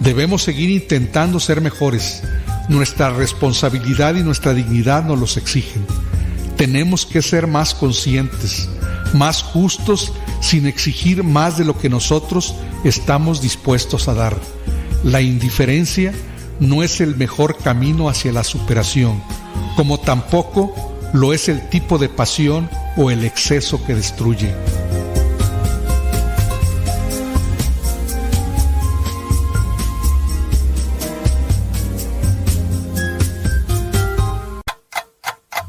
debemos 0.00 0.42
seguir 0.42 0.70
intentando 0.70 1.40
ser 1.40 1.60
mejores. 1.60 2.22
Nuestra 2.68 3.10
responsabilidad 3.10 4.14
y 4.14 4.22
nuestra 4.22 4.54
dignidad 4.54 5.04
nos 5.04 5.18
los 5.18 5.36
exigen. 5.36 5.86
Tenemos 6.56 7.06
que 7.06 7.22
ser 7.22 7.46
más 7.46 7.74
conscientes, 7.74 8.68
más 9.14 9.42
justos, 9.42 10.12
sin 10.40 10.66
exigir 10.66 11.24
más 11.24 11.56
de 11.56 11.64
lo 11.64 11.78
que 11.78 11.88
nosotros 11.88 12.54
estamos 12.84 13.40
dispuestos 13.40 14.08
a 14.08 14.14
dar. 14.14 14.36
La 15.02 15.20
indiferencia 15.20 16.12
no 16.60 16.82
es 16.82 17.00
el 17.00 17.16
mejor 17.16 17.56
camino 17.56 18.08
hacia 18.08 18.32
la 18.32 18.44
superación, 18.44 19.22
como 19.76 19.98
tampoco 19.98 20.93
lo 21.14 21.32
es 21.32 21.48
el 21.48 21.68
tipo 21.68 21.96
de 21.96 22.08
pasión 22.08 22.68
o 22.96 23.08
el 23.08 23.24
exceso 23.24 23.82
que 23.86 23.94
destruye. 23.94 24.52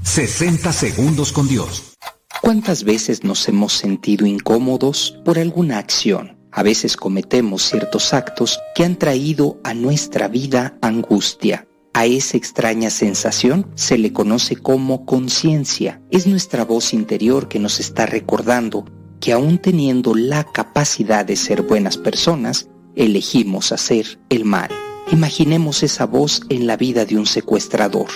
...60 0.04 0.72
segundos 0.72 1.34
con 1.34 1.48
Dios. 1.50 1.94
¿Cuántas 2.42 2.86
veces 2.86 3.26
nos 3.26 3.50
hemos 3.50 3.74
sentido 3.74 4.26
incómodos 4.26 5.20
por 5.26 5.38
alguna 5.38 5.78
acción? 5.78 6.38
A 6.54 6.64
veces 6.64 6.96
cometemos 6.96 7.64
ciertos 7.64 8.14
actos 8.14 8.58
que 8.76 8.86
han 8.86 8.96
traído 8.96 9.60
a 9.66 9.74
nuestra 9.74 10.30
vida 10.30 10.78
angustia. 10.82 11.68
A 11.96 12.08
esa 12.08 12.36
extraña 12.36 12.90
sensación 12.90 13.68
se 13.76 13.98
le 13.98 14.12
conoce 14.12 14.58
como 14.58 15.06
conciencia. 15.06 16.02
Es 16.12 16.28
nuestra 16.28 16.66
voz 16.66 16.94
interior 16.94 17.48
que 17.48 17.58
nos 17.58 17.80
está 17.80 18.06
recordando 18.06 18.84
que 19.22 19.32
aún 19.32 19.60
teniendo 19.60 20.14
la 20.14 20.44
capacidad 20.44 21.24
de 21.24 21.38
ser 21.38 21.62
buenas 21.62 21.96
personas, 21.96 22.68
elegimos 22.98 23.72
hacer 23.72 24.20
el 24.28 24.44
mal. 24.44 24.70
Imaginemos 25.10 25.84
esa 25.84 26.06
voz 26.06 26.42
en 26.50 26.68
la 26.68 26.76
vida 26.76 27.06
de 27.06 27.16
un 27.18 27.26
secuestrador, 27.26 28.10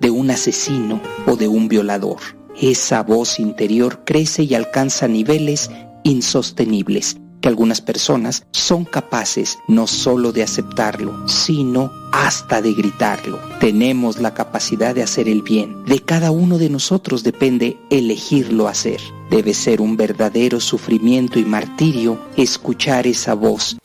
de 0.00 0.08
un 0.08 0.30
asesino 0.30 1.02
o 1.26 1.36
de 1.36 1.46
un 1.46 1.68
violador. 1.68 2.20
Esa 2.58 3.02
voz 3.02 3.38
interior 3.38 4.02
crece 4.06 4.44
y 4.44 4.54
alcanza 4.54 5.08
niveles 5.08 5.70
insostenibles 6.04 7.18
que 7.46 7.48
algunas 7.48 7.80
personas 7.80 8.44
son 8.50 8.84
capaces 8.84 9.60
no 9.68 9.86
solo 9.86 10.32
de 10.32 10.42
aceptarlo, 10.42 11.28
sino 11.28 11.92
hasta 12.10 12.60
de 12.60 12.74
gritarlo. 12.74 13.38
Tenemos 13.60 14.18
la 14.18 14.34
capacidad 14.34 14.96
de 14.96 15.04
hacer 15.04 15.28
el 15.28 15.42
bien. 15.42 15.84
De 15.84 16.00
cada 16.00 16.32
uno 16.32 16.58
de 16.58 16.70
nosotros 16.70 17.22
depende 17.22 17.78
elegirlo 17.88 18.66
hacer. 18.66 19.00
Debe 19.30 19.54
ser 19.54 19.80
un 19.80 19.96
verdadero 19.96 20.58
sufrimiento 20.58 21.38
y 21.38 21.44
martirio 21.44 22.18
escuchar 22.36 23.06
esa 23.06 23.34
voz. 23.34 23.76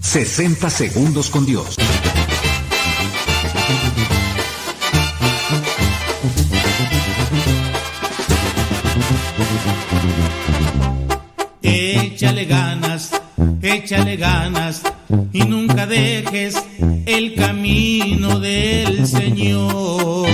60 0.00 0.70
segundos 0.70 1.28
con 1.28 1.44
Dios. 1.44 1.76
Échale 12.22 12.44
ganas, 12.44 12.71
échale 13.62 14.16
ganas 14.16 14.82
y 15.32 15.44
nunca 15.44 15.86
dejes 15.86 16.62
el 17.06 17.34
camino 17.34 18.38
del 18.40 19.06
Señor. 19.06 20.28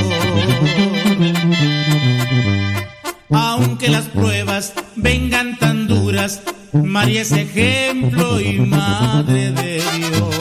Aunque 3.30 3.88
las 3.88 4.06
pruebas 4.08 4.72
vengan 4.96 5.58
tan 5.58 5.86
duras, 5.86 6.42
María 6.72 7.22
es 7.22 7.32
ejemplo 7.32 8.40
y 8.40 8.58
madre 8.60 9.52
de 9.52 9.82
Dios. 9.96 10.34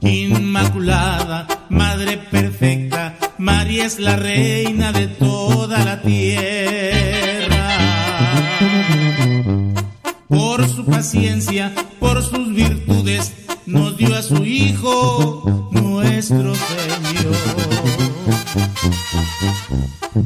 Inmaculada, 0.00 1.46
madre 1.68 2.18
perfecta, 2.18 3.16
María 3.38 3.86
es 3.86 3.98
la 3.98 4.16
reina 4.16 4.92
de 4.92 5.06
toda 5.06 5.84
la 5.84 6.00
tierra. 6.02 6.74
Por 10.34 10.68
su 10.68 10.84
paciencia, 10.84 11.72
por 12.00 12.20
sus 12.20 12.52
virtudes, 12.52 13.32
nos 13.66 13.96
dio 13.96 14.16
a 14.16 14.20
su 14.20 14.44
Hijo, 14.44 15.68
nuestro 15.70 16.54
Señor. 16.56 17.36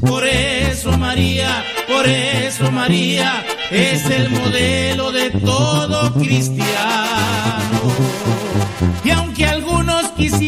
Por 0.01 0.25
eso 0.25 0.97
María, 0.97 1.63
por 1.87 2.07
eso 2.07 2.73
María 2.73 3.45
es 3.71 4.07
el 4.07 4.31
modelo 4.31 5.13
de 5.13 5.31
todo 5.31 6.15
cristiano. 6.15 7.83
Y 9.05 9.11
aunque 9.11 9.45
algunos 9.45 10.09
quisieran 10.13 10.48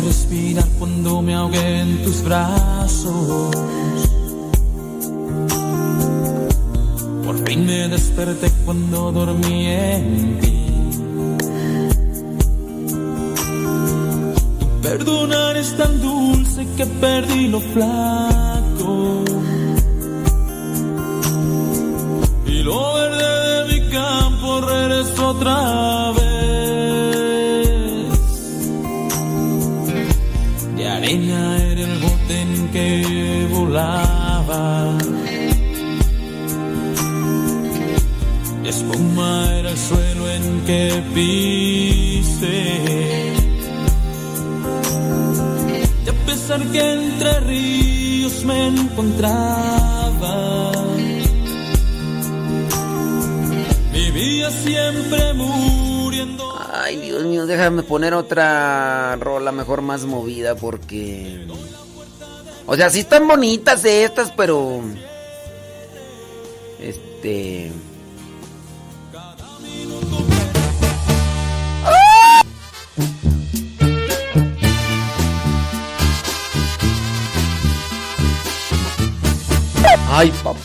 Respirar 0.00 0.66
cuando 0.78 1.22
me 1.22 1.34
ahogué 1.34 1.80
en 1.80 2.02
tus 2.02 2.22
brazos. 2.22 3.50
Por 7.24 7.46
fin 7.46 7.66
me 7.66 7.88
desperté 7.88 8.50
cuando 8.64 9.12
dormí 9.12 9.66
en 9.66 10.40
ti. 10.40 10.56
Tu 14.58 14.66
perdonar 14.82 15.56
es 15.56 15.76
tan 15.76 16.00
dulce 16.00 16.66
que 16.76 16.86
perdí 16.86 17.48
lo 17.48 17.60
flaco. 17.60 18.39
Que 40.70 41.02
pisé. 41.14 42.60
Y 46.04 46.08
a 46.08 46.12
pesar 46.26 46.60
que 46.72 46.92
entre 46.92 47.40
ríos 47.40 48.44
me 48.44 48.68
encontraba, 48.68 50.72
vivía 53.92 54.50
siempre 54.50 55.34
muriendo. 55.34 56.44
Ay, 56.72 56.98
Dios 56.98 57.24
mío, 57.24 57.46
déjame 57.46 57.82
poner 57.82 58.14
otra 58.14 59.16
rola 59.16 59.50
mejor 59.50 59.82
más 59.82 60.04
movida 60.04 60.54
porque... 60.54 61.48
O 62.66 62.76
sea, 62.76 62.90
sí 62.90 63.00
están 63.00 63.26
bonitas 63.26 63.84
estas, 63.84 64.30
pero... 64.30 64.82
Este... 66.78 67.72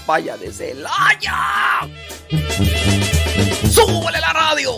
papaya 0.05 0.37
de 0.37 0.51
Celaya! 0.51 1.89
¡Súbele 3.71 4.19
la 4.19 4.33
radio! 4.33 4.71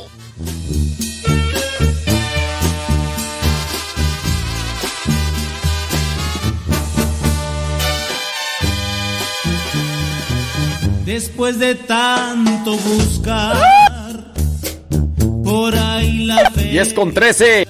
Después 11.05 11.59
de 11.59 11.75
tanto 11.75 12.77
buscar 12.77 13.57
por 15.43 15.75
ahí 15.75 16.25
la 16.25 16.49
fe. 16.55 16.63
10 16.71 16.93
con 16.93 17.13
13. 17.13 17.67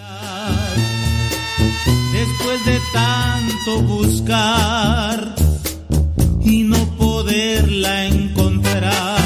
Después 2.14 2.66
de 2.66 2.80
tanto 2.94 3.82
buscar 3.82 5.27
poderla 7.28 8.06
encontrar. 8.06 9.17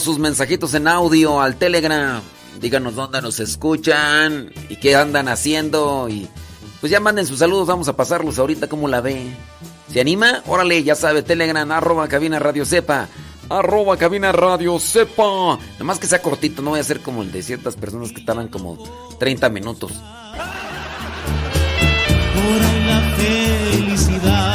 Sus 0.00 0.18
mensajitos 0.18 0.72
en 0.74 0.88
audio 0.88 1.40
al 1.40 1.56
Telegram. 1.56 2.22
Díganos 2.60 2.94
dónde 2.94 3.20
nos 3.20 3.40
escuchan 3.40 4.50
y 4.68 4.76
qué 4.76 4.96
andan 4.96 5.28
haciendo. 5.28 6.08
Y 6.08 6.28
pues 6.80 6.90
ya 6.90 6.98
manden 6.98 7.26
sus 7.26 7.40
saludos, 7.40 7.68
vamos 7.68 7.88
a 7.88 7.96
pasarlos 7.96 8.38
ahorita 8.38 8.68
como 8.68 8.88
la 8.88 9.00
ve. 9.00 9.34
¿Se 9.92 10.00
anima? 10.00 10.42
Órale, 10.46 10.82
ya 10.82 10.94
sabe, 10.94 11.22
Telegram, 11.22 11.70
arroba 11.70 12.08
cabina 12.08 12.38
radio 12.38 12.64
sepa. 12.64 13.08
Arroba 13.50 13.96
cabina 13.98 14.32
radio 14.32 14.78
sepa. 14.78 15.58
Nada 15.78 16.00
que 16.00 16.06
sea 16.06 16.22
cortito, 16.22 16.62
no 16.62 16.70
voy 16.70 16.80
a 16.80 16.84
ser 16.84 17.00
como 17.00 17.22
el 17.22 17.30
de 17.30 17.42
ciertas 17.42 17.76
personas 17.76 18.12
que 18.12 18.22
tardan 18.22 18.48
como 18.48 18.78
30 19.18 19.50
minutos. 19.50 19.92
por 22.34 22.60
la 22.86 23.00
felicidad 23.16 24.52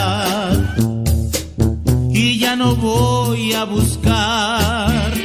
y 2.10 2.40
ya 2.40 2.56
no 2.56 2.76
voy 2.76 3.54
a 3.54 3.64
buscar 3.66 5.17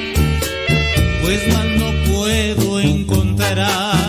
pues 1.22 1.48
más 1.48 1.64
no 1.78 2.12
puedo 2.12 2.80
encontrar 2.80 4.01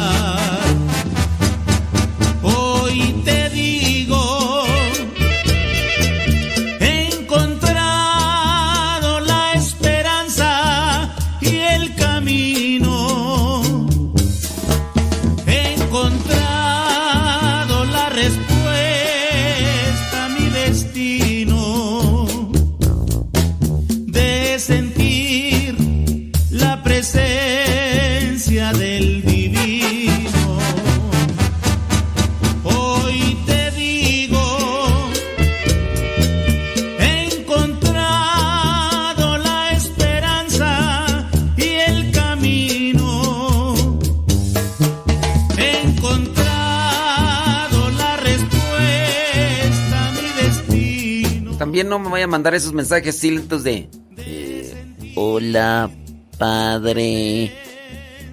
No 51.85 51.99
me 51.99 52.09
vaya 52.09 52.25
a 52.25 52.27
mandar 52.27 52.53
esos 52.53 52.73
mensajes 52.73 53.17
silentes 53.19 53.63
de... 53.63 53.89
eh, 54.17 55.13
Hola, 55.15 55.89
padre. 56.37 57.51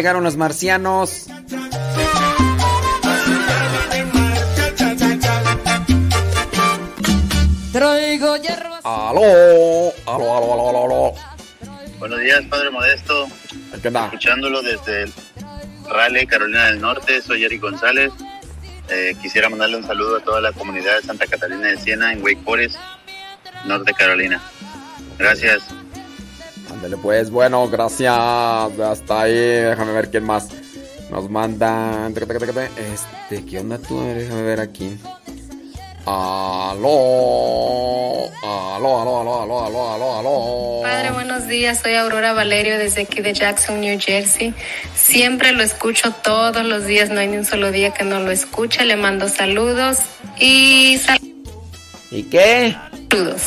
Llegaron 0.00 0.24
los 0.24 0.38
marcianos. 0.38 1.26
Traigo 7.70 8.36
hierbas. 8.38 8.80
Aló, 8.82 9.92
aló, 10.06 10.36
aló, 10.38 10.52
aló, 10.54 10.68
aló, 10.70 10.84
aló. 10.84 11.14
Buenos 11.98 12.18
días, 12.20 12.40
Padre 12.48 12.70
Modesto. 12.70 13.28
Escuchándolo 13.74 14.62
desde 14.62 15.02
el 15.02 15.12
Raleigh, 15.86 16.26
Carolina 16.26 16.68
del 16.68 16.80
Norte. 16.80 17.20
Soy 17.20 17.44
Eric 17.44 17.60
González. 17.60 18.10
Eh, 18.88 19.14
quisiera 19.20 19.50
mandarle 19.50 19.76
un 19.76 19.86
saludo 19.86 20.16
a 20.16 20.20
toda 20.20 20.40
la 20.40 20.52
comunidad 20.52 20.96
de 20.96 21.02
Santa 21.02 21.26
Catalina 21.26 21.68
de 21.68 21.76
Siena, 21.76 22.10
en 22.10 22.22
Wake 22.22 22.40
Forest, 22.42 22.76
Norte 23.66 23.92
Carolina. 23.92 24.40
Gracias. 25.18 25.62
Ándale 26.80 26.96
pues, 26.96 27.30
bueno, 27.30 27.68
gracias. 27.68 28.14
Hasta 28.14 29.20
ahí, 29.20 29.34
déjame 29.34 29.92
ver 29.92 30.10
quién 30.10 30.24
más 30.24 30.48
nos 31.10 31.28
manda. 31.28 32.08
Este, 32.08 33.44
¿qué 33.44 33.60
onda 33.60 33.76
tú? 33.76 34.00
Déjame 34.00 34.42
ver 34.44 34.60
aquí. 34.60 34.96
Aló, 36.06 36.88
aló, 38.42 39.00
aló, 39.02 39.20
aló, 39.20 39.42
aló, 39.42 39.64
aló, 39.66 39.92
aló, 39.92 40.18
aló. 40.20 40.82
Padre, 40.82 41.10
buenos 41.10 41.46
días. 41.48 41.80
Soy 41.82 41.96
Aurora 41.96 42.32
Valerio 42.32 42.78
desde 42.78 43.02
aquí 43.02 43.20
de 43.20 43.34
Jackson, 43.34 43.82
New 43.82 43.98
Jersey. 44.00 44.54
Siempre 44.94 45.52
lo 45.52 45.62
escucho 45.62 46.12
todos 46.22 46.64
los 46.64 46.86
días, 46.86 47.10
no 47.10 47.20
hay 47.20 47.28
ni 47.28 47.36
un 47.36 47.44
solo 47.44 47.72
día 47.72 47.92
que 47.92 48.04
no 48.04 48.20
lo 48.20 48.30
escuche. 48.30 48.86
Le 48.86 48.96
mando 48.96 49.28
saludos 49.28 49.98
y 50.38 50.96
sal- 51.04 51.20
¿Y 52.10 52.22
qué? 52.22 52.74
saludos. 53.10 53.42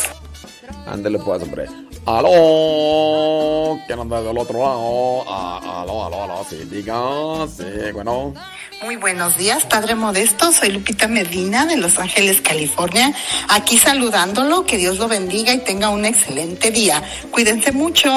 Ándale 0.86 1.18
pues, 1.18 1.42
hombre. 1.42 1.66
Aló, 2.06 3.80
¿quién 3.88 3.98
anda 3.98 4.22
del 4.22 4.38
otro 4.38 4.60
lado? 4.60 5.24
Ah, 5.26 5.84
aló, 5.84 6.04
aló, 6.04 6.24
aló, 6.24 6.46
sí, 6.50 6.58
diga, 6.70 7.48
sí, 7.48 7.92
bueno. 7.94 8.34
Muy 8.84 8.98
buenos 8.98 9.38
días, 9.38 9.66
Padre 9.66 9.96
Modesto. 9.96 10.52
Soy 10.52 10.72
Lupita 10.72 11.08
Medina 11.08 11.66
de 11.66 11.78
Los 11.78 11.98
Ángeles, 12.00 12.42
California. 12.42 13.14
Aquí 13.48 13.78
saludándolo. 13.78 14.66
Que 14.66 14.78
Dios 14.78 15.00
lo 15.00 15.08
bendiga 15.08 15.54
y 15.54 15.60
tenga 15.60 15.90
un 15.90 16.04
excelente 16.04 16.72
día. 16.72 17.02
Cuídense 17.32 17.72
mucho. 17.72 18.10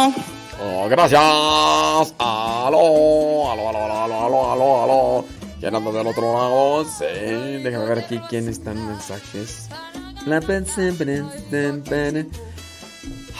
Oh, 0.60 0.88
gracias. 0.88 1.20
Aló, 1.20 2.12
aló, 2.18 3.68
aló, 3.68 3.84
aló, 3.84 4.24
aló, 4.24 4.52
aló, 4.52 4.82
aló. 4.82 5.24
¿Quién 5.60 5.76
anda 5.76 5.92
del 5.92 6.08
otro 6.08 6.32
lado? 6.32 6.84
Sí, 6.84 7.04
déjame 7.62 7.84
ver 7.84 8.00
aquí 8.00 8.20
quién 8.28 8.48
están 8.48 8.84
mensajes. 8.84 9.68
La 10.26 10.40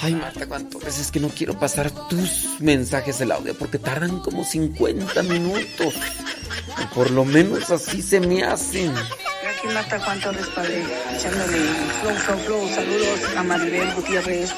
Ay, 0.03 0.15
Marta, 0.15 0.47
cuánto 0.47 0.79
veces 0.79 1.11
que 1.11 1.21
no 1.21 1.29
quiero 1.29 1.59
pasar 1.59 1.91
tus 2.09 2.61
mensajes 2.61 3.21
el 3.21 3.33
audio 3.33 3.55
porque 3.55 3.79
tardan 3.79 4.19
como 4.21 4.45
50 4.45 5.23
minutos. 5.23 5.95
O 6.83 6.95
por 6.95 7.11
lo 7.11 7.25
menos 7.25 7.71
así 7.71 8.03
se 8.03 8.21
me 8.21 8.43
hacen. 8.43 8.93
Aquí 8.95 9.69
Marta 9.73 9.99
Juan 10.01 10.21
Torres 10.21 10.47
Padre, 10.55 10.85
echándole 11.15 11.59
flow, 12.03 12.15
flow, 12.15 12.39
flow. 12.41 12.69
Saludos 12.75 13.21
a 13.37 13.43
Maribel 13.43 13.95
Gutiérrez. 13.95 14.51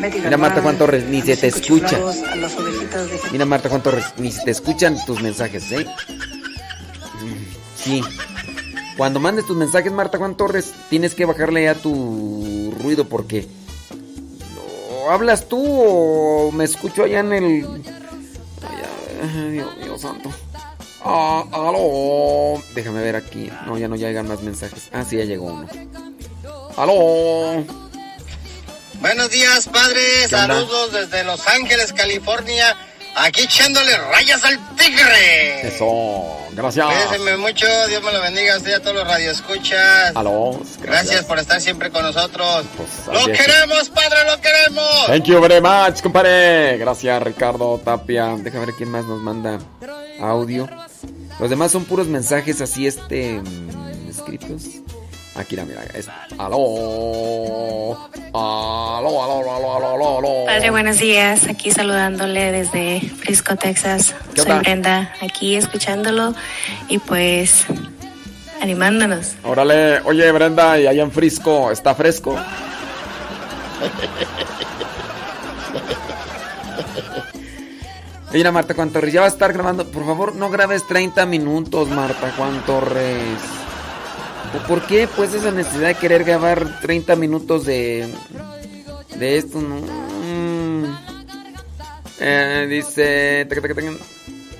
Betty 0.00 0.20
Mira, 0.20 0.36
Marta 0.36 0.60
Juan 0.60 0.76
Torres, 0.78 1.04
ni 1.04 1.22
se 1.22 1.36
te 1.36 1.46
escucha. 1.46 1.88
chiflados, 1.88 2.22
A 2.22 2.36
las 2.36 2.56
ovejitas 2.56 3.10
de 3.10 3.20
Mira, 3.30 3.44
Marta 3.44 3.68
Juan 3.68 3.82
Torres, 3.82 4.04
ni 4.18 4.32
se 4.32 4.42
te 4.44 4.50
escuchan 4.50 4.96
tus 5.06 5.22
mensajes, 5.22 5.70
¿eh? 5.72 5.86
Sí. 7.76 8.02
Cuando 8.96 9.20
mandes 9.20 9.46
tus 9.46 9.56
mensajes, 9.56 9.92
Marta 9.92 10.18
Juan 10.18 10.36
Torres, 10.36 10.72
tienes 10.90 11.14
que 11.14 11.24
bajarle 11.24 11.68
a 11.68 11.74
tu 11.74 12.74
ruido 12.82 13.04
porque. 13.04 13.46
¿O 15.06 15.10
¿Hablas 15.10 15.48
tú 15.48 15.64
o 15.64 16.52
me 16.52 16.64
escucho 16.64 17.04
allá 17.04 17.20
en 17.20 17.32
el. 17.32 17.82
Allá, 18.62 19.48
Dios 19.50 19.76
mío 19.76 19.98
santo. 19.98 20.30
Ah, 21.04 21.44
aló. 21.52 22.62
Déjame 22.74 23.00
ver 23.00 23.16
aquí. 23.16 23.50
No, 23.66 23.78
ya 23.78 23.86
no 23.88 23.96
llegan 23.96 24.26
más 24.26 24.42
mensajes. 24.42 24.88
Ah, 24.92 25.04
sí, 25.08 25.16
ya 25.16 25.24
llegó 25.24 25.46
uno. 25.46 25.68
Aló. 26.76 27.64
Buenos 29.00 29.30
días, 29.30 29.68
padre. 29.68 30.26
Saludos 30.28 30.92
desde 30.92 31.22
Los 31.22 31.46
Ángeles, 31.46 31.92
California. 31.92 32.76
Aquí 33.18 33.42
echándole 33.44 33.96
rayas 33.96 34.44
al 34.44 34.58
tigre. 34.76 35.66
Eso. 35.66 36.36
Gracias. 36.52 36.86
Cuídense 36.86 37.36
mucho. 37.38 37.66
Dios 37.88 38.02
me 38.02 38.12
lo 38.12 38.20
bendiga 38.20 38.54
a 38.54 38.56
usted 38.58 38.70
y 38.70 38.74
a 38.74 38.80
todos 38.80 38.96
los 38.96 39.08
radioescuchas. 39.08 40.14
Aló. 40.14 40.60
Gracias. 40.80 41.24
por 41.24 41.38
estar 41.38 41.60
siempre 41.60 41.90
con 41.90 42.02
nosotros. 42.02 42.64
¡Lo 43.06 43.18
así 43.18 43.30
es. 43.30 43.40
queremos, 43.40 43.88
padre! 43.88 44.18
¡Lo 44.26 44.40
queremos! 44.40 45.06
Thank 45.06 45.24
you 45.24 45.40
very 45.40 45.60
much, 45.60 46.02
compadre. 46.02 46.76
Gracias, 46.78 47.22
Ricardo 47.22 47.80
Tapia. 47.82 48.36
Deja 48.38 48.58
ver 48.58 48.72
quién 48.74 48.90
más 48.90 49.04
nos 49.06 49.20
manda 49.20 49.58
audio. 50.20 50.68
Los 51.38 51.50
demás 51.50 51.72
son 51.72 51.84
puros 51.84 52.06
mensajes 52.06 52.60
así, 52.60 52.86
este. 52.86 53.40
mm, 53.40 54.08
escritos. 54.10 54.62
Aquí, 55.36 55.54
la 55.54 55.64
mira. 55.64 55.84
Es, 55.94 56.08
aló. 56.38 58.08
Aló, 58.32 59.22
aló, 59.22 59.40
aló, 59.40 59.76
aló, 59.76 59.94
aló, 59.94 60.18
aló. 60.18 60.44
Padre, 60.46 60.70
buenos 60.70 60.98
días. 60.98 61.46
Aquí 61.48 61.70
saludándole 61.70 62.52
desde 62.52 63.00
Frisco, 63.00 63.56
Texas. 63.56 64.14
¿Qué 64.34 64.42
Soy 64.42 64.50
onda? 64.52 64.62
Brenda, 64.62 65.14
aquí 65.20 65.56
escuchándolo 65.56 66.34
y 66.88 66.98
pues 66.98 67.66
animándonos. 68.62 69.34
Órale, 69.44 70.00
oye, 70.00 70.30
Brenda, 70.32 70.78
y 70.78 70.86
allá 70.86 71.02
en 71.02 71.12
Frisco, 71.12 71.70
¿está 71.70 71.94
fresco? 71.94 72.38
Mira, 78.32 78.52
Marta 78.52 78.74
Juan 78.74 78.90
Torres, 78.90 79.12
ya 79.12 79.20
va 79.20 79.26
a 79.26 79.30
estar 79.30 79.52
grabando. 79.52 79.86
Por 79.86 80.04
favor, 80.04 80.34
no 80.34 80.50
grabes 80.50 80.86
30 80.86 81.24
minutos, 81.26 81.88
Marta 81.88 82.32
Juan 82.36 82.62
Torres. 82.66 83.38
¿Por 84.66 84.86
qué? 84.86 85.08
Pues 85.08 85.34
esa 85.34 85.50
necesidad 85.50 85.88
de 85.88 85.94
querer 85.94 86.24
grabar 86.24 86.80
30 86.80 87.16
minutos 87.16 87.66
de. 87.66 88.12
de 89.16 89.38
esto, 89.38 89.60
no. 89.60 89.76
Mm. 89.76 90.96
Eh, 92.20 92.66
dice. 92.68 93.46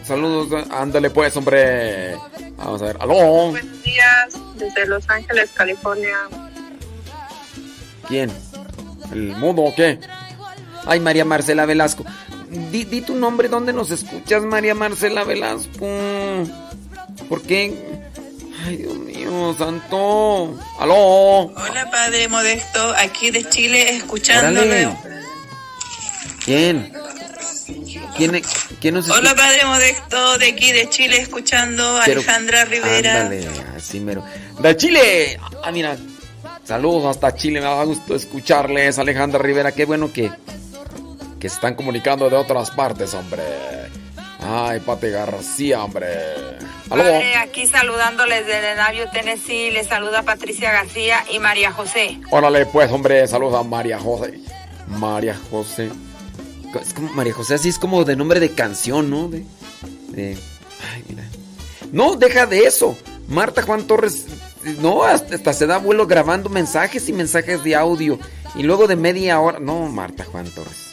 Saludos, 0.04 0.66
ándale 0.70 1.10
pues, 1.10 1.36
hombre. 1.36 2.16
Vamos 2.56 2.82
a 2.82 2.86
ver. 2.86 2.96
¡Aló! 3.00 3.50
Buenos 3.50 3.82
días, 3.82 4.40
desde 4.56 4.86
Los 4.86 5.08
Ángeles, 5.10 5.50
California. 5.52 6.16
¿Quién? 8.08 8.30
¿El 9.12 9.36
mudo 9.36 9.62
o 9.62 9.74
qué? 9.74 9.98
Ay, 10.86 11.00
María 11.00 11.24
Marcela 11.24 11.66
Velasco. 11.66 12.04
Di, 12.70 12.84
di 12.84 13.00
tu 13.00 13.16
nombre, 13.16 13.48
¿dónde 13.48 13.72
nos 13.72 13.90
escuchas, 13.90 14.42
María 14.44 14.74
Marcela 14.74 15.24
Velasco? 15.24 15.88
¿Por 17.28 17.42
qué? 17.42 17.74
Ay, 18.64 18.76
Dios 18.78 18.96
mío, 18.98 19.54
santo. 19.58 20.58
¡Aló! 20.78 21.46
Hola 21.54 21.88
Padre 21.90 22.28
Modesto, 22.28 22.94
aquí 22.96 23.30
de 23.30 23.48
Chile 23.48 23.96
escuchándole. 23.96 24.86
Órale. 24.86 25.16
¿Quién? 26.44 26.92
¿Quién, 28.16 28.42
quién 28.80 28.94
nos 28.94 29.06
escucha? 29.06 29.18
Hola 29.20 29.34
Padre 29.34 29.64
Modesto, 29.66 30.38
de 30.38 30.46
aquí 30.48 30.72
de 30.72 30.88
Chile 30.88 31.18
escuchando 31.20 31.98
a 32.00 32.04
Pero- 32.04 32.20
Alejandra 32.20 32.64
Rivera. 32.64 33.22
Ándale, 33.22 33.48
así 33.76 34.00
mero. 34.00 34.24
¡De 34.60 34.76
Chile! 34.76 35.38
Ah, 35.62 35.70
mira. 35.72 35.96
Saludos 36.64 37.14
hasta 37.16 37.34
Chile, 37.34 37.60
me 37.60 37.66
da 37.66 37.84
gusto 37.84 38.14
escucharles, 38.16 38.98
Alejandra 38.98 39.40
Rivera. 39.40 39.70
Qué 39.72 39.84
bueno 39.84 40.12
que, 40.12 40.30
que 41.38 41.48
se 41.48 41.54
están 41.54 41.74
comunicando 41.76 42.28
de 42.28 42.36
otras 42.36 42.70
partes, 42.72 43.14
hombre. 43.14 43.42
Ay, 44.48 44.80
Pate 44.80 45.10
García, 45.10 45.82
hombre. 45.84 46.06
¿Aló? 46.90 47.02
Padre, 47.02 47.34
aquí 47.36 47.66
saludándoles 47.66 48.46
desde 48.46 48.74
Navio, 48.76 49.08
Tennessee, 49.10 49.70
les 49.72 49.86
saluda 49.88 50.22
Patricia 50.22 50.70
García 50.72 51.24
y 51.32 51.38
María 51.38 51.72
José. 51.72 52.20
Órale, 52.30 52.66
pues, 52.66 52.90
hombre, 52.92 53.26
saludos 53.26 53.54
a 53.60 53.62
María 53.62 53.98
José. 53.98 54.40
María 54.86 55.36
José. 55.50 55.90
Es 56.80 56.92
como 56.94 57.10
María 57.12 57.32
José, 57.32 57.54
así 57.54 57.70
es 57.70 57.78
como 57.78 58.04
de 58.04 58.16
nombre 58.16 58.38
de 58.38 58.50
canción, 58.52 59.08
¿no? 59.10 59.28
De, 59.28 59.44
de- 60.10 60.36
ay, 60.94 61.04
mira. 61.08 61.24
No, 61.92 62.16
deja 62.16 62.46
de 62.46 62.64
eso. 62.66 62.96
Marta 63.28 63.62
Juan 63.62 63.84
Torres, 63.86 64.26
no, 64.80 65.02
hasta, 65.02 65.34
hasta 65.36 65.52
se 65.52 65.66
da 65.66 65.78
vuelo 65.78 66.06
grabando 66.06 66.48
mensajes 66.50 67.08
y 67.08 67.12
mensajes 67.12 67.64
de 67.64 67.74
audio. 67.74 68.18
Y 68.54 68.62
luego 68.62 68.86
de 68.86 68.96
media 68.96 69.40
hora. 69.40 69.58
No, 69.58 69.86
Marta 69.88 70.24
Juan 70.24 70.48
Torres. 70.50 70.90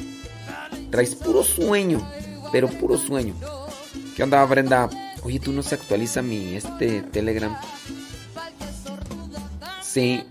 Traes 0.89 1.15
puro 1.15 1.43
sueño, 1.43 2.07
pero 2.53 2.69
puro 2.69 2.97
sueño. 2.97 3.33
¿Qué 4.15 4.23
onda, 4.23 4.45
Brenda? 4.45 4.89
Oye, 5.23 5.39
tú 5.39 5.51
no 5.51 5.61
se 5.63 5.75
actualiza 5.75 6.21
mi 6.21 6.55
este 6.55 7.01
Telegram. 7.01 7.57
Sí. 9.81 10.23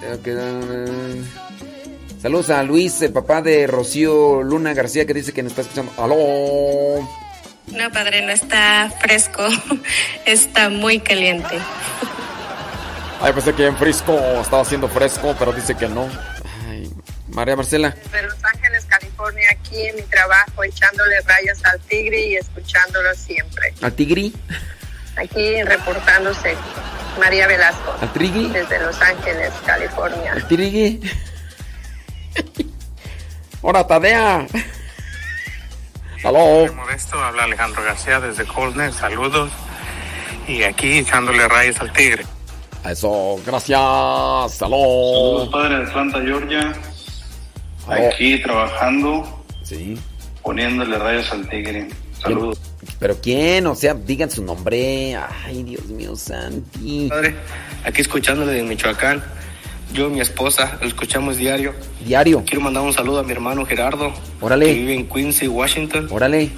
Tengo 0.00 0.22
que 0.22 0.34
dar- 0.34 0.64
Saludos 2.22 2.50
a 2.50 2.62
Luis, 2.62 3.00
el 3.02 3.12
papá 3.12 3.42
de 3.42 3.66
Rocío 3.66 4.42
Luna 4.42 4.72
García, 4.74 5.06
que 5.06 5.14
dice 5.14 5.32
que 5.32 5.42
nos 5.42 5.52
está 5.52 5.62
escuchando. 5.62 5.92
¡Aló! 5.98 7.08
No, 7.68 7.90
padre, 7.92 8.22
no 8.22 8.32
está 8.32 8.90
fresco, 9.00 9.42
está 10.26 10.68
muy 10.70 10.98
caliente. 11.00 11.58
Ay, 13.20 13.32
pensé 13.32 13.52
que 13.54 13.66
en 13.66 13.76
Frisco 13.76 14.14
estaba 14.40 14.62
haciendo 14.62 14.88
fresco, 14.88 15.34
pero 15.38 15.52
dice 15.52 15.74
que 15.74 15.88
no. 15.88 16.06
María 17.36 17.54
Marcela. 17.54 17.90
De 17.90 18.22
Los 18.22 18.42
Ángeles, 18.42 18.86
California, 18.86 19.46
aquí 19.50 19.88
en 19.88 19.96
mi 19.96 20.02
trabajo, 20.04 20.64
echándole 20.64 21.20
rayas 21.20 21.62
al 21.66 21.78
tigre 21.80 22.18
y 22.18 22.36
escuchándolo 22.36 23.14
siempre. 23.14 23.74
¿Al 23.82 23.92
tigri? 23.92 24.34
Aquí 25.16 25.62
reportándose 25.62 26.56
María 27.20 27.46
Velasco. 27.46 27.94
¿Al 28.00 28.10
trigui? 28.14 28.48
Desde 28.48 28.78
Los 28.78 28.98
Ángeles, 29.02 29.52
California. 29.66 30.32
¿Al 30.32 30.48
tigri? 30.48 30.98
¡Hola, 33.60 33.86
Tadea! 33.86 34.46
¡Aló! 36.24 36.72
Modesto, 36.72 37.22
habla 37.22 37.44
Alejandro 37.44 37.82
García 37.84 38.18
desde 38.18 38.46
Colner, 38.46 38.94
saludos. 38.94 39.50
Y 40.48 40.62
aquí 40.62 41.00
echándole 41.00 41.46
rayas 41.48 41.78
al 41.80 41.92
tigre. 41.92 42.24
Eso, 42.82 43.38
gracias. 43.44 43.78
¡Aló! 43.78 44.48
Saludos, 44.48 45.48
padre 45.50 45.78
de 45.80 45.84
Atlanta, 45.84 46.22
Georgia. 46.22 46.72
Aquí 47.88 48.38
trabajando. 48.42 49.42
Sí. 49.62 49.96
Poniéndole 50.42 50.98
rayos 50.98 51.30
al 51.32 51.48
tigre. 51.48 51.88
Saludos. 52.20 52.60
¿Pero 52.98 53.16
quién? 53.20 53.66
O 53.66 53.74
sea, 53.74 53.94
digan 53.94 54.30
su 54.30 54.42
nombre. 54.44 55.16
Ay, 55.44 55.62
Dios 55.62 55.86
mío, 55.86 56.14
Santi. 56.16 57.08
Padre, 57.08 57.34
aquí 57.84 58.00
escuchándole 58.00 58.52
de 58.52 58.62
Michoacán. 58.62 59.22
Yo 59.92 60.08
y 60.08 60.12
mi 60.12 60.20
esposa 60.20 60.78
lo 60.80 60.88
escuchamos 60.88 61.36
diario. 61.36 61.72
Diario. 62.04 62.42
Quiero 62.44 62.60
mandar 62.60 62.82
un 62.82 62.92
saludo 62.92 63.20
a 63.20 63.22
mi 63.22 63.32
hermano 63.32 63.64
Gerardo, 63.66 64.12
Órale. 64.40 64.66
que 64.66 64.74
vive 64.74 64.94
en 64.94 65.08
Quincy, 65.08 65.46
Washington. 65.48 66.08
Órale. 66.10 66.50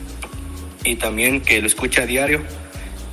Y 0.84 0.96
también 0.96 1.40
que 1.40 1.60
lo 1.60 1.66
escucha 1.66 2.02
a 2.02 2.06
diario. 2.06 2.42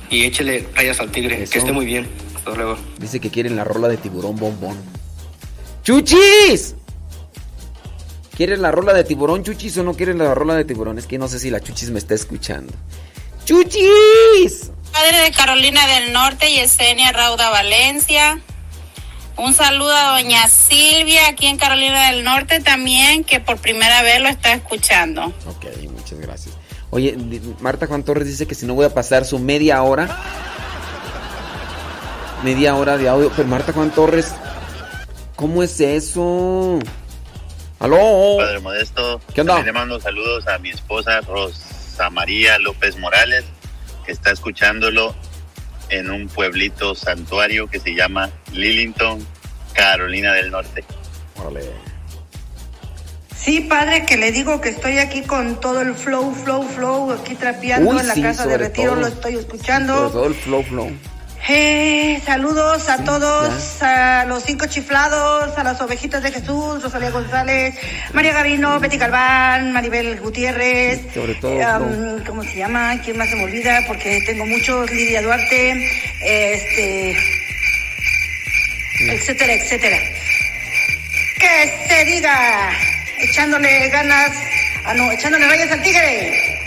Y 0.08 0.24
échele 0.24 0.66
rayas 0.74 1.00
al 1.00 1.10
tigre, 1.10 1.42
Eso. 1.42 1.52
que 1.52 1.58
esté 1.58 1.72
muy 1.72 1.84
bien. 1.84 2.06
Hasta 2.34 2.54
luego. 2.54 2.76
Dice 2.98 3.20
que 3.20 3.28
quieren 3.30 3.56
la 3.56 3.64
rola 3.64 3.88
de 3.88 3.96
tiburón 3.98 4.36
bombón. 4.36 4.76
¡Chuchis! 5.82 6.74
¿Quieres 8.36 8.58
la 8.58 8.70
rola 8.70 8.92
de 8.92 9.02
tiburón, 9.02 9.42
Chuchis, 9.42 9.78
o 9.78 9.82
no 9.82 9.94
quieres 9.94 10.16
la 10.16 10.34
rola 10.34 10.54
de 10.54 10.66
tiburón? 10.66 10.98
Es 10.98 11.06
que 11.06 11.16
no 11.16 11.26
sé 11.26 11.38
si 11.38 11.48
la 11.48 11.60
Chuchis 11.60 11.88
me 11.88 11.98
está 11.98 12.14
escuchando. 12.14 12.72
¡Chuchis! 13.46 14.70
Padre 14.92 15.20
de 15.22 15.30
Carolina 15.30 15.86
del 15.86 16.12
Norte, 16.12 16.52
Yesenia 16.52 17.12
Rauda 17.12 17.48
Valencia. 17.48 18.40
Un 19.38 19.54
saludo 19.54 19.94
a 19.94 20.20
doña 20.20 20.48
Silvia 20.48 21.28
aquí 21.28 21.46
en 21.46 21.56
Carolina 21.56 22.10
del 22.10 22.24
Norte 22.24 22.60
también, 22.60 23.24
que 23.24 23.40
por 23.40 23.56
primera 23.56 24.02
vez 24.02 24.20
lo 24.20 24.28
está 24.28 24.52
escuchando. 24.52 25.26
Ok, 25.46 25.66
muchas 25.90 26.18
gracias. 26.20 26.54
Oye, 26.90 27.16
Marta 27.60 27.86
Juan 27.86 28.02
Torres 28.02 28.26
dice 28.26 28.46
que 28.46 28.54
si 28.54 28.66
no 28.66 28.74
voy 28.74 28.84
a 28.84 28.92
pasar 28.92 29.24
su 29.24 29.38
media 29.38 29.82
hora. 29.82 30.14
Media 32.44 32.76
hora 32.76 32.98
de 32.98 33.08
audio. 33.08 33.32
Pero 33.34 33.48
Marta 33.48 33.72
Juan 33.72 33.90
Torres, 33.90 34.32
¿cómo 35.36 35.62
es 35.62 35.80
eso? 35.80 36.78
¡Aló! 37.78 38.36
Padre 38.38 38.60
Modesto. 38.60 39.20
¿Qué 39.34 39.42
onda? 39.42 39.54
También 39.54 39.74
le 39.74 39.78
mando 39.80 40.00
saludos 40.00 40.46
a 40.48 40.58
mi 40.58 40.70
esposa 40.70 41.20
Rosa 41.20 42.08
María 42.10 42.58
López 42.58 42.96
Morales, 42.98 43.44
que 44.04 44.12
está 44.12 44.30
escuchándolo 44.30 45.14
en 45.90 46.10
un 46.10 46.28
pueblito 46.28 46.94
santuario 46.94 47.68
que 47.68 47.78
se 47.78 47.94
llama 47.94 48.30
Lillington, 48.52 49.24
Carolina 49.74 50.32
del 50.32 50.50
Norte. 50.50 50.84
Sí, 53.36 53.60
padre, 53.60 54.04
que 54.06 54.16
le 54.16 54.32
digo 54.32 54.60
que 54.60 54.70
estoy 54.70 54.98
aquí 54.98 55.22
con 55.22 55.60
todo 55.60 55.80
el 55.82 55.94
flow, 55.94 56.34
flow, 56.34 56.64
flow, 56.64 57.12
aquí 57.12 57.34
trapeando 57.36 57.90
Uy, 57.90 58.00
en 58.00 58.08
la 58.08 58.14
sí, 58.14 58.22
casa 58.22 58.44
de 58.46 58.52
sobre 58.54 58.68
retiro, 58.68 58.92
todo. 58.92 59.00
lo 59.02 59.06
estoy 59.06 59.32
Sobre 59.34 59.44
escuchando. 59.46 60.10
todo 60.10 60.26
el 60.26 60.34
flow 60.34 60.62
flow. 60.64 60.90
Eh, 61.48 62.20
saludos 62.24 62.88
a 62.88 63.04
todos, 63.04 63.80
a 63.82 64.24
los 64.26 64.42
cinco 64.42 64.66
chiflados, 64.66 65.56
a 65.56 65.62
las 65.62 65.80
ovejitas 65.80 66.22
de 66.22 66.32
Jesús, 66.32 66.82
Rosalía 66.82 67.10
González, 67.10 67.74
María 68.12 68.32
Gavino, 68.32 68.80
Betty 68.80 68.96
Galván, 68.98 69.72
Maribel 69.72 70.18
Gutiérrez, 70.18 71.02
Sobre 71.14 71.34
todo 71.36 71.52
um, 71.52 72.24
¿cómo 72.24 72.42
se 72.42 72.56
llama? 72.56 73.00
¿Quién 73.04 73.16
más 73.16 73.28
se 73.28 73.36
me 73.36 73.44
olvida? 73.44 73.80
Porque 73.86 74.20
tengo 74.26 74.44
muchos, 74.44 74.90
Lidia 74.90 75.22
Duarte, 75.22 75.88
este, 76.24 77.16
etcétera, 79.08 79.52
etcétera. 79.52 79.98
Que 81.38 81.86
se 81.88 82.04
diga, 82.06 82.70
echándole 83.20 83.88
ganas, 83.90 84.32
ah 84.84 84.94
no, 84.94 85.12
echándole 85.12 85.46
rayas 85.46 85.70
al 85.70 85.82
tigre. 85.82 86.65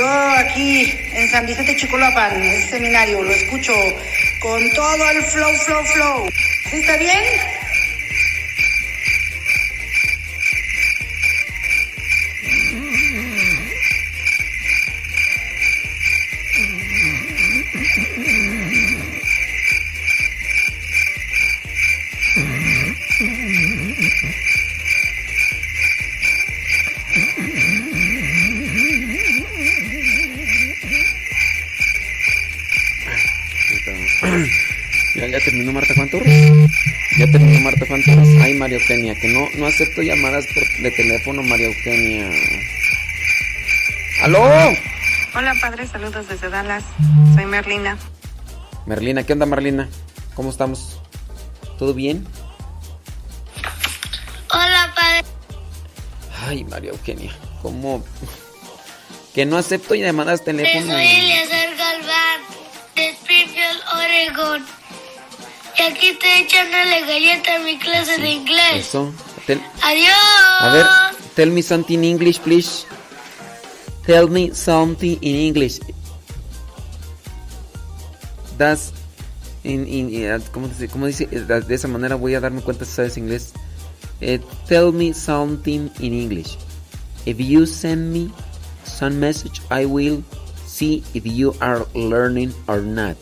Yo 0.00 0.08
aquí 0.08 0.98
en 1.12 1.28
San 1.28 1.44
Vicente 1.44 1.76
Chicolapan, 1.76 2.42
el 2.42 2.62
seminario, 2.70 3.22
lo 3.22 3.30
escucho 3.30 3.74
con 4.38 4.70
todo 4.70 5.10
el 5.10 5.22
flow, 5.24 5.54
flow, 5.58 5.84
flow. 5.84 6.30
¿Sí 6.70 6.76
está 6.76 6.96
bien? 6.96 7.22
Ya 37.18 37.26
terminó 37.30 37.60
Marta 37.60 37.86
Torres. 37.86 38.28
Ay, 38.40 38.54
María 38.54 38.78
Eugenia, 38.78 39.14
que 39.14 39.28
no, 39.28 39.46
no 39.56 39.66
acepto 39.66 40.02
llamadas 40.02 40.46
por, 40.54 40.62
de 40.82 40.90
teléfono, 40.90 41.42
María 41.42 41.66
Eugenia. 41.66 42.30
¡Aló! 44.22 44.42
Hola, 45.34 45.54
padre, 45.60 45.86
saludos 45.86 46.28
desde 46.28 46.48
Dallas. 46.48 46.84
Soy 47.34 47.46
Merlina. 47.46 47.98
Merlina, 48.86 49.24
¿qué 49.24 49.32
onda, 49.32 49.46
Merlina? 49.46 49.88
¿Cómo 50.34 50.50
estamos? 50.50 51.00
¿Todo 51.78 51.94
bien? 51.94 52.26
Hola, 54.52 54.92
padre. 54.94 55.28
Ay, 56.46 56.64
María 56.64 56.90
Eugenia, 56.90 57.32
¿cómo? 57.62 58.04
Que 59.34 59.46
no 59.46 59.56
acepto 59.56 59.94
llamadas 59.94 60.40
de 60.40 60.46
teléfono. 60.46 60.92
Soy 60.92 61.06
Eliezer 61.06 61.76
Galván, 61.76 62.40
de 62.96 63.08
Springfield, 63.10 63.80
Oregon. 63.94 64.79
Y 65.80 65.82
aquí 65.82 66.08
estoy 66.08 66.28
echándole 66.42 67.00
galleta 67.06 67.56
a 67.56 67.58
mi 67.60 67.78
clase 67.78 68.18
de 68.20 68.30
inglés. 68.30 68.88
Eso. 68.88 69.10
Adiós. 69.82 70.12
a 70.60 70.72
ver, 70.74 70.86
tell 71.34 71.50
me 71.50 71.62
something 71.62 71.94
in 71.94 72.04
English, 72.04 72.38
please. 72.40 72.84
Tell 74.04 74.28
me 74.28 74.54
something 74.54 75.16
in 75.22 75.36
English. 75.36 75.80
Das 78.58 78.92
in, 79.64 79.88
in, 79.88 80.42
¿cómo 80.52 80.68
dice? 80.68 80.88
¿Cómo 80.88 81.06
dice? 81.06 81.28
Eh, 81.32 81.40
De 81.40 81.74
esa 81.74 81.88
manera 81.88 82.14
voy 82.14 82.34
a 82.34 82.40
darme 82.40 82.60
cuenta 82.60 82.84
si 82.84 82.92
sabes 82.92 83.16
inglés. 83.16 83.54
Eh, 84.20 84.38
tell 84.68 84.92
me 84.92 85.14
something 85.14 85.88
in 86.00 86.12
English. 86.12 86.58
If 87.24 87.38
you 87.40 87.64
send 87.64 88.12
me 88.12 88.30
some 88.84 89.18
message, 89.18 89.62
I 89.70 89.86
will 89.86 90.22
see 90.66 91.02
if 91.14 91.24
you 91.24 91.54
are 91.62 91.86
learning 91.94 92.52
or 92.66 92.82
not. 92.82 93.16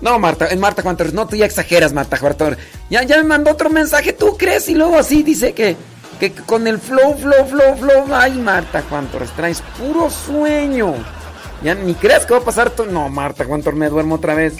No, 0.00 0.18
Marta, 0.18 0.48
Marta 0.58 0.82
Juan 0.82 0.96
Torres, 0.96 1.14
no, 1.14 1.26
tú 1.26 1.36
ya 1.36 1.46
exageras, 1.46 1.92
Marta 1.92 2.16
Juan 2.16 2.36
Torres. 2.36 2.58
Ya, 2.90 3.02
ya 3.02 3.16
me 3.16 3.24
mandó 3.24 3.52
otro 3.52 3.70
mensaje, 3.70 4.12
¿tú 4.12 4.36
crees? 4.36 4.68
Y 4.68 4.74
luego 4.74 4.98
así 4.98 5.22
dice 5.22 5.54
que, 5.54 5.76
que 6.20 6.32
con 6.32 6.66
el 6.66 6.78
flow, 6.78 7.16
flow, 7.16 7.46
flow, 7.46 7.76
flow. 7.76 8.14
Ay, 8.14 8.34
Marta 8.34 8.82
Juan 8.88 9.06
Torres, 9.08 9.30
traes 9.30 9.62
puro 9.78 10.10
sueño. 10.10 10.94
Ya 11.62 11.74
ni 11.74 11.94
creas 11.94 12.26
que 12.26 12.34
va 12.34 12.40
a 12.40 12.44
pasar 12.44 12.70
tú. 12.70 12.84
No, 12.84 13.08
Marta 13.08 13.44
Juan 13.44 13.62
Torres, 13.62 13.78
me 13.78 13.88
duermo 13.88 14.16
otra 14.16 14.34
vez. 14.34 14.54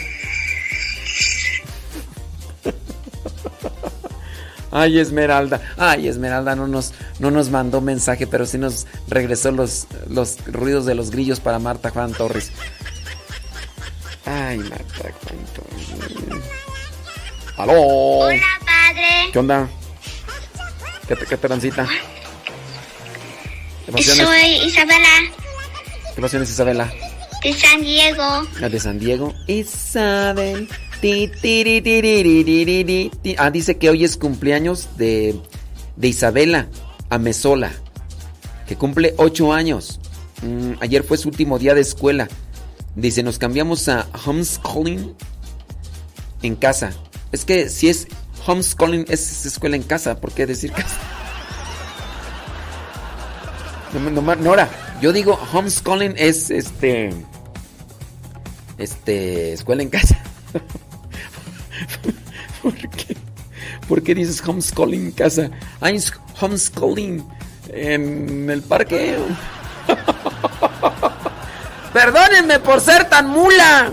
Ay, 4.71 4.99
Esmeralda. 4.99 5.61
Ay, 5.77 6.09
Esmeralda 6.09 6.57
no 6.57 6.67
nos, 6.67 6.95
no 7.19 7.31
nos 7.31 7.51
mandó 7.51 7.83
mensaje, 7.83 8.27
pero 8.27 8.47
sí 8.47 8.59
nos 8.59 8.87
regresó 9.07 9.53
los, 9.53 9.87
los 10.09 10.39
ruidos 10.47 10.87
de 10.87 10.95
los 10.95 11.11
grillos 11.11 11.41
para 11.41 11.59
Marta 11.59 11.91
Juan 11.91 12.13
Torres. 12.13 12.53
Ay, 14.27 14.59
Marta 14.59 15.11
Torres. 15.25 16.43
¡Aló! 17.57 17.73
Hola, 17.73 18.43
padre. 18.65 19.31
¿Qué 19.33 19.39
onda? 19.39 19.69
¿Qué, 21.09 21.15
qué 21.29 21.37
pasiones? 23.93 24.27
Soy 24.27 24.67
Isabela, 24.67 25.09
¿Qué 26.15 26.21
pasiones, 26.21 26.51
Isabela? 26.51 26.93
de 27.43 27.55
San 27.55 27.81
Diego. 27.81 28.49
La 28.59 28.69
de 28.69 28.81
San 28.81 28.99
Diego. 28.99 29.33
Isabel. 29.47 30.69
Ti, 31.01 31.31
tiri, 31.41 31.81
ti. 33.23 33.37
Ah, 33.39 33.51
dice 33.51 33.77
que 33.77 33.91
hoy 33.91 34.05
es 34.05 34.17
cumpleaños 34.17 34.97
de, 34.97 35.39
de 35.95 36.09
Isabela 36.09 36.67
Amesola, 37.11 37.71
que 38.67 38.77
cumple 38.77 39.15
ocho 39.19 39.53
años. 39.53 40.01
Mm, 40.43 40.73
ayer 40.81 41.05
fue 41.05 41.19
su 41.19 41.29
último 41.29 41.59
día 41.59 41.75
de 41.75 41.83
escuela. 41.83 42.29
Dice, 42.97 43.23
nos 43.23 43.39
cambiamos 43.39 43.89
a 43.89 44.09
homeschooling 44.25 45.15
en 46.41 46.57
casa. 46.57 46.93
Es 47.31 47.45
que 47.45 47.69
si 47.69 47.91
es 47.91 48.09
homeschooling 48.47 49.05
es 49.09 49.45
escuela 49.45 49.77
en 49.77 49.83
casa, 49.83 50.19
¿por 50.19 50.33
qué 50.33 50.47
decir 50.47 50.73
casa? 50.73 50.97
No, 53.93 54.11
no, 54.11 54.23
no, 54.23 54.35
Nora, 54.37 54.71
yo 55.03 55.13
digo 55.13 55.39
homeschooling 55.53 56.15
es 56.17 56.51
este. 56.51 57.13
Este. 58.79 59.53
Escuela 59.53 59.83
en 59.83 59.91
casa. 59.91 60.19
¿Por 62.63 62.75
qué? 62.75 63.17
¿Por 63.87 64.03
qué 64.03 64.15
dices 64.15 64.41
homeschooling 64.41 65.05
en 65.05 65.13
casa? 65.13 65.51
Es 65.83 66.15
homeschooling 66.41 67.23
en 67.69 68.49
el 68.49 68.63
parque. 68.63 69.19
Perdónenme 71.97 72.59
por 72.59 72.83
ser 72.83 73.09
tan 73.09 73.31
mula. 73.31 73.91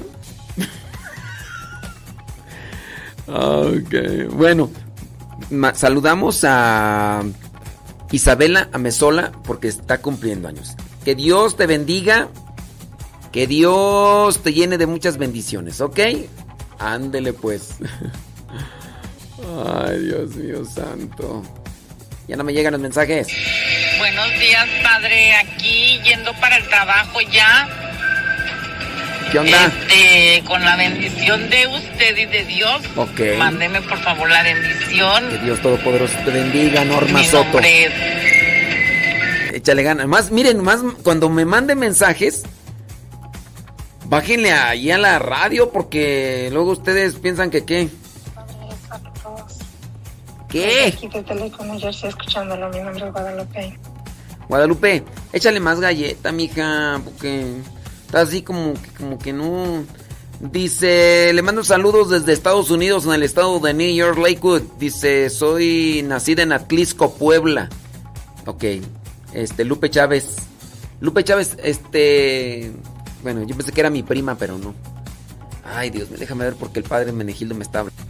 ok, 3.27 4.29
bueno. 4.31 4.69
saludamos 5.73 6.43
a 6.43 7.23
Isabela 8.11 8.67
Amesola 8.73 9.31
porque 9.45 9.69
está 9.69 9.99
cumpliendo 9.99 10.49
años. 10.49 10.75
Que 11.05 11.15
Dios 11.15 11.55
te 11.55 11.65
bendiga. 11.65 12.27
Que 13.31 13.47
Dios 13.47 14.43
te 14.43 14.51
llene 14.51 14.77
de 14.77 14.85
muchas 14.85 15.17
bendiciones, 15.17 15.79
¿ok? 15.79 15.99
Ándele 16.79 17.31
pues. 17.31 17.77
Ay, 19.87 19.99
Dios 19.99 20.35
mío 20.35 20.65
santo. 20.65 21.41
Ya 22.27 22.35
no 22.35 22.43
me 22.43 22.51
llegan 22.51 22.73
los 22.73 22.81
mensajes. 22.81 23.29
Buenos 23.97 24.29
días, 24.41 24.67
padre. 24.83 25.35
Aquí 25.35 26.01
yendo 26.03 26.33
para 26.41 26.57
el 26.57 26.67
trabajo 26.67 27.21
ya. 27.31 27.92
¿Qué 29.33 29.39
onda? 29.39 29.65
Este, 29.65 30.43
con 30.45 30.63
la 30.63 30.75
bendición 30.75 31.49
de 31.49 31.65
usted 31.65 32.17
y 32.17 32.25
de 32.25 32.45
Dios. 32.45 32.81
Ok. 32.95 33.19
Mándeme 33.39 33.81
por 33.81 33.97
favor 33.97 34.29
la 34.29 34.43
bendición. 34.43 35.27
Que 35.27 35.39
Dios 35.39 35.59
Todopoderoso 35.59 36.15
te 36.23 36.29
bendiga, 36.29 36.85
Norma 36.85 37.17
Mi 37.17 37.25
Soto. 37.25 37.45
nombre 37.45 37.85
es 37.85 37.93
Échale 39.55 39.81
ganas. 39.81 40.05
Más, 40.05 40.29
miren, 40.29 40.61
más 40.61 40.81
cuando 41.01 41.29
me 41.29 41.45
manden 41.45 41.79
mensajes, 41.79 42.43
bájenle 44.05 44.51
ahí 44.51 44.91
a 44.91 44.99
la 44.99 45.17
radio 45.17 45.71
porque 45.71 46.49
luego 46.53 46.69
ustedes 46.69 47.15
piensan 47.15 47.49
que 47.49 47.65
qué. 47.65 47.89
¿Qué? 50.47 50.93
Aquí 50.95 51.07
de 51.07 51.23
Telecom 51.23 51.79
Jersey 51.79 52.09
escuchándolo. 52.09 52.69
Mi 52.69 52.81
nombre 52.81 53.07
es 53.07 53.11
Guadalupe. 53.11 53.79
Guadalupe, 54.47 55.03
échale 55.31 55.59
más 55.59 55.79
galleta, 55.79 56.31
mija, 56.31 57.01
porque 57.03 57.55
así 58.13 58.41
como, 58.41 58.73
como 58.97 59.17
que 59.17 59.33
no. 59.33 59.83
Dice, 60.39 61.31
le 61.33 61.41
mando 61.41 61.63
saludos 61.63 62.09
desde 62.09 62.33
Estados 62.33 62.69
Unidos, 62.69 63.05
en 63.05 63.13
el 63.13 63.23
estado 63.23 63.59
de 63.59 63.73
New 63.73 63.95
York, 63.95 64.17
Lakewood. 64.17 64.63
Dice, 64.77 65.29
soy 65.29 66.03
nacida 66.05 66.43
en 66.43 66.51
Atlisco, 66.51 67.13
Puebla. 67.13 67.69
Ok, 68.45 68.63
este, 69.33 69.63
Lupe 69.63 69.89
Chávez. 69.89 70.35
Lupe 70.99 71.23
Chávez, 71.23 71.57
este... 71.63 72.71
Bueno, 73.21 73.43
yo 73.43 73.55
pensé 73.55 73.71
que 73.71 73.79
era 73.79 73.89
mi 73.89 74.03
prima, 74.03 74.35
pero 74.37 74.57
no. 74.57 74.73
Ay, 75.63 75.89
Dios, 75.89 76.09
me 76.11 76.17
déjame 76.17 76.43
ver 76.43 76.55
porque 76.55 76.79
el 76.79 76.85
padre 76.85 77.13
Menegildo 77.13 77.55
me 77.55 77.63
está 77.63 77.79
hablando. 77.79 78.02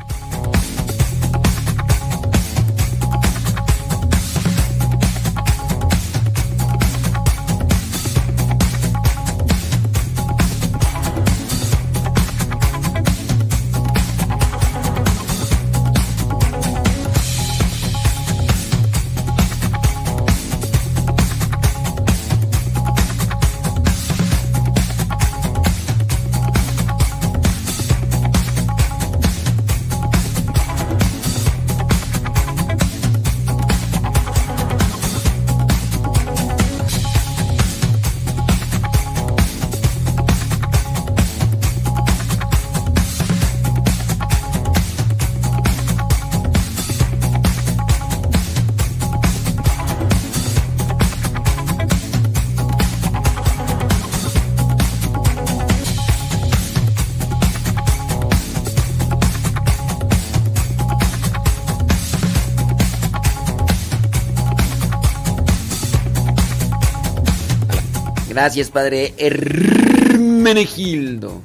Gracias, 68.33 68.71
padre 68.71 69.13
Hermenegildo. 69.19 71.43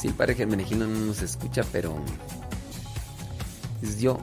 Sí, 0.00 0.06
el 0.06 0.14
padre 0.14 0.36
Hermenegildo 0.38 0.86
no 0.86 1.06
nos 1.06 1.20
escucha, 1.20 1.62
pero. 1.72 1.96
Es 3.82 3.98
yo. 3.98 4.20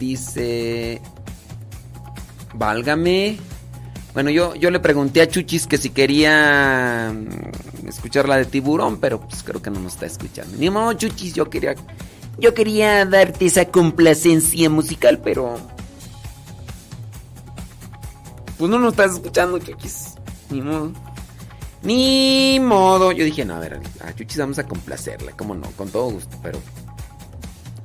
Dice. 0.00 1.00
Válgame. 2.52 3.38
Bueno, 4.12 4.30
yo, 4.30 4.56
yo 4.56 4.72
le 4.72 4.80
pregunté 4.80 5.22
a 5.22 5.28
Chuchis 5.28 5.68
que 5.68 5.78
si 5.78 5.90
quería 5.90 7.14
mm, 7.14 7.88
escuchar 7.88 8.28
la 8.28 8.38
de 8.38 8.46
tiburón, 8.46 8.98
pero 8.98 9.20
pues 9.20 9.44
creo 9.44 9.62
que 9.62 9.70
no 9.70 9.78
nos 9.78 9.92
está 9.92 10.06
escuchando. 10.06 10.58
Ni 10.58 10.68
modo, 10.68 10.92
Chuchis, 10.94 11.32
yo 11.32 11.48
quería. 11.48 11.76
Yo 12.40 12.54
quería 12.54 13.06
darte 13.06 13.46
esa 13.46 13.66
complacencia 13.66 14.68
musical, 14.68 15.20
pero. 15.22 15.60
Pues 18.58 18.68
no 18.68 18.80
nos 18.80 18.94
estás 18.94 19.12
escuchando, 19.12 19.60
Chuchis. 19.60 20.16
Ni 20.50 20.60
modo. 20.60 20.92
Ni 21.82 22.58
modo. 22.60 23.12
Yo 23.12 23.24
dije, 23.24 23.44
no, 23.44 23.54
a 23.54 23.60
ver, 23.60 23.80
a 24.04 24.12
Chuchis 24.14 24.38
vamos 24.38 24.58
a 24.58 24.64
complacerla, 24.64 25.32
cómo 25.32 25.54
no, 25.54 25.70
con 25.72 25.88
todo 25.90 26.10
gusto, 26.10 26.36
pero. 26.42 26.58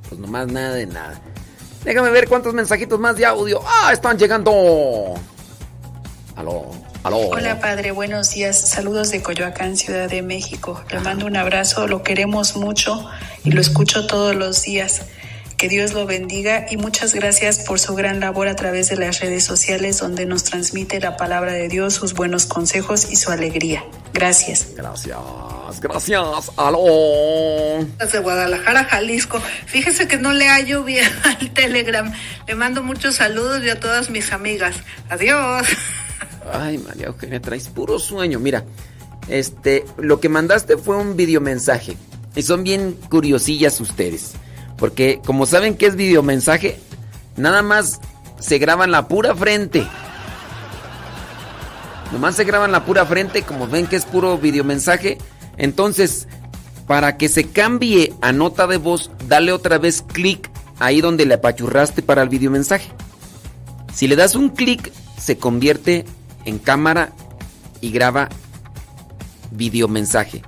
Pues 0.08 0.20
nomás 0.20 0.48
nada 0.48 0.74
de 0.74 0.86
nada. 0.86 1.20
Déjame 1.84 2.10
ver 2.10 2.28
cuántos 2.28 2.52
mensajitos 2.52 2.98
más 2.98 3.16
de 3.16 3.26
audio. 3.26 3.60
¡Ah! 3.64 3.92
Están 3.92 4.18
llegando. 4.18 5.14
Aló, 6.34 6.70
aló. 7.02 7.18
Hola 7.28 7.60
padre, 7.60 7.92
buenos 7.92 8.30
días. 8.30 8.58
Saludos 8.58 9.10
de 9.10 9.22
Coyoacán, 9.22 9.76
Ciudad 9.76 10.10
de 10.10 10.20
México. 10.20 10.82
Le 10.90 11.00
mando 11.00 11.26
un 11.26 11.36
abrazo, 11.36 11.86
lo 11.86 12.02
queremos 12.02 12.56
mucho 12.56 13.08
y 13.44 13.52
lo 13.52 13.60
escucho 13.60 14.06
todos 14.06 14.34
los 14.34 14.62
días. 14.62 15.02
Que 15.56 15.70
Dios 15.70 15.94
lo 15.94 16.04
bendiga 16.04 16.66
y 16.70 16.76
muchas 16.76 17.14
gracias 17.14 17.60
por 17.60 17.80
su 17.80 17.94
gran 17.94 18.20
labor 18.20 18.46
a 18.46 18.56
través 18.56 18.90
de 18.90 18.96
las 18.96 19.20
redes 19.20 19.42
sociales 19.42 19.98
donde 19.98 20.26
nos 20.26 20.44
transmite 20.44 21.00
la 21.00 21.16
palabra 21.16 21.52
de 21.52 21.68
Dios, 21.68 21.94
sus 21.94 22.12
buenos 22.12 22.44
consejos 22.44 23.10
y 23.10 23.16
su 23.16 23.30
alegría. 23.30 23.82
Gracias. 24.12 24.68
Gracias, 24.76 25.18
gracias. 25.80 26.22
Aló. 26.56 27.86
Desde 27.98 28.18
Guadalajara, 28.18 28.84
Jalisco. 28.84 29.40
Fíjese 29.64 30.06
que 30.06 30.18
no 30.18 30.34
le 30.34 30.46
hallo 30.48 30.84
bien 30.84 31.10
al 31.24 31.50
Telegram. 31.54 32.12
Le 32.46 32.54
mando 32.54 32.82
muchos 32.82 33.14
saludos 33.14 33.64
y 33.64 33.70
a 33.70 33.80
todas 33.80 34.10
mis 34.10 34.32
amigas. 34.32 34.76
Adiós. 35.08 35.66
Ay, 36.52 36.76
María 36.78 37.06
Eugenia, 37.06 37.40
traes 37.40 37.68
puro 37.68 37.98
sueño. 37.98 38.38
Mira, 38.38 38.64
este, 39.28 39.86
lo 39.96 40.20
que 40.20 40.28
mandaste 40.28 40.76
fue 40.76 40.96
un 40.98 41.16
videomensaje. 41.16 41.96
Y 42.34 42.42
son 42.42 42.62
bien 42.62 42.92
curiosillas 43.08 43.80
ustedes. 43.80 44.34
Porque 44.76 45.20
como 45.24 45.46
saben 45.46 45.76
que 45.76 45.86
es 45.86 45.96
videomensaje, 45.96 46.78
nada 47.36 47.62
más 47.62 48.00
se 48.38 48.58
graban 48.58 48.90
la 48.90 49.08
pura 49.08 49.34
frente. 49.34 49.86
Nomás 52.12 52.36
se 52.36 52.44
graban 52.44 52.72
la 52.72 52.84
pura 52.84 53.04
frente, 53.04 53.42
como 53.42 53.66
ven 53.66 53.86
que 53.86 53.96
es 53.96 54.04
puro 54.04 54.38
videomensaje. 54.38 55.18
Entonces, 55.56 56.28
para 56.86 57.16
que 57.16 57.28
se 57.28 57.48
cambie 57.48 58.14
a 58.20 58.32
nota 58.32 58.66
de 58.66 58.76
voz, 58.76 59.10
dale 59.26 59.52
otra 59.52 59.78
vez 59.78 60.02
clic 60.02 60.50
ahí 60.78 61.00
donde 61.00 61.26
le 61.26 61.34
apachurraste 61.34 62.02
para 62.02 62.22
el 62.22 62.28
videomensaje. 62.28 62.90
Si 63.92 64.06
le 64.06 64.16
das 64.16 64.34
un 64.34 64.50
clic, 64.50 64.92
se 65.18 65.38
convierte 65.38 66.04
en 66.44 66.58
cámara 66.58 67.12
y 67.80 67.90
graba 67.90 68.28
videomensaje. 69.50 70.42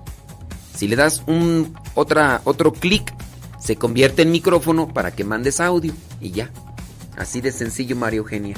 Si 0.75 0.87
le 0.87 0.97
das 0.97 1.23
un 1.27 1.75
otra, 1.95 2.41
otro 2.45 2.73
clic, 2.73 3.13
se 3.69 3.77
convierte 3.77 4.23
en 4.23 4.31
micrófono 4.31 4.89
para 4.95 5.15
que 5.15 5.25
mandes 5.25 5.61
audio 5.61 5.93
y 6.23 6.31
ya. 6.31 6.51
Así 7.19 7.43
de 7.43 7.53
sencillo, 7.53 7.97
Mario 7.97 8.23
Eugenia. 8.23 8.57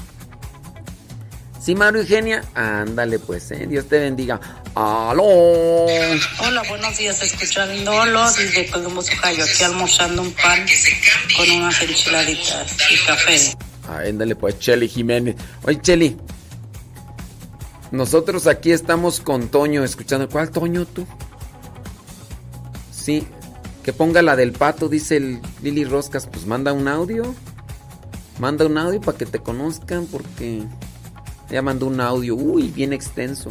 Sí, 1.61 1.75
Mario 1.75 2.03
Eugenia, 2.03 2.45
ándale 2.55 3.19
pues, 3.19 3.51
eh. 3.51 3.67
Dios 3.69 3.89
te 3.89 3.99
bendiga. 3.99 4.39
¡Aló! 4.73 5.25
Hola, 5.25 6.63
buenos 6.69 6.97
días, 6.97 7.21
escuchándolo 7.25 8.25
desde 8.35 8.71
Columbus, 8.71 9.09
Ohio, 9.11 9.43
aquí 9.43 9.65
almorzando 9.65 10.23
un 10.23 10.31
pan 10.31 10.65
con 11.37 11.51
unas 11.51 11.83
enchiladitas 11.83 12.77
y 12.93 13.05
café. 13.05 13.57
Ándale 13.89 14.37
pues, 14.37 14.61
Cheli 14.61 14.89
Jiménez. 14.89 15.35
Oye, 15.65 15.81
Cheli. 15.81 16.17
Nosotros 17.91 18.47
aquí 18.47 18.71
estamos 18.71 19.19
con 19.19 19.49
Toño 19.49 19.83
escuchando. 19.83 20.29
¿Cuál 20.29 20.53
Toño 20.53 20.87
tú? 20.87 21.05
Sí, 22.93 23.27
que 23.91 23.97
ponga 23.97 24.23
la 24.23 24.37
del 24.37 24.53
pato, 24.53 24.89
dice 24.89 25.17
el 25.17 25.41
Lili 25.63 25.83
Roscas. 25.83 26.29
Pues 26.29 26.47
manda 26.47 26.73
un 26.73 26.87
audio. 26.87 27.35
Manda 28.39 28.65
un 28.65 28.79
audio 28.79 29.01
para 29.01 29.19
que 29.19 29.27
te 29.27 29.41
conozcan 29.41 30.07
porque 30.07 30.63
ya 31.51 31.61
mandó 31.61 31.87
un 31.87 32.01
audio, 32.01 32.37
uy, 32.37 32.69
bien 32.69 32.93
extenso. 32.93 33.49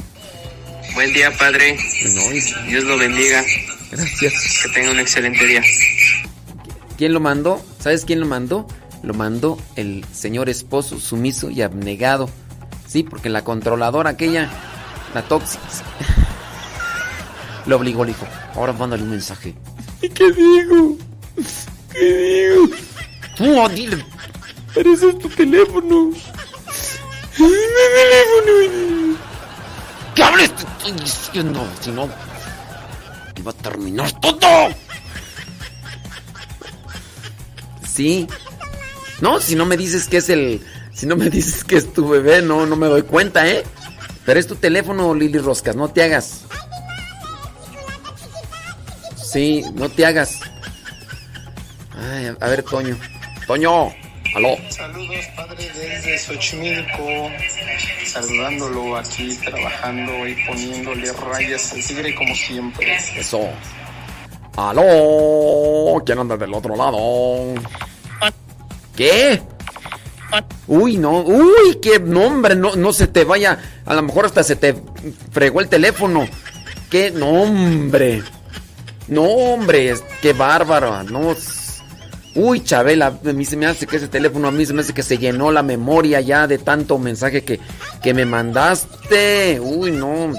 Buen 0.94 1.12
día, 1.12 1.30
Padre. 1.38 1.78
No, 2.16 2.30
Dios 2.70 2.86
lo 2.86 2.98
bendiga. 2.98 3.44
Gracias. 3.92 4.60
Que 4.64 4.70
tenga 4.70 4.92
un 4.92 5.00
excelente 5.00 5.46
día. 5.46 5.62
¿Quién 6.98 7.12
lo 7.12 7.20
mandó? 7.20 7.62
¿Sabes 7.80 8.06
quién 8.06 8.22
lo 8.22 8.26
mandó? 8.26 8.66
Lo 9.04 9.14
mandó 9.14 9.58
el 9.76 10.06
señor 10.14 10.48
esposo 10.48 11.02
sumiso 11.02 11.50
y 11.50 11.64
abnegado. 11.64 12.30
Sí, 12.88 13.04
porque 13.04 13.28
la 13.28 13.44
controladora 13.44 14.12
aquella, 14.12 14.50
la 15.14 15.22
tóxica, 15.22 15.64
lo 17.66 17.76
obligó, 17.76 18.06
le 18.06 18.14
dijo, 18.14 18.26
ahora 18.56 18.72
mándale 18.72 19.04
un 19.04 19.10
mensaje. 19.10 19.54
¿Y 20.02 20.10
qué 20.10 20.32
digo? 20.32 20.98
¿Qué 21.94 22.54
digo? 23.38 23.70
Dile. 23.70 24.06
Pero 24.74 24.94
ese 24.94 25.10
es 25.10 25.20
tu 25.20 25.30
teléfono. 25.30 26.12
Es 26.14 27.40
mi 27.40 27.48
teléfono. 27.48 29.18
¿Qué 30.16 30.24
hables? 30.24 30.56
Te 30.56 30.64
estoy 30.64 30.92
diciendo, 30.92 31.68
si 31.82 31.92
no... 31.92 32.08
va 32.08 33.52
a 33.52 33.54
terminar 33.54 34.12
todo. 34.20 34.70
Sí. 37.88 38.28
No, 39.22 39.40
si 39.40 39.56
no 39.56 39.66
me 39.66 39.78
dices 39.78 40.08
que 40.08 40.18
es 40.18 40.30
el. 40.30 40.62
Si 40.94 41.06
no 41.06 41.16
me 41.16 41.30
dices 41.30 41.64
que 41.64 41.78
es 41.78 41.94
tu 41.94 42.08
bebé, 42.08 42.42
no, 42.42 42.66
no 42.66 42.76
me 42.76 42.88
doy 42.88 43.04
cuenta, 43.04 43.48
¿eh? 43.48 43.64
Pero 44.26 44.40
es 44.40 44.48
tu 44.48 44.56
teléfono, 44.56 45.14
Lili 45.14 45.40
Roscas, 45.40 45.76
no 45.76 45.90
te 45.90 46.04
hagas. 46.04 46.39
Sí, 49.32 49.64
no 49.76 49.88
te 49.90 50.06
hagas. 50.08 50.40
Ay, 51.96 52.32
a 52.40 52.48
ver, 52.48 52.64
Toño. 52.64 52.98
Toño, 53.46 53.94
aló. 54.36 54.56
Saludos, 54.70 55.26
padre, 55.36 55.70
desde 55.76 56.18
Xochimilco. 56.18 57.30
Saludándolo 58.08 58.98
aquí, 58.98 59.38
trabajando 59.46 60.28
y 60.28 60.36
poniéndole 60.48 61.14
rayas 61.14 61.74
al 61.74 61.84
tigre 61.84 62.16
como 62.16 62.34
siempre. 62.34 62.98
Eso. 63.16 63.48
Aló. 64.58 66.02
¿Quién 66.04 66.18
anda 66.18 66.36
del 66.36 66.54
otro 66.54 66.76
lado? 66.76 67.54
¿Qué? 68.96 69.42
Uy, 70.68 70.98
no, 70.98 71.22
uy, 71.22 71.80
qué 71.82 72.00
nombre, 72.00 72.56
no, 72.56 72.76
no 72.76 72.94
se 72.94 73.08
te 73.08 73.24
vaya, 73.24 73.58
a 73.86 73.94
lo 73.96 74.04
mejor 74.04 74.26
hasta 74.26 74.44
se 74.44 74.56
te 74.56 74.76
fregó 75.32 75.62
el 75.62 75.70
teléfono. 75.70 76.28
Qué 76.90 77.12
nombre. 77.12 78.24
No, 79.10 79.24
hombre, 79.24 79.96
qué 80.22 80.34
bárbaro. 80.34 81.04
No. 81.04 81.36
Uy, 82.36 82.64
Chabela, 82.64 83.08
a 83.08 83.34
mí 83.34 83.44
se 83.44 83.58
me 83.58 83.66
hace 83.66 83.88
que 83.88 83.98
ese 83.98 84.08
teléfono 84.08 84.48
a 84.48 84.52
mí 84.52 84.66
se 84.66 84.74
me 84.74 84.82
hace 84.82 84.94
que 84.94 85.04
se 85.04 85.18
llenó 85.18 85.52
la 85.52 85.64
memoria 85.64 86.22
ya 86.22 86.48
de 86.48 86.60
tanto 86.60 87.00
mensaje 87.00 87.44
que, 87.44 87.60
que 88.04 88.14
me 88.14 88.26
mandaste. 88.26 89.60
Uy, 89.60 89.92
no. 89.92 90.32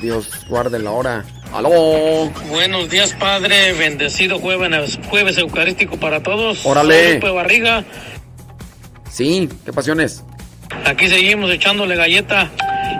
Dios 0.00 0.28
guarde 0.48 0.78
la 0.78 0.90
hora. 0.90 1.24
¡Aló! 1.52 2.30
Buenos 2.50 2.90
días, 2.90 3.14
Padre. 3.14 3.72
Bendecido 3.72 4.38
jueves, 4.38 4.98
jueves 5.08 5.38
eucarístico 5.38 5.96
para 5.96 6.22
todos. 6.22 6.64
Órale. 6.64 7.04
Soy 7.04 7.14
Lupe 7.14 7.30
Barriga. 7.30 7.84
Sí, 9.10 9.48
qué 9.64 9.72
pasiones. 9.72 10.22
Aquí 10.84 11.08
seguimos 11.08 11.50
echándole 11.50 11.96
galleta. 11.96 12.50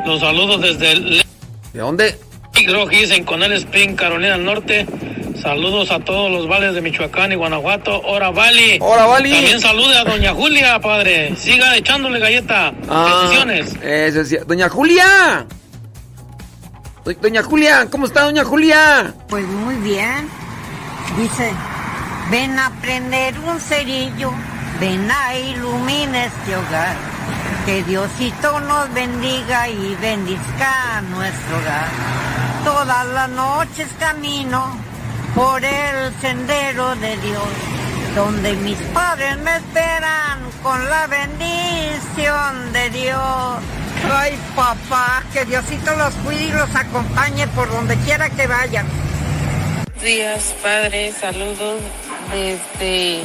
Los 0.07 0.20
saludos 0.20 0.62
desde 0.62 0.93
el 0.93 1.23
¿De 1.73 1.81
dónde? 1.81 2.18
Rojis 2.67 3.11
en 3.12 3.25
Conel 3.25 3.53
Spring, 3.53 3.95
Carolina 3.95 4.33
del 4.33 4.45
Norte. 4.45 4.87
Saludos 5.43 5.91
a 5.93 6.01
todos 6.01 6.31
los 6.33 6.49
vales 6.49 6.75
de 6.75 6.81
Michoacán 6.81 7.31
y 7.33 7.37
Guanajuato. 7.37 8.01
¡Hora 8.03 8.31
Vali! 8.31 8.78
¡Hora 8.81 9.07
Vali! 9.07 9.31
También 9.33 9.61
salude 9.61 9.97
a 9.97 10.05
Doña 10.05 10.35
Julia, 10.35 10.81
padre. 10.81 11.37
Siga 11.37 11.77
echándole 11.77 12.19
galleta. 12.19 12.73
Ah, 12.89 13.20
Bendiciones. 13.23 13.75
eso 13.83 14.25
sí. 14.25 14.37
Doña 14.47 14.69
Julia. 14.69 15.47
Do- 17.05 17.12
Doña 17.15 17.43
Julia, 17.43 17.87
¿cómo 17.91 18.07
está 18.07 18.23
Doña 18.25 18.45
Julia? 18.45 19.15
Pues 19.28 19.45
muy 19.47 19.77
bien. 19.77 20.28
Dice, 21.17 21.53
ven 22.31 22.59
a 22.59 22.70
prender 22.83 23.39
un 23.41 23.61
cerillo, 23.61 24.33
ven 24.81 25.09
a 25.11 25.37
iluminar 25.39 26.27
este 26.27 26.57
hogar. 26.57 26.97
Que 27.65 27.83
Diosito 27.85 28.61
nos 28.61 28.93
bendiga 28.93 29.69
y 29.69 29.97
bendizca 30.01 31.01
nuestro 31.11 31.57
hogar. 31.59 31.89
Todas 32.65 33.07
las 33.09 33.28
noches 33.31 33.89
camino 33.99 34.77
por 35.35 35.65
el 35.65 36.12
sendero 36.20 36.95
de 36.97 37.17
Dios, 37.19 37.49
donde 38.15 38.55
mis 38.57 38.78
padres 38.95 39.39
me 39.39 39.57
esperan 39.57 40.41
con 40.62 40.89
la 40.89 41.07
bendición 41.07 42.73
de 42.73 42.91
Dios. 42.91 43.59
Ay, 44.12 44.39
papá, 44.55 45.23
que 45.33 45.45
Diosito 45.45 45.95
los 45.97 46.15
cuide 46.25 46.45
y 46.45 46.53
los 46.53 46.75
acompañe 46.75 47.47
por 47.49 47.70
donde 47.70 47.97
quiera 47.99 48.31
que 48.31 48.47
vayan. 48.47 48.87
Buenos 49.85 50.03
días, 50.03 50.55
padre. 50.62 51.12
Saludos 51.12 51.81
desde 52.31 53.25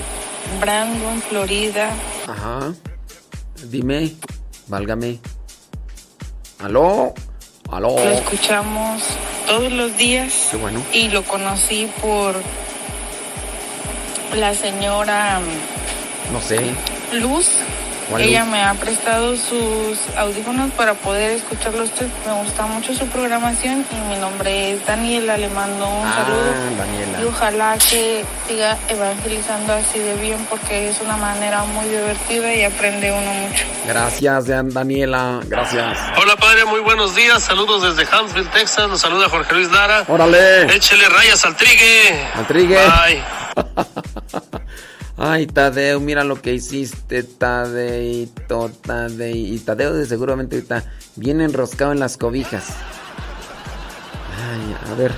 Brandon, 0.60 1.22
Florida. 1.30 1.90
Ajá. 2.28 2.74
Dime, 3.66 4.14
válgame. 4.68 5.20
¿Aló? 6.60 7.14
¿Aló? 7.76 7.96
Lo 7.98 8.12
escuchamos 8.12 9.02
todos 9.48 9.72
los 9.72 9.98
días 9.98 10.32
Qué 10.52 10.58
bueno. 10.58 10.82
y 10.94 11.10
lo 11.10 11.24
conocí 11.24 11.88
por 12.02 12.36
la 14.36 14.54
señora 14.54 15.40
No 16.32 16.40
sé. 16.42 16.60
Luz. 17.14 17.48
¿Cuál 18.14 18.22
Ella 18.26 18.46
me 18.46 18.62
ha 18.62 18.76
prestado 18.76 19.36
sus 19.36 19.98
audífonos 20.16 20.70
para 20.74 20.94
poder 20.94 21.32
escucharlos. 21.32 21.90
Me 22.28 22.34
gusta 22.44 22.68
mucho 22.68 22.94
su 22.94 23.08
programación 23.08 23.84
y 23.92 23.96
mi 24.14 24.18
nombre 24.20 24.74
es 24.74 24.86
Daniela. 24.86 25.36
Le 25.36 25.50
mando 25.50 25.90
un 25.90 26.06
Ah, 26.06 26.24
saludo. 26.24 26.78
Daniela. 26.78 27.22
Y 27.22 27.24
ojalá 27.26 27.76
que 27.90 28.24
siga 28.48 28.78
evangelizando 28.88 29.74
así 29.74 29.98
de 29.98 30.14
bien 30.18 30.38
porque 30.48 30.90
es 30.90 31.02
una 31.02 31.18
manera 31.18 31.64
muy 31.64 31.86
divertida 31.88 32.54
y 32.54 32.64
aprende 32.64 33.12
uno 33.12 33.34
mucho. 33.34 33.64
Gracias, 33.88 34.46
Dan- 34.46 34.70
Daniela. 34.72 35.40
Gracias. 35.48 35.98
Hola, 36.22 36.36
padre. 36.36 36.66
Muy 36.66 36.82
buenos 36.82 37.16
días. 37.16 37.42
Saludos 37.42 37.82
desde 37.96 38.08
Huntsville, 38.16 38.50
Texas. 38.50 38.90
Los 38.90 39.02
saluda 39.02 39.28
Jorge 39.28 39.56
Luis 39.56 39.72
Lara. 39.72 40.04
Órale. 40.08 40.66
Échele 40.76 41.10
rayas 41.10 41.44
al 41.46 41.56
trigue. 41.56 42.28
Al 42.36 42.46
trigue. 42.46 42.78
Bye. 42.78 43.24
Ay, 45.16 45.46
Tadeo, 45.46 46.00
mira 46.00 46.24
lo 46.24 46.42
que 46.42 46.54
hiciste, 46.54 47.24
Tadeito, 47.24 48.72
Tadeo. 48.82 49.36
Y 49.36 49.60
Tadeo 49.60 49.94
de 49.94 50.06
seguramente 50.06 50.58
está 50.58 50.84
bien 51.16 51.40
enroscado 51.42 51.92
en 51.92 52.00
las 52.00 52.18
cobijas. 52.18 52.70
Ay, 54.38 54.92
a 54.92 54.96
ver, 54.96 55.12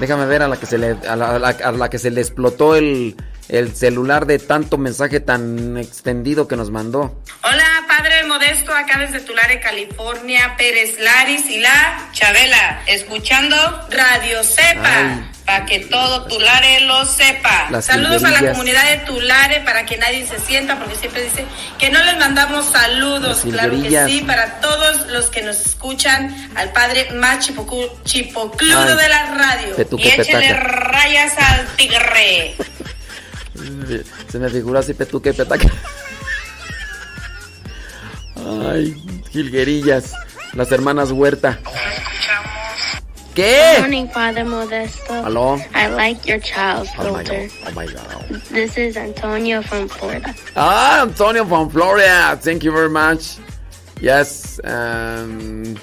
déjame 0.00 0.26
ver 0.26 0.42
a 0.42 0.48
la 0.48 0.56
que 0.56 0.66
se 0.66 0.78
le, 0.78 0.96
a 1.06 1.16
la 1.16 1.90
que 1.90 1.98
se 1.98 2.10
le 2.10 2.20
explotó 2.20 2.74
el, 2.74 3.16
el 3.48 3.74
celular 3.74 4.26
de 4.26 4.38
tanto 4.38 4.76
mensaje 4.78 5.20
tan 5.20 5.78
extendido 5.78 6.46
que 6.48 6.56
nos 6.56 6.70
mandó. 6.70 7.22
Hola, 7.42 7.64
Padre 7.88 8.24
Modesto, 8.24 8.74
acá 8.74 8.98
desde 8.98 9.20
Tulare, 9.20 9.60
California, 9.60 10.54
Pérez 10.58 10.98
Laris 11.00 11.46
y 11.48 11.58
la 11.60 12.08
Chabela, 12.12 12.82
escuchando 12.86 13.56
Radio 13.90 14.44
Cepa, 14.44 15.30
para 15.46 15.64
que 15.64 15.80
todo 15.80 16.26
Tulare 16.26 16.80
lo 16.80 17.06
sepa. 17.06 17.68
Las 17.70 17.86
saludos 17.86 18.22
a 18.24 18.30
la 18.30 18.52
comunidad 18.52 18.84
de 18.90 18.98
Tulare 18.98 19.60
para 19.60 19.86
que 19.86 19.96
nadie 19.96 20.26
se 20.26 20.38
sienta, 20.40 20.78
porque 20.78 20.96
siempre 20.96 21.22
dice 21.24 21.46
que 21.78 21.88
no 21.88 22.02
les 22.04 22.18
mandamos 22.18 22.66
saludos. 22.70 23.40
Claro 23.50 23.80
que 23.82 24.04
sí, 24.08 24.20
para 24.26 24.60
todos 24.60 25.06
los 25.06 25.30
que 25.30 25.40
nos 25.42 25.58
escuchan, 25.64 26.50
al 26.54 26.70
Padre 26.72 27.12
más 27.12 27.48
chipocu- 27.48 27.90
chipocludo 28.04 28.94
de 28.96 29.08
la 29.08 29.24
radio. 29.34 29.74
y 29.96 30.08
échele 30.08 30.52
rayas 30.52 31.32
al 31.38 31.66
tigre. 31.76 32.54
Se 34.30 34.38
me 34.38 34.48
figuró 34.48 34.78
así 34.78 34.94
petuque 34.94 35.32
petaca. 35.34 35.68
Ay, 38.66 38.94
jilguerillas. 39.30 40.12
Las 40.54 40.70
hermanas 40.72 41.10
Huerta. 41.12 41.58
¿Qué? 43.34 43.76
Morning, 43.80 44.06
Father 44.12 44.44
Modesto. 44.44 45.12
Aló. 45.14 45.56
I 45.74 45.86
like 45.88 46.28
your 46.28 46.40
child 46.40 46.88
Oh 46.98 47.12
my 47.12 47.22
filter. 47.24 47.48
god. 47.48 47.68
Oh 47.68 47.80
my 47.80 47.86
god. 47.86 48.42
This 48.50 48.76
is 48.76 48.96
Antonio 48.96 49.62
from 49.62 49.88
Florida. 49.88 50.34
Ah, 50.56 51.02
Antonio 51.02 51.44
from 51.44 51.70
Florida. 51.70 52.36
Thank 52.42 52.64
you 52.64 52.72
very 52.72 52.88
much. 52.90 53.38
Yes. 54.00 54.60
um, 54.64 55.76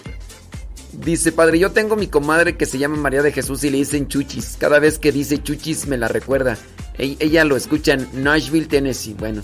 dice, 0.92 1.32
padre, 1.32 1.58
yo 1.60 1.72
tengo 1.72 1.96
mi 1.96 2.08
comadre 2.08 2.58
que 2.58 2.66
se 2.66 2.78
llama 2.78 2.98
María 2.98 3.22
de 3.22 3.32
Jesús 3.32 3.64
y 3.64 3.70
le 3.70 3.78
dicen 3.78 4.08
chuchis. 4.10 4.58
Cada 4.60 4.80
vez 4.80 5.00
que 5.00 5.14
dice 5.14 5.42
chuchis 5.42 5.88
me 5.88 5.98
la 5.98 6.10
recuerda. 6.10 6.58
E- 6.98 7.18
ella 7.20 7.44
lo 7.44 7.56
escucha 7.56 7.94
en 7.94 8.08
Nashville, 8.24 8.68
Tennessee. 8.68 9.14
Bueno, 9.14 9.42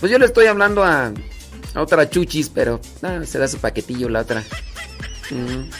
pues 0.00 0.10
yo 0.12 0.18
le 0.18 0.26
estoy 0.26 0.46
hablando 0.46 0.84
a, 0.84 1.12
a 1.74 1.80
otra 1.80 2.08
chuchis, 2.08 2.48
pero 2.48 2.80
ah, 3.02 3.20
se 3.24 3.38
da 3.38 3.48
su 3.48 3.58
paquetillo 3.58 4.08
la 4.08 4.20
otra. 4.20 4.42
Mm. 5.30 5.70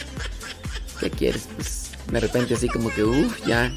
¿Qué 0.99 1.09
quieres? 1.09 1.47
Pues 1.55 1.91
de 2.11 2.19
repente 2.19 2.53
así 2.55 2.67
como 2.67 2.89
que, 2.93 3.03
uff, 3.03 3.45
ya. 3.45 3.71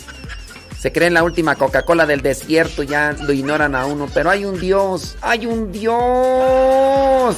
Se 0.79 0.93
creen 0.93 1.15
la 1.15 1.23
última 1.23 1.55
Coca-Cola 1.57 2.05
del 2.05 2.21
desierto, 2.21 2.83
ya 2.83 3.13
lo 3.13 3.33
ignoran 3.33 3.75
a 3.75 3.87
uno. 3.87 4.07
Pero 4.13 4.29
hay 4.29 4.45
un 4.45 4.61
Dios, 4.61 5.17
hay 5.23 5.47
un 5.47 5.73
Dios. 5.73 7.37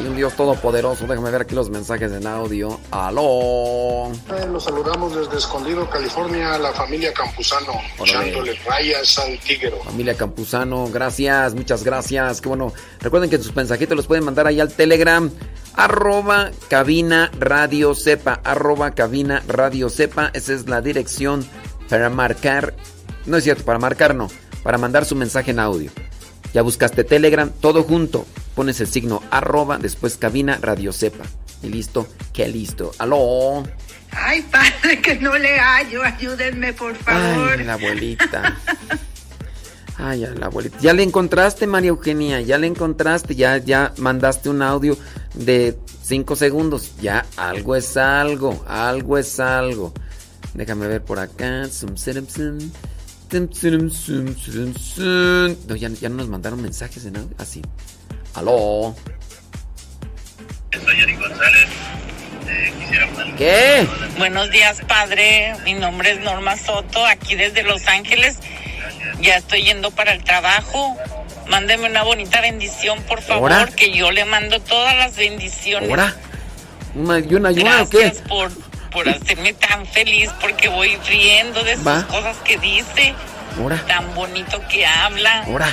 Hay 0.00 0.06
un 0.06 0.16
Dios 0.16 0.34
todopoderoso. 0.34 1.06
Déjame 1.06 1.30
ver 1.30 1.42
aquí 1.42 1.54
los 1.54 1.68
mensajes 1.68 2.10
en 2.10 2.26
audio. 2.26 2.80
Aló. 2.90 4.10
Eh, 4.10 4.46
Los 4.50 4.64
saludamos 4.64 5.14
desde 5.14 5.36
Escondido, 5.36 5.90
California, 5.90 6.56
la 6.56 6.72
familia 6.72 7.12
Campuzano, 7.12 7.74
echándole 8.02 8.54
rayas 8.66 9.18
al 9.18 9.38
tigre. 9.40 9.74
Familia 9.84 10.16
Campuzano, 10.16 10.88
gracias, 10.88 11.54
muchas 11.54 11.84
gracias. 11.84 12.40
Qué 12.40 12.48
bueno. 12.48 12.72
Recuerden 13.00 13.28
que 13.28 13.36
sus 13.36 13.54
mensajitos 13.54 13.94
los 13.94 14.06
pueden 14.06 14.24
mandar 14.24 14.46
ahí 14.46 14.58
al 14.58 14.72
Telegram. 14.72 15.30
Arroba 15.74 16.50
cabina 16.68 17.30
radio 17.38 17.94
sepa. 17.94 18.40
Arroba 18.42 18.92
cabina 18.92 19.42
radio 19.48 19.90
sepa. 19.90 20.30
Esa 20.32 20.54
es 20.54 20.66
la 20.66 20.80
dirección 20.80 21.44
para 21.90 22.08
marcar. 22.08 22.72
No 23.26 23.36
es 23.36 23.44
cierto, 23.44 23.66
para 23.66 23.78
marcar 23.78 24.14
no. 24.14 24.28
Para 24.62 24.78
mandar 24.78 25.04
su 25.04 25.14
mensaje 25.14 25.50
en 25.50 25.58
audio. 25.58 25.90
Ya 26.52 26.62
buscaste 26.62 27.04
Telegram, 27.04 27.50
todo 27.60 27.82
junto. 27.84 28.26
Pones 28.54 28.80
el 28.80 28.88
signo 28.88 29.22
arroba, 29.30 29.78
después 29.78 30.16
cabina 30.16 30.58
radio 30.60 30.92
sepa. 30.92 31.24
Y 31.62 31.68
listo, 31.68 32.08
qué 32.32 32.48
listo. 32.48 32.92
Aló. 32.98 33.62
Ay, 34.12 34.42
padre, 34.42 35.00
que 35.00 35.16
no 35.16 35.36
le 35.38 35.58
hallo. 35.58 36.02
Ayúdenme, 36.02 36.72
por 36.72 36.94
favor. 36.96 37.52
Ay, 37.58 37.64
la 37.64 37.74
abuelita. 37.74 38.58
Ay, 39.98 40.26
la 40.36 40.46
abuelita. 40.46 40.78
Ya 40.80 40.92
le 40.92 41.02
encontraste, 41.02 41.66
María 41.66 41.90
Eugenia. 41.90 42.40
Ya 42.40 42.58
le 42.58 42.66
encontraste. 42.66 43.34
Ya, 43.34 43.58
ya 43.58 43.92
mandaste 43.98 44.48
un 44.48 44.62
audio 44.62 44.96
de 45.34 45.78
5 46.02 46.34
segundos. 46.34 46.92
Ya, 47.00 47.24
algo 47.36 47.76
es 47.76 47.96
algo. 47.96 48.64
Algo 48.66 49.18
es 49.18 49.38
algo. 49.38 49.92
Déjame 50.54 50.88
ver 50.88 51.02
por 51.02 51.18
acá. 51.18 51.68
No, 55.66 55.76
ya, 55.76 55.88
ya 55.88 56.08
no 56.08 56.16
nos 56.16 56.28
mandaron 56.28 56.60
mensajes 56.60 57.04
en 57.04 57.16
audio. 57.16 57.34
Así. 57.38 57.62
Aló. 58.34 58.94
Soy 60.72 61.00
Yari 61.00 61.16
González. 61.16 61.66
Eh, 62.48 62.72
quisiera 62.80 63.36
¿Qué? 63.36 63.88
Buenos 64.18 64.50
días, 64.50 64.80
padre. 64.88 65.54
Mi 65.64 65.74
nombre 65.74 66.12
es 66.12 66.20
Norma 66.20 66.56
Soto, 66.56 67.06
aquí 67.06 67.34
desde 67.36 67.62
Los 67.62 67.86
Ángeles. 67.86 68.38
Ya 69.20 69.36
estoy 69.36 69.62
yendo 69.62 69.90
para 69.90 70.12
el 70.12 70.24
trabajo. 70.24 70.96
Mándeme 71.48 71.88
una 71.88 72.02
bonita 72.02 72.40
bendición, 72.40 73.02
por 73.04 73.22
favor, 73.22 73.52
¿Ahora? 73.52 73.72
que 73.72 73.92
yo 73.92 74.10
le 74.10 74.24
mando 74.24 74.60
todas 74.60 74.96
las 74.96 75.16
bendiciones. 75.16 75.90
¿Ahora? 75.90 76.16
¿Una, 76.94 77.18
¿Y 77.18 77.34
una 77.34 77.48
ayuda 77.50 77.82
o 77.82 77.88
qué? 77.88 77.98
Gracias 77.98 78.28
por, 78.28 78.50
por 78.90 79.08
hacerme 79.08 79.52
tan 79.54 79.86
feliz, 79.86 80.30
porque 80.40 80.68
voy 80.68 80.96
riendo 81.08 81.62
de 81.64 81.76
Va. 81.76 82.02
cosas 82.08 82.36
que 82.38 82.58
dice, 82.58 83.14
¿Ahora? 83.58 83.84
tan 83.86 84.14
bonito 84.14 84.60
que 84.68 84.84
habla. 84.86 85.44
¿Ahora? 85.44 85.68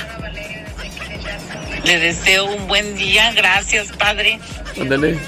Le 1.84 1.98
deseo 1.98 2.44
un 2.46 2.66
buen 2.68 2.96
día. 2.96 3.32
Gracias, 3.32 3.88
padre. 3.92 4.38
Ándale. 4.80 5.18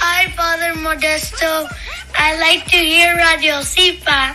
Hi, 0.00 0.30
Father 0.36 0.74
Modesto. 0.76 1.68
I 2.16 2.36
like 2.38 2.64
to 2.70 2.76
hear 2.76 3.16
Radio 3.16 3.62
Sipa. 3.62 4.34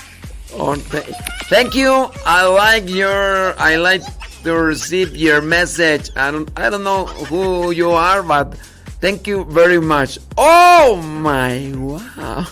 Oh, 0.53 0.75
th- 0.75 1.03
thank 1.49 1.73
you. 1.75 2.09
I 2.25 2.45
like 2.45 2.87
your. 2.89 3.53
I 3.59 3.75
like 3.77 4.03
to 4.43 4.53
receive 4.53 5.15
your 5.15 5.41
message. 5.41 6.09
I 6.15 6.31
don't. 6.31 6.49
I 6.57 6.69
don't 6.69 6.83
know 6.83 7.05
who 7.05 7.71
you 7.71 7.91
are, 7.91 8.23
but 8.23 8.55
thank 9.03 9.27
you 9.27 9.43
very 9.43 9.81
much. 9.81 10.17
Oh 10.37 10.95
my 10.95 11.73
wow. 11.75 12.47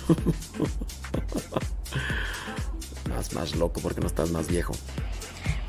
más 3.10 3.32
más 3.34 3.56
loco 3.56 3.80
porque 3.80 4.02
no 4.02 4.08
estás 4.08 4.30
más 4.32 4.48
viejo. 4.48 4.74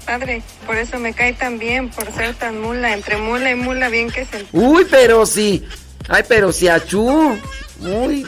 Padre, 0.04 0.42
por 0.66 0.76
eso 0.76 0.98
me 0.98 1.14
cae 1.14 1.34
tan 1.34 1.60
bien, 1.60 1.88
por 1.88 2.12
ser 2.12 2.34
tan 2.34 2.60
mula. 2.60 2.94
Entre 2.94 3.16
mula 3.16 3.52
y 3.52 3.54
mula, 3.54 3.88
bien 3.88 4.10
que 4.10 4.24
se... 4.24 4.44
Uy, 4.52 4.84
pero 4.90 5.24
sí. 5.24 5.64
Ay, 6.08 6.24
pero 6.28 6.50
sí, 6.50 6.66
achú. 6.66 7.38
Uy. 7.78 8.26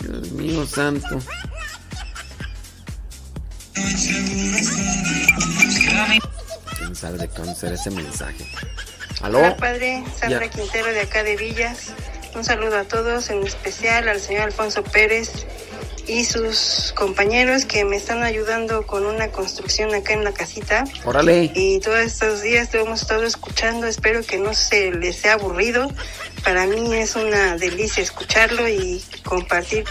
Dios 0.00 0.32
mío 0.32 0.66
santo. 0.66 1.20
¿Quién 6.76 6.96
sabe 6.96 7.18
de 7.18 7.28
cáncer 7.28 7.74
ese 7.74 7.90
mensaje? 7.90 8.44
¿Aló? 9.22 9.38
Hola, 9.38 9.56
padre. 9.56 10.02
Sandra 10.18 10.46
Ya. 10.46 10.50
Quintero 10.50 10.92
de 10.92 11.00
acá 11.00 11.22
de 11.22 11.36
Villas. 11.36 11.92
Un 12.34 12.44
saludo 12.44 12.78
a 12.78 12.84
todos, 12.84 13.28
en 13.30 13.46
especial 13.46 14.08
al 14.08 14.20
señor 14.20 14.42
Alfonso 14.42 14.82
Pérez 14.84 15.46
y 16.06 16.24
sus 16.24 16.92
compañeros 16.96 17.64
que 17.64 17.84
me 17.84 17.96
están 17.96 18.22
ayudando 18.22 18.86
con 18.86 19.04
una 19.06 19.28
construcción 19.28 19.94
acá 19.94 20.12
en 20.12 20.24
la 20.24 20.32
casita. 20.32 20.84
Órale. 21.04 21.50
Y 21.54 21.80
todos 21.80 21.98
estos 21.98 22.42
días 22.42 22.72
lo 22.72 22.80
hemos 22.80 23.02
estado 23.02 23.24
escuchando. 23.24 23.86
Espero 23.86 24.22
que 24.22 24.38
no 24.38 24.54
se 24.54 24.92
les 24.92 25.16
sea 25.16 25.34
aburrido. 25.34 25.90
Para 26.42 26.66
mí 26.66 26.94
es 26.94 27.16
una 27.16 27.56
delicia 27.56 28.02
escucharlo 28.02 28.68
y 28.68 29.02
compartir 29.24 29.84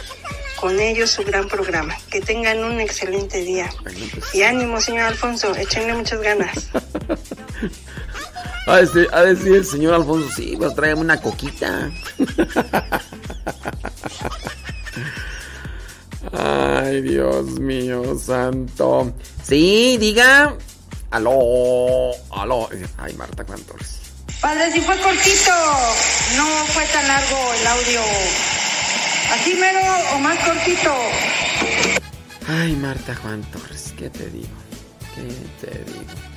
con 0.59 0.80
ellos 0.80 1.11
su 1.11 1.24
gran 1.24 1.48
programa. 1.48 1.95
Que 2.09 2.22
tengan 2.22 2.64
un 2.64 2.80
excelente 2.80 3.41
día. 3.43 3.69
Y 4.33 4.41
ánimo, 4.41 4.82
señor 4.82 5.06
Alfonso. 5.06 5.56
Échenle 5.56 5.93
muchas 5.93 6.22
ganas. 6.22 6.69
A 8.69 8.77
decir, 8.77 9.09
a 9.11 9.22
decir 9.22 9.56
el 9.56 9.65
señor 9.65 9.95
Alfonso, 9.95 10.30
sí, 10.35 10.53
pues 10.56 10.75
tráeme 10.75 11.01
una 11.01 11.19
coquita. 11.19 11.89
Ay, 16.31 17.01
Dios 17.01 17.45
mío, 17.59 18.15
santo. 18.23 19.11
Sí, 19.43 19.98
diga. 19.99 20.56
Aló, 21.09 22.11
aló. 22.31 22.69
Ay, 22.99 23.15
Marta, 23.15 23.43
¿cuántos? 23.43 24.01
Padre, 24.39 24.72
si 24.72 24.81
fue 24.81 24.95
cortito, 24.99 25.51
no 26.38 26.45
fue 26.67 26.85
tan 26.93 27.07
largo 27.07 27.53
el 27.59 27.67
audio. 27.67 28.01
Así 29.33 29.56
mero 29.56 29.80
o 30.14 30.19
más 30.19 30.38
cortito. 30.45 30.93
Ay, 32.48 32.75
Marta 32.75 33.15
Juan 33.15 33.41
Torres, 33.51 33.93
¿qué 33.98 34.11
te 34.11 34.30
digo? 34.30 34.48
¿Qué 35.15 35.27
te 35.65 35.83
digo? 35.91 36.28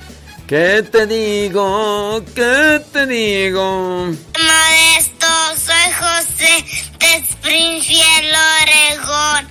¿Qué 0.47 0.83
te 0.91 1.07
digo? 1.07 2.21
¿Qué 2.35 2.81
te 2.91 3.07
digo? 3.07 4.07
Modesto, 4.07 5.27
soy 5.55 5.91
José 5.97 6.65
de 6.99 7.15
Springfield, 7.29 8.35
Oregón. 8.61 9.47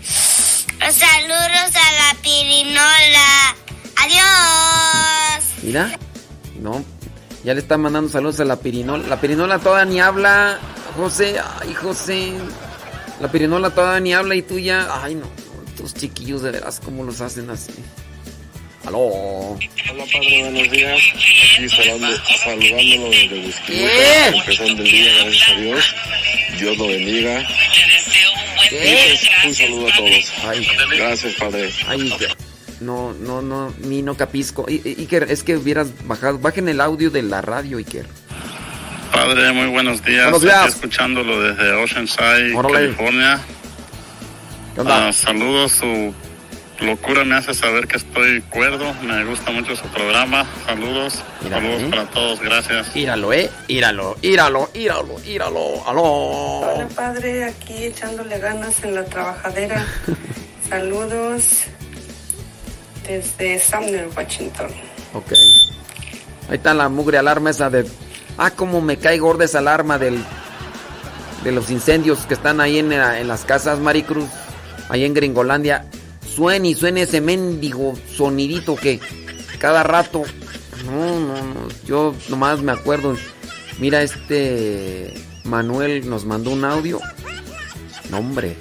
Saludos 0.92 1.74
a 1.74 1.92
la 1.92 2.22
pirinola. 2.22 3.56
Adiós. 3.96 5.44
Mira, 5.62 5.98
no, 6.60 6.84
ya 7.42 7.54
le 7.54 7.60
está 7.60 7.78
mandando 7.78 8.10
saludos 8.10 8.40
a 8.40 8.44
la 8.44 8.56
pirinola. 8.56 9.08
La 9.08 9.18
pirinola 9.18 9.58
toda 9.60 9.86
ni 9.86 9.98
habla, 9.98 10.58
José. 10.96 11.36
Ay, 11.60 11.72
José. 11.72 12.34
La 13.18 13.32
pirinola 13.32 13.70
toda 13.70 13.98
ni 13.98 14.12
habla 14.12 14.34
y 14.34 14.42
tú 14.42 14.58
ya. 14.58 15.02
Ay, 15.02 15.14
no, 15.14 15.22
no, 15.22 15.72
tus 15.74 15.94
chiquillos 15.94 16.42
de 16.42 16.50
veras, 16.50 16.80
¿cómo 16.84 17.02
los 17.02 17.22
hacen 17.22 17.48
así? 17.48 17.72
Aló. 18.86 18.98
Hola 19.00 20.04
padre, 20.12 20.40
buenos 20.42 20.70
días. 20.70 21.00
Aquí 21.56 21.68
saludando, 21.68 22.16
saludándolo 22.44 23.10
desde 23.10 23.38
Whisky. 23.46 23.84
Empezando 24.34 24.82
el 24.82 24.88
día, 24.90 25.12
gracias 25.22 25.48
a 25.48 25.54
Dios. 25.60 25.94
Dios 26.58 26.78
lo 26.78 26.86
bendiga. 26.88 27.46
Un 29.44 29.54
saludo 29.54 29.88
a 29.88 29.96
todos. 29.96 30.32
Gracias 30.96 31.34
padre. 31.34 31.70
Ay, 31.86 32.12
no, 32.80 33.12
no, 33.12 33.40
no, 33.40 33.72
ni 33.78 34.02
no 34.02 34.16
capisco. 34.16 34.66
I- 34.68 34.96
Iker, 34.98 35.26
es 35.30 35.44
que 35.44 35.56
hubieras 35.56 35.88
bajado. 36.06 36.38
Bajen 36.38 36.68
el 36.68 36.80
audio 36.80 37.10
de 37.10 37.22
la 37.22 37.40
radio, 37.40 37.78
Iker. 37.78 38.06
Padre, 39.12 39.52
muy 39.52 39.66
buenos 39.68 40.04
días. 40.04 40.24
Buenos 40.24 40.42
días. 40.42 40.56
Aquí 40.62 40.68
escuchándolo 40.70 41.40
desde 41.40 41.72
Oceanside, 41.74 42.54
Órale. 42.54 42.74
California. 42.74 43.40
¿Qué 44.74 44.80
onda? 44.80 45.08
Ah, 45.08 45.12
saludos, 45.12 45.72
su 45.72 46.12
locura 46.82 47.24
me 47.24 47.36
hace 47.36 47.54
saber 47.54 47.86
que 47.86 47.96
estoy 47.96 48.42
cuerdo. 48.42 48.92
Me 49.02 49.24
gusta 49.24 49.50
mucho 49.50 49.74
su 49.76 49.86
programa. 49.88 50.46
Saludos, 50.66 51.22
saludos 51.48 51.82
¿eh? 51.82 51.86
para 51.90 52.04
todos. 52.10 52.40
Gracias. 52.40 52.94
Íralo, 52.94 53.32
eh. 53.32 53.50
Íralo, 53.68 54.16
íralo, 54.22 54.70
íralo, 54.74 55.20
íralo. 55.24 55.88
Aló. 55.88 56.02
Hola, 56.02 56.88
padre, 56.94 57.44
aquí 57.44 57.84
echándole 57.84 58.38
ganas 58.38 58.82
en 58.84 58.94
la 58.94 59.04
trabajadera. 59.04 59.86
Saludos 60.68 61.64
desde 63.06 63.58
Sumner, 63.58 64.08
Washington. 64.16 64.70
Ok. 65.14 65.32
Ahí 66.48 66.56
está 66.56 66.74
la 66.74 66.88
mugre 66.88 67.18
alarma 67.18 67.50
esa 67.50 67.70
de. 67.70 67.86
Ah, 68.38 68.50
cómo 68.50 68.80
me 68.80 68.96
cae 68.96 69.18
gorda 69.18 69.44
esa 69.44 69.58
alarma 69.58 69.98
del. 69.98 70.22
De 71.44 71.50
los 71.50 71.70
incendios 71.70 72.24
que 72.26 72.34
están 72.34 72.60
ahí 72.60 72.78
en, 72.78 72.92
en 72.92 73.28
las 73.28 73.44
casas 73.44 73.80
Maricruz. 73.80 74.28
Ahí 74.88 75.04
en 75.04 75.14
Gringolandia. 75.14 75.86
Suene 76.34 76.70
y 76.70 76.74
suene 76.74 77.02
ese 77.02 77.20
mendigo 77.20 77.94
sonidito 78.16 78.76
que 78.76 79.00
cada 79.58 79.82
rato. 79.82 80.22
No, 80.84 81.20
no, 81.20 81.36
no. 81.36 81.68
Yo 81.86 82.14
nomás 82.28 82.60
me 82.60 82.72
acuerdo. 82.72 83.16
Mira, 83.78 84.02
este. 84.02 85.14
Manuel 85.44 86.08
nos 86.08 86.24
mandó 86.24 86.50
un 86.50 86.64
audio. 86.64 87.00
No, 88.10 88.18
hombre. 88.18 88.56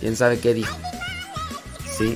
¿Quién 0.00 0.16
sabe 0.16 0.38
qué 0.38 0.54
dijo? 0.54 0.76
Sí. 1.98 2.14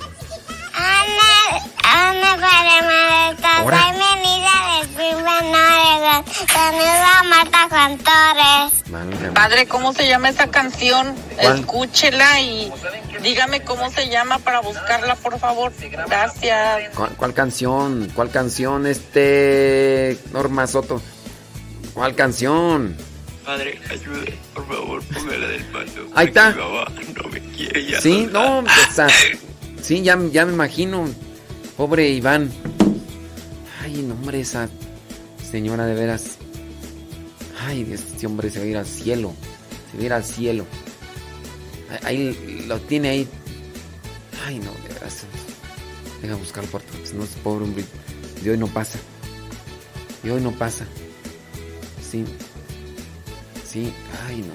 Ana 1.89 2.37
para 2.37 2.83
Modesto, 2.83 3.47
Ahora. 3.47 3.79
soy 3.81 3.93
Menida 3.93 4.53
de 4.67 4.81
Springfield, 4.83 5.55
Oregón. 5.55 6.25
Saludos 6.53 7.01
a 7.15 7.23
Marta 7.25 7.69
Juan 7.69 7.99
Torres. 7.99 9.33
Padre, 9.35 9.67
¿cómo 9.67 9.93
se 9.93 10.09
llama 10.09 10.29
esta 10.31 10.49
canción? 10.49 11.15
¿Cuál? 11.41 11.61
Escúchela 11.61 12.41
y 12.41 12.73
dígame 13.23 13.63
cómo 13.63 13.91
se 13.91 14.09
llama 14.09 14.39
para 14.39 14.61
buscarla, 14.61 15.15
por 15.17 15.39
favor. 15.39 15.73
Gracias. 16.09 16.91
¿Cuál, 16.97 17.11
cuál 17.17 17.35
canción? 17.35 18.11
¿Cuál 18.15 18.31
canción, 18.31 18.87
este. 18.87 20.19
Norma 20.33 20.67
Soto? 20.67 21.01
¿Cuál 21.95 22.15
canción? 22.17 22.97
Padre, 23.45 23.81
ayude, 23.91 24.37
por 24.55 24.67
favor, 24.67 25.03
póngala 25.05 25.47
del 25.47 25.71
mando. 25.71 26.09
Ahí 26.17 26.27
está. 26.27 26.51
Mi 26.51 26.57
mamá 26.57 26.85
no 27.23 27.29
me 27.29 27.41
quiere 27.41 27.87
ya. 27.87 28.01
Sí, 28.01 28.29
no, 28.33 28.59
o 28.59 28.65
sea, 28.93 29.07
sí, 29.83 30.03
ya, 30.03 30.19
ya 30.33 30.45
me 30.47 30.53
imagino. 30.53 31.09
Pobre 31.77 32.09
Iván. 32.09 32.51
Ay, 33.83 34.03
no, 34.03 34.15
hombre, 34.15 34.41
esa 34.41 34.69
señora 35.51 35.85
de 35.85 35.95
veras. 35.95 36.39
Ay, 37.67 37.85
Dios, 37.85 38.01
este 38.01 38.27
hombre 38.27 38.51
se 38.51 38.61
va 38.61 38.65
a 38.65 38.69
ir 38.69 38.77
al 38.79 38.87
cielo. 38.87 39.35
Que 39.93 39.99
viera 39.99 40.17
al 40.17 40.25
cielo. 40.25 40.65
Ahí, 42.03 42.65
lo 42.67 42.81
tiene 42.81 43.11
ahí. 43.11 43.29
Ay, 44.47 44.59
no, 44.59 44.71
de 44.73 44.95
verdad. 44.95 45.11
Deja 46.23 46.35
buscar 46.37 46.65
puerto, 46.65 46.93
si 47.05 47.15
no 47.15 47.25
es 47.25 47.31
pobre 47.31 47.65
hombre. 47.65 47.85
De 48.43 48.51
hoy 48.51 48.59
no 48.59 48.69
pasa. 48.69 48.99
De 50.23 50.33
hoy 50.33 50.41
no 50.41 50.53
pasa. 50.53 50.87
Sí. 52.11 52.25
Sí, 53.71 53.93
ay 54.27 54.39
no. 54.39 54.55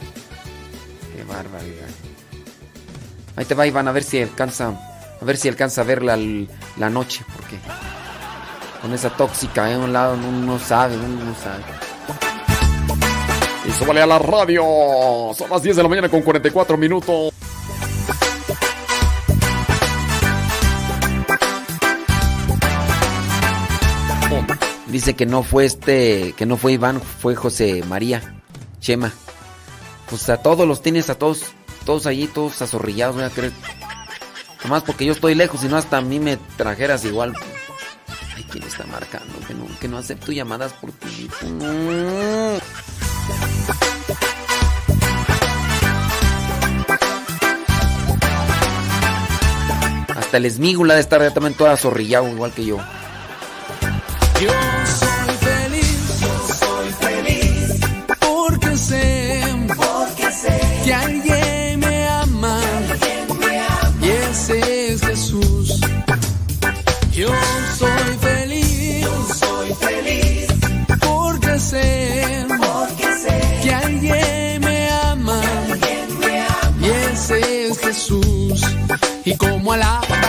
Qué 1.16 1.24
barbaridad. 1.24 1.88
Ahí 3.35 3.45
te 3.45 3.53
va 3.53 3.67
Iván 3.67 3.88
a 3.88 3.91
ver 3.91 4.03
si 4.03 4.19
alcanza 4.19 4.91
a 5.22 5.25
ver 5.25 5.38
si 5.38 5.48
alcanza 5.48 5.82
a 5.82 5.83
ver 5.83 6.01
la, 6.01 6.17
noche 6.90 7.24
porque 7.35 7.59
con 8.82 8.91
esa 8.93 9.11
tóxica 9.11 9.72
en 9.72 9.80
un 9.80 9.93
lado 9.93 10.16
uno 10.16 10.32
no 10.32 10.59
sabe, 10.59 10.95
uno 10.98 11.25
no 11.25 11.35
sabe. 11.35 11.64
Eso 13.67 13.85
vale 13.85 14.01
a 14.01 14.08
la 14.08 14.17
radio. 14.17 14.64
Son 15.38 15.50
las 15.50 15.61
10 15.61 15.75
de 15.75 15.83
la 15.83 15.90
mañana 15.90 16.09
con 16.09 16.24
44 16.24 16.75
minutos. 16.77 17.32
Dice 24.88 25.14
que 25.14 25.25
no 25.27 25.43
fue 25.43 25.66
este, 25.66 26.33
que 26.33 26.45
no 26.48 26.58
fue 26.58 26.74
Iván, 26.74 27.00
fue 27.00 27.35
José 27.35 27.83
María 27.88 28.41
Chema. 28.80 29.14
Pues 30.09 30.27
a 30.30 30.38
todos 30.38 30.67
los 30.67 30.82
tienes, 30.82 31.09
a 31.11 31.16
todos, 31.16 31.43
todos 31.85 32.08
allí, 32.08 32.27
todos 32.27 32.61
azorrillados, 32.61 33.16
voy 33.16 33.24
a 33.25 33.30
creer. 33.30 33.53
Nomás 34.64 34.83
porque 34.83 35.06
yo 35.06 35.14
estoy 35.14 35.35
lejos, 35.35 35.64
y 35.64 35.67
no 35.67 35.77
hasta 35.77 35.98
a 35.98 36.01
mí 36.01 36.19
me 36.19 36.38
trajeras 36.56 37.03
igual. 37.06 37.33
Ay, 38.35 38.45
¿quién 38.49 38.64
está 38.64 38.85
marcando? 38.85 39.33
Que 39.48 39.53
no, 39.53 39.67
que 39.80 39.88
no 39.88 39.98
acepto 39.98 40.31
llamadas 40.31 40.73
por 40.73 40.91
ti. 40.91 41.30
Hasta 50.15 50.38
el 50.38 50.45
esmígula 50.45 50.93
de 50.93 51.01
estar 51.01 51.33
también 51.33 51.56
toda 51.56 51.73
azorrillado, 51.73 52.30
igual 52.30 52.53
que 52.53 52.65
yo. 52.65 52.77
Yo 54.40 54.49
como 79.38 79.74
a 79.74 79.77
la 79.77 80.20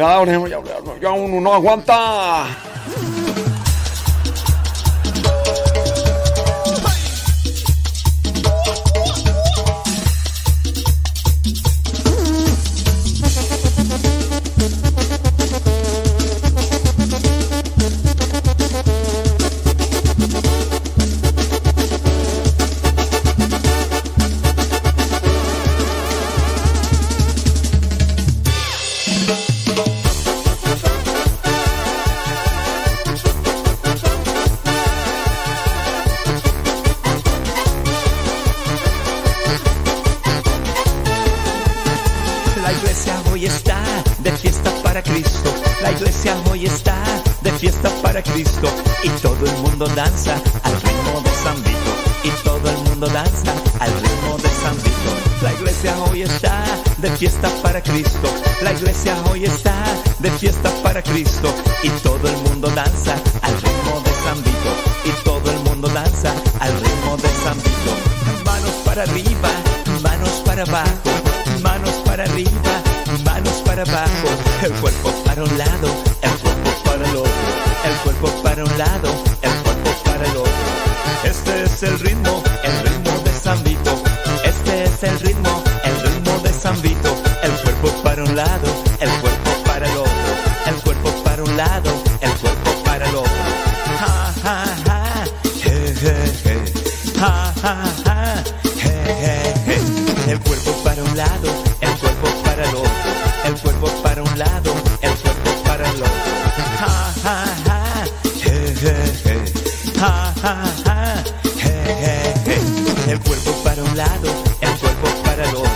por 0.00 1.00
ya 1.00 1.10
uno 1.12 1.40
no 1.40 1.54
aguanta. 1.54 2.29
hoy 59.30 59.44
está 59.44 59.74
de 60.18 60.30
fiesta 60.32 60.70
para 60.82 61.02
Cristo. 61.02 61.54
Y 61.82 61.88
todo 62.02 62.28
el 62.28 62.36
mundo 62.48 62.68
danza 62.74 63.14
al 63.42 63.54
ritmo 63.54 64.00
de 64.04 64.12
San 64.24 64.42
Vito. 64.44 64.72
Y 65.04 65.24
todo 65.24 65.50
el 65.50 65.58
mundo 65.60 65.88
danza 65.88 66.32
al 66.60 66.72
ritmo 66.80 67.16
de 67.16 67.28
San 67.42 67.56
Vito. 67.58 67.92
Manos 68.44 68.74
para 68.84 69.02
arriba, 69.02 69.50
manos 70.02 70.42
para 70.44 70.62
abajo, 70.62 71.10
manos 71.62 71.94
para 72.04 72.24
arriba, 72.24 72.82
manos 73.24 73.62
para 73.64 73.82
abajo, 73.82 74.28
el 74.62 74.72
cuerpo 74.72 75.10
para 75.24 75.44
un 75.44 75.58
lado, 75.58 75.88
el 76.22 76.30
cuerpo 76.38 76.70
para 76.84 77.08
el 77.08 77.16
otro, 77.16 77.32
el 77.84 77.96
cuerpo 78.02 78.42
para 78.42 78.64
un 78.64 78.78
lado, 78.78 79.08
el 79.42 79.54
cuerpo 79.62 79.90
para 80.04 80.24
el 80.26 80.36
otro. 80.36 80.52
Este 81.24 81.62
es 81.64 81.82
el 81.82 81.98
ritmo 82.00 82.42
El 110.42 110.48
cuerpo 113.20 113.52
para 113.62 113.82
un 113.82 113.94
lado, 113.94 114.32
el 114.62 114.70
cuerpo 114.78 115.08
para 115.22 115.44
el 115.44 115.54
otro. 115.54 115.70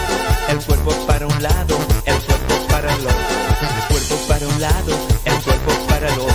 El 0.49 0.59
cuerpo 0.59 0.91
para 1.07 1.27
un 1.27 1.43
lado, 1.43 1.77
el 2.07 2.19
cuerpo 2.21 2.55
para 2.71 2.95
el 2.95 3.01
otro. 3.01 3.15
El 3.61 3.67
cuerpo 3.89 4.17
para 4.27 4.47
un 4.47 4.59
lado, 4.61 4.99
el 5.27 5.35
cuerpo 5.43 5.71
para 5.87 6.09
el 6.09 6.19
otro. 6.19 6.35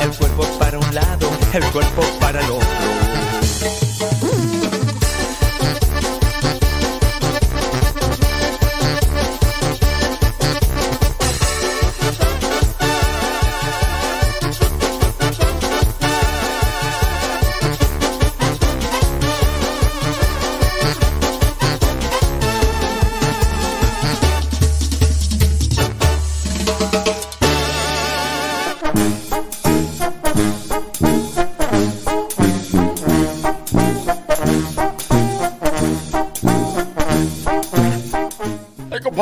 El 0.00 0.10
cuerpo 0.10 0.46
para 0.58 0.78
un 0.78 0.94
lado, 0.94 1.30
el 1.52 1.64
cuerpo 1.66 2.02
para 2.18 2.40
el 2.40 2.50
otro 2.50 2.65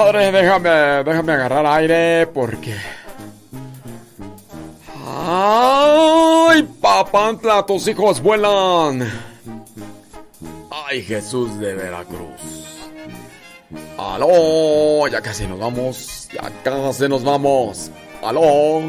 Madre, 0.05 0.31
déjame, 0.33 1.02
déjame 1.02 1.33
agarrar 1.33 1.65
aire 1.65 2.26
porque... 2.26 2.76
¡Ay, 5.02 6.62
papantla, 6.78 7.65
tus 7.65 7.89
hijos 7.89 8.20
vuelan! 8.20 9.10
¡Ay, 10.70 11.02
Jesús 11.02 11.58
de 11.58 11.73
Veracruz! 11.73 12.84
¡Aló! 13.97 15.08
Ya 15.08 15.23
casi 15.23 15.47
nos 15.47 15.58
vamos, 15.58 16.28
ya 16.31 16.52
casi 16.62 17.08
nos 17.08 17.24
vamos. 17.24 17.91
¡Aló! 18.23 18.83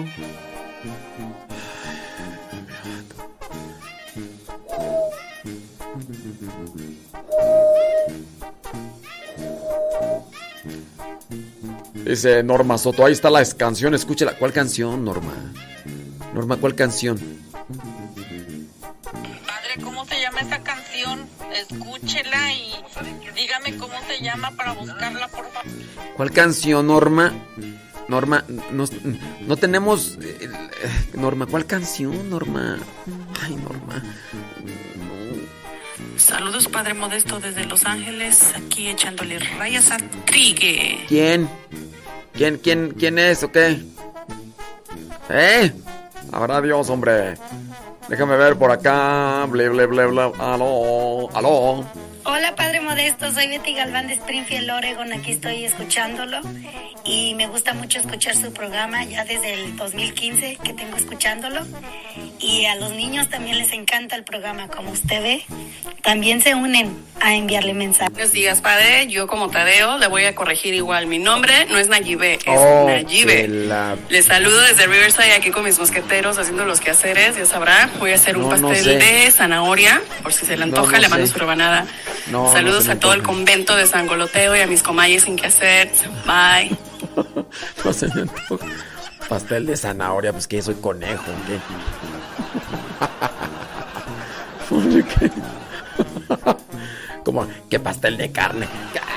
Dice 12.26 12.42
Norma 12.42 12.76
Soto, 12.80 13.06
ahí 13.06 13.14
está 13.14 13.30
la 13.30 13.46
canción, 13.46 13.94
escúchela. 13.94 14.36
¿Cuál 14.36 14.52
canción, 14.52 15.06
Norma? 15.06 15.32
Norma, 16.34 16.58
¿cuál 16.58 16.74
canción? 16.74 17.20
Padre, 19.46 19.84
¿cómo 19.84 20.04
se 20.06 20.20
llama 20.20 20.40
esa 20.42 20.58
canción? 20.64 21.28
Escúchela 21.54 22.52
y 22.52 22.74
dígame 23.36 23.78
cómo 23.78 23.94
se 24.08 24.24
llama 24.24 24.50
para 24.58 24.74
buscarla, 24.74 25.28
por 25.28 25.46
favor. 25.52 25.72
¿Cuál 26.18 26.32
canción, 26.32 26.88
Norma? 26.88 27.32
Norma, 28.08 28.44
no, 28.72 28.86
no 29.42 29.58
tenemos... 29.58 30.18
Eh, 30.20 30.50
Norma, 31.14 31.46
¿cuál 31.46 31.68
canción, 31.68 32.28
Norma? 32.32 32.80
Ay, 33.44 33.56
Norma. 33.56 34.02
Saludos, 36.18 36.68
Padre 36.70 36.96
Modesto, 36.96 37.40
desde 37.40 37.66
Los 37.66 37.86
Ángeles, 37.86 38.52
aquí 38.56 38.88
echándole 38.88 39.38
rayas 39.38 39.92
a 39.92 39.98
Trigue. 40.26 41.06
¿Quién? 41.08 41.48
¿Quién, 42.36 42.58
quién, 42.58 42.94
quién 42.98 43.18
es 43.18 43.44
o 43.44 43.52
qué? 43.52 43.82
¿Eh? 45.30 45.72
Habrá 46.32 46.62
Dios, 46.62 46.90
hombre. 46.90 47.36
Déjame 48.10 48.36
ver 48.36 48.58
por 48.58 48.72
acá. 48.72 49.46
Ble, 49.50 49.70
ble, 49.70 49.86
ble, 49.86 50.06
ble. 50.08 50.32
Aló, 50.40 51.30
aló. 51.34 51.86
Hola, 52.28 52.56
Padre 52.56 52.82
Modesto. 52.82 53.32
Soy 53.32 53.48
Betty 53.48 53.74
Galván 53.76 54.08
de 54.08 54.14
Springfield, 54.16 54.70
Oregon. 54.72 55.14
Aquí 55.14 55.32
estoy 55.34 55.64
escuchándolo. 55.64 56.40
Y 57.04 57.36
me 57.36 57.46
gusta 57.46 57.74
mucho 57.76 58.00
escuchar 58.00 58.36
su 58.36 58.52
programa 58.52 59.04
ya 59.04 59.24
desde 59.26 59.54
el 59.54 59.76
2015 59.78 60.58
que 60.64 60.74
tengo 60.74 60.98
escuchándolo. 60.98 61.62
Y 62.40 62.66
a 62.66 62.76
los 62.76 62.92
niños 62.94 63.30
también 63.30 63.60
les 63.60 63.72
encanta 63.74 64.16
el 64.16 64.24
programa, 64.24 64.68
como 64.70 64.90
usted 64.92 65.22
ve. 65.22 65.46
También 66.02 66.42
se 66.42 66.56
unen 66.56 66.96
a 67.22 67.36
enviarle 67.36 67.74
mensajes. 67.76 68.14
Buenos 68.14 68.32
días, 68.32 68.60
Padre. 68.62 69.06
Yo 69.08 69.28
como 69.28 69.50
Tadeo 69.50 69.98
le 70.00 70.08
voy 70.08 70.26
a 70.26 70.34
corregir 70.34 70.74
igual. 70.74 71.06
Mi 71.06 71.20
nombre 71.20 71.66
no 71.70 71.78
es 71.78 71.88
Nayibe, 71.90 72.34
es 72.34 72.42
Oh, 72.48 72.86
Nayibe. 72.88 73.48
la- 73.48 73.98
Les 74.10 74.26
saludo 74.26 74.60
desde 74.62 74.88
Riverside 74.88 75.34
aquí 75.34 75.52
con 75.52 75.64
mis 75.64 75.78
mosqueteros 75.78 76.38
haciendo 76.40 76.66
los 76.66 76.80
quehaceres, 76.82 77.38
ya 77.38 77.46
sabrá. 77.46 77.90
Voy 78.00 78.12
a 78.12 78.16
hacer 78.16 78.36
un 78.38 78.50
No, 78.50 78.58
no 78.58 78.70
pastel 78.70 79.00
sé. 79.02 79.06
de 79.06 79.32
zanahoria, 79.32 80.02
por 80.24 80.34
si 80.34 80.46
se 80.46 80.54
le 80.58 80.66
No, 80.66 80.76
antoja, 80.76 80.94
no 80.94 81.02
le 81.02 81.10
mando 81.10 81.28
sé. 81.28 81.34
su 81.34 81.40
rebanada. 81.40 81.86
No, 82.32 82.46
no 82.46 82.52
Saludos 82.52 82.90
a 82.90 83.00
todo 83.00 83.14
el 83.14 83.24
convento 83.24 83.76
de 83.76 83.86
San 83.86 84.08
Goloteo 84.08 84.56
y 84.56 84.62
a 84.62 84.68
mis 84.68 84.82
comayes 84.84 85.24
sin 85.24 85.36
que 85.36 85.48
hacer. 85.48 85.92
Bye. 86.26 86.76
No 87.84 87.94
se 87.94 88.08
me 88.08 88.22
antoja. 88.22 88.66
Pastel 89.30 89.66
de 89.66 89.78
zanahoria, 89.78 90.32
pues 90.32 90.48
que 90.48 90.62
soy 90.62 90.76
conejo, 90.76 91.24
¿qué? 91.48 91.60
Como, 97.24 97.48
¿qué 97.70 97.80
pastel 97.80 98.18
de 98.18 98.32
carne? 98.32 98.68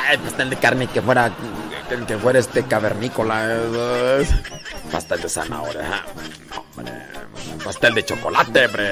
Ay, 0.08 0.18
pastel 0.18 0.50
de 0.50 0.56
carne 0.56 0.86
que 0.86 1.02
fuera, 1.02 1.30
que, 1.88 1.96
que 2.06 2.18
fuera 2.18 2.38
este 2.38 2.62
cavernícola. 2.64 3.58
Pastel 4.90 5.20
de 5.20 5.28
zanahoria. 5.28 5.82
ah, 5.92 6.04
hombre. 6.76 6.92
Pastel 7.64 7.94
de 7.94 8.04
chocolate, 8.04 8.66
hombre. 8.66 8.88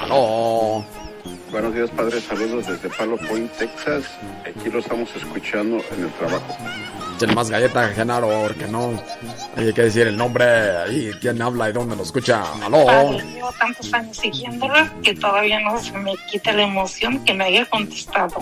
Aló. 0.00 0.84
Buenos 1.50 1.74
días, 1.74 1.90
padre. 1.90 2.20
Saludos 2.20 2.66
desde 2.66 2.88
Palo 2.90 3.16
Point, 3.16 3.50
Texas. 3.52 4.04
Aquí 4.44 4.68
lo 4.68 4.80
estamos 4.80 5.08
escuchando 5.14 5.82
en 5.92 6.04
el 6.04 6.12
trabajo. 6.14 6.56
Echen 7.16 7.34
más 7.34 7.50
galletas, 7.50 7.94
Genaro, 7.94 8.28
porque 8.42 8.66
no. 8.66 9.00
Hay 9.56 9.72
que 9.72 9.82
decir 9.82 10.06
el 10.08 10.16
nombre 10.16 10.44
y 10.90 11.12
quién 11.14 11.40
habla 11.40 11.70
y 11.70 11.72
dónde 11.72 11.96
lo 11.96 12.02
escucha. 12.02 12.42
Aló. 12.62 12.84
Padre, 12.84 13.24
llevo 13.32 13.52
tantos 13.52 13.94
años 13.94 14.16
siguiéndola 14.16 14.92
que 15.02 15.14
todavía 15.14 15.60
no 15.60 15.78
se 15.80 15.92
me 15.92 16.14
quita 16.30 16.52
la 16.52 16.64
emoción 16.64 17.24
que 17.24 17.32
me 17.32 17.44
haya 17.44 17.64
contestado. 17.66 18.36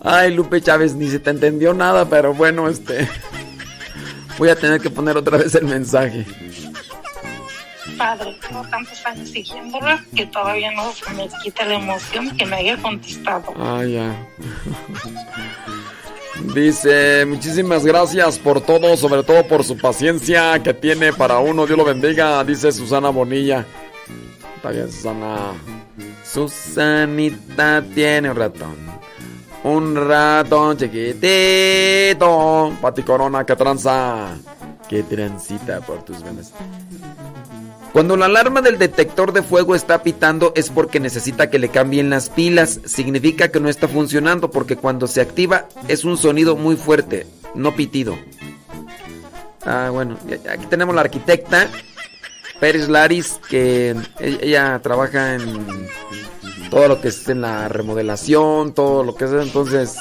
Ay, 0.00 0.32
Lupe 0.34 0.60
Chávez, 0.60 0.94
ni 0.94 1.08
se 1.08 1.18
te 1.18 1.30
entendió 1.30 1.74
nada, 1.74 2.08
pero 2.08 2.32
bueno, 2.32 2.68
este. 2.68 3.08
Voy 4.38 4.50
a 4.50 4.56
tener 4.56 4.80
que 4.80 4.88
poner 4.88 5.16
otra 5.16 5.36
vez 5.36 5.54
el 5.56 5.64
mensaje. 5.64 6.24
Padre, 7.96 8.36
llevo 8.48 8.62
tantos 8.68 9.06
años 9.06 9.30
siguiéndola 9.30 10.04
que 10.14 10.26
todavía 10.26 10.70
no 10.72 10.92
me 11.16 11.28
quita 11.42 11.64
la 11.64 11.74
emoción 11.74 12.36
que 12.36 12.46
me 12.46 12.56
haya 12.56 12.76
contestado. 12.76 13.54
Ah, 13.56 13.84
ya. 13.84 14.14
Dice, 16.54 17.24
muchísimas 17.26 17.84
gracias 17.84 18.38
por 18.38 18.60
todo, 18.60 18.96
sobre 18.96 19.22
todo 19.22 19.46
por 19.46 19.64
su 19.64 19.76
paciencia 19.76 20.62
que 20.62 20.72
tiene 20.72 21.12
para 21.12 21.38
uno. 21.38 21.66
Dios 21.66 21.76
lo 21.78 21.84
bendiga, 21.84 22.42
dice 22.44 22.70
Susana 22.72 23.10
Bonilla. 23.10 23.66
Está 24.56 24.70
bien, 24.70 24.90
Susana. 24.90 25.52
Susanita 26.24 27.82
tiene 27.94 28.30
un 28.30 28.36
ratón. 28.36 28.76
Un 29.64 29.96
ratón 29.96 30.76
chiquitito. 30.76 32.72
Pati 32.80 33.02
Corona, 33.02 33.44
que 33.44 33.56
tranza. 33.56 34.36
Que 34.88 35.02
transita 35.02 35.80
por 35.80 36.04
tus 36.04 36.22
venas. 36.22 36.52
Cuando 37.92 38.16
la 38.16 38.26
alarma 38.26 38.60
del 38.62 38.78
detector 38.78 39.32
de 39.32 39.42
fuego 39.42 39.74
está 39.74 40.02
pitando 40.02 40.52
es 40.54 40.70
porque 40.70 41.00
necesita 41.00 41.50
que 41.50 41.58
le 41.58 41.70
cambien 41.70 42.10
las 42.10 42.28
pilas. 42.30 42.80
Significa 42.84 43.48
que 43.48 43.60
no 43.60 43.68
está 43.68 43.88
funcionando 43.88 44.50
porque 44.50 44.76
cuando 44.76 45.06
se 45.06 45.20
activa 45.20 45.68
es 45.88 46.04
un 46.04 46.16
sonido 46.16 46.54
muy 46.54 46.76
fuerte, 46.76 47.26
no 47.54 47.74
pitido. 47.74 48.16
Ah, 49.64 49.90
bueno, 49.92 50.16
aquí 50.50 50.66
tenemos 50.66 50.94
la 50.94 51.00
arquitecta 51.02 51.68
Pérez 52.60 52.88
Laris, 52.88 53.38
que 53.48 53.90
e- 54.18 54.38
ella 54.42 54.80
trabaja 54.82 55.34
en 55.34 55.88
todo 56.70 56.88
lo 56.88 57.00
que 57.00 57.08
es 57.08 57.28
en 57.28 57.40
la 57.40 57.68
remodelación, 57.68 58.74
todo 58.74 59.02
lo 59.04 59.14
que 59.14 59.24
es, 59.24 59.32
entonces 59.32 59.96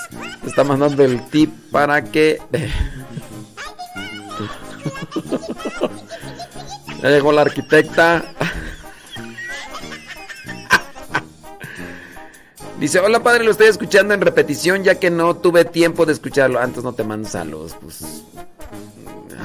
está 0.45 0.63
mandando 0.63 1.03
el 1.03 1.21
tip 1.29 1.51
para 1.71 2.03
que... 2.03 2.41
Ya 7.01 7.09
llegó 7.09 7.31
la 7.31 7.41
arquitecta. 7.41 8.23
Dice, 12.79 12.99
hola 12.99 13.23
padre, 13.23 13.43
lo 13.43 13.51
estoy 13.51 13.67
escuchando 13.67 14.13
en 14.13 14.21
repetición 14.21 14.83
ya 14.83 14.95
que 14.95 15.09
no 15.09 15.35
tuve 15.35 15.65
tiempo 15.65 16.05
de 16.05 16.13
escucharlo. 16.13 16.59
Antes 16.59 16.83
no 16.83 16.93
te 16.93 17.03
mando 17.03 17.27
saludos, 17.27 17.75
pues. 17.81 18.23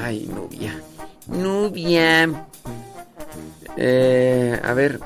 Ay, 0.02 0.28
Nubia. 0.34 0.78
Nubia. 1.26 2.46
Eh, 3.76 4.60
a 4.62 4.74
ver. 4.74 5.00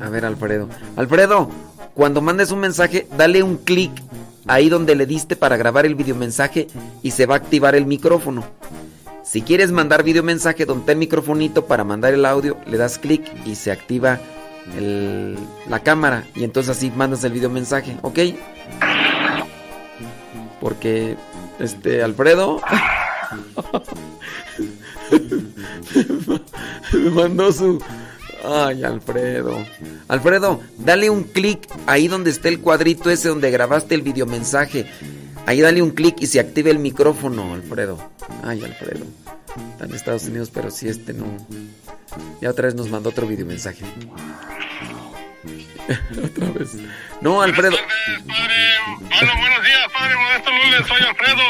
A 0.00 0.08
ver, 0.08 0.24
Alfredo. 0.24 0.68
Alfredo, 0.96 1.48
cuando 1.94 2.20
mandes 2.20 2.50
un 2.50 2.58
mensaje, 2.58 3.06
dale 3.16 3.42
un 3.44 3.58
clic 3.58 3.92
ahí 4.46 4.68
donde 4.68 4.96
le 4.96 5.06
diste 5.06 5.36
para 5.36 5.56
grabar 5.56 5.86
el 5.86 5.94
videomensaje 5.94 6.66
y 7.02 7.12
se 7.12 7.26
va 7.26 7.34
a 7.34 7.38
activar 7.38 7.76
el 7.76 7.86
micrófono. 7.86 8.44
Si 9.32 9.40
quieres 9.40 9.72
mandar 9.72 10.02
video 10.02 10.22
mensaje 10.22 10.66
donde 10.66 10.82
está 10.82 10.92
el 10.92 10.98
microfonito 10.98 11.64
para 11.64 11.84
mandar 11.84 12.12
el 12.12 12.26
audio, 12.26 12.58
le 12.66 12.76
das 12.76 12.98
clic 12.98 13.22
y 13.46 13.54
se 13.54 13.72
activa 13.72 14.20
el- 14.76 15.38
la 15.70 15.78
cámara 15.80 16.24
y 16.36 16.44
entonces 16.44 16.76
así 16.76 16.90
mandas 16.94 17.24
el 17.24 17.32
video 17.32 17.48
mensaje, 17.48 17.96
¿ok? 18.02 18.18
Porque 20.60 21.16
este 21.58 22.02
Alfredo 22.02 22.60
me 26.92 27.10
mandó 27.10 27.50
su 27.52 27.82
Ay, 28.44 28.84
Alfredo. 28.84 29.56
Alfredo, 30.08 30.60
dale 30.76 31.08
un 31.08 31.22
clic 31.22 31.66
ahí 31.86 32.06
donde 32.06 32.28
está 32.28 32.50
el 32.50 32.60
cuadrito 32.60 33.08
ese 33.08 33.28
donde 33.30 33.50
grabaste 33.50 33.94
el 33.94 34.02
videomensaje. 34.02 34.84
Ahí 35.46 35.62
dale 35.62 35.80
un 35.80 35.92
clic 35.92 36.16
y 36.20 36.26
se 36.26 36.38
active 36.38 36.70
el 36.70 36.80
micrófono, 36.80 37.54
Alfredo. 37.54 37.98
Ay, 38.44 38.62
Alfredo. 38.62 39.06
Está 39.72 39.84
en 39.84 39.94
Estados 39.94 40.24
Unidos, 40.24 40.50
pero 40.52 40.70
si 40.70 40.88
este 40.88 41.12
no. 41.12 41.26
Ya 42.40 42.50
otra 42.50 42.66
vez 42.66 42.74
nos 42.74 42.88
mandó 42.88 43.10
otro 43.10 43.26
videomensaje. 43.26 43.84
otra 46.24 46.50
vez. 46.50 46.70
No, 47.20 47.42
Alfredo. 47.42 47.76
Hola, 47.76 49.34
buenos 49.38 49.62
días, 49.64 49.86
padre 49.92 50.14
Modesto 50.16 50.50
Lules, 50.50 50.86
soy 50.88 51.02
Alfredo 51.02 51.42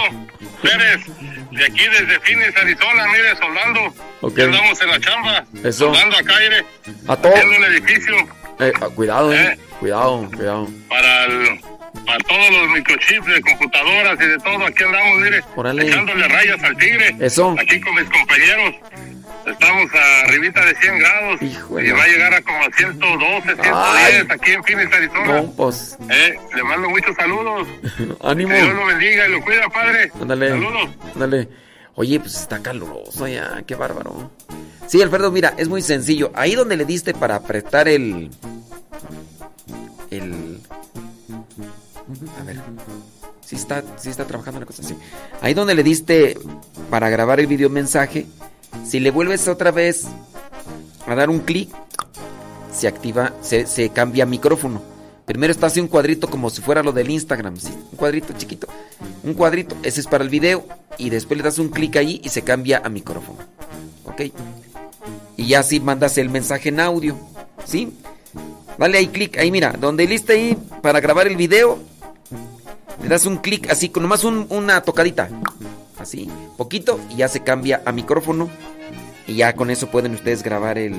Pérez, 0.63 1.07
de 1.53 1.65
aquí 1.65 1.85
desde 1.89 2.19
Phoenix, 2.21 2.57
Arizona, 2.57 3.07
mire, 3.13 3.37
soldando. 3.37 3.95
Ok. 4.21 4.37
Ya 4.37 4.45
Andamos 4.45 4.81
en 4.83 4.89
la 4.91 5.01
chamba, 5.01 5.45
Eso. 5.65 5.87
soldando 5.87 6.17
acá, 6.19 6.35
mire, 6.41 6.65
A 7.09 7.17
todo. 7.17 7.33
un 7.35 7.65
edificio 7.65 8.15
Eh, 8.61 8.73
cuidado, 8.95 9.33
eh. 9.33 9.59
Cuidado, 9.81 10.29
cuidado. 10.37 10.69
para, 10.89 11.25
el- 11.25 11.61
para 12.07 12.19
todos 12.19 12.51
los 12.51 12.71
microchips 12.71 13.27
de 13.27 13.41
computadoras 13.43 14.19
y 14.21 14.27
de 14.27 14.39
todo. 14.39 14.67
Aquí 14.67 14.83
andamos, 14.85 15.21
mire, 15.21 15.43
Órale. 15.57 15.87
echándole 15.89 16.29
rayas 16.29 16.62
al 16.62 16.77
tigre. 16.77 17.17
Eso. 17.21 17.55
Aquí 17.59 17.81
con 17.81 17.95
mis 17.95 18.05
compañeros. 18.05 18.75
Estamos 19.47 19.91
arribita 20.25 20.65
de 20.65 20.75
100 20.77 20.99
grados. 21.01 21.43
y 21.43 21.57
va 21.91 22.03
a 22.05 22.07
llegar 22.07 22.35
a 22.35 22.43
como 22.43 22.59
a 22.62 22.71
112, 22.77 23.57
110 23.61 24.31
aquí 24.31 24.53
en 24.53 24.62
Phoenix, 24.65 24.93
Arizona. 24.95 25.27
No, 25.43 25.53
pues. 25.53 25.99
Eh, 26.09 26.39
le 26.55 26.62
mando 26.62 26.89
muchos 26.89 27.17
saludos. 27.17 27.67
Ánimo. 28.23 28.51
Que 28.51 28.62
Dios 28.62 28.75
lo 28.75 28.87
bendiga 28.87 29.27
y 29.27 29.33
lo 29.33 29.41
cuida, 29.43 29.69
padre. 29.69 30.12
Ándale. 30.21 30.49
Saludos. 30.51 30.91
Ándale. 31.15 31.49
Oye, 31.95 32.21
pues 32.21 32.37
está 32.41 32.62
caluroso 32.62 33.27
ya, 33.29 33.62
qué 33.67 33.75
bárbaro. 33.75 34.31
Sí, 34.87 35.03
Alfredo, 35.03 35.31
mira, 35.31 35.55
es 35.59 35.69
muy 35.69 35.83
sencillo. 35.83 36.31
Ahí 36.35 36.55
donde 36.55 36.77
le 36.77 36.85
diste 36.85 37.12
para 37.12 37.35
apretar 37.37 37.89
el. 37.89 38.31
El. 40.11 40.59
A 42.41 42.45
ver. 42.45 42.61
Sí 43.45 43.57
está, 43.57 43.83
sí 43.97 44.09
está 44.09 44.25
trabajando 44.27 44.61
la 44.61 44.67
cosa 44.67 44.83
así. 44.83 44.97
Ahí 45.41 45.55
donde 45.55 45.75
le 45.75 45.83
diste 45.83 46.39
para 46.91 47.09
grabar 47.11 47.41
el 47.41 47.47
video 47.47 47.71
mensaje, 47.71 48.27
si 48.87 49.01
le 49.01 49.11
vuelves 49.11 49.49
otra 49.49 49.71
vez 49.71 50.07
a 51.07 51.15
dar 51.15 51.31
un 51.31 51.41
clic, 51.41 51.71
se 52.73 52.89
activa, 52.89 53.33
se, 53.43 53.91
cambia 53.91 54.27
micrófono. 54.27 54.83
Primero 55.27 55.53
está 55.53 55.67
así 55.67 55.81
un 55.81 55.89
cuadrito 55.89 56.29
como 56.29 56.51
si 56.51 56.63
fuera 56.63 56.83
lo 56.83 56.93
del 56.93 57.11
Instagram, 57.11 57.55
un 57.55 57.97
cuadrito 57.97 58.33
chiquito. 58.37 58.67
Un 59.23 59.35
cuadrito, 59.35 59.77
ese 59.83 60.01
es 60.01 60.07
para 60.07 60.25
el 60.25 60.31
video. 60.31 60.67
Y 60.99 61.11
después 61.11 61.39
le 61.39 61.45
das 61.45 61.59
un 61.59 61.69
clic 61.69 61.97
ahí 61.97 62.21
y 62.25 62.29
se 62.29 62.43
cambia 62.43 62.83
a 62.85 62.89
micrófono. 62.89 63.39
¿Ok? 64.05 64.23
Y 65.37 65.47
ya 65.47 65.61
así 65.61 65.81
mandas 65.81 66.19
el 66.19 66.29
mensaje 66.29 66.69
en 66.69 66.81
audio. 66.81 67.17
¿Sí? 67.65 67.93
Dale 68.78 68.99
ahí 68.99 69.09
clic, 69.09 69.39
ahí 69.39 69.51
mira, 69.51 69.73
donde 69.78 70.07
liste 70.07 70.33
ahí 70.33 70.59
para 70.81 71.01
grabar 71.01 71.26
el 71.26 71.36
video. 71.36 71.78
Le 73.02 73.09
das 73.09 73.26
un 73.26 73.39
clic 73.39 73.70
así, 73.70 73.89
con 73.89 74.02
nomás 74.02 74.25
una 74.25 74.83
tocadita. 74.83 75.28
Así, 75.99 76.28
poquito, 76.57 76.99
y 77.10 77.17
ya 77.17 77.28
se 77.28 77.42
cambia 77.42 77.83
a 77.84 77.92
micrófono. 77.92 78.51
Y 79.26 79.36
ya 79.36 79.55
con 79.55 79.70
eso 79.70 79.89
pueden 79.89 80.15
ustedes 80.15 80.42
grabar 80.42 80.78
el, 80.78 80.97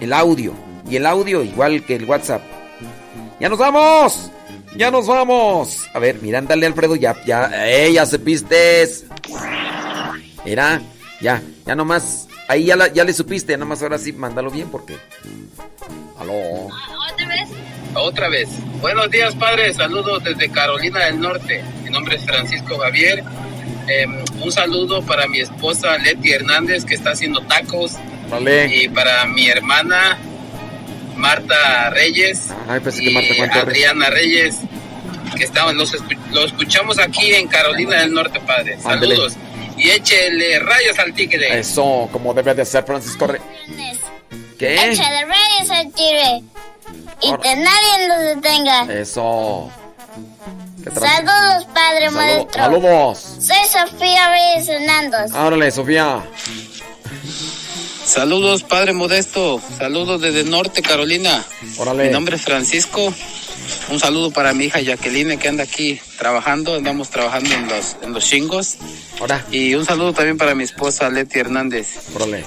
el 0.00 0.12
audio. 0.12 0.52
Y 0.88 0.96
el 0.96 1.06
audio 1.06 1.42
igual 1.42 1.84
que 1.84 1.96
el 1.96 2.04
WhatsApp. 2.04 2.42
¡Ya 3.40 3.48
nos 3.48 3.58
vamos! 3.58 4.30
¡Ya 4.76 4.90
nos 4.90 5.06
vamos! 5.06 5.88
A 5.92 5.98
ver, 5.98 6.20
mira, 6.22 6.40
dale 6.42 6.66
Alfredo, 6.66 6.96
ya, 6.96 7.16
ya, 7.24 7.50
¡eh, 7.66 7.92
ya 7.92 8.06
se 8.06 8.18
pistes! 8.18 9.04
Mira, 10.44 10.80
ya, 11.20 11.42
ya 11.66 11.74
nomás, 11.74 12.28
ahí 12.48 12.64
ya, 12.64 12.92
ya 12.92 13.04
le 13.04 13.12
supiste, 13.12 13.52
ya 13.52 13.58
nomás 13.58 13.82
ahora 13.82 13.98
sí, 13.98 14.12
mándalo 14.12 14.50
bien 14.50 14.68
porque... 14.70 14.96
Aló. 16.18 16.32
¿Otra 16.32 17.28
vez? 17.28 17.48
Otra 17.94 18.28
vez. 18.28 18.48
Buenos 18.80 19.10
días, 19.10 19.34
padre, 19.34 19.72
saludos 19.72 20.22
desde 20.24 20.50
Carolina 20.50 21.04
del 21.06 21.20
Norte. 21.20 21.62
Mi 21.82 21.90
nombre 21.90 22.16
es 22.16 22.24
Francisco 22.24 22.78
Javier. 22.78 23.22
Em, 23.88 24.24
un 24.42 24.50
saludo 24.50 25.02
para 25.02 25.28
mi 25.28 25.40
esposa 25.40 25.96
Leti 25.98 26.32
Hernández, 26.32 26.84
que 26.84 26.94
está 26.94 27.10
haciendo 27.10 27.40
tacos. 27.42 27.92
Vale. 28.30 28.74
Y 28.74 28.88
para 28.88 29.26
mi 29.26 29.48
hermana 29.48 30.18
Marta 31.16 31.90
Reyes 31.90 32.48
Ay, 32.68 32.80
pues 32.80 33.00
y 33.00 33.10
Marta, 33.10 33.60
Adriana 33.60 34.10
Reyes, 34.10 34.56
que 35.36 35.44
estamos, 35.44 35.74
los, 35.74 35.96
lo 36.32 36.44
escuchamos 36.44 36.98
aquí 36.98 37.32
en 37.34 37.48
Carolina 37.48 38.00
del 38.00 38.12
Norte, 38.12 38.40
padre. 38.40 38.78
Saludos. 38.80 39.36
Y 39.76 39.90
échele 39.90 40.58
rayos 40.60 40.98
al 40.98 41.14
tigre. 41.14 41.58
Eso, 41.58 42.08
como 42.12 42.32
debe 42.32 42.54
de 42.54 42.64
ser, 42.64 42.84
Francisco 42.84 43.26
Reyes. 43.26 43.98
¿Qué? 44.58 44.74
Échale 44.90 45.24
rayos 45.26 45.70
al 45.70 45.92
tigre. 45.92 46.42
Y 47.22 47.32
que 47.42 47.56
nadie 47.56 48.08
lo 48.08 48.18
detenga. 48.18 48.92
Eso. 48.92 49.70
Saludos, 50.94 51.66
Padre 51.74 52.10
Maestro. 52.10 52.62
Saludos. 52.62 53.18
Soy 53.40 53.56
Sofía 53.70 54.30
Reyes 54.30 54.68
Hernández. 54.68 55.34
Árale, 55.34 55.70
Sofía. 55.70 56.22
Saludos, 58.04 58.62
Padre 58.62 58.92
Modesto. 58.92 59.60
Saludos 59.78 60.20
desde 60.20 60.44
Norte 60.44 60.80
Carolina. 60.80 61.44
Órale. 61.78 62.04
Mi 62.04 62.10
nombre 62.10 62.36
es 62.36 62.42
Francisco. 62.42 63.12
Un 63.90 64.00
saludo 64.00 64.30
para 64.30 64.52
mi 64.52 64.64
hija 64.64 64.80
Jacqueline 64.80 65.38
que 65.38 65.48
anda 65.48 65.64
aquí 65.64 66.00
trabajando. 66.18 66.74
Andamos 66.74 67.10
trabajando 67.10 67.54
en 67.54 67.68
los, 67.68 67.96
en 68.02 68.12
los 68.12 68.24
chingos. 68.24 68.76
Hola. 69.20 69.44
Y 69.50 69.74
un 69.74 69.84
saludo 69.84 70.12
también 70.12 70.38
para 70.38 70.54
mi 70.54 70.64
esposa 70.64 71.08
Leti 71.10 71.38
Hernández. 71.38 72.14
Órale. 72.14 72.44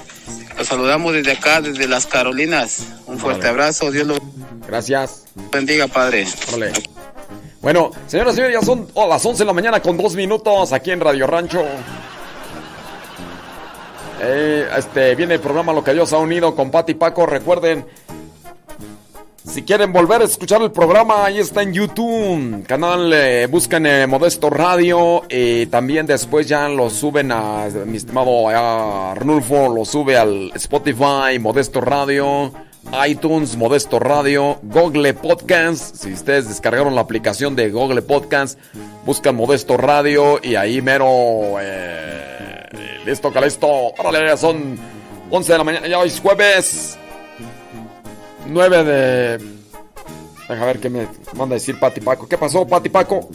Los 0.57 0.67
saludamos 0.67 1.13
desde 1.13 1.31
acá, 1.31 1.61
desde 1.61 1.87
las 1.87 2.05
Carolinas. 2.05 2.83
Un 3.05 3.17
fuerte 3.17 3.47
abrazo. 3.47 3.91
Dios 3.91 4.07
lo 4.07 4.17
Gracias. 4.67 5.25
bendiga, 5.51 5.87
Padre. 5.87 6.27
Órale. 6.53 6.73
Bueno, 7.61 7.91
señoras 8.07 8.33
y 8.33 8.35
señores, 8.37 8.59
ya 8.59 8.65
son 8.65 8.87
oh, 8.93 9.07
las 9.07 9.25
11 9.25 9.39
de 9.39 9.45
la 9.45 9.53
mañana 9.53 9.81
con 9.81 9.97
dos 9.97 10.15
minutos 10.15 10.71
aquí 10.71 10.91
en 10.91 11.01
Radio 11.01 11.27
Rancho. 11.27 11.65
Eh, 14.21 14.67
este, 14.77 15.15
viene 15.15 15.35
el 15.35 15.39
programa 15.39 15.73
Lo 15.73 15.83
que 15.83 15.93
Dios 15.93 16.11
ha 16.13 16.17
unido 16.17 16.55
con 16.55 16.71
Pati 16.71 16.93
Paco. 16.93 17.25
Recuerden, 17.25 17.85
si 19.49 19.63
quieren 19.63 19.91
volver 19.91 20.21
a 20.21 20.25
escuchar 20.25 20.61
el 20.61 20.71
programa, 20.71 21.25
ahí 21.25 21.39
está 21.39 21.63
en 21.63 21.73
YouTube. 21.73 22.63
Canal, 22.67 23.11
eh, 23.13 23.47
buscan 23.47 23.85
eh, 23.85 24.05
Modesto 24.05 24.49
Radio. 24.49 25.23
Y 25.29 25.65
también 25.67 26.05
después 26.05 26.47
ya 26.47 26.69
lo 26.69 26.89
suben 26.89 27.31
a 27.31 27.67
mi 27.85 27.97
estimado 27.97 28.49
a 28.49 29.11
Arnulfo, 29.11 29.67
lo 29.69 29.85
sube 29.85 30.17
al 30.17 30.51
Spotify, 30.55 31.39
Modesto 31.39 31.81
Radio 31.81 32.51
iTunes, 33.07 33.55
Modesto 33.55 33.99
Radio, 33.99 34.59
Google 34.63 35.13
Podcast. 35.13 35.95
Si 35.95 36.13
ustedes 36.13 36.47
descargaron 36.47 36.95
la 36.95 37.01
aplicación 37.01 37.55
de 37.55 37.69
Google 37.69 38.01
Podcast, 38.01 38.57
buscan 39.05 39.35
Modesto 39.35 39.77
Radio 39.77 40.39
y 40.41 40.55
ahí 40.55 40.81
mero. 40.81 41.57
Eh, 41.59 43.01
listo, 43.05 43.31
calesto. 43.31 43.67
Órale, 43.97 44.35
son 44.37 44.77
11 45.29 45.51
de 45.51 45.57
la 45.57 45.63
mañana. 45.63 45.87
Ya 45.87 45.99
hoy 45.99 46.07
es 46.07 46.19
jueves 46.19 46.99
9 48.49 48.83
de. 48.83 49.37
Deja 50.49 50.65
ver 50.65 50.79
qué 50.79 50.89
me 50.89 51.07
manda 51.35 51.55
a 51.55 51.59
decir 51.59 51.79
Pati 51.79 52.01
Paco. 52.01 52.27
¿Qué 52.27 52.37
pasó, 52.37 52.67
Pati 52.67 52.89
Paco? 52.89 53.29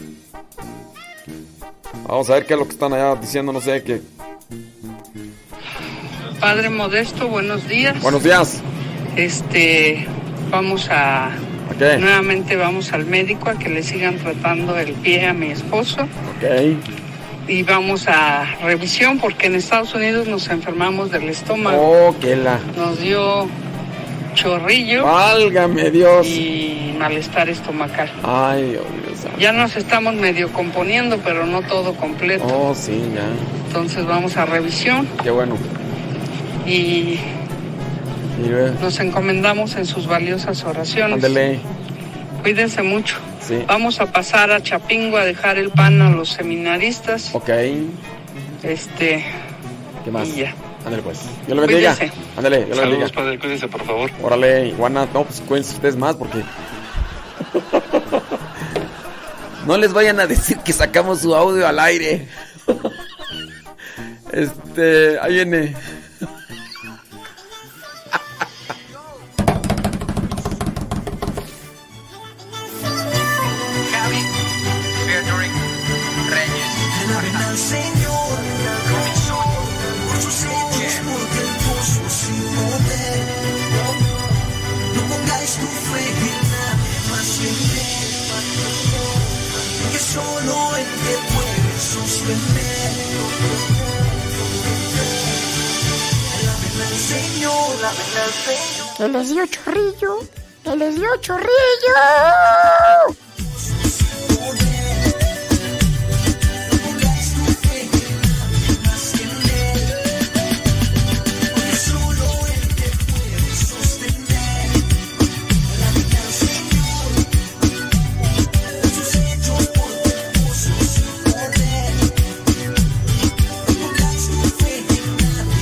Vamos 2.06 2.28
a 2.28 2.34
ver 2.34 2.46
qué 2.46 2.54
es 2.54 2.58
lo 2.58 2.66
que 2.66 2.72
están 2.72 2.92
allá 2.92 3.14
diciendo, 3.14 3.52
no 3.52 3.60
sé 3.60 3.82
qué. 3.82 4.00
Padre 6.40 6.68
Modesto, 6.68 7.28
buenos 7.28 7.66
días. 7.68 8.00
Buenos 8.02 8.22
días. 8.22 8.60
Este, 9.16 10.06
vamos 10.50 10.88
a... 10.90 11.30
Nuevamente 11.78 12.56
vamos 12.56 12.92
al 12.92 13.06
médico 13.06 13.48
a 13.48 13.58
que 13.58 13.68
le 13.68 13.82
sigan 13.82 14.18
tratando 14.18 14.78
el 14.78 14.92
pie 14.92 15.26
a 15.26 15.32
mi 15.32 15.50
esposo. 15.50 16.02
Ok. 16.02 16.76
Y 17.48 17.62
vamos 17.62 18.06
a 18.06 18.44
revisión 18.62 19.18
porque 19.18 19.46
en 19.46 19.54
Estados 19.54 19.94
Unidos 19.94 20.28
nos 20.28 20.48
enfermamos 20.48 21.10
del 21.10 21.28
estómago. 21.28 22.08
Oh, 22.08 22.16
qué 22.20 22.36
la. 22.36 22.58
Nos 22.76 23.00
dio 23.00 23.48
chorrillo. 24.34 25.04
Válgame 25.04 25.90
Dios. 25.90 26.26
Y 26.26 26.94
malestar 26.98 27.48
estomacal. 27.48 28.10
Ay, 28.22 28.72
Dios 28.72 28.84
mío. 28.84 29.04
Ya 29.38 29.52
nos 29.52 29.76
estamos 29.76 30.14
medio 30.14 30.52
componiendo, 30.52 31.18
pero 31.18 31.46
no 31.46 31.62
todo 31.62 31.94
completo. 31.94 32.44
Oh, 32.46 32.74
sí, 32.74 33.02
ya. 33.14 33.26
Entonces 33.66 34.06
vamos 34.06 34.36
a 34.36 34.44
revisión. 34.44 35.08
Qué 35.22 35.30
bueno. 35.30 35.56
Y 36.66 37.18
nos 38.80 39.00
encomendamos 39.00 39.76
en 39.76 39.86
sus 39.86 40.06
valiosas 40.06 40.64
oraciones. 40.64 41.14
Ándele. 41.14 41.60
Cuídense 42.42 42.82
mucho. 42.82 43.16
Sí. 43.40 43.64
Vamos 43.66 44.00
a 44.00 44.06
pasar 44.06 44.50
a 44.50 44.62
Chapingo 44.62 45.16
a 45.16 45.24
dejar 45.24 45.58
el 45.58 45.70
pan 45.70 46.00
a 46.02 46.10
los 46.10 46.30
seminaristas. 46.30 47.34
Ok. 47.34 47.50
Este. 48.62 49.24
¿Qué 50.04 50.10
más? 50.10 50.28
Y 50.28 50.40
ya. 50.40 50.54
Ándale 50.84 51.02
pues. 51.02 51.20
Yo 51.48 51.54
lo 51.54 51.62
bendiga. 51.62 51.96
Ándale, 52.36 52.66
yo 52.68 52.74
lo 52.74 52.82
bendiga. 52.82 53.08
Saludos, 53.08 53.12
padre, 53.12 53.38
cuídense, 53.38 53.68
por 53.68 53.84
favor. 53.84 54.10
Órale, 54.22 54.68
Iguana, 54.68 55.08
no, 55.12 55.24
pues 55.24 55.40
cuídense 55.40 55.74
ustedes 55.74 55.96
más 55.96 56.16
porque. 56.16 56.38
no 59.66 59.78
les 59.78 59.92
vayan 59.92 60.20
a 60.20 60.26
decir 60.26 60.58
que 60.58 60.72
sacamos 60.72 61.20
su 61.20 61.34
audio 61.34 61.66
al 61.66 61.78
aire. 61.78 62.28
este, 64.32 65.18
ahí 65.20 65.34
viene. 65.34 65.74
Que 98.96 99.08
les 99.08 99.28
dio 99.28 99.46
chorrillo, 99.46 100.20
que 100.62 100.76
les 100.76 100.94
dio 100.96 101.16
chorrillo. 101.20 101.94